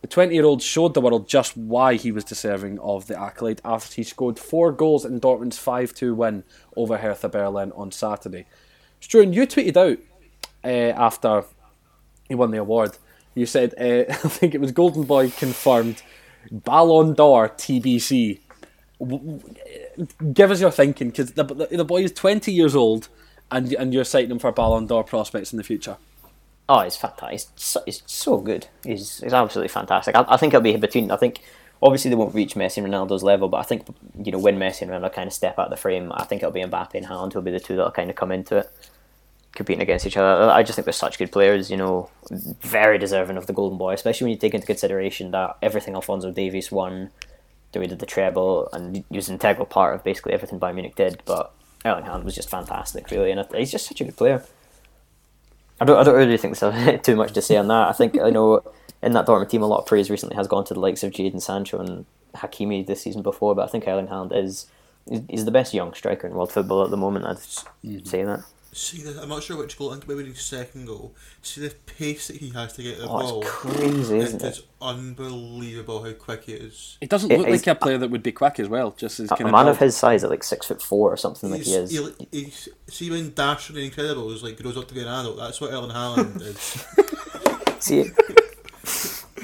The 0.02 0.08
20 0.08 0.36
year 0.36 0.44
old 0.44 0.62
showed 0.62 0.96
the 0.96 1.00
world 1.00 1.30
just 1.30 1.56
why 1.56 1.94
he 1.96 2.12
was 2.12 2.26
deserving 2.26 2.78
of 2.80 3.08
the 3.08 3.18
accolade 3.18 3.62
after 3.64 3.96
he 3.96 4.04
scored 4.04 4.38
four 4.38 4.74
goals 4.74 5.06
in 5.06 5.22
Dortmund's 5.22 5.58
5 5.58 5.94
2 5.94 6.14
win 6.14 6.44
over 6.76 6.98
Hertha 6.98 7.30
Berlin 7.30 7.72
on 7.72 7.94
Saturday. 7.94 8.48
Struan, 9.02 9.34
you 9.34 9.48
tweeted 9.48 9.78
out 9.78 10.00
uh, 10.66 10.68
after 11.00 11.46
he 12.28 12.36
won 12.36 12.52
the 12.52 12.58
award. 12.58 12.98
You 13.34 13.46
said, 13.46 13.74
uh, 13.80 14.04
I 14.12 14.28
think 14.28 14.54
it 14.54 14.60
was 14.60 14.74
Golden 14.74 15.04
Boy 15.04 15.30
confirmed, 15.30 16.04
Ballon 16.52 17.14
d'Or 17.14 17.50
TBC. 17.50 18.40
Give 20.34 20.52
us 20.52 20.60
your 20.60 20.72
thinking, 20.72 21.10
because 21.10 21.34
the, 21.34 21.44
the, 21.44 21.68
the 21.72 21.86
boy 21.86 22.04
is 22.04 22.12
20 22.12 22.52
years 22.52 22.76
old 22.76 23.08
and, 23.52 23.72
and 23.74 23.94
you're 23.94 24.04
citing 24.04 24.32
him 24.32 24.40
for 24.40 24.52
Ballon 24.52 24.88
d'Or 24.88 25.04
prospects 25.04 25.54
in 25.54 25.58
the 25.58 25.64
future. 25.64 25.98
Oh, 26.68 26.80
it's 26.82 26.98
fantastic. 26.98 27.34
It's 27.34 27.52
so, 27.56 27.82
he's 27.86 28.04
so 28.06 28.38
good. 28.38 28.68
He's, 28.84 29.20
he's 29.20 29.34
absolutely 29.34 29.70
fantastic. 29.70 30.16
I, 30.16 30.26
I 30.28 30.38
think 30.38 30.54
it'll 30.54 30.62
be 30.62 30.76
between. 30.76 31.10
I 31.10 31.18
think 31.18 31.42
obviously 31.82 32.10
they 32.10 32.16
won't 32.16 32.36
reach 32.36 32.56
Messi 32.56 32.78
and 32.78 32.88
Ronaldo's 32.88 33.24
level, 33.24 33.50
but 33.50 33.58
I 33.58 33.64
think 33.64 33.88
you 34.24 34.32
know 34.32 34.38
when 34.38 34.60
Messi 34.60 34.84
and 34.84 34.92
Ronaldo 34.92 35.14
kind 35.14 35.28
of 35.28 35.34
step 35.34 35.58
out 35.58 35.66
of 35.66 35.72
the 35.72 35.78
frame, 35.78 36.12
I 36.14 36.26
think 36.26 36.44
it'll 36.44 36.52
be 36.52 36.62
Mbappe 36.62 36.94
and 36.94 37.08
Haaland 37.08 37.34
who'll 37.34 37.42
be 37.42 37.52
the 37.52 37.60
two 37.60 37.76
that'll 37.76 37.92
kind 37.92 38.10
of 38.10 38.16
come 38.16 38.32
into 38.32 38.58
it, 38.58 38.72
competing 39.56 39.82
against 39.82 40.06
each 40.06 40.18
other. 40.18 40.50
I 40.50 40.64
just 40.64 40.76
think 40.76 40.86
they're 40.86 40.94
such 40.94 41.18
good 41.18 41.32
players. 41.32 41.70
You 41.70 41.78
know, 41.78 42.10
very 42.30 42.98
deserving 42.98 43.38
of 43.38 43.48
the 43.48 43.54
Golden 43.54 43.78
Boy, 43.78 43.94
especially 43.94 44.26
when 44.26 44.32
you 44.32 44.38
take 44.38 44.54
into 44.54 44.68
consideration 44.68 45.32
that 45.32 45.58
everything 45.62 45.96
Alfonso 45.96 46.32
Davies 46.32 46.72
won, 46.72 47.12
the 47.72 47.80
way 47.80 47.88
did 47.88 48.00
the 48.00 48.06
treble, 48.06 48.70
and 48.74 48.98
he 48.98 49.06
was 49.10 49.30
an 49.30 49.36
integral 49.36 49.66
part 49.66 49.96
of 49.96 50.04
basically 50.04 50.34
everything 50.34 50.60
Bayern 50.60 50.76
Munich 50.76 50.96
did. 50.96 51.22
But 51.26 51.52
Erling 51.86 52.06
Haaland 52.06 52.24
was 52.24 52.36
just 52.36 52.50
fantastic, 52.50 53.10
really, 53.12 53.32
and 53.32 53.46
he's 53.56 53.72
just 53.72 53.88
such 53.88 54.02
a 54.02 54.06
good 54.06 54.18
player. 54.18 54.44
I 55.82 55.86
don't, 55.86 55.98
I 55.98 56.04
don't 56.04 56.16
really 56.16 56.38
think 56.38 56.58
there's 56.58 57.02
too 57.04 57.16
much 57.16 57.34
to 57.34 57.42
say 57.42 57.58
on 57.58 57.68
that. 57.70 57.88
I 57.88 57.94
think 57.94 58.20
I 58.20 58.30
know 58.30 58.62
in 59.02 59.14
that 59.14 59.26
Dortmund 59.26 59.50
team, 59.50 59.62
a 59.62 59.68
lot 59.68 59.80
of 59.80 59.86
praise 59.86 60.10
recently 60.10 60.36
has 60.36 60.48
gone 60.48 60.66
to 60.66 60.74
the 60.74 60.80
likes 60.80 61.04
of 61.04 61.12
Jadon 61.12 61.42
Sancho 61.42 61.80
and 61.80 62.06
Hakimi 62.36 62.86
this 62.86 63.02
season 63.02 63.22
before, 63.22 63.56
but 63.56 63.64
I 63.64 63.72
think 63.72 63.88
Erling 63.88 64.08
Haaland 64.08 64.36
is 64.36 64.68
is 65.28 65.46
the 65.46 65.52
best 65.52 65.74
young 65.74 65.94
striker 65.94 66.28
in 66.28 66.34
world 66.34 66.52
football 66.52 66.84
at 66.84 66.92
the 66.92 66.98
moment. 66.98 67.26
I'd 67.26 67.38
mm-hmm. 67.38 68.06
say 68.06 68.24
that. 68.24 68.44
See, 68.72 69.02
the, 69.02 69.20
I'm 69.22 69.30
not 69.30 69.42
sure 69.42 69.58
which 69.58 69.78
goal. 69.78 69.90
I 69.90 69.94
think 69.96 70.08
maybe 70.08 70.26
his 70.30 70.42
second 70.42 70.86
goal. 70.86 71.16
See 71.42 71.62
the 71.62 71.74
pace 71.88 72.28
that 72.28 72.38
he 72.38 72.50
has 72.52 72.74
to 72.74 72.84
get 72.84 73.00
the 73.00 73.06
Oh, 73.06 73.08
ball. 73.08 73.42
it's 73.42 73.50
crazy, 73.50 74.16
it 74.18 74.24
isn't 74.24 74.44
it? 74.44 74.48
It's 74.48 74.62
unbelievable 74.80 76.04
how 76.04 76.12
quick 76.14 76.44
he 76.46 76.54
is. 76.54 76.98
He 77.02 77.08
doesn't 77.08 77.32
It 77.32 77.40
look 77.40 77.48
is- 77.48 77.66
like 77.66 77.76
a 77.76 77.80
player 77.80 77.98
that 77.98 78.12
would 78.12 78.22
be 78.22 78.32
quick 78.32 78.60
as 78.60 78.70
well, 78.70 78.92
just 78.98 79.20
as 79.20 79.32
A, 79.32 79.36
kind 79.36 79.50
a 79.50 79.52
man 79.52 79.66
build. 79.66 79.76
of 79.76 79.80
his 79.80 79.98
size 79.98 80.24
at 80.24 80.30
like 80.30 80.44
six 80.44 80.68
foot 80.68 80.82
four 80.84 81.12
or 81.12 81.18
something 81.18 81.50
like 81.50 81.62
he 81.64 81.72
He's, 81.80 81.92
is. 81.94 82.14
he, 82.20 82.28
he's, 82.42 82.70
see 82.88 83.10
when 83.10 83.34
Dasher 83.34 83.74
and 83.78 83.92
Incredibles 83.92 84.44
like 84.44 84.62
grows 84.62 84.78
up 84.78 84.88
to 84.88 84.94
be 84.94 85.02
an 85.02 85.08
adult. 85.08 85.38
That's 85.38 85.60
what 85.60 85.72
Erling 85.74 85.90
Haaland 85.92 86.40
is. 86.42 86.86
See, 87.84 88.12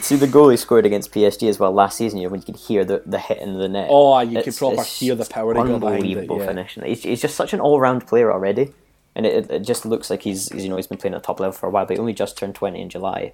see 0.01 0.15
the 0.17 0.27
goal 0.27 0.49
he 0.49 0.57
scored 0.57 0.85
against 0.85 1.11
PSG 1.11 1.49
as 1.49 1.57
well 1.59 1.71
last 1.71 1.97
season. 1.97 2.19
You 2.19 2.27
know, 2.27 2.31
when 2.31 2.41
you 2.41 2.45
could 2.45 2.57
hear 2.57 2.85
the, 2.85 3.01
the 3.05 3.17
hit 3.19 3.39
in 3.39 3.57
the 3.57 3.67
net. 3.67 3.87
Oh, 3.89 4.19
you 4.19 4.29
could 4.29 4.37
It's- 4.39 4.59
proper 4.59 4.81
it's 4.81 4.99
hear 4.99 5.15
the 5.15 5.25
power 5.25 5.53
he 5.53 5.57
got 5.57 5.79
behind 5.79 5.83
it, 5.83 5.97
Unbelievable 5.97 6.39
yeah. 6.39 6.45
finish. 6.45 6.77
He's, 6.83 7.03
he's 7.03 7.21
just 7.21 7.35
such 7.35 7.53
an 7.53 7.59
all 7.59 7.79
round 7.79 8.05
player 8.05 8.31
already, 8.31 8.71
and 9.15 9.25
it, 9.25 9.49
it 9.49 9.59
just 9.61 9.85
looks 9.85 10.09
like 10.09 10.23
he's, 10.23 10.49
he's 10.51 10.63
you 10.63 10.69
know 10.69 10.75
he's 10.75 10.87
been 10.87 10.97
playing 10.97 11.13
at 11.15 11.21
the 11.21 11.25
top 11.27 11.39
level 11.39 11.53
for 11.53 11.67
a 11.67 11.69
while. 11.69 11.85
But 11.85 11.95
he 11.95 11.99
only 11.99 12.13
just 12.13 12.37
turned 12.37 12.55
twenty 12.55 12.81
in 12.81 12.89
July, 12.89 13.33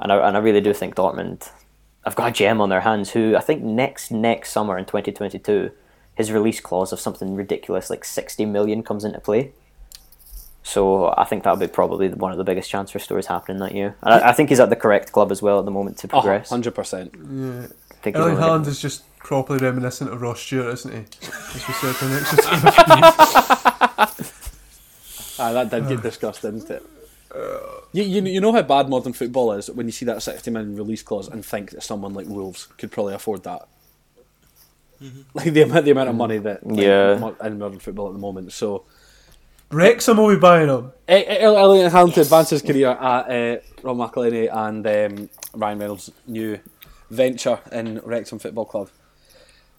and 0.00 0.12
I 0.12 0.26
and 0.28 0.36
I 0.36 0.40
really 0.40 0.60
do 0.60 0.72
think 0.72 0.94
Dortmund, 0.94 1.50
have 2.04 2.14
got 2.16 2.28
a 2.28 2.32
gem 2.32 2.60
on 2.60 2.68
their 2.68 2.80
hands. 2.82 3.10
Who 3.10 3.36
I 3.36 3.40
think 3.40 3.62
next 3.62 4.10
next 4.10 4.52
summer 4.52 4.78
in 4.78 4.84
twenty 4.84 5.12
twenty 5.12 5.38
two, 5.38 5.70
his 6.14 6.30
release 6.32 6.60
clause 6.60 6.92
of 6.92 7.00
something 7.00 7.34
ridiculous 7.34 7.90
like 7.90 8.04
sixty 8.04 8.44
million 8.44 8.82
comes 8.82 9.04
into 9.04 9.20
play. 9.20 9.52
So 10.62 11.14
I 11.16 11.22
think 11.24 11.44
that'll 11.44 11.58
be 11.60 11.68
probably 11.68 12.08
one 12.08 12.32
of 12.32 12.38
the 12.38 12.44
biggest 12.44 12.68
transfer 12.70 12.98
stories 12.98 13.26
happening 13.26 13.58
that 13.58 13.72
year. 13.72 13.94
And 14.02 14.14
I, 14.14 14.30
I 14.30 14.32
think 14.32 14.48
he's 14.48 14.58
at 14.58 14.68
the 14.68 14.74
correct 14.74 15.12
club 15.12 15.30
as 15.30 15.40
well 15.40 15.60
at 15.60 15.64
the 15.64 15.70
moment 15.70 15.98
to 15.98 16.08
Oh, 16.08 16.20
progress. 16.20 16.50
100%. 16.50 17.14
Yeah. 17.14 17.66
I 17.92 17.94
think 18.02 18.16
he's 18.16 18.24
Erling 18.24 18.36
Haaland 18.36 18.66
is 18.66 18.80
just 18.82 19.04
properly 19.18 19.60
reminiscent 19.60 20.10
of 20.12 20.20
Ross 20.22 20.40
Stewart, 20.40 20.74
isn't 20.74 20.92
he? 20.92 20.98
As 21.28 21.68
we 21.68 21.74
said 21.74 21.94
in 22.02 22.10
the 22.10 22.16
next 22.16 23.75
Ah, 25.38 25.52
that 25.52 25.70
did 25.70 25.88
get 25.88 26.02
discussed, 26.02 26.42
didn't 26.42 26.68
it? 26.70 26.82
You, 27.92 28.02
you, 28.02 28.22
you 28.22 28.40
know 28.40 28.52
how 28.52 28.62
bad 28.62 28.88
modern 28.88 29.12
football 29.12 29.52
is 29.52 29.70
when 29.70 29.86
you 29.86 29.92
see 29.92 30.04
that 30.06 30.22
60 30.22 30.50
million 30.50 30.76
release 30.76 31.02
clause 31.02 31.28
and 31.28 31.44
think 31.44 31.70
that 31.72 31.82
someone 31.82 32.14
like 32.14 32.26
Wolves 32.26 32.66
could 32.78 32.90
probably 32.90 33.14
afford 33.14 33.42
that. 33.44 33.68
Like 35.34 35.52
the 35.52 35.62
amount, 35.62 35.84
the 35.84 35.90
amount 35.90 36.08
of 36.08 36.14
money 36.14 36.38
that 36.38 36.66
like, 36.66 36.80
Yeah. 36.80 37.30
in 37.44 37.58
modern 37.58 37.78
football 37.80 38.06
at 38.08 38.14
the 38.14 38.18
moment. 38.18 38.52
So, 38.52 38.84
Wrexham 39.70 40.16
will 40.16 40.34
be 40.34 40.40
buying 40.40 40.68
him. 40.68 40.92
Elliot 41.06 41.92
Haaland 41.92 42.14
to 42.14 42.20
advance 42.22 42.50
his 42.50 42.62
career 42.62 42.88
at 42.90 43.30
uh, 43.30 43.60
Ron 43.82 43.98
McElhenney 43.98 44.48
and 44.50 44.86
um, 44.86 45.28
Ryan 45.54 45.78
Reynolds' 45.78 46.10
new 46.26 46.58
venture 47.10 47.58
in 47.72 48.00
Wrexham 48.04 48.38
Football 48.38 48.64
Club. 48.64 48.88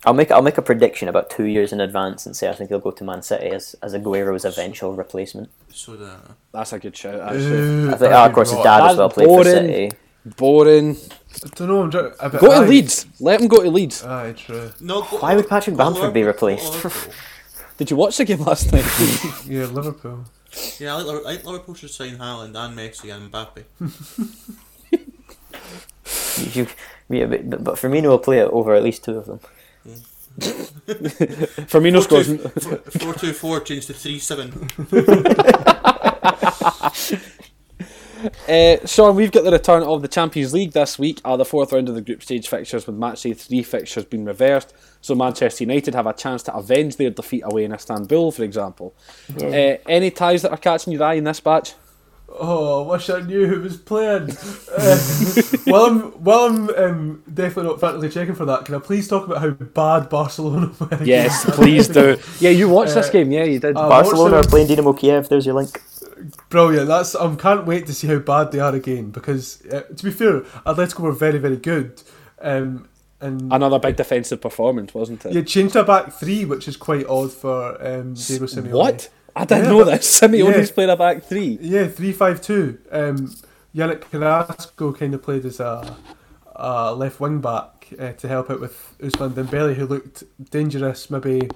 I'll 0.06 0.14
make 0.14 0.32
I'll 0.32 0.42
make 0.44 0.58
a 0.58 0.62
prediction 0.62 1.08
about 1.10 1.30
two 1.30 1.46
years 1.46 1.74
in 1.74 1.82
advance 1.82 2.26
and 2.26 2.36
say 2.36 2.50
I 2.50 2.54
think 2.54 2.70
he'll 2.70 2.80
go 2.80 2.92
to 2.92 3.04
Man 3.04 3.22
City 3.22 3.48
as 3.50 3.76
as 3.82 3.94
Aguero's 3.94 4.46
eventual 4.46 4.94
replacement. 4.94 5.50
So 5.70 5.96
the 5.96 6.16
That's 6.52 6.72
a 6.74 6.80
good 6.80 6.96
shout. 6.96 7.20
Actually, 7.20 7.90
I 7.90 7.98
think, 7.98 8.12
oh, 8.14 8.26
of 8.26 8.34
course, 8.34 8.50
his 8.52 8.58
rot. 8.58 8.64
dad 8.64 8.92
as 8.92 8.98
well 8.98 9.10
played 9.10 9.28
for. 9.28 9.44
City. 9.44 9.92
boring. 10.38 10.98
I 11.44 11.48
don't 11.56 11.68
know. 11.68 11.84
I'm 11.84 11.92
trying, 11.92 12.12
a 12.20 12.30
bit 12.30 12.42
Go 12.42 12.48
to 12.48 12.54
aye. 12.66 12.68
Leeds. 12.68 13.06
Let 13.20 13.42
him 13.42 13.48
go 13.48 13.62
to 13.64 13.70
Leeds. 13.70 14.04
Aye, 14.04 14.34
true. 14.34 14.72
no. 14.82 15.02
Go, 15.02 15.18
Why 15.20 15.36
would 15.36 15.48
Patrick 15.48 15.76
Bamford 15.78 16.14
be 16.14 16.24
replaced? 16.24 16.74
Did 17.78 17.92
you 17.92 17.96
watch 17.98 18.18
the 18.18 18.26
game 18.26 18.42
last 18.42 18.72
night? 18.74 18.86
Yeah, 19.48 19.66
Liverpool. 19.66 20.26
yeah, 20.80 20.96
I, 20.96 21.02
like, 21.02 21.26
I 21.26 21.34
think 21.36 21.46
Liverpool 21.46 21.76
should 21.76 21.92
sign 21.92 22.18
Haaland 22.18 22.56
and 22.56 22.78
Messi 22.78 23.14
and 23.14 23.32
Mbappe. 23.32 23.64
You, 26.38 26.52
you, 26.54 26.68
yeah, 27.10 27.26
but, 27.26 27.50
but- 27.50 27.64
but 27.64 27.76
Firmino 27.76 28.10
will 28.10 28.20
play 28.20 28.40
it 28.40 28.50
over 28.52 28.76
at 28.76 28.84
least 28.84 29.04
two 29.04 29.18
of 29.18 29.26
them. 29.26 29.40
Firmino 31.68 32.02
scores. 32.02 32.28
Four 33.02 33.14
two 33.16 33.34
four 33.34 33.60
changed 33.62 33.88
to 33.88 33.94
three 33.94 34.20
seven. 34.20 34.70
Uh, 38.48 38.78
Sean, 38.86 39.16
we've 39.16 39.32
got 39.32 39.44
the 39.44 39.52
return 39.52 39.84
of 39.84 40.02
the 40.02 40.08
Champions 40.08 40.54
League 40.54 40.74
this 40.74 41.00
week. 41.00 41.22
Uh, 41.26 41.38
the 41.38 41.46
fourth 41.46 41.72
round 41.72 41.90
of 41.90 41.96
the 41.96 42.02
group 42.02 42.22
stage 42.22 42.48
fixtures, 42.48 42.86
with 42.86 42.96
match 42.96 43.24
day 43.24 43.34
three 43.34 43.64
fixtures 43.64 44.06
being 44.06 44.26
reversed. 44.26 44.74
So 45.02 45.16
Manchester 45.16 45.64
United 45.64 45.96
have 45.96 46.06
a 46.08 46.14
chance 46.14 46.44
to 46.44 46.54
avenge 46.56 46.98
their 46.98 47.10
defeat 47.10 47.42
away 47.44 47.66
in 47.66 47.74
Istanbul, 47.74 48.32
for 48.32 48.44
example. 48.44 48.96
Uh, 49.42 49.78
any 49.88 50.12
ties 50.12 50.44
that 50.44 50.52
are 50.52 50.58
catching 50.58 50.94
your 50.94 51.04
eye 51.04 51.16
in 51.16 51.24
this 51.24 51.40
batch? 51.40 51.74
Oh, 52.30 52.84
I 52.84 52.92
wish 52.92 53.10
I 53.10 53.22
knew 53.22 53.48
who 53.48 53.62
was 53.62 53.78
playing. 53.78 54.30
Uh, 54.78 54.98
while 55.66 55.86
I'm, 55.86 56.00
while 56.24 56.40
I'm 56.46 56.70
um, 56.70 57.24
definitely 57.34 57.64
not 57.72 57.80
frantically 57.80 58.10
checking 58.10 58.36
for 58.36 58.46
that, 58.46 58.66
can 58.66 58.76
I 58.76 58.80
please 58.80 59.08
talk 59.08 59.26
about 59.26 59.42
how 59.42 59.50
bad 59.50 60.08
Barcelona 60.10 60.72
were? 60.80 61.04
Yes, 61.04 61.46
please 61.56 61.88
do. 61.88 62.18
Yeah, 62.40 62.52
you 62.52 62.70
watched 62.70 62.94
this 62.94 63.08
Uh, 63.10 63.12
game. 63.12 63.32
Yeah, 63.32 63.44
you 63.46 63.60
did. 63.60 63.76
uh, 63.76 63.90
Barcelona 63.90 64.38
are 64.38 64.44
playing 64.44 64.68
Dynamo 64.68 64.94
Kiev. 64.94 65.30
There's 65.30 65.46
your 65.48 65.56
link. 65.56 65.82
Brilliant. 66.50 66.88
That's 66.88 67.16
I 67.16 67.34
can't 67.36 67.66
wait 67.66 67.88
to 67.88 67.94
see 67.94 68.08
how 68.08 68.20
bad 68.20 68.52
they 68.52 68.60
are 68.60 68.76
again. 68.76 69.10
Because 69.10 69.66
uh, 69.72 69.82
to 69.82 70.04
be 70.04 70.12
fair, 70.12 70.42
Atletico 70.66 71.00
were 71.00 71.12
very, 71.14 71.40
very 71.40 71.58
good. 71.58 72.02
Um, 72.40 72.88
and 73.20 73.52
Another 73.52 73.80
big 73.80 73.96
defensive 73.96 74.40
performance, 74.42 74.94
wasn't 74.94 75.26
it? 75.26 75.34
you 75.34 75.42
changed 75.44 75.74
their 75.74 75.84
back 75.86 76.14
three, 76.14 76.46
which 76.46 76.68
is 76.68 76.78
quite 76.78 77.08
odd 77.08 77.32
for 77.34 77.72
um, 77.84 78.14
Diego 78.14 78.46
Simeone. 78.46 78.72
What? 78.72 79.10
I 79.38 79.46
didn't 79.46 79.64
Yeah, 79.66 79.70
know 79.72 79.86
but- 79.86 79.92
this. 79.98 80.20
Simeone's 80.22 80.70
yeah. 80.70 80.74
playing 80.74 80.90
a 80.90 80.98
back 80.98 81.24
three. 81.24 81.58
Yeah, 81.62 81.88
three 81.88 82.12
five 82.14 82.42
two. 82.42 82.80
Um, 82.92 83.36
Yannick 83.76 84.02
Carrasco 84.12 84.92
kind 84.94 85.14
of 85.14 85.22
played 85.22 85.46
as 85.46 85.60
a, 85.60 85.96
a 86.56 86.94
left 86.96 87.20
wing 87.20 87.40
back 87.42 87.90
uh, 88.00 88.14
to 88.14 88.28
help 88.28 88.50
out 88.50 88.60
with 88.60 88.96
Ousmane 89.00 89.32
Dembele, 89.34 89.76
who 89.76 89.86
looked 89.86 90.24
dangerous 90.52 91.10
maybe 91.10 91.50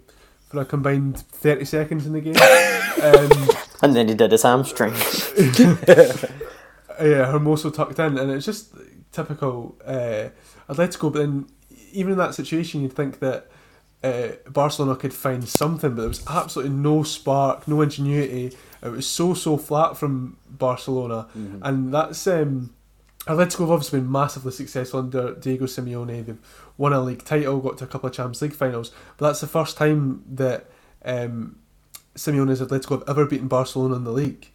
for 0.47 0.61
a 0.61 0.65
combined 0.65 1.17
thirty 1.19 1.65
seconds 1.65 2.05
in 2.05 2.13
the 2.13 2.21
game. 2.21 2.35
um, 3.03 3.49
And 3.81 3.95
then 3.95 4.07
he 4.07 4.13
did 4.13 4.31
his 4.31 4.43
hamstring. 4.43 4.93
yeah, 7.01 7.31
Hermoso 7.31 7.73
tucked 7.73 7.99
in, 7.99 8.17
and 8.17 8.31
it's 8.31 8.45
just 8.45 8.73
typical 9.11 9.75
uh, 9.85 10.29
Atletico. 10.69 11.11
But 11.11 11.19
then, 11.19 11.47
even 11.91 12.13
in 12.13 12.17
that 12.19 12.35
situation, 12.35 12.81
you'd 12.81 12.93
think 12.93 13.19
that 13.19 13.49
uh, 14.03 14.29
Barcelona 14.49 14.95
could 14.95 15.13
find 15.13 15.47
something, 15.47 15.91
but 15.91 16.01
there 16.01 16.07
was 16.07 16.25
absolutely 16.27 16.75
no 16.75 17.03
spark, 17.03 17.67
no 17.67 17.81
ingenuity. 17.81 18.55
It 18.83 18.89
was 18.89 19.05
so 19.05 19.33
so 19.33 19.57
flat 19.57 19.95
from 19.95 20.37
Barcelona, 20.49 21.27
and 21.61 21.93
that's 21.93 22.25
um, 22.25 22.73
Atletico 23.27 23.59
have 23.59 23.71
obviously 23.71 23.99
been 23.99 24.11
massively 24.11 24.51
successful 24.51 24.99
under 24.99 25.35
Diego 25.35 25.65
Simeone. 25.65 26.25
They've 26.25 26.37
won 26.77 26.93
a 26.93 27.01
league 27.01 27.23
title, 27.23 27.59
got 27.59 27.77
to 27.77 27.83
a 27.83 27.87
couple 27.87 28.09
of 28.09 28.15
Champions 28.15 28.41
League 28.41 28.53
finals, 28.53 28.91
but 29.17 29.27
that's 29.27 29.41
the 29.41 29.47
first 29.47 29.77
time 29.77 30.23
that 30.27 30.69
um, 31.05 31.59
Simeone's 32.15 32.61
Atletico 32.61 32.99
have 32.99 33.09
ever 33.09 33.25
beaten 33.25 33.47
Barcelona 33.47 33.95
in 33.95 34.03
the 34.03 34.11
league. 34.11 34.47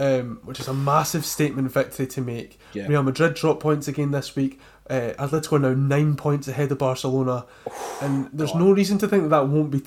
Um, 0.00 0.38
which 0.44 0.60
is 0.60 0.68
a 0.68 0.74
massive 0.74 1.26
statement 1.26 1.72
victory 1.72 2.06
to 2.06 2.20
make. 2.20 2.60
Yeah. 2.72 2.86
Real 2.86 3.02
Madrid 3.02 3.34
dropped 3.34 3.60
points 3.60 3.88
again 3.88 4.12
this 4.12 4.36
week. 4.36 4.60
Uh, 4.90 5.12
Atletico 5.18 5.52
are 5.54 5.58
now 5.58 5.74
nine 5.74 6.16
points 6.16 6.48
ahead 6.48 6.72
of 6.72 6.78
Barcelona, 6.78 7.44
and 8.02 8.28
there's 8.32 8.54
no 8.54 8.72
reason 8.72 8.98
to 8.98 9.08
think 9.08 9.24
that 9.24 9.28
that 9.30 9.48
won't 9.48 9.70
be 9.70 9.82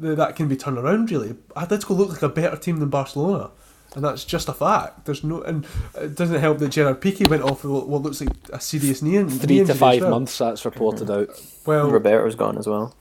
that 0.00 0.16
that 0.16 0.36
can 0.36 0.48
be 0.48 0.56
turned 0.56 0.78
around. 0.78 1.10
Really, 1.10 1.34
Atletico 1.56 1.96
look 1.96 2.10
like 2.10 2.22
a 2.22 2.28
better 2.28 2.56
team 2.56 2.78
than 2.80 2.88
Barcelona, 2.88 3.50
and 3.94 4.04
that's 4.04 4.24
just 4.24 4.48
a 4.48 4.52
fact. 4.52 5.04
There's 5.04 5.22
no, 5.22 5.42
and 5.42 5.64
it 5.94 6.14
doesn't 6.16 6.40
help 6.40 6.58
that 6.58 6.70
Gerard 6.70 7.00
Piqué 7.00 7.28
went 7.28 7.42
off 7.42 7.62
with 7.64 7.84
what 7.84 8.02
looks 8.02 8.20
like 8.20 8.30
a 8.52 8.60
serious 8.60 9.00
knee, 9.02 9.16
in- 9.16 9.28
knee 9.28 9.32
Three 9.38 9.54
to 9.56 9.60
injury 9.62 9.76
five 9.76 10.00
well. 10.02 10.10
months, 10.10 10.36
that's 10.38 10.64
reported 10.64 11.10
out. 11.10 11.28
Well, 11.66 11.88
Roberto's 11.90 12.34
gone 12.34 12.58
as 12.58 12.66
well. 12.66 12.96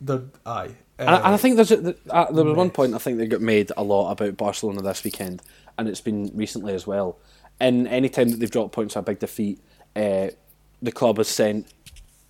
they're 0.00 0.22
aye. 0.46 0.76
Uh, 0.96 1.02
And, 1.02 1.10
I- 1.10 1.16
and 1.16 1.26
I 1.34 1.36
think 1.38 1.56
there's 1.56 1.72
a, 1.72 1.94
uh, 2.10 2.30
there 2.30 2.44
was 2.44 2.56
one 2.56 2.70
point 2.70 2.94
I 2.94 2.98
think 2.98 3.18
they 3.18 3.26
got 3.26 3.40
made 3.40 3.72
a 3.76 3.82
lot 3.82 4.12
about 4.12 4.36
Barcelona 4.36 4.82
this 4.82 5.02
weekend, 5.02 5.42
and 5.76 5.88
it's 5.88 6.00
been 6.00 6.30
recently 6.34 6.74
as 6.74 6.86
well. 6.86 7.18
And 7.58 7.88
any 7.88 8.08
time 8.08 8.28
that 8.30 8.38
they've 8.38 8.50
dropped 8.50 8.72
points, 8.72 8.94
a 8.96 9.02
big 9.02 9.18
defeat, 9.18 9.60
uh, 9.96 10.28
the 10.82 10.92
club 10.92 11.18
has 11.18 11.28
sent 11.28 11.66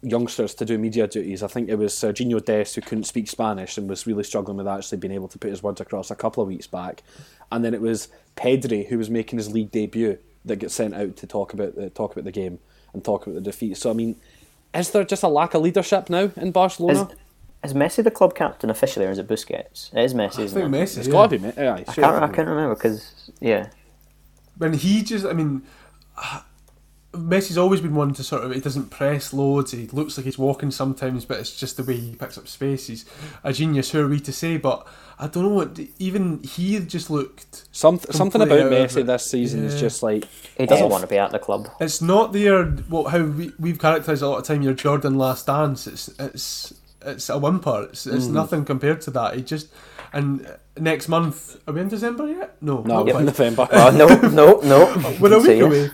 youngsters 0.02 0.54
to 0.54 0.64
do 0.64 0.78
media 0.78 1.06
duties. 1.06 1.42
I 1.42 1.46
think 1.46 1.68
it 1.68 1.74
was 1.74 2.02
uh, 2.02 2.08
Sergiño 2.08 2.44
Dest 2.44 2.74
who 2.74 2.80
couldn't 2.80 3.04
speak 3.04 3.28
Spanish 3.28 3.76
and 3.76 3.88
was 3.88 4.06
really 4.06 4.24
struggling 4.24 4.56
with 4.56 4.66
actually 4.66 4.98
being 4.98 5.12
able 5.12 5.28
to 5.28 5.38
put 5.38 5.50
his 5.50 5.62
words 5.62 5.80
across 5.80 6.10
a 6.10 6.16
couple 6.16 6.42
of 6.42 6.48
weeks 6.48 6.66
back, 6.66 7.02
and 7.52 7.64
then 7.64 7.74
it 7.74 7.80
was 7.80 8.08
Pedri 8.36 8.88
who 8.88 8.98
was 8.98 9.10
making 9.10 9.38
his 9.38 9.52
league 9.52 9.70
debut 9.70 10.18
that 10.44 10.56
gets 10.56 10.74
sent 10.74 10.94
out 10.94 11.16
to 11.16 11.26
talk 11.26 11.52
about 11.52 11.74
the 11.74 11.90
talk 11.90 12.12
about 12.12 12.24
the 12.24 12.32
game 12.32 12.58
and 12.92 13.04
talk 13.04 13.26
about 13.26 13.34
the 13.34 13.40
defeat. 13.40 13.76
So 13.76 13.90
I 13.90 13.92
mean, 13.92 14.16
is 14.74 14.90
there 14.90 15.04
just 15.04 15.22
a 15.22 15.28
lack 15.28 15.54
of 15.54 15.62
leadership 15.62 16.08
now 16.08 16.30
in 16.36 16.50
Barcelona? 16.50 17.10
is 17.62 17.74
Messi 17.74 18.02
the 18.02 18.10
club 18.10 18.34
captain 18.34 18.70
officially, 18.70 19.06
or 19.06 19.10
is 19.10 19.18
it 19.18 19.28
Busquets? 19.28 19.92
It 19.92 20.02
is 20.02 20.14
Messi, 20.14 20.40
I 20.40 20.42
isn't 20.44 20.62
think 20.62 20.74
it? 20.74 20.78
Messi. 20.78 20.98
It's 20.98 21.06
yeah. 21.06 21.12
got 21.12 21.30
to 21.30 21.38
be, 21.38 21.44
mate. 21.44 21.58
Aye, 21.58 21.84
I 21.86 21.92
can't, 21.92 22.22
I 22.22 22.28
can't 22.28 22.48
remember 22.48 22.74
because 22.74 23.30
yeah, 23.40 23.68
when 24.56 24.72
he 24.72 25.02
just, 25.02 25.26
I 25.26 25.32
mean, 25.34 25.62
Messi's 27.12 27.58
always 27.58 27.80
been 27.80 27.94
one 27.94 28.14
to 28.14 28.22
sort 28.22 28.44
of, 28.44 28.52
he 28.52 28.60
doesn't 28.60 28.90
press 28.90 29.32
loads, 29.32 29.72
he 29.72 29.86
looks 29.88 30.16
like 30.16 30.24
he's 30.26 30.38
walking 30.38 30.70
sometimes, 30.70 31.24
but 31.24 31.40
it's 31.40 31.56
just 31.58 31.76
the 31.76 31.82
way 31.82 31.96
he 31.96 32.14
picks 32.14 32.38
up 32.38 32.46
space. 32.46 32.86
He's 32.86 33.04
a 33.42 33.52
genius, 33.52 33.90
who 33.90 34.00
are 34.04 34.08
we 34.08 34.20
to 34.20 34.32
say? 34.32 34.58
But 34.58 34.86
I 35.18 35.26
don't 35.26 35.42
know 35.42 35.48
what, 35.54 35.78
even 35.98 36.40
he 36.44 36.78
just 36.78 37.10
looked. 37.10 37.64
Some, 37.72 37.98
something 37.98 38.40
about 38.40 38.58
completely 38.58 38.82
out 38.84 38.96
of 38.96 39.04
Messi 39.04 39.06
this 39.06 39.26
season 39.28 39.64
is 39.64 39.80
just 39.80 40.02
like 40.04 40.24
he 40.56 40.66
doesn't 40.66 40.84
off. 40.86 40.90
want 40.92 41.02
to 41.02 41.08
be 41.08 41.18
at 41.18 41.32
the 41.32 41.40
club. 41.40 41.68
It's 41.80 42.00
not 42.00 42.32
their, 42.32 42.76
well, 42.88 43.08
how 43.08 43.24
we, 43.24 43.52
we've 43.58 43.78
characterised 43.80 44.22
a 44.22 44.28
lot 44.28 44.38
of 44.38 44.44
time 44.44 44.62
your 44.62 44.74
Jordan 44.74 45.18
last 45.18 45.46
dance. 45.46 45.88
It's, 45.88 46.08
it's, 46.20 46.72
it's 47.04 47.28
a 47.28 47.38
whimper. 47.38 47.88
It's, 47.90 48.06
it's 48.06 48.26
Mm-hmm. 48.26 48.34
nothing 48.34 48.64
compared 48.64 49.00
to 49.02 49.10
that. 49.12 49.34
He 49.34 49.42
just, 49.42 49.66
and 50.12 50.46
next 50.78 51.08
month, 51.08 51.56
are 51.66 51.72
we 51.74 51.80
in 51.80 51.88
December 51.88 52.28
yet? 52.28 52.56
No, 52.62 52.82
no, 52.82 53.02
not 53.02 53.08
in. 53.20 53.24
November. 53.26 53.66
Oh 53.72 53.90
no, 53.90 54.06
no, 54.28 54.60
no! 54.60 55.16
We're 55.20 55.34
a 55.34 55.40
week 55.40 55.60
away. 55.62 55.90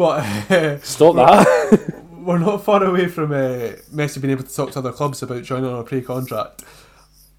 But 0.00 0.24
uh, 0.50 0.78
Stop 0.82 1.16
that. 1.16 2.02
we're 2.12 2.38
not 2.38 2.64
far 2.64 2.82
away 2.82 3.06
from 3.06 3.32
uh, 3.32 3.76
Messi 3.92 4.18
being 4.18 4.32
able 4.32 4.44
to 4.44 4.56
talk 4.56 4.70
to 4.70 4.78
other 4.78 4.92
clubs 4.92 5.22
about 5.22 5.42
joining 5.42 5.70
on 5.70 5.78
a 5.78 5.82
pre-contract, 5.82 6.64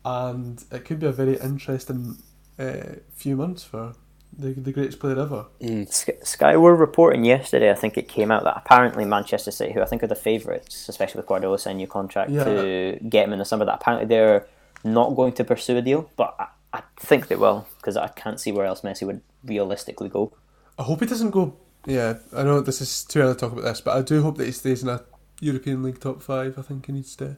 and 0.06 0.64
it 0.72 0.86
could 0.86 1.00
be 1.00 1.08
a 1.08 1.12
very 1.12 1.38
interesting 1.40 2.20
uh, 2.60 2.98
few 3.16 3.36
months 3.36 3.64
for 3.64 3.94
the 4.38 4.52
the 4.54 4.72
greatest 4.72 5.00
player 5.00 5.20
ever. 5.20 5.48
Sky 5.90 6.14
Sky 6.22 6.56
were 6.56 6.76
reporting 6.76 7.26
yesterday, 7.26 7.72
I 7.72 7.74
think 7.74 7.98
it 7.98 8.08
came 8.08 8.30
out 8.30 8.44
that 8.44 8.58
apparently 8.58 9.06
Manchester 9.06 9.50
City, 9.50 9.74
who 9.74 9.82
I 9.82 9.86
think 9.86 10.04
are 10.04 10.08
the 10.08 10.14
favourites, 10.14 10.88
especially 10.88 11.18
with 11.18 11.26
Guardiola 11.26 11.58
signing 11.58 11.78
a 11.78 11.80
new 11.80 11.88
contract 11.88 12.30
Yeah. 12.30 12.44
to 12.44 13.00
get 13.10 13.26
him 13.26 13.34
in 13.34 13.40
the 13.40 13.46
summer, 13.46 13.66
that 13.66 13.80
apparently 13.82 14.06
they're 14.06 14.46
not 14.84 15.16
going 15.16 15.34
to 15.34 15.44
pursue 15.44 15.78
a 15.78 15.82
deal, 15.82 16.12
but 16.16 16.36
I, 16.40 16.46
I 16.74 16.84
think 17.00 17.28
they 17.28 17.38
will 17.38 17.66
because 17.78 17.98
I 17.98 18.10
can't 18.10 18.40
see 18.40 18.52
where 18.52 18.68
else 18.68 18.82
Messi 18.82 19.08
would 19.08 19.22
realistically 19.44 20.10
go. 20.10 20.32
I 20.78 20.84
hope 20.84 21.00
he 21.00 21.08
doesn't 21.08 21.32
go. 21.32 21.58
Yeah, 21.86 22.16
I 22.36 22.44
know 22.44 22.62
this 22.62 22.82
is 22.82 23.04
too 23.06 23.22
early 23.22 23.34
to 23.34 23.40
talk 23.40 23.52
about 23.54 23.64
this, 23.64 23.82
but 23.82 23.98
I 23.98 24.02
do 24.02 24.22
hope 24.22 24.38
that 24.38 24.46
he 24.46 24.52
stays 24.52 24.84
in 24.84 24.90
a 24.90 25.02
European 25.40 25.82
League 25.84 26.00
top 26.00 26.22
five. 26.22 26.58
I 26.60 26.62
think 26.62 26.86
he 26.86 26.92
needs 26.92 27.16
to. 27.18 27.38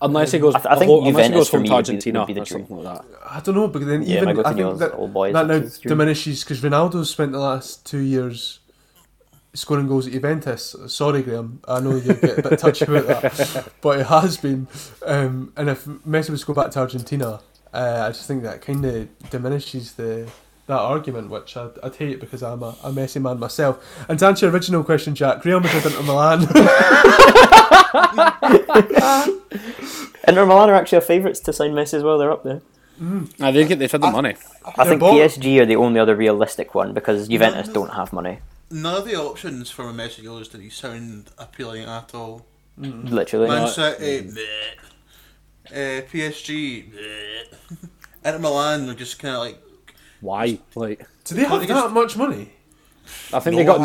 unless 0.00 0.32
he 0.32 0.38
goes, 0.38 0.54
I 0.54 0.58
th- 0.60 0.72
I 0.72 0.78
think 0.78 1.06
unless 1.06 1.26
he 1.26 1.32
goes 1.32 1.48
for 1.48 1.56
home 1.56 1.62
me 1.62 1.68
to 1.68 1.74
would 1.74 1.84
be- 1.86 1.90
Argentina 1.90 2.18
would 2.20 2.26
be 2.28 2.32
the 2.34 2.40
or 2.42 2.44
something 2.46 2.76
like 2.84 2.98
that. 2.98 3.04
I 3.28 3.40
don't 3.40 3.54
know, 3.56 3.68
but 3.68 3.84
then 3.84 4.02
Yeah, 4.02 4.22
even 4.22 4.28
I 4.46 4.52
think 4.52 4.78
that, 4.78 4.92
old 4.94 5.12
boys, 5.12 5.32
that 5.32 5.46
now 5.48 5.58
diminishes 5.82 6.44
because 6.44 6.60
Ronaldo's 6.60 7.10
spent 7.10 7.32
the 7.32 7.38
last 7.40 7.84
two 7.84 7.98
years 7.98 8.60
scoring 9.54 9.88
goals 9.88 10.06
at 10.06 10.12
Juventus. 10.12 10.74
Sorry, 10.88 11.22
Graham, 11.22 11.60
I 11.66 11.80
know 11.80 11.96
you 11.96 12.14
get 12.14 12.38
a 12.38 12.48
bit 12.48 12.58
touchy 12.58 12.84
about 12.84 13.06
that, 13.06 13.72
but 13.80 14.00
it 14.00 14.06
has 14.06 14.36
been. 14.36 14.68
Um, 15.04 15.52
and 15.56 15.68
if 15.68 15.84
Messi 15.84 16.30
was 16.30 16.40
to 16.42 16.46
go 16.46 16.54
back 16.54 16.70
to 16.72 16.80
Argentina, 16.80 17.40
uh, 17.72 18.02
I 18.06 18.08
just 18.10 18.26
think 18.28 18.42
that 18.44 18.62
kind 18.62 18.84
of 18.84 19.30
diminishes 19.30 19.92
the 19.94 20.28
that 20.66 20.78
argument, 20.78 21.28
which 21.30 21.56
I'd, 21.56 21.72
I'd 21.82 21.94
hate 21.96 22.20
because 22.20 22.42
I'm 22.42 22.62
a, 22.62 22.76
a 22.82 22.90
Messi 22.90 23.20
man 23.20 23.38
myself. 23.38 23.78
And 24.08 24.18
to 24.18 24.26
answer 24.26 24.46
your 24.46 24.52
original 24.54 24.82
question, 24.84 25.14
Jack, 25.14 25.44
Real 25.44 25.60
Madrid 25.60 25.84
Inter 25.86 26.02
Milan. 26.02 26.40
Inter 30.26 30.46
Milan 30.46 30.70
are 30.70 30.74
actually 30.74 30.96
our 30.96 31.02
favourites 31.02 31.40
to 31.40 31.52
sign 31.52 31.72
Messi 31.72 31.94
as 31.94 32.02
well, 32.02 32.18
they're 32.18 32.32
up 32.32 32.42
there. 32.44 32.62
I 33.40 33.52
think 33.52 33.70
they've 33.78 33.90
had 33.90 34.00
the 34.00 34.10
money. 34.10 34.34
I 34.78 34.84
think 34.84 35.00
both- 35.00 35.14
PSG 35.20 35.60
are 35.60 35.66
the 35.66 35.76
only 35.76 36.00
other 36.00 36.14
realistic 36.16 36.74
one 36.74 36.94
because 36.94 37.28
Juventus 37.28 37.68
don't 37.68 37.90
have 37.94 38.12
money. 38.12 38.38
None 38.70 38.96
of 38.96 39.04
the 39.04 39.16
options 39.16 39.70
for 39.70 39.88
a 39.88 39.92
Messi 39.92 40.24
goes 40.24 40.48
did 40.48 40.60
he 40.60 40.70
sound 40.70 41.30
appealing 41.38 41.84
at 41.84 42.14
all. 42.14 42.46
Literally. 42.78 43.48
Man 43.48 43.62
No. 43.62 43.68
City, 43.68 44.28
bleh. 44.30 44.40
uh, 45.70 46.02
PSG, 46.06 46.90
bleh. 46.92 47.78
Inter 48.24 48.38
Milan 48.38 48.88
are 48.88 48.94
just 48.94 49.18
kind 49.18 49.34
of 49.34 49.40
like. 49.42 49.58
Why? 50.24 50.58
Like, 50.74 51.06
Do 51.24 51.34
they 51.34 51.44
have 51.44 51.60
that 51.60 51.68
just- 51.68 51.94
much 51.94 52.16
money? 52.16 52.50
I 53.34 53.40
think 53.40 53.56
No, 53.56 53.58
they 53.58 53.64
got. 53.64 53.80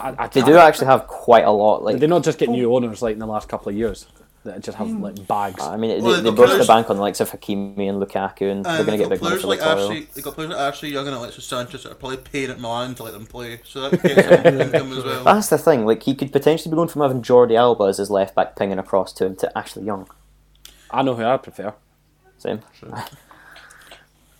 I- 0.00 0.10
I, 0.10 0.24
I, 0.24 0.26
They 0.28 0.42
do 0.42 0.56
actually 0.56 0.86
have 0.86 1.08
quite 1.08 1.44
a 1.44 1.50
lot. 1.50 1.82
Like 1.82 1.94
Did 1.94 2.02
they 2.02 2.06
not 2.06 2.22
just 2.22 2.38
get 2.38 2.48
oh. 2.48 2.52
new 2.52 2.72
owners 2.72 3.02
like 3.02 3.14
in 3.14 3.18
the 3.18 3.26
last 3.26 3.48
couple 3.48 3.70
of 3.70 3.76
years 3.76 4.06
that 4.44 4.60
just 4.62 4.78
have 4.78 4.86
hmm. 4.86 5.02
like 5.02 5.26
bags? 5.26 5.60
I 5.60 5.76
mean, 5.76 6.00
Well, 6.00 6.12
they, 6.12 6.22
the 6.22 6.30
they 6.30 6.36
broached 6.36 6.58
the 6.58 6.64
bank 6.64 6.88
on 6.88 6.96
the 6.96 7.02
likes 7.02 7.18
of 7.20 7.28
Hakimi 7.28 7.88
and 7.88 8.00
Lukaku, 8.00 8.52
and 8.52 8.64
they're 8.64 8.78
um, 8.78 8.86
going 8.86 8.86
to 8.86 8.90
they've 8.92 8.98
get 8.98 9.08
got 9.08 9.10
big 9.10 9.22
money 9.22 9.40
players 9.40 9.42
for 9.42 9.48
like 9.48 9.60
Ashley, 9.60 10.08
they 10.14 10.22
got 10.22 10.34
players 10.34 10.50
like 10.50 10.60
Ashley 10.60 10.92
Young 10.92 11.06
and 11.08 11.16
Alexis 11.16 11.44
Sanchez 11.44 11.82
that 11.82 11.90
are 11.90 11.96
probably 11.96 12.18
paying 12.18 12.50
at 12.50 12.60
Milan 12.60 12.94
to 12.94 13.02
let 13.02 13.12
them 13.12 13.26
play, 13.26 13.58
so 13.64 13.90
that 13.90 14.00
gets 14.04 14.28
some 14.28 14.60
income 14.60 14.92
as 14.96 15.04
well. 15.04 15.24
That's 15.24 15.48
the 15.48 15.58
thing. 15.58 15.84
Like 15.84 16.04
he 16.04 16.14
could 16.14 16.30
potentially 16.30 16.70
be 16.70 16.76
going 16.76 16.88
from 16.88 17.02
having 17.02 17.22
Jordi 17.22 17.56
Alba 17.56 17.84
as 17.84 17.98
his 17.98 18.10
left 18.10 18.36
back 18.36 18.54
pinging 18.54 18.78
across 18.78 19.12
to 19.14 19.26
him 19.26 19.34
to 19.36 19.58
Ashley 19.58 19.82
Young. 19.82 20.08
I 20.92 21.02
know 21.02 21.16
who 21.16 21.24
I 21.24 21.36
prefer. 21.36 21.74
Same. 22.38 22.60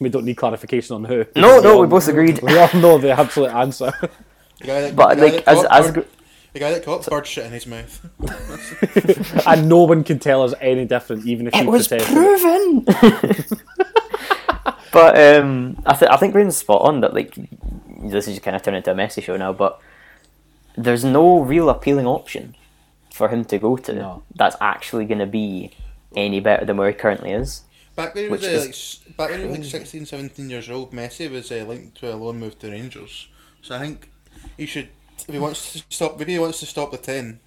We 0.01 0.09
don't 0.09 0.25
need 0.25 0.37
clarification 0.37 0.97
on 0.97 1.05
who. 1.05 1.25
No, 1.37 1.61
no, 1.61 1.75
all- 1.75 1.81
we 1.83 1.87
both 1.87 2.09
agreed. 2.09 2.41
We 2.43 2.59
all 2.59 2.69
know 2.75 2.99
the 2.99 3.11
absolute 3.13 3.51
answer. 3.53 3.93
The 4.61 4.67
guy 4.67 4.81
that, 4.83 4.95
But 4.97 5.15
the 5.15 5.17
guy 5.17 5.23
like 5.23 5.45
that 5.47 5.49
as 5.49 5.57
caught 5.63 5.73
as 5.73 5.91
bird, 5.93 6.07
the 6.53 6.59
guy 6.61 6.71
that 6.73 6.85
caught 6.85 7.07
bird 7.07 7.27
shit 7.27 7.47
in 7.47 7.53
his 7.53 7.67
mouth. 7.67 8.07
and 9.47 9.69
no 9.71 9.85
one 9.85 10.05
can 10.05 10.19
tell 10.19 10.43
us 10.43 10.53
any 10.61 10.85
different, 10.85 11.25
even 11.25 11.47
if 11.47 11.55
it 11.55 11.65
you 11.65 11.71
was 11.71 11.89
protested. 11.89 12.15
it. 12.15 12.17
proven. 12.19 12.85
but 14.93 15.19
um, 15.19 15.83
I, 15.87 15.95
th- 15.95 16.11
I 16.11 16.17
think 16.19 16.35
Brandon's 16.35 16.59
spot 16.59 16.83
on 16.83 17.01
that. 17.01 17.15
Like 17.15 17.35
this 18.03 18.29
is 18.29 18.35
just 18.35 18.43
kind 18.43 18.55
of 18.55 18.61
turning 18.63 18.79
into 18.79 18.91
a 18.91 18.95
Messi 18.95 19.23
show 19.23 19.39
now, 19.39 19.55
but 19.55 19.81
there's 20.77 21.05
no 21.05 21.41
real 21.41 21.71
appealing 21.71 22.07
option 22.07 22.55
for 23.15 23.29
him 23.29 23.47
to 23.47 23.59
go 23.59 23.79
to 23.79 23.93
No. 23.95 24.23
that's 24.35 24.57
actually 24.61 25.07
going 25.07 25.21
to 25.21 25.27
be 25.27 25.73
any 26.15 26.39
better 26.41 26.67
than 26.67 26.77
where 26.77 26.89
he 26.91 26.95
currently 26.95 27.31
is. 27.33 27.63
Back 28.05 28.15
when 28.15 28.25
he 28.25 28.31
was 28.31 28.45
uh, 28.45 28.51
like 28.61 28.69
s- 28.71 29.01
back 29.17 29.31
when 29.31 29.41
he 29.41 29.47
was 29.47 29.59
like 29.59 29.83
16, 29.83 30.07
17 30.07 30.51
years 30.51 30.71
old, 30.71 30.93
Messi 30.93 31.31
was 31.31 31.51
uh, 31.53 31.65
linked 31.69 31.99
to 32.01 32.13
a 32.13 32.17
loan 32.17 32.39
move 32.39 32.59
to 32.61 32.71
Rangers. 32.71 33.29
So 33.63 33.75
I 33.75 33.79
think 33.79 34.11
he 34.57 34.67
should, 34.67 34.89
if 35.29 35.33
he 35.35 35.39
wants 35.39 35.73
to 35.75 35.83
stop, 35.89 36.19
maybe 36.19 36.33
he 36.33 36.39
wants 36.39 36.61
to 36.61 36.67
stop 36.67 36.91
the 36.93 36.99
ten. 36.99 37.41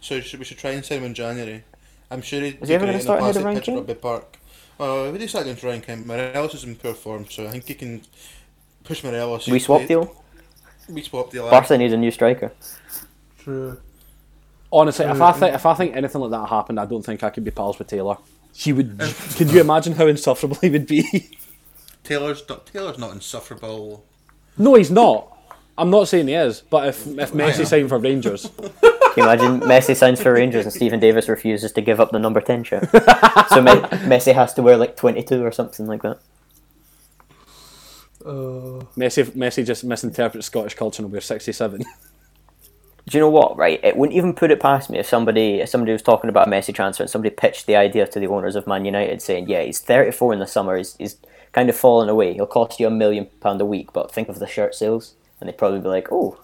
So 0.00 0.14
he 0.16 0.20
should, 0.22 0.38
we 0.38 0.44
should 0.46 0.58
try 0.58 0.70
and 0.70 0.84
sign 0.84 0.98
him 0.98 1.04
in 1.04 1.14
January. 1.14 1.64
I'm 2.10 2.22
sure 2.22 2.40
he'd 2.40 2.58
Is 2.62 2.68
he 2.68 2.74
ever 2.74 2.86
be 2.86 2.92
gonna 2.92 2.92
great 2.92 2.94
in 2.94 3.00
start 3.02 3.20
a 3.20 3.22
ahead 3.22 3.36
of 3.36 3.42
plastic 3.42 3.44
Ryan 3.44 3.60
Kent? 3.62 3.76
Rugby 3.88 3.94
Park. 3.94 4.38
Well, 4.78 5.12
we 5.12 5.18
do 5.18 5.28
start 5.28 5.44
against 5.44 5.62
Ryan 5.62 5.80
Kent. 5.82 6.06
Morelos 6.06 6.54
is 6.54 6.64
in 6.64 6.74
poor 6.76 6.94
form, 6.94 7.26
so 7.28 7.46
I 7.46 7.50
think 7.50 7.64
he 7.66 7.74
can 7.74 8.00
push 8.84 9.04
Morelos. 9.04 9.46
We 9.46 9.58
swap 9.58 9.86
deal. 9.86 10.16
We 10.88 11.02
swap 11.02 11.30
deal. 11.30 11.46
aye. 11.46 11.50
Barca 11.50 11.76
needs 11.76 11.92
a 11.92 11.98
new 11.98 12.10
striker. 12.10 12.50
True. 13.38 13.78
Honestly, 14.72 15.04
if 15.04 15.20
I 15.20 15.32
think 15.32 15.54
if 15.54 15.66
I 15.66 15.74
think 15.74 15.96
anything 15.96 16.20
like 16.22 16.30
that 16.30 16.48
happened, 16.48 16.80
I 16.80 16.86
don't 16.86 17.02
think 17.04 17.22
I 17.22 17.30
could 17.30 17.44
be 17.44 17.50
pals 17.50 17.78
with 17.78 17.88
Taylor. 17.88 18.16
He 18.54 18.72
would. 18.72 18.98
could 19.36 19.50
you 19.50 19.60
imagine 19.60 19.94
how 19.94 20.06
insufferable 20.06 20.56
he 20.60 20.70
would 20.70 20.86
be? 20.86 21.36
Taylor's 22.04 22.42
not 22.48 22.66
Taylor's 22.66 22.98
not 22.98 23.12
insufferable. 23.12 24.04
no, 24.58 24.74
he's 24.74 24.90
not. 24.90 25.36
I'm 25.78 25.88
not 25.90 26.08
saying 26.08 26.28
he 26.28 26.34
is, 26.34 26.60
but 26.60 26.88
if 26.88 27.06
if 27.06 27.32
Messi 27.32 27.60
am. 27.60 27.64
signed 27.66 27.88
for 27.88 27.98
Rangers, 27.98 28.50
Can 28.60 28.92
you 29.16 29.22
imagine 29.22 29.60
Messi 29.60 29.96
signs 29.96 30.20
for 30.22 30.32
Rangers 30.34 30.64
and 30.66 30.72
Steven 30.74 31.00
Davis 31.00 31.28
refuses 31.28 31.72
to 31.72 31.80
give 31.80 31.98
up 32.00 32.10
the 32.10 32.18
number 32.18 32.40
10 32.40 32.64
shirt? 32.64 32.88
so 32.90 33.62
Me- 33.62 33.72
Messi 34.06 34.34
has 34.34 34.52
to 34.54 34.62
wear 34.62 34.76
like 34.76 34.96
22 34.96 35.42
or 35.42 35.50
something 35.52 35.86
like 35.86 36.02
that. 36.02 36.18
Uh, 38.24 38.84
Messi 38.96 39.24
Messi 39.32 39.64
just 39.64 39.82
misinterprets 39.84 40.46
Scottish 40.46 40.74
culture 40.74 41.02
and 41.02 41.10
wears 41.10 41.24
67. 41.24 41.82
Do 43.10 43.18
you 43.18 43.24
know 43.24 43.30
what, 43.30 43.56
right? 43.56 43.80
It 43.82 43.96
wouldn't 43.96 44.16
even 44.16 44.34
put 44.34 44.52
it 44.52 44.60
past 44.60 44.88
me 44.88 45.00
if 45.00 45.06
somebody 45.06 45.60
if 45.60 45.68
somebody 45.68 45.90
was 45.90 46.00
talking 46.00 46.30
about 46.30 46.46
a 46.46 46.50
Messi 46.50 46.72
transfer 46.72 47.02
and 47.02 47.10
somebody 47.10 47.34
pitched 47.34 47.66
the 47.66 47.74
idea 47.74 48.06
to 48.06 48.20
the 48.20 48.28
owners 48.28 48.54
of 48.54 48.68
Man 48.68 48.84
United 48.84 49.20
saying, 49.20 49.48
yeah, 49.48 49.62
he's 49.62 49.80
34 49.80 50.34
in 50.34 50.38
the 50.38 50.46
summer, 50.46 50.76
he's, 50.76 50.94
he's 50.94 51.16
kind 51.50 51.68
of 51.68 51.76
fallen 51.76 52.08
away, 52.08 52.34
he'll 52.34 52.46
cost 52.46 52.78
you 52.78 52.86
a 52.86 52.90
million 52.90 53.26
pound 53.40 53.60
a 53.60 53.64
week, 53.64 53.92
but 53.92 54.12
think 54.12 54.28
of 54.28 54.38
the 54.38 54.46
shirt 54.46 54.76
sales. 54.76 55.14
And 55.40 55.48
they'd 55.48 55.58
probably 55.58 55.80
be 55.80 55.88
like, 55.88 56.12
oh, 56.12 56.38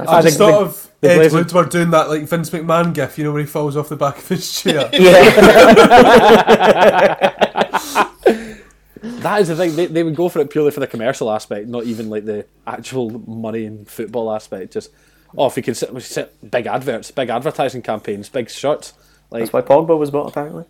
I 0.00 0.22
think 0.22 0.22
just 0.24 0.38
thought 0.38 0.62
of 0.62 0.90
Ed 1.00 1.16
Blazers- 1.16 1.32
Woodward 1.32 1.70
doing 1.70 1.90
that 1.90 2.08
like 2.08 2.22
Vince 2.22 2.50
McMahon 2.50 2.92
gif, 2.92 3.16
you 3.16 3.22
know, 3.22 3.30
where 3.30 3.42
he 3.42 3.46
falls 3.46 3.76
off 3.76 3.88
the 3.88 3.94
back 3.96 4.18
of 4.18 4.26
his 4.26 4.60
chair. 4.60 4.90
yeah. 4.92 5.30
that 9.02 9.40
is 9.40 9.48
the 9.48 9.54
thing. 9.56 9.76
They, 9.76 9.86
they 9.86 10.02
would 10.02 10.16
go 10.16 10.28
for 10.28 10.40
it 10.40 10.50
purely 10.50 10.72
for 10.72 10.80
the 10.80 10.88
commercial 10.88 11.30
aspect, 11.30 11.68
not 11.68 11.84
even 11.84 12.10
like 12.10 12.24
the 12.24 12.46
actual 12.66 13.10
money 13.28 13.64
and 13.64 13.86
football 13.86 14.32
aspect. 14.32 14.72
Just 14.72 14.90
oh, 15.36 15.46
if 15.46 15.56
we 15.56 15.62
can 15.62 15.74
sit, 15.74 15.92
we 15.92 16.00
sit 16.00 16.50
big 16.50 16.66
adverts, 16.66 17.10
big 17.10 17.28
advertising 17.28 17.82
campaigns, 17.82 18.28
big 18.28 18.50
shirts. 18.50 18.92
Like, 19.30 19.40
That's 19.42 19.52
why 19.52 19.62
Pogba 19.62 19.98
was 19.98 20.10
bought, 20.10 20.28
apparently. 20.28 20.64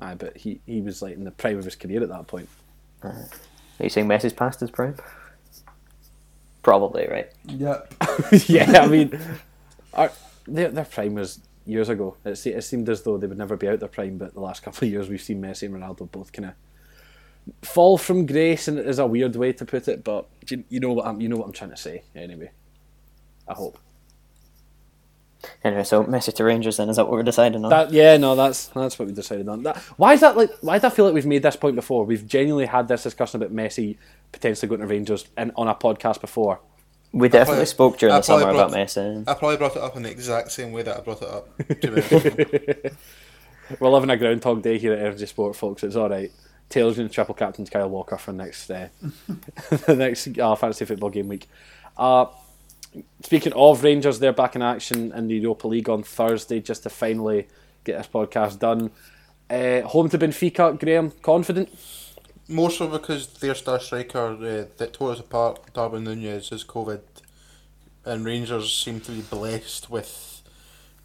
aye, 0.00 0.14
but 0.14 0.36
he 0.36 0.60
he 0.66 0.80
was 0.80 1.02
like 1.02 1.14
in 1.14 1.24
the 1.24 1.30
prime 1.30 1.58
of 1.58 1.64
his 1.64 1.76
career 1.76 2.02
at 2.02 2.08
that 2.08 2.26
point. 2.26 2.48
Are 3.02 3.14
you 3.80 3.88
saying 3.88 4.08
Messi's 4.08 4.32
past 4.32 4.60
his 4.60 4.70
prime? 4.70 4.96
Probably, 6.62 7.06
right? 7.06 7.30
yeah. 7.44 7.80
yeah, 8.46 8.80
I 8.80 8.86
mean, 8.88 9.18
our, 9.94 10.10
their 10.46 10.70
their 10.70 10.84
prime 10.84 11.14
was 11.14 11.40
years 11.64 11.88
ago. 11.88 12.16
It, 12.24 12.36
se- 12.36 12.54
it 12.54 12.62
seemed 12.62 12.88
as 12.88 13.02
though 13.02 13.16
they 13.18 13.26
would 13.26 13.38
never 13.38 13.56
be 13.56 13.68
out 13.68 13.78
their 13.80 13.88
prime, 13.88 14.18
but 14.18 14.34
the 14.34 14.40
last 14.40 14.62
couple 14.62 14.86
of 14.86 14.92
years 14.92 15.08
we've 15.08 15.22
seen 15.22 15.40
Messi 15.40 15.64
and 15.64 15.74
Ronaldo 15.74 16.10
both 16.10 16.32
kind 16.32 16.48
of 16.48 16.54
fall 17.68 17.96
from 17.98 18.26
grace, 18.26 18.66
and 18.66 18.78
it 18.78 18.86
is 18.88 18.98
a 18.98 19.06
weird 19.06 19.36
way 19.36 19.52
to 19.52 19.64
put 19.64 19.86
it, 19.86 20.02
but 20.02 20.26
you, 20.48 20.64
you 20.68 20.80
know 20.80 20.92
what 20.92 21.06
I'm 21.06 21.20
you 21.20 21.28
know 21.28 21.36
what 21.36 21.46
I'm 21.46 21.52
trying 21.52 21.70
to 21.70 21.76
say 21.76 22.02
anyway. 22.16 22.50
I 23.48 23.54
hope 23.54 23.78
Anyway, 25.62 25.84
so 25.84 26.02
Messi 26.04 26.34
to 26.34 26.44
Rangers 26.44 26.76
then, 26.78 26.88
is 26.88 26.96
that 26.96 27.04
what 27.04 27.12
we're 27.12 27.22
deciding 27.22 27.62
on? 27.64 27.70
that 27.70 27.92
yeah 27.92 28.16
no 28.16 28.34
that's 28.34 28.66
that's 28.68 28.98
what 28.98 29.06
we 29.06 29.14
decided 29.14 29.48
on. 29.48 29.62
That 29.62 29.76
why 29.96 30.14
is 30.14 30.20
that 30.20 30.36
like 30.36 30.50
why 30.60 30.78
do 30.78 30.86
I 30.88 30.90
feel 30.90 31.04
like 31.04 31.14
we've 31.14 31.26
made 31.26 31.42
this 31.42 31.54
point 31.56 31.76
before? 31.76 32.04
We've 32.04 32.26
genuinely 32.26 32.66
had 32.66 32.88
this 32.88 33.02
discussion 33.04 33.40
about 33.40 33.54
Messi 33.54 33.96
potentially 34.32 34.68
going 34.68 34.80
to 34.80 34.86
Rangers 34.88 35.26
and 35.36 35.52
on 35.56 35.68
a 35.68 35.74
podcast 35.74 36.20
before. 36.20 36.60
we 37.12 37.28
definitely 37.28 37.46
probably- 37.52 37.66
spoke 37.66 37.98
during 37.98 38.14
I 38.14 38.18
the 38.18 38.22
summer 38.22 38.42
probably 38.42 38.60
about 38.60 38.70
brought- 38.72 38.86
Messi. 38.88 39.24
I 39.28 39.34
probably 39.34 39.56
brought 39.58 39.76
it 39.76 39.82
up 39.82 39.96
in 39.96 40.02
the 40.02 40.10
exact 40.10 40.50
same 40.50 40.72
way 40.72 40.82
that 40.82 40.96
I 40.96 41.00
brought 41.00 41.22
it 41.22 41.28
up. 41.28 41.56
To 41.58 41.74
be 41.74 41.88
honest. 41.90 42.96
We're 43.80 43.90
living 43.90 44.10
a 44.10 44.16
groundhog 44.16 44.62
day 44.62 44.78
here 44.78 44.92
at 44.94 45.00
Energy 45.00 45.26
Sport, 45.26 45.54
folks. 45.56 45.82
It's 45.84 45.96
all 45.96 46.08
right. 46.08 46.30
Taylor's 46.68 46.96
going 46.96 47.08
to 47.08 47.14
triple 47.14 47.34
captain 47.34 47.66
Kyle 47.66 47.88
Walker 47.90 48.16
for 48.16 48.32
next 48.32 48.70
uh, 48.70 48.88
the 49.86 49.94
next 49.96 50.38
uh, 50.38 50.54
fantasy 50.56 50.84
football 50.84 51.10
game 51.10 51.28
week. 51.28 51.48
Uh, 51.96 52.26
speaking 53.22 53.52
of 53.54 53.82
Rangers, 53.82 54.18
they're 54.18 54.32
back 54.32 54.56
in 54.56 54.62
action 54.62 55.12
in 55.12 55.28
the 55.28 55.36
Europa 55.36 55.68
League 55.68 55.88
on 55.88 56.02
Thursday, 56.02 56.60
just 56.60 56.82
to 56.84 56.90
finally 56.90 57.48
get 57.84 57.98
this 57.98 58.08
podcast 58.08 58.58
done. 58.58 58.90
Uh, 59.48 59.82
home 59.82 60.08
to 60.08 60.18
Benfica, 60.18 60.78
Graham. 60.78 61.12
Confident? 61.22 61.68
More 62.48 62.70
so 62.70 62.88
because 62.88 63.26
their 63.34 63.54
star 63.54 63.80
striker 63.80 64.34
uh, 64.34 64.64
that 64.76 64.92
tore 64.92 65.12
us 65.12 65.20
apart, 65.20 65.72
Darwin 65.72 66.04
Nunez, 66.04 66.52
is 66.52 66.64
COVID, 66.64 67.00
and 68.04 68.24
Rangers 68.24 68.72
seem 68.72 69.00
to 69.00 69.12
be 69.12 69.20
blessed 69.20 69.90
with 69.90 70.42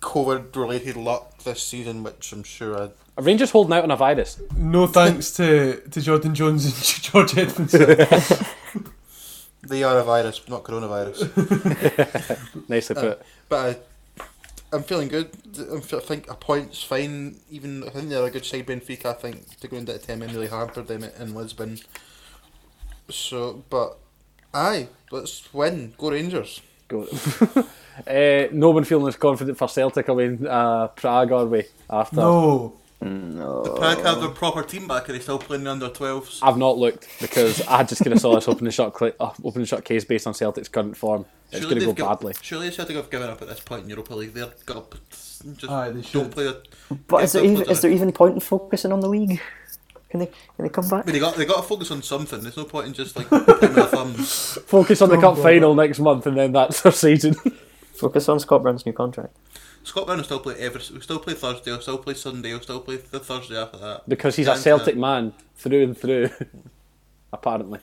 COVID-related 0.02 0.98
luck 0.98 1.40
this 1.40 1.64
season, 1.64 2.04
which 2.04 2.32
I'm 2.32 2.44
sure 2.44 2.78
I 2.78 2.90
Are 3.18 3.24
Rangers 3.24 3.52
holding 3.52 3.74
out 3.74 3.84
on 3.84 3.92
a 3.92 3.96
virus? 3.96 4.42
No 4.56 4.88
thanks 4.88 5.32
to, 5.34 5.82
to 5.90 6.02
Jordan 6.02 6.36
Jones 6.36 6.66
and 6.66 6.76
George 7.04 7.32
Edmundson. 7.34 8.48
They 9.68 9.84
are 9.84 10.00
a 10.00 10.04
virus, 10.04 10.42
not 10.48 10.64
coronavirus. 10.64 11.20
Nicely 12.70 12.96
put. 12.96 13.22
but 13.48 13.80
I, 14.20 14.26
I'm 14.74 14.84
feeling 14.84 15.08
good. 15.08 15.30
I'm 15.60 15.78
I 15.78 16.00
think 16.00 16.30
a 16.30 16.36
point's 16.36 16.84
fine. 16.84 17.38
Even 17.50 17.84
I 17.84 17.90
think 17.90 18.10
they're 18.10 18.26
a 18.26 18.32
good 18.32 18.46
side. 18.46 18.66
Benfica, 18.66 19.08
I 19.08 19.14
think, 19.14 19.60
to 19.60 19.68
go 19.68 19.78
into 19.78 19.94
the 19.94 20.00
ten 20.00 20.20
men 20.20 20.34
really 20.34 20.48
hampered 20.48 20.88
them 20.88 21.04
in 21.04 21.36
Lisbon. 21.36 21.80
So, 23.10 23.64
but 23.70 23.98
aye, 24.54 24.88
let's 25.12 25.54
win. 25.54 25.94
Go 25.98 26.12
Rangers. 26.12 26.62
Go. 26.88 27.04
uh, 28.08 28.48
no 28.52 28.72
one 28.72 28.84
feeling 28.84 29.08
as 29.08 29.16
confident 29.16 29.58
for 29.58 29.68
Celtic 29.68 30.08
away 30.08 30.26
in 30.26 30.48
uh, 30.48 30.88
Prague, 30.88 31.32
are 31.32 31.46
we? 31.46 31.66
After 31.90 32.16
no. 32.16 32.81
No. 33.02 33.64
The 33.64 33.74
Prague 33.76 34.04
have 34.04 34.20
their 34.20 34.30
proper 34.30 34.62
team 34.64 34.88
back. 34.88 35.10
Are 35.10 35.14
they 35.14 35.20
still 35.20 35.40
playing 35.40 35.64
the 35.64 35.72
under 35.72 35.90
12s? 35.90 36.40
I've 36.44 36.58
not 36.58 36.78
looked 36.78 37.08
because 37.20 37.62
I 37.68 37.84
just 37.84 38.04
kind 38.04 38.14
of 38.14 38.20
saw 38.22 38.36
this 38.36 38.48
open 38.48 38.68
and 38.68 38.74
shut 38.74 38.94
cli- 38.94 39.14
uh, 39.20 39.32
open 39.44 39.62
and 39.62 39.68
shut 39.68 39.84
case 39.86 40.06
based 40.06 40.28
on 40.28 40.34
Celtic's 40.36 40.68
current 40.70 40.96
form. 40.96 41.26
It's 41.52 41.66
going 41.66 41.80
to 41.80 41.82
go 41.82 41.86
they've 41.88 41.96
gi- 41.96 42.04
badly. 42.04 42.34
surely 42.42 42.72
Celtic 42.72 42.96
have 42.96 43.10
given 43.10 43.28
up 43.30 43.42
at 43.42 43.48
this 43.48 43.60
point 43.60 43.84
in 43.84 43.90
Europa 43.90 44.14
League. 44.16 44.34
They're 44.34 44.52
got 44.66 44.78
up. 44.78 44.96
Just 45.10 45.70
Aye, 45.72 45.90
they 45.90 46.02
don't 46.02 46.30
play. 46.32 46.48
A, 46.48 46.56
But 47.08 47.24
is 47.24 47.32
there, 47.34 47.44
even, 47.44 47.70
is 47.70 47.82
there 47.82 47.90
even 47.92 48.12
point 48.12 48.36
in 48.36 48.40
focusing 48.40 48.92
on 48.92 49.00
the 49.00 49.10
league? 49.10 49.42
Can 50.12 50.20
they 50.20 50.26
can 50.28 50.36
they 50.66 50.70
come 50.70 50.88
back? 50.88 51.04
I 51.04 51.06
mean, 51.08 51.14
they 51.14 51.20
got 51.20 51.36
they 51.36 51.46
got 51.46 51.58
to 51.58 51.64
focus 51.64 51.90
on 51.90 52.04
something. 52.04 52.42
There's 52.42 52.58
no 52.58 52.66
point 52.66 52.86
in 52.88 52.94
just 52.94 53.16
like 53.16 53.30
their 53.30 53.86
thumbs. 53.88 54.60
Focus 54.68 55.02
on 55.02 55.10
the 55.10 55.16
Oh, 55.16 55.22
cup 55.22 55.36
God. 55.38 55.44
final 55.44 55.74
next 55.74 56.00
month, 56.00 56.28
and 56.28 56.38
then 56.38 56.52
that's 56.52 56.86
our 56.86 56.92
season. 56.92 57.34
Focus 57.96 58.28
on 58.30 58.40
Scott 58.40 58.62
Brown's 58.62 58.86
new 58.86 58.92
contract. 58.94 59.36
Scott 59.84 60.06
Brown 60.06 60.18
will 60.18 60.24
still 60.26 60.40
play 60.40 60.56
every. 60.60 60.82
We 60.94 61.02
still 61.02 61.20
play 61.20 61.34
Thursday. 61.34 61.72
We'll 61.72 61.82
still 61.82 61.98
play 61.98 62.14
Sunday. 62.14 62.52
We'll 62.52 62.62
still 62.62 62.82
play 62.82 62.98
the 62.98 63.20
Thursday 63.20 63.58
after 63.58 63.78
that. 63.80 64.08
because 64.08 64.36
he's 64.36 64.48
Yeah, 64.48 64.54
a 64.54 64.58
Celtic 64.58 64.96
man 64.98 65.34
through 65.56 65.84
and 65.84 65.98
through. 65.98 66.30
Apparently, 67.34 67.80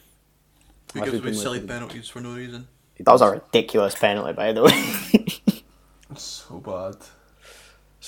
Who 0.95 1.01
I've 1.01 1.07
gives 1.07 1.21
been 1.21 1.35
away 1.35 1.43
silly 1.43 1.61
penalties 1.61 2.09
for 2.09 2.21
no 2.21 2.35
reason? 2.35 2.69
That 2.99 3.13
was 3.13 3.23
a 3.23 3.31
ridiculous 3.31 3.95
penalty, 3.95 4.33
by 4.33 4.53
the 4.53 4.63
way. 4.65 5.63
So 6.17 6.59
bad. 6.59 6.97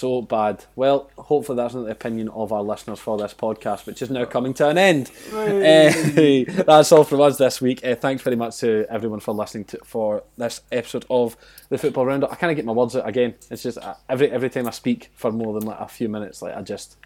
So 0.01 0.22
bad. 0.22 0.64
Well, 0.76 1.11
hopefully 1.18 1.57
that's 1.57 1.74
not 1.74 1.84
the 1.84 1.90
opinion 1.90 2.30
of 2.30 2.53
our 2.53 2.62
listeners 2.62 2.98
for 2.98 3.18
this 3.18 3.34
podcast, 3.34 3.84
which 3.84 4.01
is 4.01 4.09
now 4.11 4.24
coming 4.24 4.55
to 4.55 4.68
an 4.68 4.78
end. 4.78 5.11
Eh, 5.61 6.44
that's 6.64 6.90
all 6.92 7.05
from 7.05 7.20
us 7.20 7.36
this 7.36 7.61
week. 7.61 7.84
Uh, 7.84 7.94
thanks 7.94 8.22
very 8.22 8.36
much 8.36 8.59
to 8.59 8.86
everyone 8.88 9.20
for 9.20 9.34
listening 9.34 9.64
to 9.64 9.78
for 9.84 10.22
this 10.36 10.62
episode 10.72 11.05
of 11.11 11.36
the 11.68 11.76
Football 11.78 12.07
Roundup. 12.07 12.32
I 12.32 12.36
kind 12.36 12.51
of 12.51 12.57
get 12.57 12.64
my 12.64 12.72
words 12.72 12.96
out 12.96 13.07
again. 13.07 13.34
It's 13.51 13.62
just 13.62 13.78
uh, 13.78 13.94
every 14.09 14.30
every 14.30 14.48
time 14.48 14.66
I 14.66 14.70
speak 14.70 15.11
for 15.14 15.30
more 15.30 15.53
than 15.53 15.68
like 15.68 15.78
a 15.78 15.88
few 15.88 16.09
minutes, 16.09 16.40
like 16.40 16.57
I 16.57 16.62
just 16.62 16.96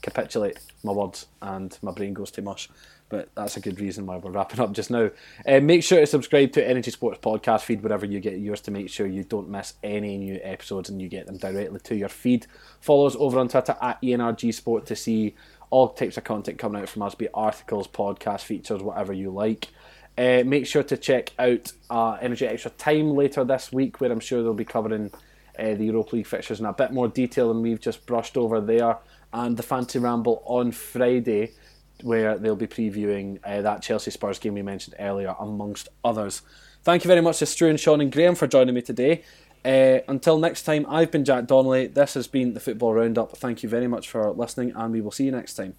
capitulate 0.00 0.58
my 0.82 0.92
words 0.92 1.26
and 1.42 1.76
my 1.82 1.92
brain 1.92 2.14
goes 2.14 2.30
to 2.32 2.42
mush. 2.42 2.68
But 3.08 3.30
that's 3.34 3.56
a 3.56 3.60
good 3.60 3.80
reason 3.80 4.04
why 4.06 4.18
we're 4.18 4.30
wrapping 4.30 4.60
up 4.60 4.72
just 4.72 4.90
now. 4.90 5.10
Uh, 5.46 5.60
make 5.60 5.82
sure 5.82 6.00
to 6.00 6.06
subscribe 6.06 6.52
to 6.52 6.66
Energy 6.66 6.90
Sports 6.90 7.18
Podcast 7.22 7.62
feed 7.62 7.82
wherever 7.82 8.04
you 8.04 8.20
get 8.20 8.38
yours 8.38 8.60
to 8.62 8.70
make 8.70 8.90
sure 8.90 9.06
you 9.06 9.24
don't 9.24 9.48
miss 9.48 9.74
any 9.82 10.18
new 10.18 10.38
episodes 10.42 10.90
and 10.90 11.00
you 11.00 11.08
get 11.08 11.26
them 11.26 11.38
directly 11.38 11.80
to 11.80 11.96
your 11.96 12.10
feed. 12.10 12.46
Follow 12.80 13.06
us 13.06 13.16
over 13.18 13.38
on 13.38 13.48
Twitter 13.48 13.76
at 13.80 14.00
ENRG 14.02 14.52
Sport 14.52 14.84
to 14.86 14.96
see 14.96 15.34
all 15.70 15.88
types 15.88 16.16
of 16.16 16.24
content 16.24 16.58
coming 16.58 16.82
out 16.82 16.88
from 16.88 17.02
us, 17.02 17.14
be 17.14 17.26
it 17.26 17.30
articles, 17.34 17.88
podcast 17.88 18.42
features, 18.42 18.82
whatever 18.82 19.12
you 19.12 19.30
like. 19.30 19.68
Uh, 20.16 20.42
make 20.44 20.66
sure 20.66 20.82
to 20.82 20.96
check 20.96 21.32
out 21.38 21.72
uh, 21.90 22.18
Energy 22.20 22.46
Extra 22.46 22.72
Time 22.72 23.14
later 23.14 23.44
this 23.44 23.72
week, 23.72 24.00
where 24.00 24.10
I'm 24.10 24.20
sure 24.20 24.42
they'll 24.42 24.52
be 24.52 24.64
covering 24.64 25.12
uh, 25.58 25.74
the 25.74 25.84
Europa 25.84 26.16
League 26.16 26.26
fixtures 26.26 26.60
in 26.60 26.66
a 26.66 26.72
bit 26.72 26.92
more 26.92 27.08
detail 27.08 27.48
than 27.48 27.62
we've 27.62 27.80
just 27.80 28.04
brushed 28.04 28.36
over 28.36 28.60
there, 28.60 28.98
and 29.32 29.56
the 29.56 29.62
Fancy 29.62 29.98
Ramble 29.98 30.42
on 30.44 30.72
Friday, 30.72 31.52
where 32.02 32.38
they'll 32.38 32.56
be 32.56 32.66
previewing 32.66 33.38
uh, 33.44 33.62
that 33.62 33.82
Chelsea 33.82 34.10
Spurs 34.10 34.38
game 34.38 34.54
we 34.54 34.62
mentioned 34.62 34.96
earlier, 34.98 35.34
amongst 35.38 35.88
others. 36.04 36.42
Thank 36.82 37.04
you 37.04 37.08
very 37.08 37.20
much 37.20 37.38
to 37.38 37.46
Stu 37.46 37.68
and 37.68 37.78
Sean 37.78 38.00
and 38.00 38.12
Graham 38.12 38.34
for 38.34 38.46
joining 38.46 38.74
me 38.74 38.82
today. 38.82 39.22
Uh, 39.64 40.00
until 40.08 40.38
next 40.38 40.62
time, 40.62 40.86
I've 40.88 41.10
been 41.10 41.24
Jack 41.24 41.46
Donnelly. 41.46 41.88
This 41.88 42.14
has 42.14 42.28
been 42.28 42.54
the 42.54 42.60
Football 42.60 42.94
Roundup. 42.94 43.36
Thank 43.36 43.62
you 43.62 43.68
very 43.68 43.88
much 43.88 44.08
for 44.08 44.30
listening, 44.30 44.72
and 44.74 44.92
we 44.92 45.00
will 45.00 45.10
see 45.10 45.24
you 45.24 45.32
next 45.32 45.54
time. 45.54 45.74